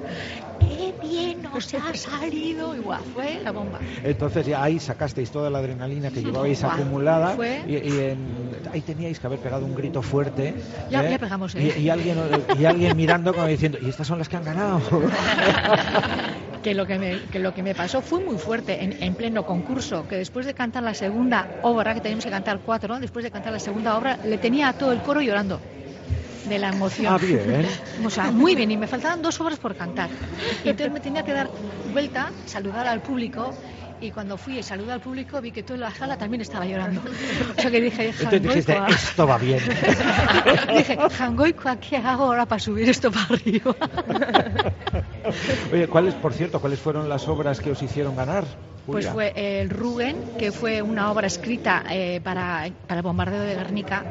¡Qué 0.59 0.93
bien 1.01 1.41
nos 1.41 1.73
ha 1.73 1.93
salido! 1.93 2.75
Igual, 2.75 3.01
fue 3.13 3.41
la 3.43 3.51
bomba. 3.51 3.79
Entonces 4.03 4.45
ya 4.45 4.63
ahí 4.63 4.79
sacasteis 4.79 5.29
toda 5.31 5.49
la 5.49 5.59
adrenalina 5.59 6.09
que 6.09 6.23
llevabais 6.23 6.63
acumulada 6.63 7.35
y, 7.67 7.75
ahí 8.71 8.81
teníais 8.81 9.19
que 9.19 9.27
haber 9.27 9.39
pegado 9.39 9.65
un 9.65 9.75
grito 9.75 10.01
fuerte. 10.01 10.55
Ya, 10.89 11.03
¿eh? 11.03 11.19
pegamos, 11.19 11.55
¿eh? 11.55 11.75
y, 11.79 11.89
alguien, 11.89 12.17
y 12.57 12.65
alguien 12.65 12.95
mirando 12.95 13.33
como 13.33 13.47
diciendo, 13.47 13.77
¿y 13.81 13.89
estas 13.89 14.07
son 14.07 14.17
las 14.17 14.29
que 14.29 14.37
han 14.37 14.45
ganado? 14.45 14.79
que 16.63 16.73
lo 16.73 16.85
que 16.85 16.99
me, 16.99 17.19
que 17.31 17.39
lo 17.39 17.53
que 17.53 17.63
me 17.63 17.75
pasó 17.75 18.01
fue 18.01 18.23
muy 18.23 18.37
fuerte 18.37 18.83
en, 18.83 19.01
en, 19.01 19.15
pleno 19.15 19.45
concurso, 19.45 20.07
que 20.07 20.15
después 20.15 20.45
de 20.45 20.53
cantar 20.53 20.83
la 20.83 20.93
segunda 20.93 21.47
obra, 21.61 21.93
que 21.93 22.01
teníamos 22.01 22.25
que 22.25 22.31
cantar 22.31 22.59
cuatro, 22.65 22.99
después 22.99 23.23
de 23.23 23.31
cantar 23.31 23.51
la 23.51 23.59
segunda 23.59 23.97
obra, 23.97 24.17
le 24.23 24.37
tenía 24.37 24.69
a 24.69 24.73
todo 24.73 24.91
el 24.91 24.99
coro 25.01 25.21
llorando 25.21 25.59
de 26.45 26.59
la 26.59 26.69
emoción. 26.69 27.13
Ah, 27.13 27.17
bien. 27.17 27.67
O 28.05 28.09
sea, 28.09 28.31
muy 28.31 28.55
bien, 28.55 28.71
y 28.71 28.77
me 28.77 28.87
faltaban 28.87 29.21
dos 29.21 29.39
obras 29.41 29.59
por 29.59 29.75
cantar. 29.75 30.09
Y 30.63 30.69
entonces 30.69 30.93
me 30.93 30.99
tenía 31.01 31.23
que 31.23 31.33
dar 31.33 31.49
vuelta, 31.91 32.31
saludar 32.45 32.87
al 32.87 33.01
público 33.01 33.53
y 34.01 34.11
cuando 34.11 34.37
fui 34.37 34.59
y 34.59 34.63
saludé 34.63 34.93
al 34.93 35.01
público 35.01 35.41
vi 35.41 35.51
que 35.51 35.63
toda 35.63 35.79
la 35.79 35.91
sala 35.91 36.17
también 36.17 36.41
estaba 36.41 36.65
llorando. 36.65 37.01
O 37.57 37.61
sea 37.61 37.69
que 37.69 37.81
dije, 37.81 38.09
esto 38.09 39.27
va 39.27 39.37
bien. 39.37 39.61
dije, 40.77 40.97
Jangoico, 41.17 41.69
¿qué 41.81 41.97
hago 41.97 42.25
ahora 42.25 42.45
para 42.45 42.59
subir 42.59 42.89
esto 42.89 43.11
para 43.11 43.25
arriba? 43.25 43.75
Oye, 45.73 45.87
¿cuáles, 45.87 46.13
por 46.15 46.33
cierto, 46.33 46.59
cuáles 46.59 46.79
fueron 46.79 47.09
las 47.09 47.27
obras 47.27 47.59
que 47.59 47.71
os 47.71 47.81
hicieron 47.81 48.15
ganar? 48.15 48.45
Pues 48.85 49.07
fue 49.07 49.33
el 49.35 49.69
Rugen, 49.69 50.17
que 50.39 50.51
fue 50.51 50.81
una 50.81 51.11
obra 51.11 51.27
escrita 51.27 51.83
eh, 51.91 52.21
para, 52.23 52.69
para, 52.87 52.99
el 52.99 53.03
bombardeo 53.03 53.41
de 53.41 53.55
Guernica 53.55 54.03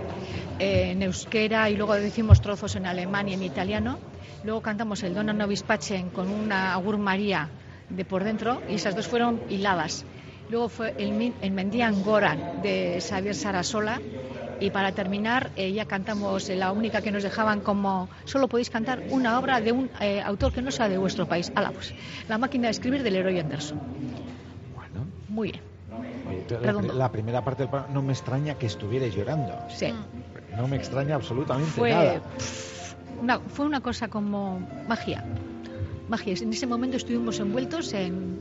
eh, 0.59 0.93
en 0.93 1.02
euskera 1.02 1.68
y 1.68 1.76
luego 1.76 1.94
decimos 1.94 2.40
trozos 2.40 2.76
en 2.76 2.86
alemán 2.86 3.28
y 3.28 3.35
en 3.35 3.43
italiano. 3.43 3.98
Luego 4.44 4.60
cantamos 4.60 5.02
el 5.02 5.14
Donna 5.14 5.32
Novis 5.32 5.64
Pacem 5.64 6.10
con 6.10 6.30
una 6.30 6.74
Agur 6.74 6.97
María 6.97 7.48
de 7.89 8.05
por 8.05 8.22
dentro 8.22 8.62
y 8.68 8.74
esas 8.74 8.94
dos 8.94 9.09
fueron 9.09 9.40
hiladas. 9.48 10.05
Luego 10.48 10.68
fue 10.68 10.94
el, 10.97 11.35
el 11.43 11.51
Mendian 11.51 12.02
Goran 12.05 12.62
de 12.62 13.01
Xavier 13.01 13.35
Sarasola 13.35 14.01
y 14.60 14.70
para 14.70 14.93
terminar 14.93 15.51
eh, 15.56 15.72
ya 15.72 15.85
cantamos 15.86 16.48
la 16.48 16.72
única 16.72 17.01
que 17.01 17.10
nos 17.10 17.22
dejaban 17.22 17.60
como 17.60 18.09
solo 18.24 18.48
podéis 18.48 18.70
cantar 18.70 19.02
una 19.10 19.39
obra 19.39 19.60
de 19.60 19.72
un 19.72 19.90
eh, 20.01 20.20
autor 20.20 20.52
que 20.52 20.62
no 20.62 20.70
sea 20.70 20.89
de 20.89 20.98
vuestro 20.98 21.26
país. 21.26 21.52
Ala, 21.55 21.70
pues, 21.70 21.94
La 22.28 22.39
máquina 22.39 22.68
de 22.68 22.72
escribir 22.72 23.02
del 23.02 23.16
héroe 23.16 23.40
Anderson. 23.40 23.78
Bueno. 24.74 25.06
Muy 25.28 25.52
bien. 25.52 26.98
la, 26.98 27.12
primera 27.12 27.44
parte 27.44 27.66
del 27.66 27.70
no 27.93 28.02
me 28.02 28.12
extraña 28.12 28.55
que 28.55 28.66
estuvierais 28.66 29.14
llorando. 29.14 29.55
Sí. 29.68 29.93
No 30.56 30.66
me 30.66 30.76
extraña 30.76 31.14
absolutamente 31.14 31.70
fue, 31.70 31.90
nada. 31.90 32.20
una, 33.20 33.39
fue 33.39 33.66
una 33.66 33.80
cosa 33.80 34.09
como 34.09 34.60
magia 34.89 35.24
magia. 36.09 36.35
En 36.40 36.52
ese 36.52 36.66
momento 36.66 36.97
estuvimos 36.97 37.39
envueltos 37.39 37.93
en, 37.93 38.40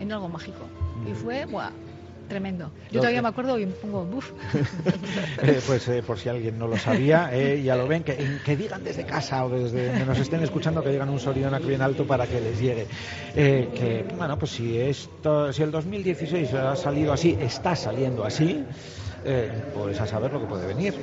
en 0.00 0.12
algo 0.12 0.28
mágico. 0.28 0.64
Y 1.10 1.14
fue, 1.14 1.44
¡buah! 1.46 1.70
Tremendo. 2.28 2.70
Yo 2.90 3.00
todavía 3.00 3.20
me 3.22 3.28
acuerdo 3.28 3.58
y 3.58 3.66
me 3.66 3.72
pongo 3.72 4.04
buf. 4.04 4.30
Eh, 5.42 5.60
pues 5.66 5.88
eh, 5.88 6.02
por 6.02 6.18
si 6.18 6.28
alguien 6.28 6.58
no 6.58 6.68
lo 6.68 6.76
sabía, 6.76 7.30
eh, 7.32 7.60
ya 7.62 7.74
lo 7.74 7.88
ven, 7.88 8.04
que, 8.04 8.38
que, 8.44 8.56
digan 8.56 8.84
desde 8.84 9.04
casa 9.04 9.44
o 9.44 9.50
desde 9.50 9.88
donde 9.88 10.06
nos 10.06 10.18
estén 10.18 10.40
escuchando 10.42 10.82
que 10.82 10.90
digan 10.90 11.08
un 11.08 11.18
aquí 11.54 11.66
bien 11.66 11.82
alto 11.82 12.06
para 12.06 12.26
que 12.26 12.40
les 12.40 12.60
llegue. 12.60 12.86
que, 13.34 14.06
bueno, 14.16 14.38
pues 14.38 14.52
si, 14.52 14.78
esto, 14.78 15.52
si 15.52 15.62
el 15.62 15.70
2016 15.70 16.54
ha 16.54 16.76
salido 16.76 17.12
así, 17.12 17.36
está 17.40 17.74
saliendo 17.74 18.24
así, 18.24 18.64
pues 19.74 20.00
a 20.00 20.06
saber 20.06 20.32
lo 20.32 20.40
que 20.40 20.46
puede 20.46 20.66
venir. 20.66 20.94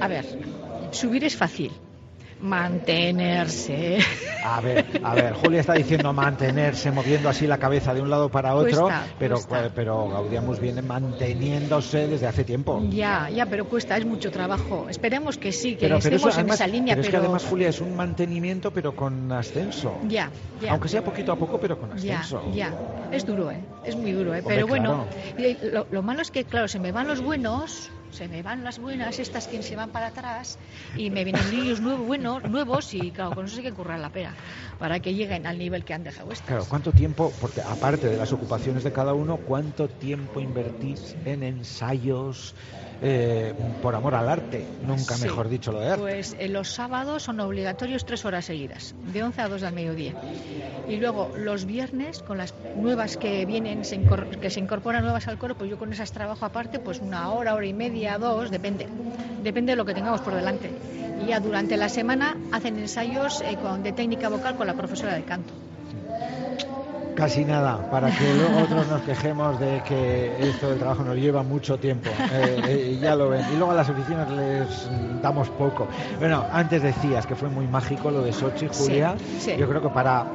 A 0.00 0.08
ver, 0.08 0.24
subir 0.90 1.24
es 1.24 1.36
fácil 1.36 1.72
mantenerse. 2.42 3.98
A 4.44 4.60
ver, 4.60 5.00
a 5.02 5.14
ver, 5.14 5.32
Julia 5.34 5.60
está 5.60 5.74
diciendo 5.74 6.12
mantenerse, 6.12 6.90
moviendo 6.90 7.28
así 7.28 7.46
la 7.46 7.58
cabeza 7.58 7.94
de 7.94 8.02
un 8.02 8.10
lado 8.10 8.28
para 8.28 8.54
otro, 8.54 8.88
pero 9.18 9.36
pero 9.74 10.08
Gaudiamus 10.08 10.58
viene 10.58 10.82
manteniéndose 10.82 12.08
desde 12.08 12.26
hace 12.26 12.44
tiempo. 12.44 12.82
Ya, 12.90 13.30
ya, 13.30 13.46
pero 13.46 13.66
cuesta, 13.66 13.96
es 13.96 14.04
mucho 14.04 14.30
trabajo. 14.30 14.86
Esperemos 14.88 15.38
que 15.38 15.52
sí, 15.52 15.76
que 15.76 15.86
estemos 15.86 16.36
en 16.36 16.50
esa 16.50 16.66
línea. 16.66 16.94
Pero, 16.94 17.04
es 17.04 17.10
que 17.10 17.16
además, 17.16 17.44
Julia, 17.44 17.68
es 17.68 17.80
un 17.80 17.94
mantenimiento, 17.96 18.72
pero 18.72 18.94
con 18.94 19.30
ascenso. 19.30 19.96
Ya, 20.08 20.30
ya. 20.60 20.72
Aunque 20.72 20.88
sea 20.88 21.04
poquito 21.04 21.32
a 21.32 21.36
poco, 21.36 21.58
pero 21.60 21.78
con 21.78 21.92
ascenso. 21.92 22.42
Ya, 22.52 22.70
ya. 22.70 22.74
Es 23.12 23.24
duro, 23.24 23.50
¿eh? 23.50 23.60
Es 23.84 23.96
muy 23.96 24.12
duro, 24.12 24.34
¿eh? 24.34 24.42
pero 24.46 24.66
bueno, 24.66 25.06
lo, 25.72 25.86
lo 25.90 26.02
malo 26.02 26.22
es 26.22 26.30
que, 26.30 26.44
claro, 26.44 26.66
se 26.66 26.78
me 26.78 26.92
van 26.92 27.06
los 27.06 27.22
buenos 27.22 27.90
se 28.12 28.28
me 28.28 28.42
van 28.42 28.62
las 28.62 28.78
buenas, 28.78 29.18
estas 29.18 29.48
que 29.48 29.62
se 29.62 29.76
van 29.76 29.90
para 29.90 30.08
atrás, 30.08 30.58
y 30.96 31.10
me 31.10 31.24
vienen 31.24 31.50
niños 31.50 31.80
nuevos, 31.80 32.06
buenos, 32.06 32.44
nuevos, 32.44 32.92
y 32.94 33.12
claro, 33.12 33.34
con 33.34 33.46
eso 33.46 33.56
hay 33.58 33.64
que 33.64 33.72
currar 33.72 33.98
la 33.98 34.10
pera, 34.10 34.34
para 34.78 35.00
que 35.00 35.14
lleguen 35.14 35.46
al 35.46 35.58
nivel 35.58 35.84
que 35.84 35.94
han 35.94 36.04
dejado 36.04 36.30
estas. 36.32 36.46
Claro, 36.46 36.66
¿cuánto 36.68 36.92
tiempo, 36.92 37.32
porque 37.40 37.62
aparte 37.62 38.08
de 38.08 38.16
las 38.16 38.32
ocupaciones 38.32 38.84
de 38.84 38.92
cada 38.92 39.14
uno, 39.14 39.38
cuánto 39.38 39.88
tiempo 39.88 40.40
invertís 40.40 41.16
en 41.24 41.42
ensayos, 41.42 42.54
eh, 43.04 43.52
por 43.82 43.96
amor 43.96 44.14
al 44.14 44.28
arte, 44.28 44.64
nunca 44.86 45.16
mejor 45.16 45.48
dicho 45.48 45.72
lo 45.72 45.80
de 45.80 45.88
arte. 45.88 46.02
Pues 46.02 46.36
eh, 46.38 46.48
los 46.48 46.68
sábados 46.70 47.24
son 47.24 47.40
obligatorios 47.40 48.06
tres 48.06 48.24
horas 48.24 48.44
seguidas, 48.44 48.94
de 49.12 49.24
11 49.24 49.40
a 49.40 49.48
2 49.48 49.60
del 49.60 49.72
mediodía. 49.72 50.14
Y 50.88 50.96
luego 50.98 51.32
los 51.36 51.64
viernes, 51.64 52.22
con 52.22 52.38
las 52.38 52.54
nuevas 52.76 53.16
que 53.16 53.44
vienen, 53.44 53.82
que 54.40 54.50
se 54.50 54.60
incorporan 54.60 55.02
nuevas 55.02 55.26
al 55.26 55.36
coro, 55.36 55.56
pues 55.56 55.68
yo 55.68 55.78
con 55.78 55.92
esas 55.92 56.12
trabajo 56.12 56.44
aparte, 56.44 56.78
pues 56.78 57.00
una 57.00 57.32
hora, 57.32 57.54
hora 57.54 57.66
y 57.66 57.74
media, 57.74 58.18
dos, 58.18 58.50
depende. 58.52 58.86
Depende 59.42 59.72
de 59.72 59.76
lo 59.76 59.84
que 59.84 59.94
tengamos 59.94 60.20
por 60.20 60.34
delante. 60.34 60.70
Y 61.24 61.30
ya 61.30 61.40
durante 61.40 61.76
la 61.76 61.88
semana 61.88 62.36
hacen 62.52 62.78
ensayos 62.78 63.40
eh, 63.40 63.56
con, 63.60 63.82
de 63.82 63.92
técnica 63.92 64.28
vocal 64.28 64.56
con 64.56 64.68
la 64.68 64.74
profesora 64.74 65.14
de 65.14 65.24
canto. 65.24 65.52
Casi 67.14 67.44
nada, 67.44 67.90
para 67.90 68.10
que 68.10 68.34
luego 68.36 68.62
otros 68.62 68.88
nos 68.88 69.02
quejemos 69.02 69.58
de 69.60 69.82
que 69.86 70.48
esto 70.48 70.70
del 70.70 70.78
trabajo 70.78 71.04
nos 71.04 71.16
lleva 71.16 71.42
mucho 71.42 71.78
tiempo. 71.78 72.10
Eh, 72.32 72.62
eh, 72.66 72.98
ya 73.00 73.14
lo 73.14 73.28
ven. 73.28 73.44
Y 73.52 73.56
luego 73.56 73.72
a 73.72 73.74
las 73.74 73.88
oficinas 73.88 74.30
les 74.30 74.88
damos 75.22 75.48
poco. 75.50 75.86
Bueno, 76.18 76.44
antes 76.52 76.82
decías 76.82 77.26
que 77.26 77.34
fue 77.34 77.48
muy 77.48 77.66
mágico 77.66 78.10
lo 78.10 78.22
de 78.22 78.32
Sochi, 78.32 78.68
Julia. 78.68 79.14
Yo 79.58 79.68
creo 79.68 79.82
que 79.82 79.88
para 79.88 80.26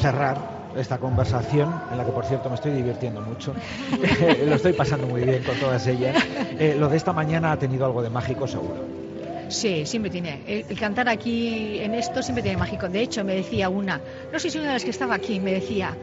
cerrar 0.00 0.54
esta 0.76 0.98
conversación, 0.98 1.72
en 1.90 1.98
la 1.98 2.04
que 2.04 2.10
por 2.10 2.24
cierto 2.24 2.48
me 2.48 2.56
estoy 2.56 2.72
divirtiendo 2.72 3.20
mucho, 3.20 3.54
lo 4.46 4.54
estoy 4.54 4.72
pasando 4.72 5.06
muy 5.06 5.22
bien 5.22 5.42
con 5.44 5.56
todas 5.56 5.86
ellas, 5.86 6.16
eh, 6.58 6.76
lo 6.78 6.88
de 6.88 6.96
esta 6.96 7.12
mañana 7.12 7.52
ha 7.52 7.58
tenido 7.58 7.86
algo 7.86 8.02
de 8.02 8.10
mágico 8.10 8.46
seguro. 8.46 9.04
Sí, 9.48 9.84
siempre 9.86 10.10
tiene. 10.10 10.40
El, 10.46 10.78
cantar 10.78 11.08
aquí 11.08 11.78
en 11.78 11.94
esto 11.94 12.22
siempre 12.22 12.42
tiene 12.42 12.56
mágico. 12.56 12.88
De 12.88 13.02
hecho, 13.02 13.24
me 13.24 13.34
decía 13.34 13.68
una, 13.68 14.00
no 14.32 14.38
sé 14.38 14.50
si 14.50 14.58
una 14.58 14.68
de 14.68 14.72
las 14.74 14.84
que 14.84 14.90
estaba 14.90 15.14
aquí, 15.14 15.38
me 15.38 15.52
decía, 15.52 15.96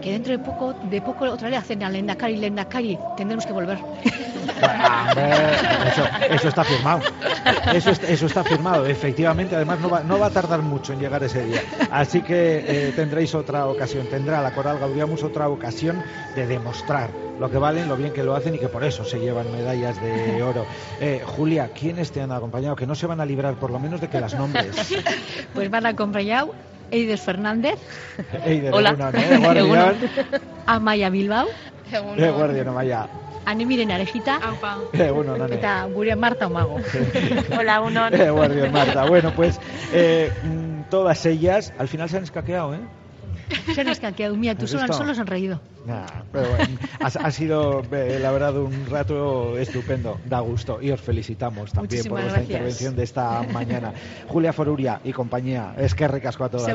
que 0.00 0.12
dentro 0.12 0.32
de 0.32 0.38
poco, 0.38 0.74
de 0.90 1.00
poco 1.00 1.24
otra 1.26 1.48
vez 1.48 1.58
hacen 1.58 1.82
a 1.82 1.90
Lendakari, 1.90 2.36
Lendakari, 2.36 2.98
tendremos 3.16 3.46
que 3.46 3.52
volver. 3.52 3.78
eso, 6.30 6.48
está 6.48 6.64
firmado. 6.64 7.00
Eso, 7.72 7.90
eso, 7.90 8.26
está 8.26 8.44
firmado, 8.44 8.86
efectivamente. 8.86 9.56
Además, 9.56 9.80
no 9.80 9.90
va, 9.90 10.02
no 10.02 10.18
va 10.18 10.26
a 10.26 10.30
tardar 10.30 10.62
mucho 10.62 10.92
en 10.92 11.00
llegar 11.00 11.22
ese 11.22 11.44
día. 11.44 11.62
Así 11.90 12.22
que 12.22 12.64
eh, 12.66 12.92
tendréis 12.94 13.34
otra 13.34 13.66
ocasión, 13.66 14.06
tendrá 14.06 14.42
la 14.42 14.52
Coral 14.52 14.78
Gaudiamus 14.78 15.22
otra 15.22 15.48
ocasión 15.48 16.02
de 16.34 16.46
demostrar 16.46 17.10
lo 17.38 17.50
que 17.50 17.56
valen, 17.56 17.88
lo 17.88 17.96
bien 17.96 18.12
que 18.12 18.22
lo 18.22 18.34
hacen 18.34 18.54
y 18.54 18.58
que 18.58 18.68
por 18.68 18.84
eso 18.84 19.04
se 19.04 19.18
llevan 19.18 19.50
medallas 19.50 20.00
de 20.00 20.42
oro. 20.42 20.66
Eh, 21.00 21.22
Julia, 21.24 21.70
¿quiénes 21.74 22.12
te 22.12 22.20
han 22.20 22.32
acompañado? 22.32 22.76
Que 22.76 22.86
no 22.86 22.94
se 22.94 23.06
van 23.06 23.20
a 23.20 23.24
librar, 23.24 23.54
por 23.54 23.70
lo 23.70 23.78
menos, 23.78 24.00
de 24.00 24.08
que 24.08 24.20
las 24.20 24.34
nombres. 24.34 24.76
Pues 25.54 25.70
van 25.70 25.86
acompañado 25.86 26.54
Eider 26.90 27.18
Fernández. 27.18 27.78
Eider, 28.44 28.72
Hola. 28.72 28.96
Egunon, 29.56 29.96
Amaya 30.66 31.10
Bilbao. 31.10 31.48
Eguardian, 31.90 32.68
Amaya. 32.68 33.08
Anemiren 33.46 33.90
Arejita. 33.90 34.36
Aupa. 34.36 34.78
Egunon, 34.92 35.42
Ane. 35.42 35.56
Eta 35.56 35.86
gure 35.86 36.14
Marta 36.16 36.46
Omago. 36.46 36.78
Hola, 37.58 37.80
unon. 37.80 38.14
Eguardian, 38.14 38.72
Marta. 38.72 39.06
Bueno, 39.06 39.32
pues 39.34 39.58
eh, 39.92 40.30
mm, 40.44 40.90
todas 40.90 41.24
ellas 41.26 41.72
al 41.78 41.88
final 41.88 42.08
se 42.08 42.18
han 42.18 42.24
escaqueado, 42.24 42.74
¿eh? 42.74 42.80
Se 43.74 43.80
han 43.80 43.88
escaqueado. 43.88 44.36
Mira, 44.36 44.54
tú 44.54 44.64
¿Has 44.64 44.70
solo, 44.70 44.92
solo 44.92 45.14
se 45.14 45.20
han 45.20 45.26
reído. 45.26 45.60
Nah, 45.86 46.06
pero 46.32 46.48
bueno, 46.50 46.78
ha, 47.00 47.06
ha 47.06 47.30
sido, 47.30 47.82
eh, 47.92 48.18
la 48.20 48.30
verdad, 48.32 48.56
un 48.56 48.86
rato 48.86 49.56
estupendo. 49.58 50.18
Da 50.26 50.40
gusto. 50.40 50.80
Y 50.82 50.90
os 50.90 51.00
felicitamos 51.00 51.72
también 51.72 52.02
por 52.04 52.12
Muchísimas 52.12 52.22
vuestra 52.22 52.38
gracias. 52.40 52.50
intervención 52.50 52.96
de 52.96 53.02
esta 53.02 53.42
mañana. 53.52 53.92
Julia 54.28 54.52
Foruria 54.52 55.00
y 55.04 55.12
compañía. 55.12 55.74
Es 55.78 55.94
que 55.94 56.06
recasco 56.08 56.44
a 56.44 56.48
todas. 56.48 56.66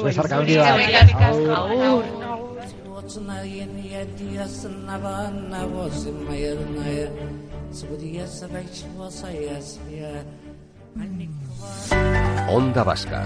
Onda 12.50 12.84
Vasca, 12.84 13.26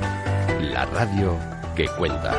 la 0.62 0.86
radio 0.86 1.36
que 1.76 1.88
cuenta. 1.98 2.34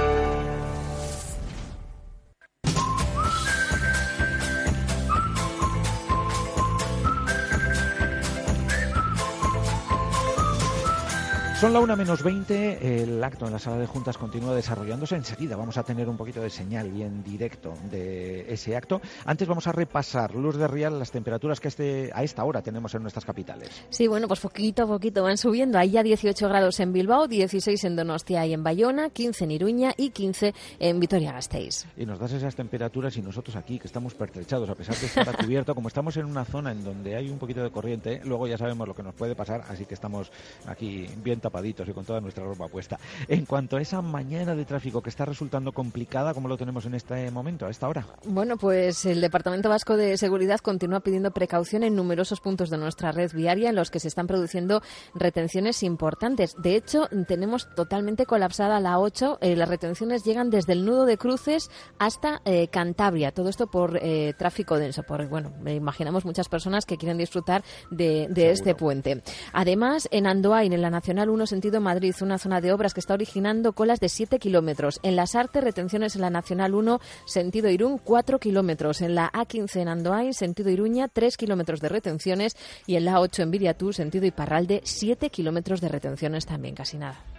Son 11.61 11.75
la 11.75 11.81
una 11.81 11.95
menos 11.95 12.23
20. 12.23 13.03
El 13.03 13.23
acto 13.23 13.45
en 13.45 13.53
la 13.53 13.59
sala 13.59 13.77
de 13.77 13.87
juntas 13.87 14.17
continúa 14.17 14.55
desarrollándose. 14.55 15.15
Enseguida 15.15 15.57
vamos 15.57 15.77
a 15.77 15.83
tener 15.83 16.09
un 16.09 16.17
poquito 16.17 16.41
de 16.41 16.49
señal 16.49 16.91
y 16.97 17.03
en 17.03 17.23
directo 17.23 17.75
de 17.91 18.51
ese 18.51 18.75
acto. 18.75 19.03
Antes 19.27 19.47
vamos 19.47 19.67
a 19.67 19.73
repasar, 19.73 20.35
Luz 20.35 20.57
de 20.57 20.67
Real, 20.67 20.99
las 20.99 21.11
temperaturas 21.11 21.61
que 21.61 21.69
este, 21.69 22.11
a 22.15 22.23
esta 22.23 22.45
hora 22.45 22.63
tenemos 22.63 22.95
en 22.95 23.03
nuestras 23.03 23.27
capitales. 23.27 23.85
Sí, 23.91 24.09
bueno, 24.09 24.27
pues 24.27 24.41
poquito 24.41 24.85
a 24.85 24.87
poquito 24.87 25.23
van 25.23 25.37
subiendo. 25.37 25.79
Hay 25.79 25.91
ya 25.91 26.03
18 26.03 26.49
grados 26.49 26.81
en 26.81 26.95
Bilbao, 26.95 27.29
16 27.29 27.85
en 27.85 27.95
Donostia 27.95 28.47
y 28.47 28.55
en 28.55 28.65
Bayona, 28.65 29.11
15 29.11 29.45
en 29.45 29.51
Iruña 29.51 29.93
y 29.99 30.13
15 30.13 30.55
en 30.79 30.99
Vitoria-Gasteiz. 30.99 31.85
Y 31.95 32.07
nos 32.07 32.19
das 32.19 32.33
esas 32.33 32.57
temperaturas 32.57 33.15
y 33.19 33.21
nosotros 33.21 33.55
aquí, 33.57 33.79
que 33.79 33.87
estamos 33.87 34.15
pertrechados, 34.15 34.71
a 34.71 34.75
pesar 34.75 34.97
de 34.97 35.05
estar 35.05 35.29
a 35.29 35.35
cubierto, 35.35 35.75
como 35.75 35.89
estamos 35.89 36.17
en 36.17 36.25
una 36.25 36.47
zona 36.47 36.73
en 36.73 36.83
donde 36.83 37.17
hay 37.17 37.29
un 37.29 37.39
poquito 37.39 37.63
de 37.63 37.71
corriente, 37.71 38.23
luego 38.25 38.47
ya 38.47 38.57
sabemos 38.57 38.89
lo 38.89 38.95
que 38.95 39.03
nos 39.03 39.15
puede 39.15 39.37
pasar, 39.37 39.63
así 39.69 39.85
que 39.85 39.93
estamos 39.93 40.33
aquí 40.65 41.07
bien 41.23 41.39
tapaditos 41.51 41.89
y 41.89 41.93
con 41.93 42.05
toda 42.05 42.21
nuestra 42.21 42.45
ropa 42.45 42.69
puesta. 42.69 42.99
En 43.29 43.45
cuanto 43.45 43.77
a 43.77 43.83
esa 43.83 44.01
mañana 44.01 44.55
de 44.55 44.65
tráfico 44.65 45.03
que 45.03 45.11
está 45.11 45.25
resultando 45.25 45.73
complicada, 45.73 46.33
¿cómo 46.33 46.49
lo 46.49 46.57
tenemos 46.57 46.87
en 46.87 46.95
este 46.95 47.31
momento, 47.31 47.67
a 47.67 47.71
esta 47.71 47.89
hora? 47.89 48.07
Bueno, 48.25 48.57
pues 48.57 49.05
el 49.05 49.21
Departamento 49.21 49.69
Vasco 49.69 49.97
de 49.97 50.17
Seguridad 50.17 50.61
continúa 50.61 51.01
pidiendo 51.01 51.33
precaución 51.33 51.83
en 51.83 51.97
numerosos 51.97 52.41
puntos 52.41 52.71
de 52.71 52.79
nuestra 52.79 53.11
red 53.13 53.33
viaria 53.33 53.71
en 53.71 53.77
los 53.77 53.91
que 53.91 53.99
se 53.99 54.09
están 54.09 54.27
produciendo 54.27 54.83
retenciones 55.15 55.83
importantes. 55.83 56.55
De 56.57 56.77
hecho, 56.77 57.09
tenemos 57.27 57.69
totalmente 57.75 58.27
colapsada 58.27 58.81
la 58.81 58.99
8. 58.99 59.39
Eh, 59.41 59.57
las 59.57 59.69
retenciones 59.69 60.25
llegan 60.25 60.51
desde 60.51 60.75
el 60.75 60.85
nudo 60.85 61.05
de 61.05 61.19
cruces 61.19 61.71
hasta 61.99 62.41
eh, 62.45 62.69
Cantabria. 62.69 63.33
Todo 63.33 63.49
esto 63.49 63.67
por 63.67 63.99
eh, 64.01 64.35
tráfico 64.39 64.79
denso. 64.79 65.03
Por, 65.03 65.29
bueno, 65.29 65.53
me 65.61 65.75
imaginamos 65.75 66.25
muchas 66.25 66.49
personas 66.49 66.87
que 66.87 66.97
quieren 66.97 67.19
disfrutar 67.19 67.65
de, 67.91 68.29
de 68.31 68.51
este 68.51 68.75
puente. 68.75 69.23
Además, 69.53 70.09
en 70.13 70.27
Andoain, 70.27 70.73
en 70.73 70.83
la 70.83 70.91
Nacional 70.91 71.29
1, 71.31 71.40
sentido 71.47 71.81
Madrid, 71.81 72.15
una 72.21 72.39
zona 72.39 72.61
de 72.61 72.73
obras 72.73 72.95
que 72.95 73.01
está 73.01 73.15
originando 73.15 73.73
colas 73.73 74.01
de 74.01 74.09
7 74.09 74.39
kilómetros. 74.39 75.01
En 75.03 75.17
Las 75.17 75.35
Artes, 75.35 75.63
retenciones 75.63 76.15
en 76.15 76.23
la 76.23 76.31
Nacional 76.31 76.75
1, 76.75 77.01
sentido 77.27 77.71
Irún, 77.71 77.99
4 77.99 78.39
kilómetros. 78.39 79.01
En 79.01 79.15
la 79.15 79.31
A15 79.33 79.81
en 79.81 79.89
Andoain, 79.89 80.35
sentido 80.35 80.71
Iruña, 80.71 81.09
3 81.09 81.37
kilómetros 81.37 81.81
de 81.81 81.89
retenciones. 81.89 82.57
Y 82.87 82.97
en 82.97 83.05
la 83.05 83.21
8 83.21 83.43
en 83.43 83.51
Viriatú, 83.51 83.93
sentido 83.93 84.27
Iparralde, 84.27 84.81
7 84.85 85.31
kilómetros 85.31 85.81
de 85.81 85.89
retenciones 85.89 86.47
también, 86.47 86.75
casi 86.75 86.99
nada. 86.99 87.30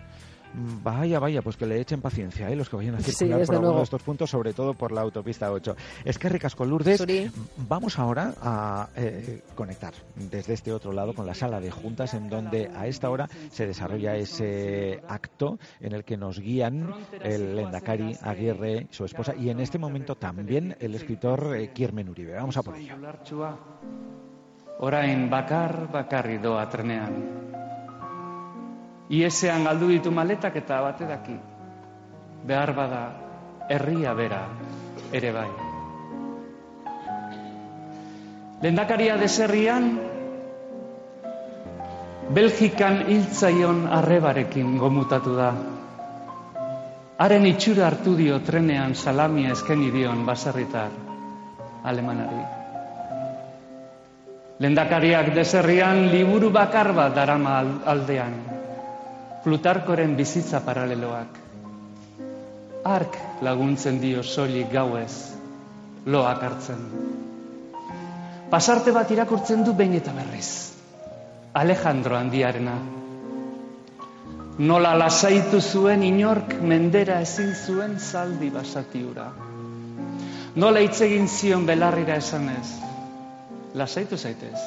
Vaya, 0.53 1.19
vaya, 1.19 1.41
pues 1.41 1.55
que 1.55 1.65
le 1.65 1.79
echen 1.79 2.01
paciencia, 2.01 2.49
¿eh? 2.49 2.55
los 2.55 2.69
que 2.69 2.75
vayan 2.75 2.95
a 2.95 2.99
circular 2.99 3.45
por 3.45 3.55
alguno 3.55 3.77
de 3.77 3.83
estos 3.83 4.03
puntos, 4.03 4.29
sobre 4.29 4.53
todo 4.53 4.73
por 4.73 4.91
la 4.91 5.01
autopista 5.01 5.51
8. 5.51 5.75
Es 6.03 6.17
que 6.17 6.29
ricasco 6.29 6.65
Lourdes. 6.65 6.97
Suri. 6.97 7.31
Vamos 7.69 7.97
ahora 7.99 8.33
a 8.41 8.89
eh, 8.95 9.41
conectar 9.55 9.93
desde 10.15 10.53
este 10.53 10.73
otro 10.73 10.91
lado 10.91 11.13
con 11.13 11.25
la 11.25 11.33
sala 11.33 11.59
de 11.59 11.71
juntas, 11.71 12.13
en 12.13 12.29
donde 12.29 12.69
a 12.75 12.87
esta 12.87 13.09
hora 13.09 13.29
se 13.49 13.65
desarrolla 13.65 14.15
ese 14.15 15.01
acto 15.07 15.57
en 15.79 15.93
el 15.93 16.03
que 16.03 16.17
nos 16.17 16.39
guían 16.39 16.93
el 17.23 17.57
Endacari 17.57 18.17
Aguirre, 18.21 18.87
su 18.91 19.05
esposa, 19.05 19.33
y 19.35 19.49
en 19.49 19.59
este 19.59 19.77
momento 19.77 20.15
también 20.15 20.75
el 20.79 20.95
escritor 20.95 21.55
eh, 21.55 21.71
Kiermen 21.73 22.09
Uribe. 22.09 22.33
Vamos 22.33 22.57
a 22.57 22.63
por 22.63 22.75
ello. 22.75 22.95
Orain 24.81 25.29
bakar 25.29 25.93
bakarri 25.93 26.41
doa 26.41 26.65
trenean. 26.65 27.13
Iesean 29.11 29.67
galdu 29.67 29.91
ditu 29.91 30.11
maletak 30.11 30.55
eta 30.55 30.79
bate 30.85 31.07
daki. 31.07 31.35
Behar 32.47 32.71
bada, 32.73 33.01
herria 33.69 34.13
bera 34.15 34.45
ere 35.11 35.31
bai. 35.35 35.49
Lendakaria 38.61 39.17
deserrian, 39.17 39.91
Belgikan 42.31 43.01
hiltzaion 43.11 43.89
arrebarekin 43.91 44.77
gomutatu 44.79 45.33
da. 45.35 45.49
Haren 47.19 47.43
itxura 47.49 47.89
hartu 47.89 48.13
dio 48.15 48.37
trenean 48.39 48.95
salamia 48.95 49.51
eskeni 49.51 49.89
dion 49.91 50.23
baserritar 50.25 50.93
alemanari. 51.83 52.39
Lendakariak 54.63 55.33
deserrian 55.35 56.07
liburu 56.13 56.53
bakar 56.55 56.93
bat 56.95 57.11
darama 57.19 57.57
al- 57.59 57.75
aldean. 57.95 58.60
Plutarkoren 59.41 60.13
bizitza 60.13 60.59
paraleloak. 60.61 61.37
Ark 62.85 63.15
laguntzen 63.41 63.97
dio 64.01 64.21
soilik 64.21 64.69
gauez, 64.69 65.33
loak 66.05 66.43
hartzen. 66.45 66.83
Pasarte 68.51 68.93
bat 68.93 69.09
irakurtzen 69.09 69.65
du 69.65 69.73
behin 69.73 69.97
eta 69.97 70.13
berriz. 70.13 70.73
Alejandro 71.57 72.19
handiarena. 72.19 72.77
Nola 74.61 74.93
lasaitu 74.93 75.61
zuen 75.61 76.05
inork 76.05 76.53
mendera 76.61 77.17
ezin 77.25 77.55
zuen 77.65 77.97
zaldi 77.97 78.53
basatiura. 78.53 79.31
Nola 80.55 80.85
hitz 80.85 81.01
egin 81.01 81.25
zion 81.27 81.65
belarrira 81.65 82.21
esanez. 82.21 82.75
Lasaitu 83.73 84.17
zaitez. 84.21 84.59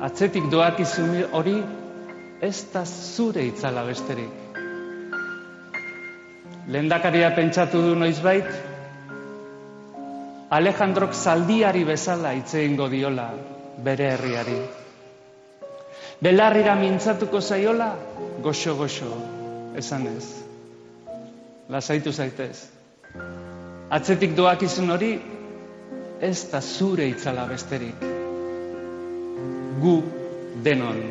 Atzetik 0.00 0.48
doakizun 0.52 1.18
hori 1.32 1.58
ez 2.40 2.66
da 2.72 2.84
zure 2.84 3.44
itzala 3.46 3.84
besterik. 3.84 4.30
Lehendakaria 6.68 7.30
pentsatu 7.36 7.82
du 7.82 7.94
noizbait, 7.98 8.48
Alejandrok 10.54 11.14
zaldiari 11.16 11.82
bezala 11.84 12.30
hitz 12.36 12.54
egingo 12.54 12.86
diola 12.88 13.26
bere 13.84 14.10
herriari. 14.12 14.58
Belarrira 16.22 16.76
mintzatuko 16.78 17.40
zaiola, 17.40 17.88
goxo-goxo, 18.44 19.08
esanez. 19.80 20.24
Lasaitu 21.68 22.12
zaitez. 22.12 22.68
Atzetik 23.90 24.36
doakizun 24.36 24.94
hori, 24.94 25.10
ez 26.20 26.38
da 26.52 26.60
zure 26.60 27.08
itzala 27.08 27.48
besterik. 27.50 28.06
Gu 29.82 29.96
denon 30.62 31.02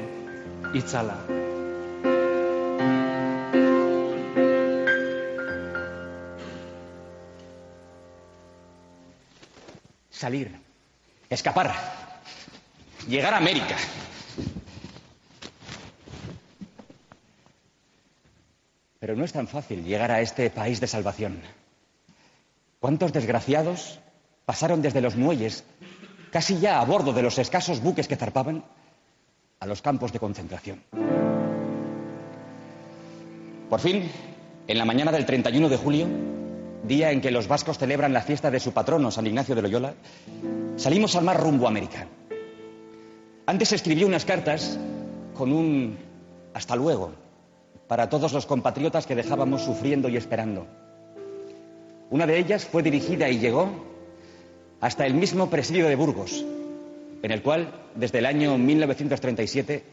itzala. 0.74 1.18
Salir, 10.10 10.52
escapar, 11.30 11.74
llegar 13.08 13.34
a 13.34 13.38
América. 13.38 13.76
Pero 19.00 19.16
no 19.18 19.26
es 19.26 19.34
tan 19.34 19.48
fácil 19.48 19.84
llegar 19.84 20.12
a 20.12 20.22
este 20.22 20.50
país 20.50 20.80
de 20.80 20.88
salvación. 20.88 21.42
¿Cuántos 22.80 23.12
desgraciados 23.12 24.00
pasaron 24.46 24.82
desde 24.82 25.02
los 25.02 25.16
muelles, 25.18 25.66
casi 26.32 26.60
ya 26.60 26.80
a 26.80 26.86
bordo 26.86 27.12
de 27.12 27.22
los 27.22 27.38
escasos 27.38 27.82
buques 27.82 28.08
que 28.08 28.16
zarpaban, 28.16 28.64
a 29.64 29.66
los 29.66 29.82
campos 29.82 30.12
de 30.12 30.20
concentración? 30.20 30.84
Por 33.70 33.80
fin, 33.80 34.12
en 34.68 34.78
la 34.78 34.84
mañana 34.84 35.10
del 35.10 35.26
31 35.26 35.70
de 35.70 35.78
julio, 35.78 36.06
día 36.84 37.12
en 37.12 37.22
que 37.22 37.32
los 37.32 37.48
vascos 37.48 37.78
celebran 37.78 38.12
la 38.12 38.22
fiesta 38.22 38.52
de 38.52 38.60
su 38.60 38.74
patrono, 38.74 39.10
San 39.10 39.26
Ignacio 39.26 39.56
de 39.56 39.62
Loyola, 39.62 39.94
salimos 40.76 41.16
al 41.16 41.24
mar 41.24 41.40
rumbo 41.40 41.66
a 41.66 41.70
América. 41.70 42.08
Antes 43.46 43.72
escribí 43.72 44.04
unas 44.04 44.26
cartas 44.26 44.78
con 45.34 45.54
un 45.54 45.98
hasta 46.54 46.76
luego 46.76 47.14
para 47.88 48.10
todos 48.10 48.34
los 48.34 48.46
compatriotas 48.46 49.08
que 49.08 49.16
dejábamos 49.16 49.62
sufriendo 49.62 50.10
y 50.10 50.18
esperando. 50.18 50.68
Una 52.10 52.28
de 52.28 52.38
ellas 52.38 52.66
fue 52.66 52.84
dirigida 52.84 53.30
y 53.30 53.40
llegó 53.40 53.70
hasta 54.82 55.06
el 55.06 55.14
mismo 55.14 55.50
presidio 55.50 55.88
de 55.88 55.96
Burgos, 55.96 56.44
en 57.24 57.32
el 57.32 57.42
cual, 57.42 57.74
desde 57.96 58.20
el 58.20 58.26
año 58.26 58.58
1937, 58.58 59.84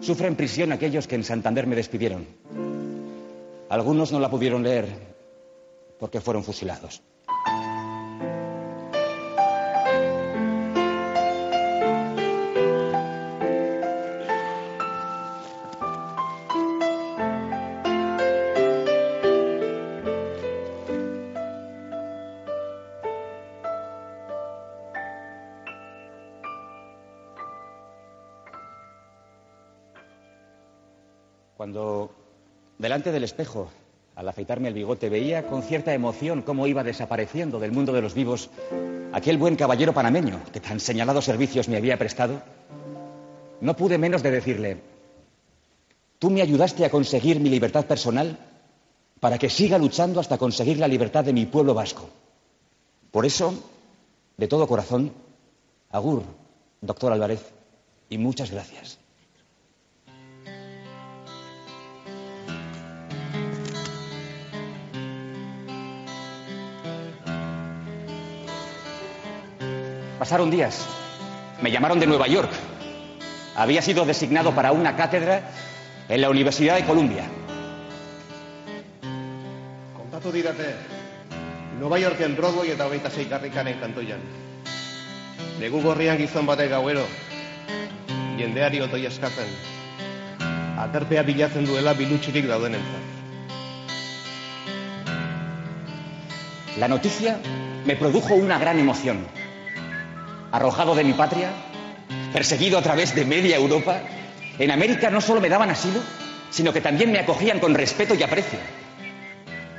sufren 0.00 0.34
prisión 0.34 0.72
aquellos 0.72 1.06
que 1.06 1.14
en 1.14 1.22
Santander 1.22 1.66
me 1.66 1.76
despidieron. 1.76 2.26
Algunos 3.68 4.10
no 4.10 4.18
la 4.18 4.30
pudieron 4.30 4.62
leer, 4.62 4.88
porque 5.98 6.22
fueron 6.22 6.42
fusilados. 6.42 7.02
Delante 32.94 33.10
del 33.10 33.24
espejo, 33.24 33.70
al 34.14 34.28
afeitarme 34.28 34.68
el 34.68 34.74
bigote, 34.74 35.08
veía 35.08 35.48
con 35.48 35.64
cierta 35.64 35.92
emoción 35.92 36.42
cómo 36.42 36.68
iba 36.68 36.84
desapareciendo 36.84 37.58
del 37.58 37.72
mundo 37.72 37.92
de 37.92 38.00
los 38.00 38.14
vivos 38.14 38.50
aquel 39.12 39.36
buen 39.36 39.56
caballero 39.56 39.92
panameño 39.92 40.40
que 40.52 40.60
tan 40.60 40.78
señalados 40.78 41.24
servicios 41.24 41.68
me 41.68 41.76
había 41.76 41.98
prestado, 41.98 42.40
no 43.60 43.74
pude 43.74 43.98
menos 43.98 44.22
de 44.22 44.30
decirle, 44.30 44.76
tú 46.20 46.30
me 46.30 46.40
ayudaste 46.40 46.84
a 46.84 46.90
conseguir 46.90 47.40
mi 47.40 47.50
libertad 47.50 47.84
personal 47.84 48.38
para 49.18 49.38
que 49.38 49.50
siga 49.50 49.76
luchando 49.76 50.20
hasta 50.20 50.38
conseguir 50.38 50.78
la 50.78 50.86
libertad 50.86 51.24
de 51.24 51.32
mi 51.32 51.46
pueblo 51.46 51.74
vasco. 51.74 52.08
Por 53.10 53.26
eso, 53.26 53.54
de 54.36 54.46
todo 54.46 54.68
corazón, 54.68 55.12
agur, 55.90 56.22
doctor 56.80 57.12
Álvarez, 57.12 57.42
y 58.08 58.18
muchas 58.18 58.52
gracias. 58.52 59.03
Pasaron 70.24 70.48
días. 70.50 70.86
Me 71.60 71.70
llamaron 71.70 72.00
de 72.00 72.06
Nueva 72.06 72.26
York. 72.26 72.50
Había 73.56 73.82
sido 73.82 74.06
designado 74.06 74.54
para 74.54 74.72
una 74.72 74.96
cátedra 74.96 75.50
en 76.08 76.22
la 76.22 76.30
Universidad 76.30 76.76
de 76.76 76.86
Columbia. 76.86 77.24
Kontatu 79.94 80.32
dirate, 80.32 80.76
Nueva 81.78 81.98
Yorken 81.98 82.36
Broadway 82.36 82.70
eta 82.70 82.86
hogeita 82.86 83.10
sei 83.12 83.28
karrikanen 83.28 83.76
kantoian. 83.84 84.24
Negu 85.60 85.84
gorrian 85.84 86.16
gizon 86.16 86.48
batek 86.48 86.72
gauero, 86.72 87.04
jendeari 88.40 88.80
otoi 88.80 89.04
eskatzen, 89.04 89.52
aterpea 90.88 91.20
bilatzen 91.20 91.68
duela 91.68 91.92
bilutxirik 91.92 92.48
daudenentzat. 92.48 93.04
La 96.80 96.88
noticia 96.88 97.36
me 97.84 97.94
produjo 97.94 98.32
una 98.32 98.58
gran 98.58 98.78
emoción. 98.78 99.43
Arrojado 100.54 100.94
de 100.94 101.02
mi 101.02 101.14
patria, 101.14 101.50
perseguido 102.32 102.78
a 102.78 102.82
través 102.82 103.12
de 103.12 103.24
media 103.24 103.56
Europa, 103.56 104.00
en 104.56 104.70
América 104.70 105.10
no 105.10 105.20
solo 105.20 105.40
me 105.40 105.48
daban 105.48 105.68
asilo, 105.68 105.98
sino 106.48 106.72
que 106.72 106.80
también 106.80 107.10
me 107.10 107.18
acogían 107.18 107.58
con 107.58 107.74
respeto 107.74 108.14
y 108.14 108.22
aprecio. 108.22 108.60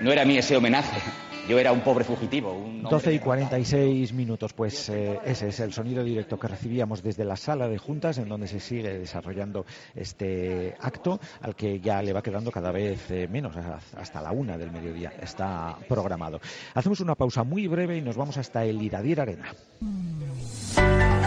No 0.01 0.11
era 0.11 0.23
a 0.23 0.25
mí 0.25 0.37
ese 0.37 0.57
homenaje, 0.57 0.99
yo 1.47 1.59
era 1.59 1.71
un 1.71 1.81
pobre 1.81 2.03
fugitivo. 2.03 2.51
Un 2.53 2.83
12 2.83 3.13
y 3.13 3.19
46 3.19 4.13
minutos, 4.13 4.53
pues 4.53 4.89
eh, 4.89 5.19
ese 5.25 5.49
es 5.49 5.59
el 5.59 5.73
sonido 5.73 6.03
directo 6.03 6.39
que 6.39 6.47
recibíamos 6.47 7.03
desde 7.03 7.25
la 7.25 7.35
sala 7.35 7.67
de 7.67 7.77
juntas 7.77 8.17
en 8.17 8.29
donde 8.29 8.47
se 8.47 8.59
sigue 8.59 8.99
desarrollando 8.99 9.65
este 9.95 10.75
acto 10.79 11.19
al 11.41 11.55
que 11.55 11.79
ya 11.79 12.01
le 12.01 12.13
va 12.13 12.21
quedando 12.21 12.51
cada 12.51 12.71
vez 12.71 13.09
eh, 13.11 13.27
menos, 13.27 13.55
hasta 13.97 14.21
la 14.21 14.31
una 14.31 14.57
del 14.57 14.71
mediodía 14.71 15.13
está 15.21 15.77
programado. 15.87 16.39
Hacemos 16.73 16.99
una 16.99 17.15
pausa 17.15 17.43
muy 17.43 17.67
breve 17.67 17.97
y 17.97 18.01
nos 18.01 18.15
vamos 18.15 18.37
hasta 18.37 18.63
el 18.65 18.81
Iradier 18.81 19.21
Arena. 19.21 19.53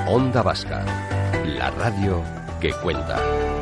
Onda 0.08 0.42
Vasca, 0.42 0.84
la 1.44 1.70
radio 1.70 2.22
que 2.60 2.72
cuenta. 2.82 3.57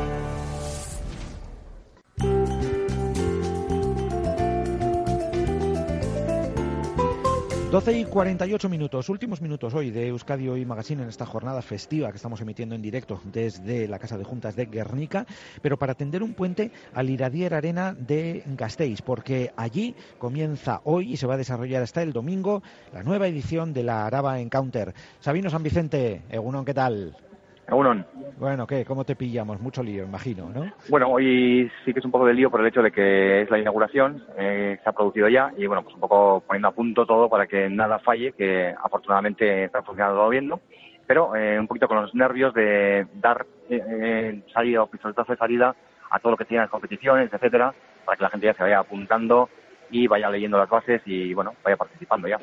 12 7.77 7.99
y 7.99 8.05
48 8.05 8.69
minutos, 8.69 9.07
últimos 9.07 9.39
minutos 9.39 9.75
hoy 9.75 9.91
de 9.91 10.07
Euskadi 10.07 10.49
Hoy 10.49 10.65
Magazine 10.65 11.03
en 11.03 11.09
esta 11.09 11.27
jornada 11.27 11.61
festiva 11.61 12.09
que 12.09 12.15
estamos 12.15 12.41
emitiendo 12.41 12.73
en 12.73 12.81
directo 12.81 13.21
desde 13.25 13.87
la 13.87 13.99
Casa 13.99 14.17
de 14.17 14.23
Juntas 14.23 14.55
de 14.55 14.65
Guernica, 14.65 15.27
pero 15.61 15.77
para 15.77 15.93
tender 15.93 16.23
un 16.23 16.33
puente 16.33 16.71
al 16.95 17.11
Iradier 17.11 17.53
Arena 17.53 17.93
de 17.93 18.41
Gasteiz, 18.47 19.03
porque 19.03 19.51
allí 19.55 19.93
comienza 20.17 20.81
hoy 20.85 21.13
y 21.13 21.17
se 21.17 21.27
va 21.27 21.35
a 21.35 21.37
desarrollar 21.37 21.83
hasta 21.83 22.01
el 22.01 22.13
domingo 22.13 22.63
la 22.93 23.03
nueva 23.03 23.27
edición 23.27 23.73
de 23.73 23.83
la 23.83 24.07
Araba 24.07 24.39
Encounter. 24.39 24.95
Sabino 25.19 25.51
San 25.51 25.61
Vicente, 25.61 26.23
Egunon, 26.31 26.65
¿qué 26.65 26.73
tal? 26.73 27.26
Egunon. 27.67 28.05
Bueno, 28.37 28.65
¿qué? 28.65 28.85
¿Cómo 28.85 29.03
te 29.03 29.15
pillamos? 29.15 29.59
Mucho 29.59 29.83
lío, 29.83 30.05
imagino, 30.05 30.49
¿no? 30.49 30.71
Bueno, 30.89 31.09
hoy 31.09 31.69
sí 31.83 31.91
que 31.91 31.99
es 31.99 32.05
un 32.05 32.11
poco 32.11 32.25
de 32.25 32.33
lío 32.33 32.49
por 32.49 32.61
el 32.61 32.67
hecho 32.67 32.81
de 32.81 32.91
que 32.91 33.41
es 33.41 33.49
la 33.49 33.59
inauguración, 33.59 34.23
eh, 34.37 34.79
se 34.81 34.89
ha 34.89 34.93
producido 34.93 35.27
ya 35.27 35.51
y 35.57 35.65
bueno, 35.67 35.83
pues 35.83 35.95
un 35.95 36.01
poco 36.01 36.43
poniendo 36.47 36.69
a 36.69 36.71
punto 36.71 37.05
todo 37.05 37.29
para 37.29 37.45
que 37.45 37.69
nada 37.69 37.99
falle, 37.99 38.31
que 38.31 38.73
afortunadamente 38.81 39.65
está 39.65 39.81
funcionando 39.83 40.17
todo 40.17 40.29
bien, 40.29 40.47
¿no? 40.47 40.61
Pero 41.05 41.35
eh, 41.35 41.59
un 41.59 41.67
poquito 41.67 41.87
con 41.87 42.01
los 42.01 42.13
nervios 42.15 42.53
de 42.53 43.05
dar 43.15 43.45
eh, 43.69 44.41
salida 44.53 44.83
o 44.83 44.87
pistoletazo 44.87 45.33
de 45.33 45.37
salida 45.37 45.75
a 46.09 46.19
todo 46.19 46.31
lo 46.31 46.37
que 46.37 46.45
tiene 46.45 46.63
las 46.63 46.71
competiciones, 46.71 47.31
etcétera, 47.33 47.73
para 48.05 48.17
que 48.17 48.23
la 48.23 48.29
gente 48.29 48.47
ya 48.47 48.53
se 48.53 48.63
vaya 48.63 48.79
apuntando 48.79 49.49
y 49.89 50.07
vaya 50.07 50.29
leyendo 50.29 50.57
las 50.57 50.69
bases 50.69 51.01
y 51.05 51.33
bueno, 51.33 51.53
vaya 51.63 51.75
participando 51.75 52.27
ya. 52.27 52.37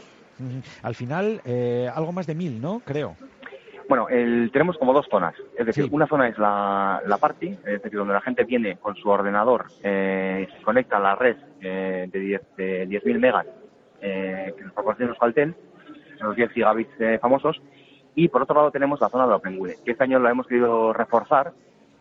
Al 0.82 0.94
final, 0.94 1.40
eh, 1.44 1.88
algo 1.94 2.12
más 2.12 2.26
de 2.26 2.34
mil, 2.34 2.60
¿no? 2.60 2.80
Creo. 2.84 3.16
Bueno, 3.88 4.08
el, 4.08 4.50
tenemos 4.52 4.78
como 4.78 4.92
dos 4.92 5.06
zonas. 5.10 5.34
Es 5.58 5.66
decir, 5.66 5.88
una 5.90 6.06
zona 6.06 6.28
es 6.28 6.38
la, 6.38 7.02
la 7.06 7.18
party, 7.18 7.48
es 7.48 7.82
decir, 7.82 7.98
donde 7.98 8.14
la 8.14 8.20
gente 8.20 8.44
viene 8.44 8.76
con 8.76 8.96
su 8.96 9.08
ordenador, 9.08 9.66
eh, 9.82 10.48
se 10.56 10.62
conecta 10.62 10.96
a 10.96 11.00
la 11.00 11.14
red 11.14 11.36
eh, 11.60 12.08
de 12.10 12.20
10.000 12.20 12.40
de 12.56 12.86
10 12.86 13.04
megas 13.18 13.46
eh, 14.00 14.54
que 14.56 14.64
nos 14.64 14.72
proporciona 14.72 15.10
Euskaltel, 15.10 15.54
los 16.20 16.36
10 16.36 16.50
gigabits 16.52 17.00
eh, 17.00 17.18
famosos. 17.20 17.60
Y 18.14 18.28
por 18.28 18.42
otro 18.42 18.56
lado 18.56 18.70
tenemos 18.70 19.00
la 19.00 19.08
zona 19.08 19.26
de 19.26 19.34
OpenWeb, 19.34 19.82
que 19.84 19.92
este 19.92 20.04
año 20.04 20.18
lo 20.18 20.28
hemos 20.28 20.46
querido 20.46 20.92
reforzar 20.92 21.52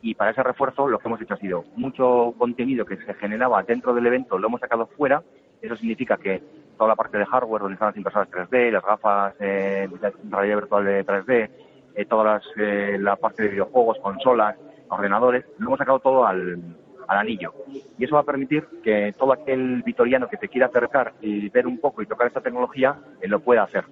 y 0.01 0.15
para 0.15 0.31
ese 0.31 0.43
refuerzo 0.43 0.87
lo 0.87 0.99
que 0.99 1.07
hemos 1.07 1.21
hecho 1.21 1.33
ha 1.33 1.37
sido 1.37 1.63
mucho 1.77 2.35
contenido 2.37 2.85
que 2.85 2.97
se 2.97 3.13
generaba 3.13 3.63
dentro 3.63 3.93
del 3.93 4.05
evento 4.05 4.37
lo 4.37 4.47
hemos 4.47 4.59
sacado 4.59 4.85
fuera. 4.85 5.23
Eso 5.61 5.77
significa 5.77 6.17
que 6.17 6.43
toda 6.77 6.89
la 6.89 6.95
parte 6.95 7.17
de 7.17 7.25
hardware, 7.25 7.61
donde 7.61 7.75
están 7.75 7.87
las 7.87 7.97
impresoras 7.97 8.29
3D, 8.29 8.71
las 8.71 8.83
gafas 8.83 9.33
eh, 9.39 9.87
de 9.89 10.13
realidad 10.29 10.57
virtual 10.57 10.85
de 10.85 11.05
3D, 11.05 11.49
eh, 11.95 12.05
toda 12.05 12.41
eh, 12.57 12.97
la 12.99 13.15
parte 13.15 13.43
de 13.43 13.49
videojuegos, 13.49 13.99
consolas, 13.99 14.55
ordenadores, 14.89 15.45
lo 15.57 15.67
hemos 15.67 15.79
sacado 15.79 15.99
todo 15.99 16.25
al, 16.25 16.59
al 17.07 17.17
anillo. 17.17 17.53
Y 17.97 18.03
eso 18.03 18.15
va 18.15 18.21
a 18.21 18.25
permitir 18.25 18.65
que 18.83 19.13
todo 19.17 19.33
aquel 19.33 19.83
vitoriano 19.83 20.27
que 20.27 20.37
te 20.37 20.49
quiera 20.49 20.67
acercar 20.67 21.13
y 21.21 21.49
ver 21.49 21.67
un 21.67 21.79
poco 21.79 22.01
y 22.01 22.05
tocar 22.05 22.27
esta 22.27 22.41
tecnología, 22.41 22.97
eh, 23.21 23.27
lo 23.27 23.39
pueda 23.39 23.63
hacer. 23.63 23.85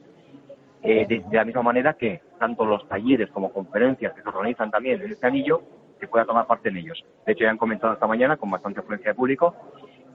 Eh, 0.83 1.05
de, 1.07 1.19
de, 1.29 1.37
la 1.37 1.45
misma 1.45 1.61
manera 1.61 1.93
que 1.93 2.21
tanto 2.39 2.65
los 2.65 2.87
talleres 2.87 3.29
como 3.29 3.53
conferencias 3.53 4.13
que 4.13 4.23
se 4.23 4.29
organizan 4.29 4.71
también 4.71 5.01
en 5.01 5.11
este 5.11 5.27
anillo, 5.27 5.61
que 5.99 6.07
pueda 6.07 6.25
tomar 6.25 6.47
parte 6.47 6.69
en 6.69 6.77
ellos. 6.77 7.03
De 7.25 7.33
hecho, 7.33 7.43
ya 7.43 7.51
han 7.51 7.57
comenzado 7.57 7.93
esta 7.93 8.07
mañana 8.07 8.37
con 8.37 8.49
bastante 8.49 8.79
afluencia 8.79 9.11
de 9.11 9.15
público 9.15 9.55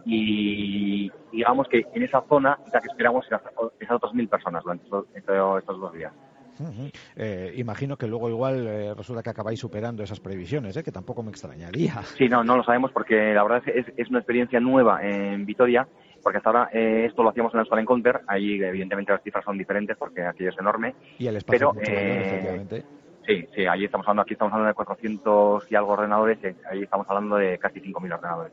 y 0.04 1.10
digamos 1.32 1.68
que 1.68 1.84
en 1.94 2.02
esa 2.02 2.22
zona 2.28 2.58
ya 2.72 2.80
que 2.80 2.88
esperamos 2.88 3.26
esas, 3.26 3.42
otras 3.90 4.14
mil 4.14 4.28
personas 4.28 4.64
durante 4.64 4.84
estos 4.84 5.80
dos 5.80 5.92
días. 5.92 6.12
Uh 6.58 6.64
-huh. 6.64 6.92
eh, 7.16 7.52
imagino 7.56 7.96
que 7.96 8.06
luego 8.06 8.28
igual 8.28 8.66
eh, 8.66 8.94
resulta 8.94 9.22
que 9.22 9.30
acabáis 9.30 9.60
superando 9.60 10.02
esas 10.02 10.20
previsiones, 10.20 10.76
¿eh? 10.76 10.82
que 10.82 10.92
tampoco 10.92 11.22
me 11.22 11.30
extrañaría. 11.30 12.02
Sí, 12.16 12.28
no, 12.28 12.42
no 12.42 12.56
lo 12.56 12.64
sabemos 12.64 12.90
porque 12.92 13.34
la 13.34 13.42
verdad 13.42 13.62
es, 13.66 13.86
es 13.96 14.08
una 14.08 14.18
experiencia 14.18 14.60
nueva 14.60 15.00
en 15.02 15.44
Vitoria, 15.44 15.86
porque 16.22 16.38
hasta 16.38 16.50
ahora 16.50 16.70
eh, 16.72 17.06
esto 17.06 17.22
lo 17.22 17.30
hacíamos 17.30 17.54
en 17.54 17.60
el 17.60 17.66
Star 17.66 17.78
Encounter, 17.78 18.20
ahí 18.26 18.62
evidentemente 18.62 19.12
las 19.12 19.22
cifras 19.22 19.44
son 19.44 19.58
diferentes 19.58 19.96
porque 19.96 20.22
aquello 20.22 20.50
es 20.50 20.58
enorme. 20.58 20.94
Y 21.18 21.26
el 21.26 21.36
espacio 21.36 21.72
pero, 21.72 21.82
es 21.82 21.90
mucho 21.90 22.00
mayor, 22.00 22.18
efectivamente. 22.18 22.84
Sí, 23.26 23.44
sí, 23.54 23.66
allí 23.66 23.84
estamos 23.84 24.06
hablando, 24.06 24.22
aquí 24.22 24.34
estamos 24.34 24.52
hablando 24.52 24.68
de 24.68 24.74
400 24.74 25.70
y 25.70 25.74
algo 25.74 25.92
ordenadores, 25.92 26.38
ahí 26.70 26.82
estamos 26.82 27.06
hablando 27.08 27.36
de 27.36 27.58
casi 27.58 27.80
5.000 27.80 28.14
ordenadores. 28.14 28.52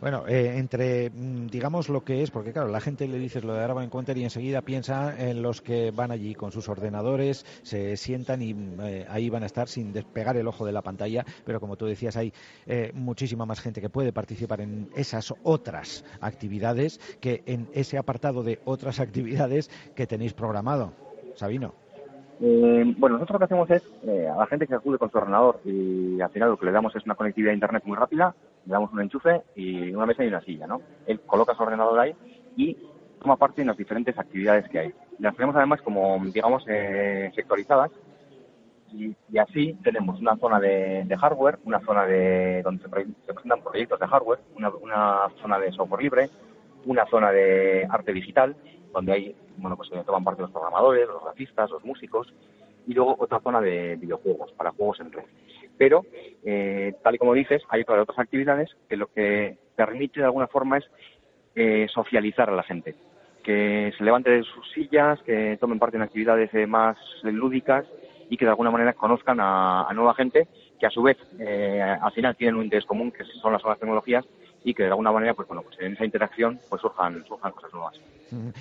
Bueno, 0.00 0.26
eh, 0.26 0.58
entre, 0.58 1.10
digamos, 1.10 1.88
lo 1.88 2.04
que 2.04 2.22
es, 2.22 2.30
porque 2.30 2.52
claro, 2.52 2.68
la 2.68 2.80
gente 2.80 3.06
le 3.06 3.18
dices 3.18 3.44
lo 3.44 3.54
de 3.54 3.60
Araba 3.60 3.84
Encounter 3.84 4.16
y 4.16 4.24
enseguida 4.24 4.62
piensa 4.62 5.14
en 5.18 5.42
los 5.42 5.60
que 5.60 5.90
van 5.90 6.10
allí 6.10 6.34
con 6.34 6.52
sus 6.52 6.68
ordenadores, 6.68 7.44
se 7.62 7.96
sientan 7.96 8.42
y 8.42 8.54
eh, 8.82 9.06
ahí 9.08 9.30
van 9.30 9.42
a 9.42 9.46
estar 9.46 9.68
sin 9.68 9.92
despegar 9.92 10.36
el 10.36 10.48
ojo 10.48 10.64
de 10.64 10.72
la 10.72 10.82
pantalla, 10.82 11.24
pero 11.44 11.60
como 11.60 11.76
tú 11.76 11.86
decías, 11.86 12.16
hay 12.16 12.32
eh, 12.66 12.92
muchísima 12.94 13.46
más 13.46 13.60
gente 13.60 13.80
que 13.80 13.90
puede 13.90 14.12
participar 14.12 14.60
en 14.60 14.90
esas 14.96 15.34
otras 15.42 16.04
actividades 16.20 17.00
que 17.20 17.42
en 17.46 17.68
ese 17.72 17.98
apartado 17.98 18.42
de 18.42 18.60
otras 18.64 19.00
actividades 19.00 19.70
que 19.94 20.06
tenéis 20.06 20.32
programado. 20.32 20.92
Sabino. 21.34 21.87
Eh, 22.40 22.94
bueno, 22.96 23.16
nosotros 23.16 23.34
lo 23.34 23.38
que 23.38 23.44
hacemos 23.46 23.70
es 23.70 23.82
eh, 24.06 24.28
a 24.28 24.36
la 24.36 24.46
gente 24.46 24.66
que 24.66 24.74
acude 24.74 24.98
con 24.98 25.10
su 25.10 25.18
ordenador 25.18 25.60
y 25.64 26.20
al 26.20 26.30
final 26.30 26.50
lo 26.50 26.56
que 26.56 26.66
le 26.66 26.72
damos 26.72 26.94
es 26.94 27.04
una 27.04 27.16
conectividad 27.16 27.50
a 27.50 27.54
internet 27.54 27.82
muy 27.84 27.96
rápida, 27.96 28.34
le 28.64 28.72
damos 28.72 28.92
un 28.92 29.00
enchufe 29.00 29.42
y 29.56 29.92
una 29.92 30.06
mesa 30.06 30.24
y 30.24 30.28
una 30.28 30.40
silla, 30.42 30.66
¿no? 30.66 30.80
Él 31.06 31.20
coloca 31.26 31.54
su 31.54 31.62
ordenador 31.62 31.98
ahí 31.98 32.14
y 32.56 32.76
toma 33.20 33.36
parte 33.36 33.62
en 33.62 33.66
las 33.66 33.76
diferentes 33.76 34.16
actividades 34.16 34.68
que 34.68 34.78
hay. 34.78 34.94
Las 35.18 35.34
tenemos 35.34 35.56
además 35.56 35.82
como, 35.82 36.16
digamos, 36.26 36.64
eh, 36.68 37.32
sectorizadas 37.34 37.90
y, 38.92 39.16
así 39.36 39.76
tenemos 39.82 40.20
una 40.20 40.36
zona 40.36 40.60
de, 40.60 41.16
hardware, 41.20 41.58
una 41.64 41.80
zona 41.80 42.06
de 42.06 42.62
donde 42.62 42.82
se, 42.82 42.88
presentan 42.88 43.62
proyectos 43.62 43.98
de 43.98 44.06
hardware, 44.06 44.38
una, 44.56 44.70
una, 44.70 45.28
zona 45.42 45.58
de 45.58 45.72
software 45.72 46.02
libre, 46.02 46.30
una 46.86 47.04
zona 47.06 47.32
de 47.32 47.86
arte 47.90 48.12
digital, 48.12 48.54
donde 48.92 49.12
hay, 49.12 49.36
bueno, 49.56 49.76
pues 49.76 49.90
toman 50.04 50.24
parte 50.24 50.42
los 50.42 50.50
programadores, 50.50 51.08
los 51.08 51.22
grafistas, 51.22 51.70
los 51.70 51.84
músicos, 51.84 52.32
y 52.86 52.94
luego 52.94 53.16
otra 53.18 53.40
zona 53.40 53.60
de 53.60 53.96
videojuegos, 53.96 54.52
para 54.52 54.72
juegos 54.72 55.00
en 55.00 55.12
red. 55.12 55.24
Pero, 55.76 56.04
eh, 56.44 56.94
tal 57.02 57.14
y 57.14 57.18
como 57.18 57.34
dices, 57.34 57.62
hay 57.68 57.82
otras 57.82 58.18
actividades 58.18 58.70
que 58.88 58.96
lo 58.96 59.06
que 59.08 59.58
permite 59.76 60.20
de 60.20 60.26
alguna 60.26 60.48
forma 60.48 60.78
es 60.78 60.84
eh, 61.54 61.86
socializar 61.92 62.48
a 62.50 62.56
la 62.56 62.62
gente, 62.62 62.94
que 63.42 63.92
se 63.96 64.04
levante 64.04 64.30
de 64.30 64.42
sus 64.42 64.70
sillas, 64.72 65.20
que 65.22 65.56
tomen 65.60 65.78
parte 65.78 65.96
en 65.96 66.02
actividades 66.02 66.52
eh, 66.54 66.66
más 66.66 66.96
lúdicas 67.22 67.84
y 68.30 68.36
que 68.36 68.44
de 68.44 68.50
alguna 68.50 68.70
manera 68.70 68.92
conozcan 68.92 69.38
a, 69.40 69.88
nueva 69.94 70.14
gente 70.14 70.48
que 70.78 70.86
a 70.86 70.90
su 70.90 71.02
vez 71.02 71.16
eh, 71.38 71.82
al 71.82 72.12
final 72.12 72.36
tienen 72.36 72.56
un 72.56 72.64
interés 72.64 72.84
común 72.84 73.10
que 73.10 73.24
son 73.24 73.52
las 73.52 73.62
nuevas 73.62 73.80
tecnologías 73.80 74.24
y 74.64 74.74
que 74.74 74.84
de 74.84 74.90
alguna 74.90 75.12
manera 75.12 75.34
pues 75.34 75.48
bueno 75.48 75.62
pues 75.62 75.78
en 75.80 75.92
esa 75.92 76.04
interacción 76.04 76.58
pues 76.68 76.80
surjan, 76.82 77.24
surjan 77.26 77.52
cosas 77.52 77.72
nuevas. 77.72 78.00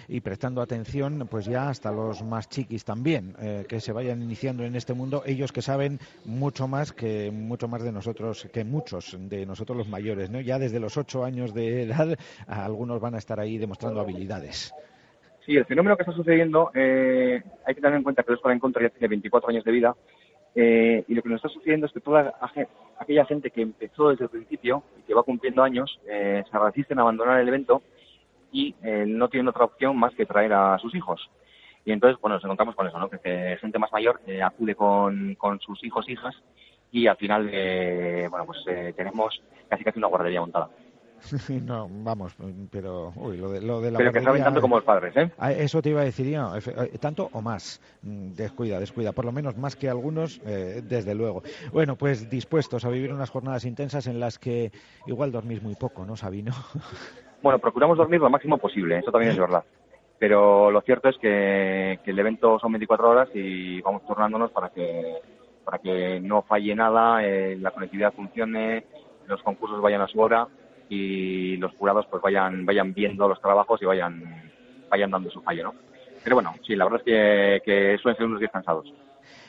Y 0.08 0.22
prestando 0.22 0.62
atención 0.62 1.28
pues 1.30 1.46
ya 1.46 1.70
hasta 1.70 1.92
los 1.92 2.24
más 2.24 2.48
chiquis 2.50 2.86
también 2.86 3.36
eh, 3.40 3.66
que 3.68 3.80
se 3.82 3.92
vayan 3.92 4.22
iniciando 4.22 4.64
en 4.64 4.76
este 4.76 4.94
mundo 4.94 5.24
ellos 5.26 5.52
que 5.52 5.62
saben 5.62 6.00
mucho 6.26 6.68
más 6.68 6.94
que 6.94 7.32
mucho 7.32 7.68
más 7.68 7.84
de 7.84 7.92
nosotros 7.92 8.48
que 8.54 8.64
muchos 8.64 9.18
de 9.20 9.46
nosotros 9.46 9.78
los 9.78 9.90
mayores 9.90 10.30
no 10.30 10.40
ya 10.40 10.58
desde 10.58 10.80
los 10.80 10.96
ocho 10.98 11.24
años 11.24 11.54
de 11.54 11.84
edad 11.84 12.18
algunos 12.48 13.02
van 13.02 13.16
a 13.16 13.18
estar 13.18 13.40
ahí 13.40 13.58
demostrando 13.58 14.00
habilidades. 14.00 14.74
Sí, 15.48 15.56
el 15.56 15.66
fenómeno 15.66 15.96
que 15.96 16.04
está 16.04 16.14
sucediendo, 16.14 16.72
eh, 16.76 17.42
hay 17.66 17.74
que 17.74 17.80
tener 17.80 17.96
en 17.96 18.04
cuenta 18.04 18.22
que 18.22 18.32
el 18.32 18.36
Escuela 18.36 18.54
en 18.54 18.60
Contra 18.60 18.84
ya 18.84 18.90
tiene 18.90 19.08
24 19.08 19.50
años 19.50 19.64
de 19.64 19.72
vida 19.72 19.96
eh, 20.60 21.06
y 21.08 21.14
lo 21.14 21.22
que 21.22 21.30
nos 21.30 21.38
está 21.38 21.50
sucediendo 21.50 21.86
es 21.86 21.92
que 21.92 22.00
toda 22.00 22.34
aquella 23.00 23.26
gente 23.26 23.52
que 23.52 23.62
empezó 23.62 24.10
desde 24.10 24.24
el 24.24 24.32
principio 24.32 24.82
y 24.98 25.04
que 25.04 25.14
va 25.14 25.22
cumpliendo 25.22 25.62
años 25.62 26.00
eh, 26.10 26.44
se 26.50 26.58
resisten 26.58 26.98
a 26.98 27.04
abandonar 27.04 27.40
el 27.40 27.48
evento 27.48 27.84
y 28.52 28.74
no 28.82 29.30
tienen 29.30 29.50
otra 29.50 29.66
opción 29.66 29.96
más 29.98 30.16
que 30.16 30.26
traer 30.26 30.54
a 30.54 30.80
sus 30.80 30.96
hijos. 30.96 31.30
Y 31.86 31.92
entonces, 31.92 32.20
bueno, 32.20 32.38
nos 32.38 32.44
encontramos 32.44 32.76
con 32.76 32.88
eso, 32.88 32.98
¿no? 32.98 33.08
Que 33.08 33.56
gente 33.62 33.78
más 33.78 33.92
mayor 33.92 34.20
acude 34.44 34.74
con, 34.74 35.36
con 35.36 35.60
sus 35.60 35.84
hijos, 35.84 36.10
hijas 36.10 36.34
y 36.92 37.06
al 37.06 37.18
final, 37.18 37.52
bueno, 38.32 38.46
pues 38.48 38.66
tenemos 38.96 39.40
casi 39.70 39.84
casi 39.84 40.00
una 40.00 40.08
guardería 40.08 40.42
montada. 40.42 40.70
no, 41.66 41.88
vamos, 41.90 42.36
pero 42.72 43.12
uy, 43.16 43.38
lo 43.38 43.50
de, 43.50 43.62
lo 43.62 43.82
de 43.82 43.92
la 43.92 43.98
Pero 43.98 44.12
que 44.12 44.22
saben 44.22 44.44
tanto 44.44 44.62
como 44.62 44.78
los 44.78 44.86
padres, 44.86 45.16
¿eh? 45.16 45.32
Eso 45.58 45.82
te 45.82 45.90
iba 45.90 46.02
a 46.02 46.06
decir 46.06 46.28
yo, 46.28 46.56
eh, 46.56 46.98
tanto 47.00 47.30
o 47.32 47.42
más. 47.42 47.82
Mm, 48.02 48.34
descuida, 48.34 48.80
descuida, 48.80 49.12
por 49.12 49.26
lo 49.26 49.32
menos 49.32 49.58
más 49.58 49.76
que 49.76 49.90
algunos, 49.90 50.42
eh, 50.46 50.82
desde 50.84 51.16
luego. 51.16 51.44
Bueno, 51.72 51.96
pues 51.96 52.30
dispuestos 52.30 52.86
a 52.86 52.90
vivir 52.90 53.14
unas 53.14 53.30
jornadas 53.30 53.66
intensas 53.66 54.08
en 54.08 54.20
las 54.20 54.40
que 54.40 54.72
igual 55.06 55.32
dormís 55.32 55.62
muy 55.62 55.76
poco, 55.76 56.06
¿no, 56.06 56.16
Sabino? 56.16 56.54
Bueno, 57.40 57.60
procuramos 57.60 58.00
dormir 58.00 58.20
lo 58.20 58.32
máximo 58.32 58.58
posible, 58.58 58.98
eso 58.98 59.12
también 59.12 59.32
es 59.32 59.38
verdad. 59.38 59.64
Pero 60.18 60.72
lo 60.72 60.82
cierto 60.82 61.08
es 61.08 61.18
que, 61.20 62.00
que 62.04 62.10
el 62.10 62.18
evento 62.18 62.58
son 62.58 62.72
24 62.72 63.10
horas 63.12 63.30
y 63.36 63.80
vamos 63.82 64.04
turnándonos 64.08 64.50
para 64.52 64.70
que 64.70 65.18
para 65.64 65.78
que 65.78 66.20
no 66.20 66.42
falle 66.42 66.74
nada, 66.74 67.22
la 67.22 67.72
conectividad 67.72 68.12
funcione, 68.14 68.86
los 69.28 69.44
concursos 69.44 69.80
vayan 69.82 70.02
a 70.02 70.08
su 70.08 70.20
hora 70.20 70.48
y 70.90 71.58
los 71.58 71.74
jurados 71.76 72.06
pues 72.10 72.22
vayan 72.22 72.66
vayan 72.66 72.94
viendo 72.94 73.28
los 73.28 73.42
trabajos 73.42 73.82
y 73.82 73.86
vayan 73.86 74.52
vayan 74.90 75.12
dando 75.12 75.30
su 75.30 75.42
fallo, 75.42 75.64
¿no? 75.64 75.74
Pero 76.24 76.36
bueno, 76.36 76.56
sí, 76.66 76.76
la 76.76 76.86
verdad 76.86 77.02
es 77.06 77.62
que, 77.64 77.98
suelen 78.02 78.18
ser 78.18 78.26
unos 78.26 78.40
días 78.40 78.52
cansados 78.52 78.94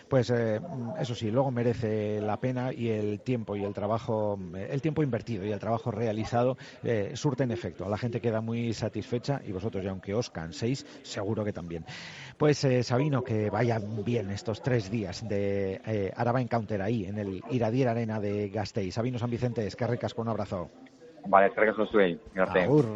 pues 0.09 0.31
eh, 0.31 0.59
eso 0.98 1.15
sí, 1.15 1.31
luego 1.31 1.51
merece 1.51 2.20
la 2.20 2.39
pena 2.39 2.73
y 2.73 2.89
el 2.89 3.20
tiempo 3.20 3.56
y 3.56 3.65
el 3.65 3.74
trabajo, 3.74 4.39
el 4.55 4.81
tiempo 4.81 5.02
invertido 5.02 5.44
y 5.44 5.52
el 5.52 5.59
trabajo 5.59 5.90
realizado 5.90 6.56
eh, 6.82 7.12
surten 7.15 7.51
efecto. 7.51 7.86
La 7.89 7.98
gente 7.98 8.20
queda 8.20 8.40
muy 8.40 8.73
satisfecha 8.73 9.43
y 9.47 9.52
vosotros, 9.52 9.85
ya 9.85 9.90
aunque 9.90 10.15
os 10.15 10.31
canséis, 10.31 10.86
seguro 11.02 11.44
que 11.44 11.52
también. 11.52 11.85
Pues 12.39 12.65
eh, 12.65 12.82
Sabino, 12.82 13.23
que 13.23 13.51
vayan 13.51 14.02
bien 14.02 14.31
estos 14.31 14.62
tres 14.62 14.90
días 14.90 15.28
de 15.28 15.81
eh, 15.86 16.12
Araba 16.16 16.40
Encounter 16.40 16.81
ahí, 16.81 17.05
en 17.05 17.19
el 17.19 17.43
Iradier 17.51 17.89
Arena 17.89 18.19
de 18.19 18.48
Gasteiz. 18.48 18.94
Sabino 18.94 19.19
San 19.19 19.31
Vicente, 19.31 19.66
es 19.66 19.77
que 19.77 19.86
ricas 19.86 20.15
con 20.15 20.27
un 20.27 20.31
abrazo. 20.31 20.70
Vale, 21.27 21.47
eskerrik 21.47 21.70
asko 21.70 21.86
zuei. 21.86 22.19
Arte. 22.36 22.62
Agur. 22.65 22.86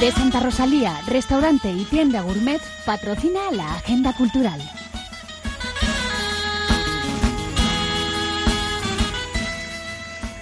De 0.00 0.12
Santa 0.12 0.40
Rosalía, 0.40 1.00
restaurante 1.08 1.70
y 1.70 1.84
tienda 1.84 2.20
gourmet 2.20 2.60
patrocina 2.84 3.50
la 3.50 3.76
agenda 3.76 4.12
cultural. 4.12 4.60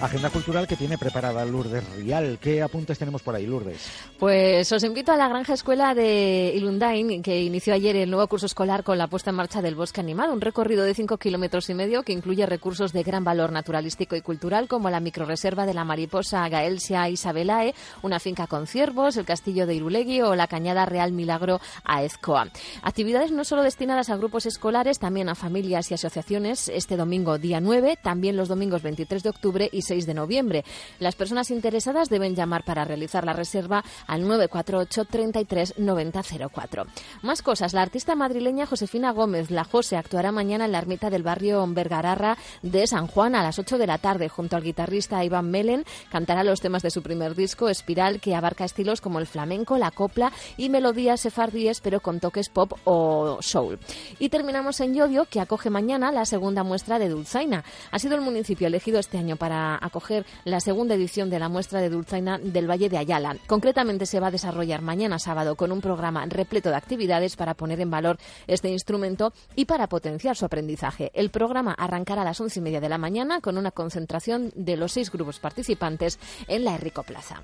Agenda 0.04 0.28
cultural 0.28 0.66
que 0.66 0.76
tiene 0.76 0.98
preparada 0.98 1.46
Lourdes 1.46 1.82
Rial. 1.96 2.38
¿Qué 2.38 2.60
apuntes 2.60 2.98
tenemos 2.98 3.22
por 3.22 3.34
ahí, 3.34 3.46
Lourdes? 3.46 3.88
Pues 4.18 4.70
os 4.70 4.84
invito 4.84 5.12
a 5.12 5.16
la 5.16 5.28
Granja 5.28 5.54
Escuela 5.54 5.94
de 5.94 6.52
Ilundain, 6.54 7.22
que 7.22 7.40
inició 7.40 7.72
ayer 7.72 7.96
el 7.96 8.10
nuevo 8.10 8.28
curso 8.28 8.44
escolar 8.44 8.84
con 8.84 8.98
la 8.98 9.06
puesta 9.06 9.30
en 9.30 9.36
marcha 9.36 9.62
del 9.62 9.74
bosque 9.74 10.02
animado, 10.02 10.34
un 10.34 10.42
recorrido 10.42 10.84
de 10.84 10.92
5 10.92 11.16
kilómetros 11.16 11.70
y 11.70 11.74
medio 11.74 12.02
que 12.02 12.12
incluye 12.12 12.44
recursos 12.44 12.92
de 12.92 13.02
gran 13.02 13.24
valor 13.24 13.50
naturalístico 13.50 14.14
y 14.14 14.20
cultural, 14.20 14.68
como 14.68 14.90
la 14.90 15.00
microreserva 15.00 15.64
de 15.64 15.72
la 15.72 15.84
mariposa 15.84 16.46
Gaelsia 16.50 17.08
Isabelae, 17.08 17.74
una 18.02 18.20
finca 18.20 18.46
con 18.46 18.66
ciervos, 18.66 19.16
el 19.16 19.24
castillo 19.24 19.66
de 19.66 19.76
Irulegui 19.76 20.20
o 20.20 20.34
la 20.34 20.48
cañada 20.48 20.84
Real 20.84 21.12
Milagro 21.12 21.62
a 21.82 22.02
Ezcoa. 22.04 22.48
Actividades 22.82 23.32
no 23.32 23.44
solo 23.44 23.62
destinadas 23.62 24.10
a 24.10 24.18
grupos 24.18 24.44
escolares, 24.44 24.98
también 24.98 25.30
a 25.30 25.34
familias 25.34 25.90
y 25.90 25.94
asociaciones 25.94 26.68
este 26.68 26.98
domingo 26.98 27.38
día 27.38 27.62
9, 27.62 27.98
también 28.02 28.36
los 28.36 28.48
domingos 28.48 28.82
23 28.82 29.22
de 29.22 29.30
octubre 29.30 29.70
y 29.72 29.80
6 29.80 29.93
de 30.02 30.14
noviembre. 30.14 30.64
Las 30.98 31.14
personas 31.14 31.50
interesadas 31.50 32.08
deben 32.08 32.34
llamar 32.34 32.64
para 32.64 32.84
realizar 32.84 33.24
la 33.24 33.32
reserva 33.32 33.84
al 34.06 34.22
948 34.26 35.04
33 35.04 35.74
9004. 35.78 36.86
Más 37.22 37.42
cosas. 37.42 37.72
La 37.72 37.82
artista 37.82 38.16
madrileña 38.16 38.66
Josefina 38.66 39.12
Gómez, 39.12 39.50
la 39.50 39.64
Jose, 39.64 39.96
actuará 39.96 40.32
mañana 40.32 40.64
en 40.64 40.72
la 40.72 40.78
ermita 40.78 41.08
del 41.08 41.22
barrio 41.22 41.64
Vergararra 41.68 42.36
de 42.62 42.86
San 42.86 43.06
Juan 43.06 43.34
a 43.34 43.42
las 43.42 43.58
8 43.58 43.78
de 43.78 43.86
la 43.86 43.98
tarde 43.98 44.28
junto 44.28 44.56
al 44.56 44.62
guitarrista 44.62 45.24
Iván 45.24 45.50
Melen. 45.50 45.84
Cantará 46.10 46.42
los 46.44 46.60
temas 46.60 46.82
de 46.82 46.90
su 46.90 47.02
primer 47.02 47.34
disco, 47.34 47.68
Espiral, 47.68 48.20
que 48.20 48.34
abarca 48.34 48.64
estilos 48.64 49.00
como 49.00 49.20
el 49.20 49.26
flamenco, 49.26 49.78
la 49.78 49.90
copla 49.90 50.32
y 50.56 50.68
melodías 50.68 51.20
sefardíes, 51.20 51.80
pero 51.80 52.00
con 52.00 52.20
toques 52.20 52.48
pop 52.48 52.72
o 52.84 53.38
soul. 53.40 53.78
Y 54.18 54.28
terminamos 54.28 54.80
en 54.80 54.94
Llodio, 54.94 55.26
que 55.26 55.40
acoge 55.40 55.70
mañana 55.70 56.12
la 56.12 56.24
segunda 56.24 56.62
muestra 56.62 56.98
de 56.98 57.08
Dulzaina. 57.08 57.64
Ha 57.90 57.98
sido 57.98 58.14
el 58.14 58.20
municipio 58.20 58.66
elegido 58.66 58.98
este 58.98 59.18
año 59.18 59.36
para 59.36 59.76
acoger 59.84 60.26
la 60.44 60.60
segunda 60.60 60.94
edición 60.94 61.30
de 61.30 61.38
la 61.38 61.48
muestra 61.48 61.80
de 61.80 61.90
dulzaina 61.90 62.38
del 62.38 62.68
Valle 62.68 62.88
de 62.88 62.98
Ayala. 62.98 63.36
Concretamente 63.46 64.06
se 64.06 64.20
va 64.20 64.28
a 64.28 64.30
desarrollar 64.30 64.82
mañana 64.82 65.18
sábado 65.18 65.56
con 65.56 65.72
un 65.72 65.80
programa 65.80 66.24
repleto 66.26 66.70
de 66.70 66.76
actividades 66.76 67.36
para 67.36 67.54
poner 67.54 67.80
en 67.80 67.90
valor 67.90 68.18
este 68.46 68.70
instrumento 68.70 69.32
y 69.54 69.66
para 69.66 69.88
potenciar 69.88 70.36
su 70.36 70.44
aprendizaje. 70.44 71.10
El 71.14 71.30
programa 71.30 71.72
arrancará 71.72 72.22
a 72.22 72.24
las 72.24 72.40
once 72.40 72.60
y 72.60 72.62
media 72.62 72.80
de 72.80 72.88
la 72.88 72.98
mañana 72.98 73.40
con 73.40 73.58
una 73.58 73.70
concentración 73.70 74.52
de 74.54 74.76
los 74.76 74.92
seis 74.92 75.10
grupos 75.10 75.38
participantes 75.38 76.18
en 76.48 76.64
la 76.64 76.74
Errico 76.74 77.02
Plaza. 77.02 77.42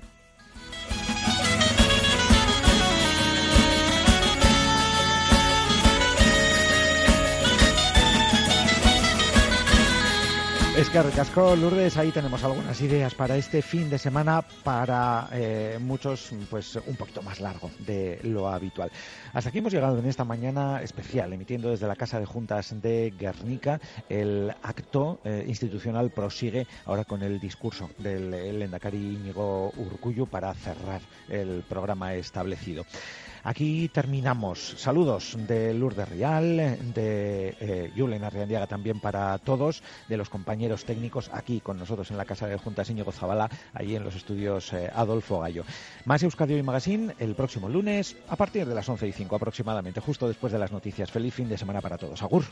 Es 10.77 10.89
que 10.89 11.01
recasco 11.01 11.53
Lourdes, 11.57 11.97
ahí 11.97 12.11
tenemos 12.11 12.41
algunas 12.45 12.79
ideas 12.81 13.13
para 13.13 13.35
este 13.35 13.61
fin 13.61 13.89
de 13.89 13.97
semana, 13.97 14.41
para 14.41 15.27
eh, 15.33 15.77
muchos, 15.81 16.31
pues 16.49 16.77
un 16.87 16.95
poquito 16.95 17.21
más 17.21 17.41
largo 17.41 17.69
de 17.79 18.21
lo 18.23 18.47
habitual. 18.47 18.89
Hasta 19.33 19.49
aquí 19.49 19.57
hemos 19.59 19.73
llegado 19.73 19.99
en 19.99 20.05
esta 20.05 20.23
mañana 20.23 20.81
especial, 20.81 21.33
emitiendo 21.33 21.69
desde 21.69 21.87
la 21.87 21.97
Casa 21.97 22.21
de 22.21 22.25
Juntas 22.25 22.81
de 22.81 23.13
Guernica. 23.19 23.81
El 24.07 24.49
acto 24.63 25.19
eh, 25.25 25.43
institucional 25.45 26.09
prosigue 26.09 26.65
ahora 26.85 27.03
con 27.03 27.21
el 27.21 27.37
discurso 27.41 27.89
del 27.97 28.33
Endacari 28.33 28.97
Íñigo 28.97 29.73
Urcullo 29.75 30.25
para 30.25 30.53
cerrar 30.53 31.01
el 31.27 31.63
programa 31.67 32.13
establecido. 32.15 32.85
Aquí 33.43 33.89
terminamos. 33.89 34.75
Saludos 34.77 35.35
de 35.47 35.73
Lourdes 35.73 36.07
Real, 36.07 36.57
de 36.93 37.55
eh, 37.59 37.91
Julen 37.95 38.23
Arriandiaga 38.23 38.67
también 38.67 38.99
para 38.99 39.37
todos, 39.39 39.81
de 40.07 40.17
los 40.17 40.29
compañeros 40.29 40.85
técnicos 40.85 41.29
aquí 41.33 41.59
con 41.59 41.77
nosotros 41.77 42.11
en 42.11 42.17
la 42.17 42.25
Casa 42.25 42.47
de 42.47 42.57
Juntas 42.57 42.89
Íñigo 42.89 43.11
Zabala, 43.11 43.49
ahí 43.73 43.95
en 43.95 44.03
los 44.03 44.15
estudios 44.15 44.71
eh, 44.73 44.91
Adolfo 44.93 45.39
Gallo. 45.39 45.63
Más 46.05 46.23
Euskadio 46.23 46.57
y 46.57 46.63
Magazine 46.63 47.15
el 47.19 47.35
próximo 47.35 47.69
lunes 47.69 48.15
a 48.29 48.35
partir 48.35 48.65
de 48.67 48.75
las 48.75 48.87
11 48.87 49.07
y 49.07 49.11
5 49.11 49.35
aproximadamente, 49.35 50.01
justo 50.01 50.27
después 50.27 50.53
de 50.53 50.59
las 50.59 50.71
noticias. 50.71 51.11
Feliz 51.11 51.33
fin 51.33 51.49
de 51.49 51.57
semana 51.57 51.81
para 51.81 51.97
todos. 51.97 52.21
Agur. 52.21 52.45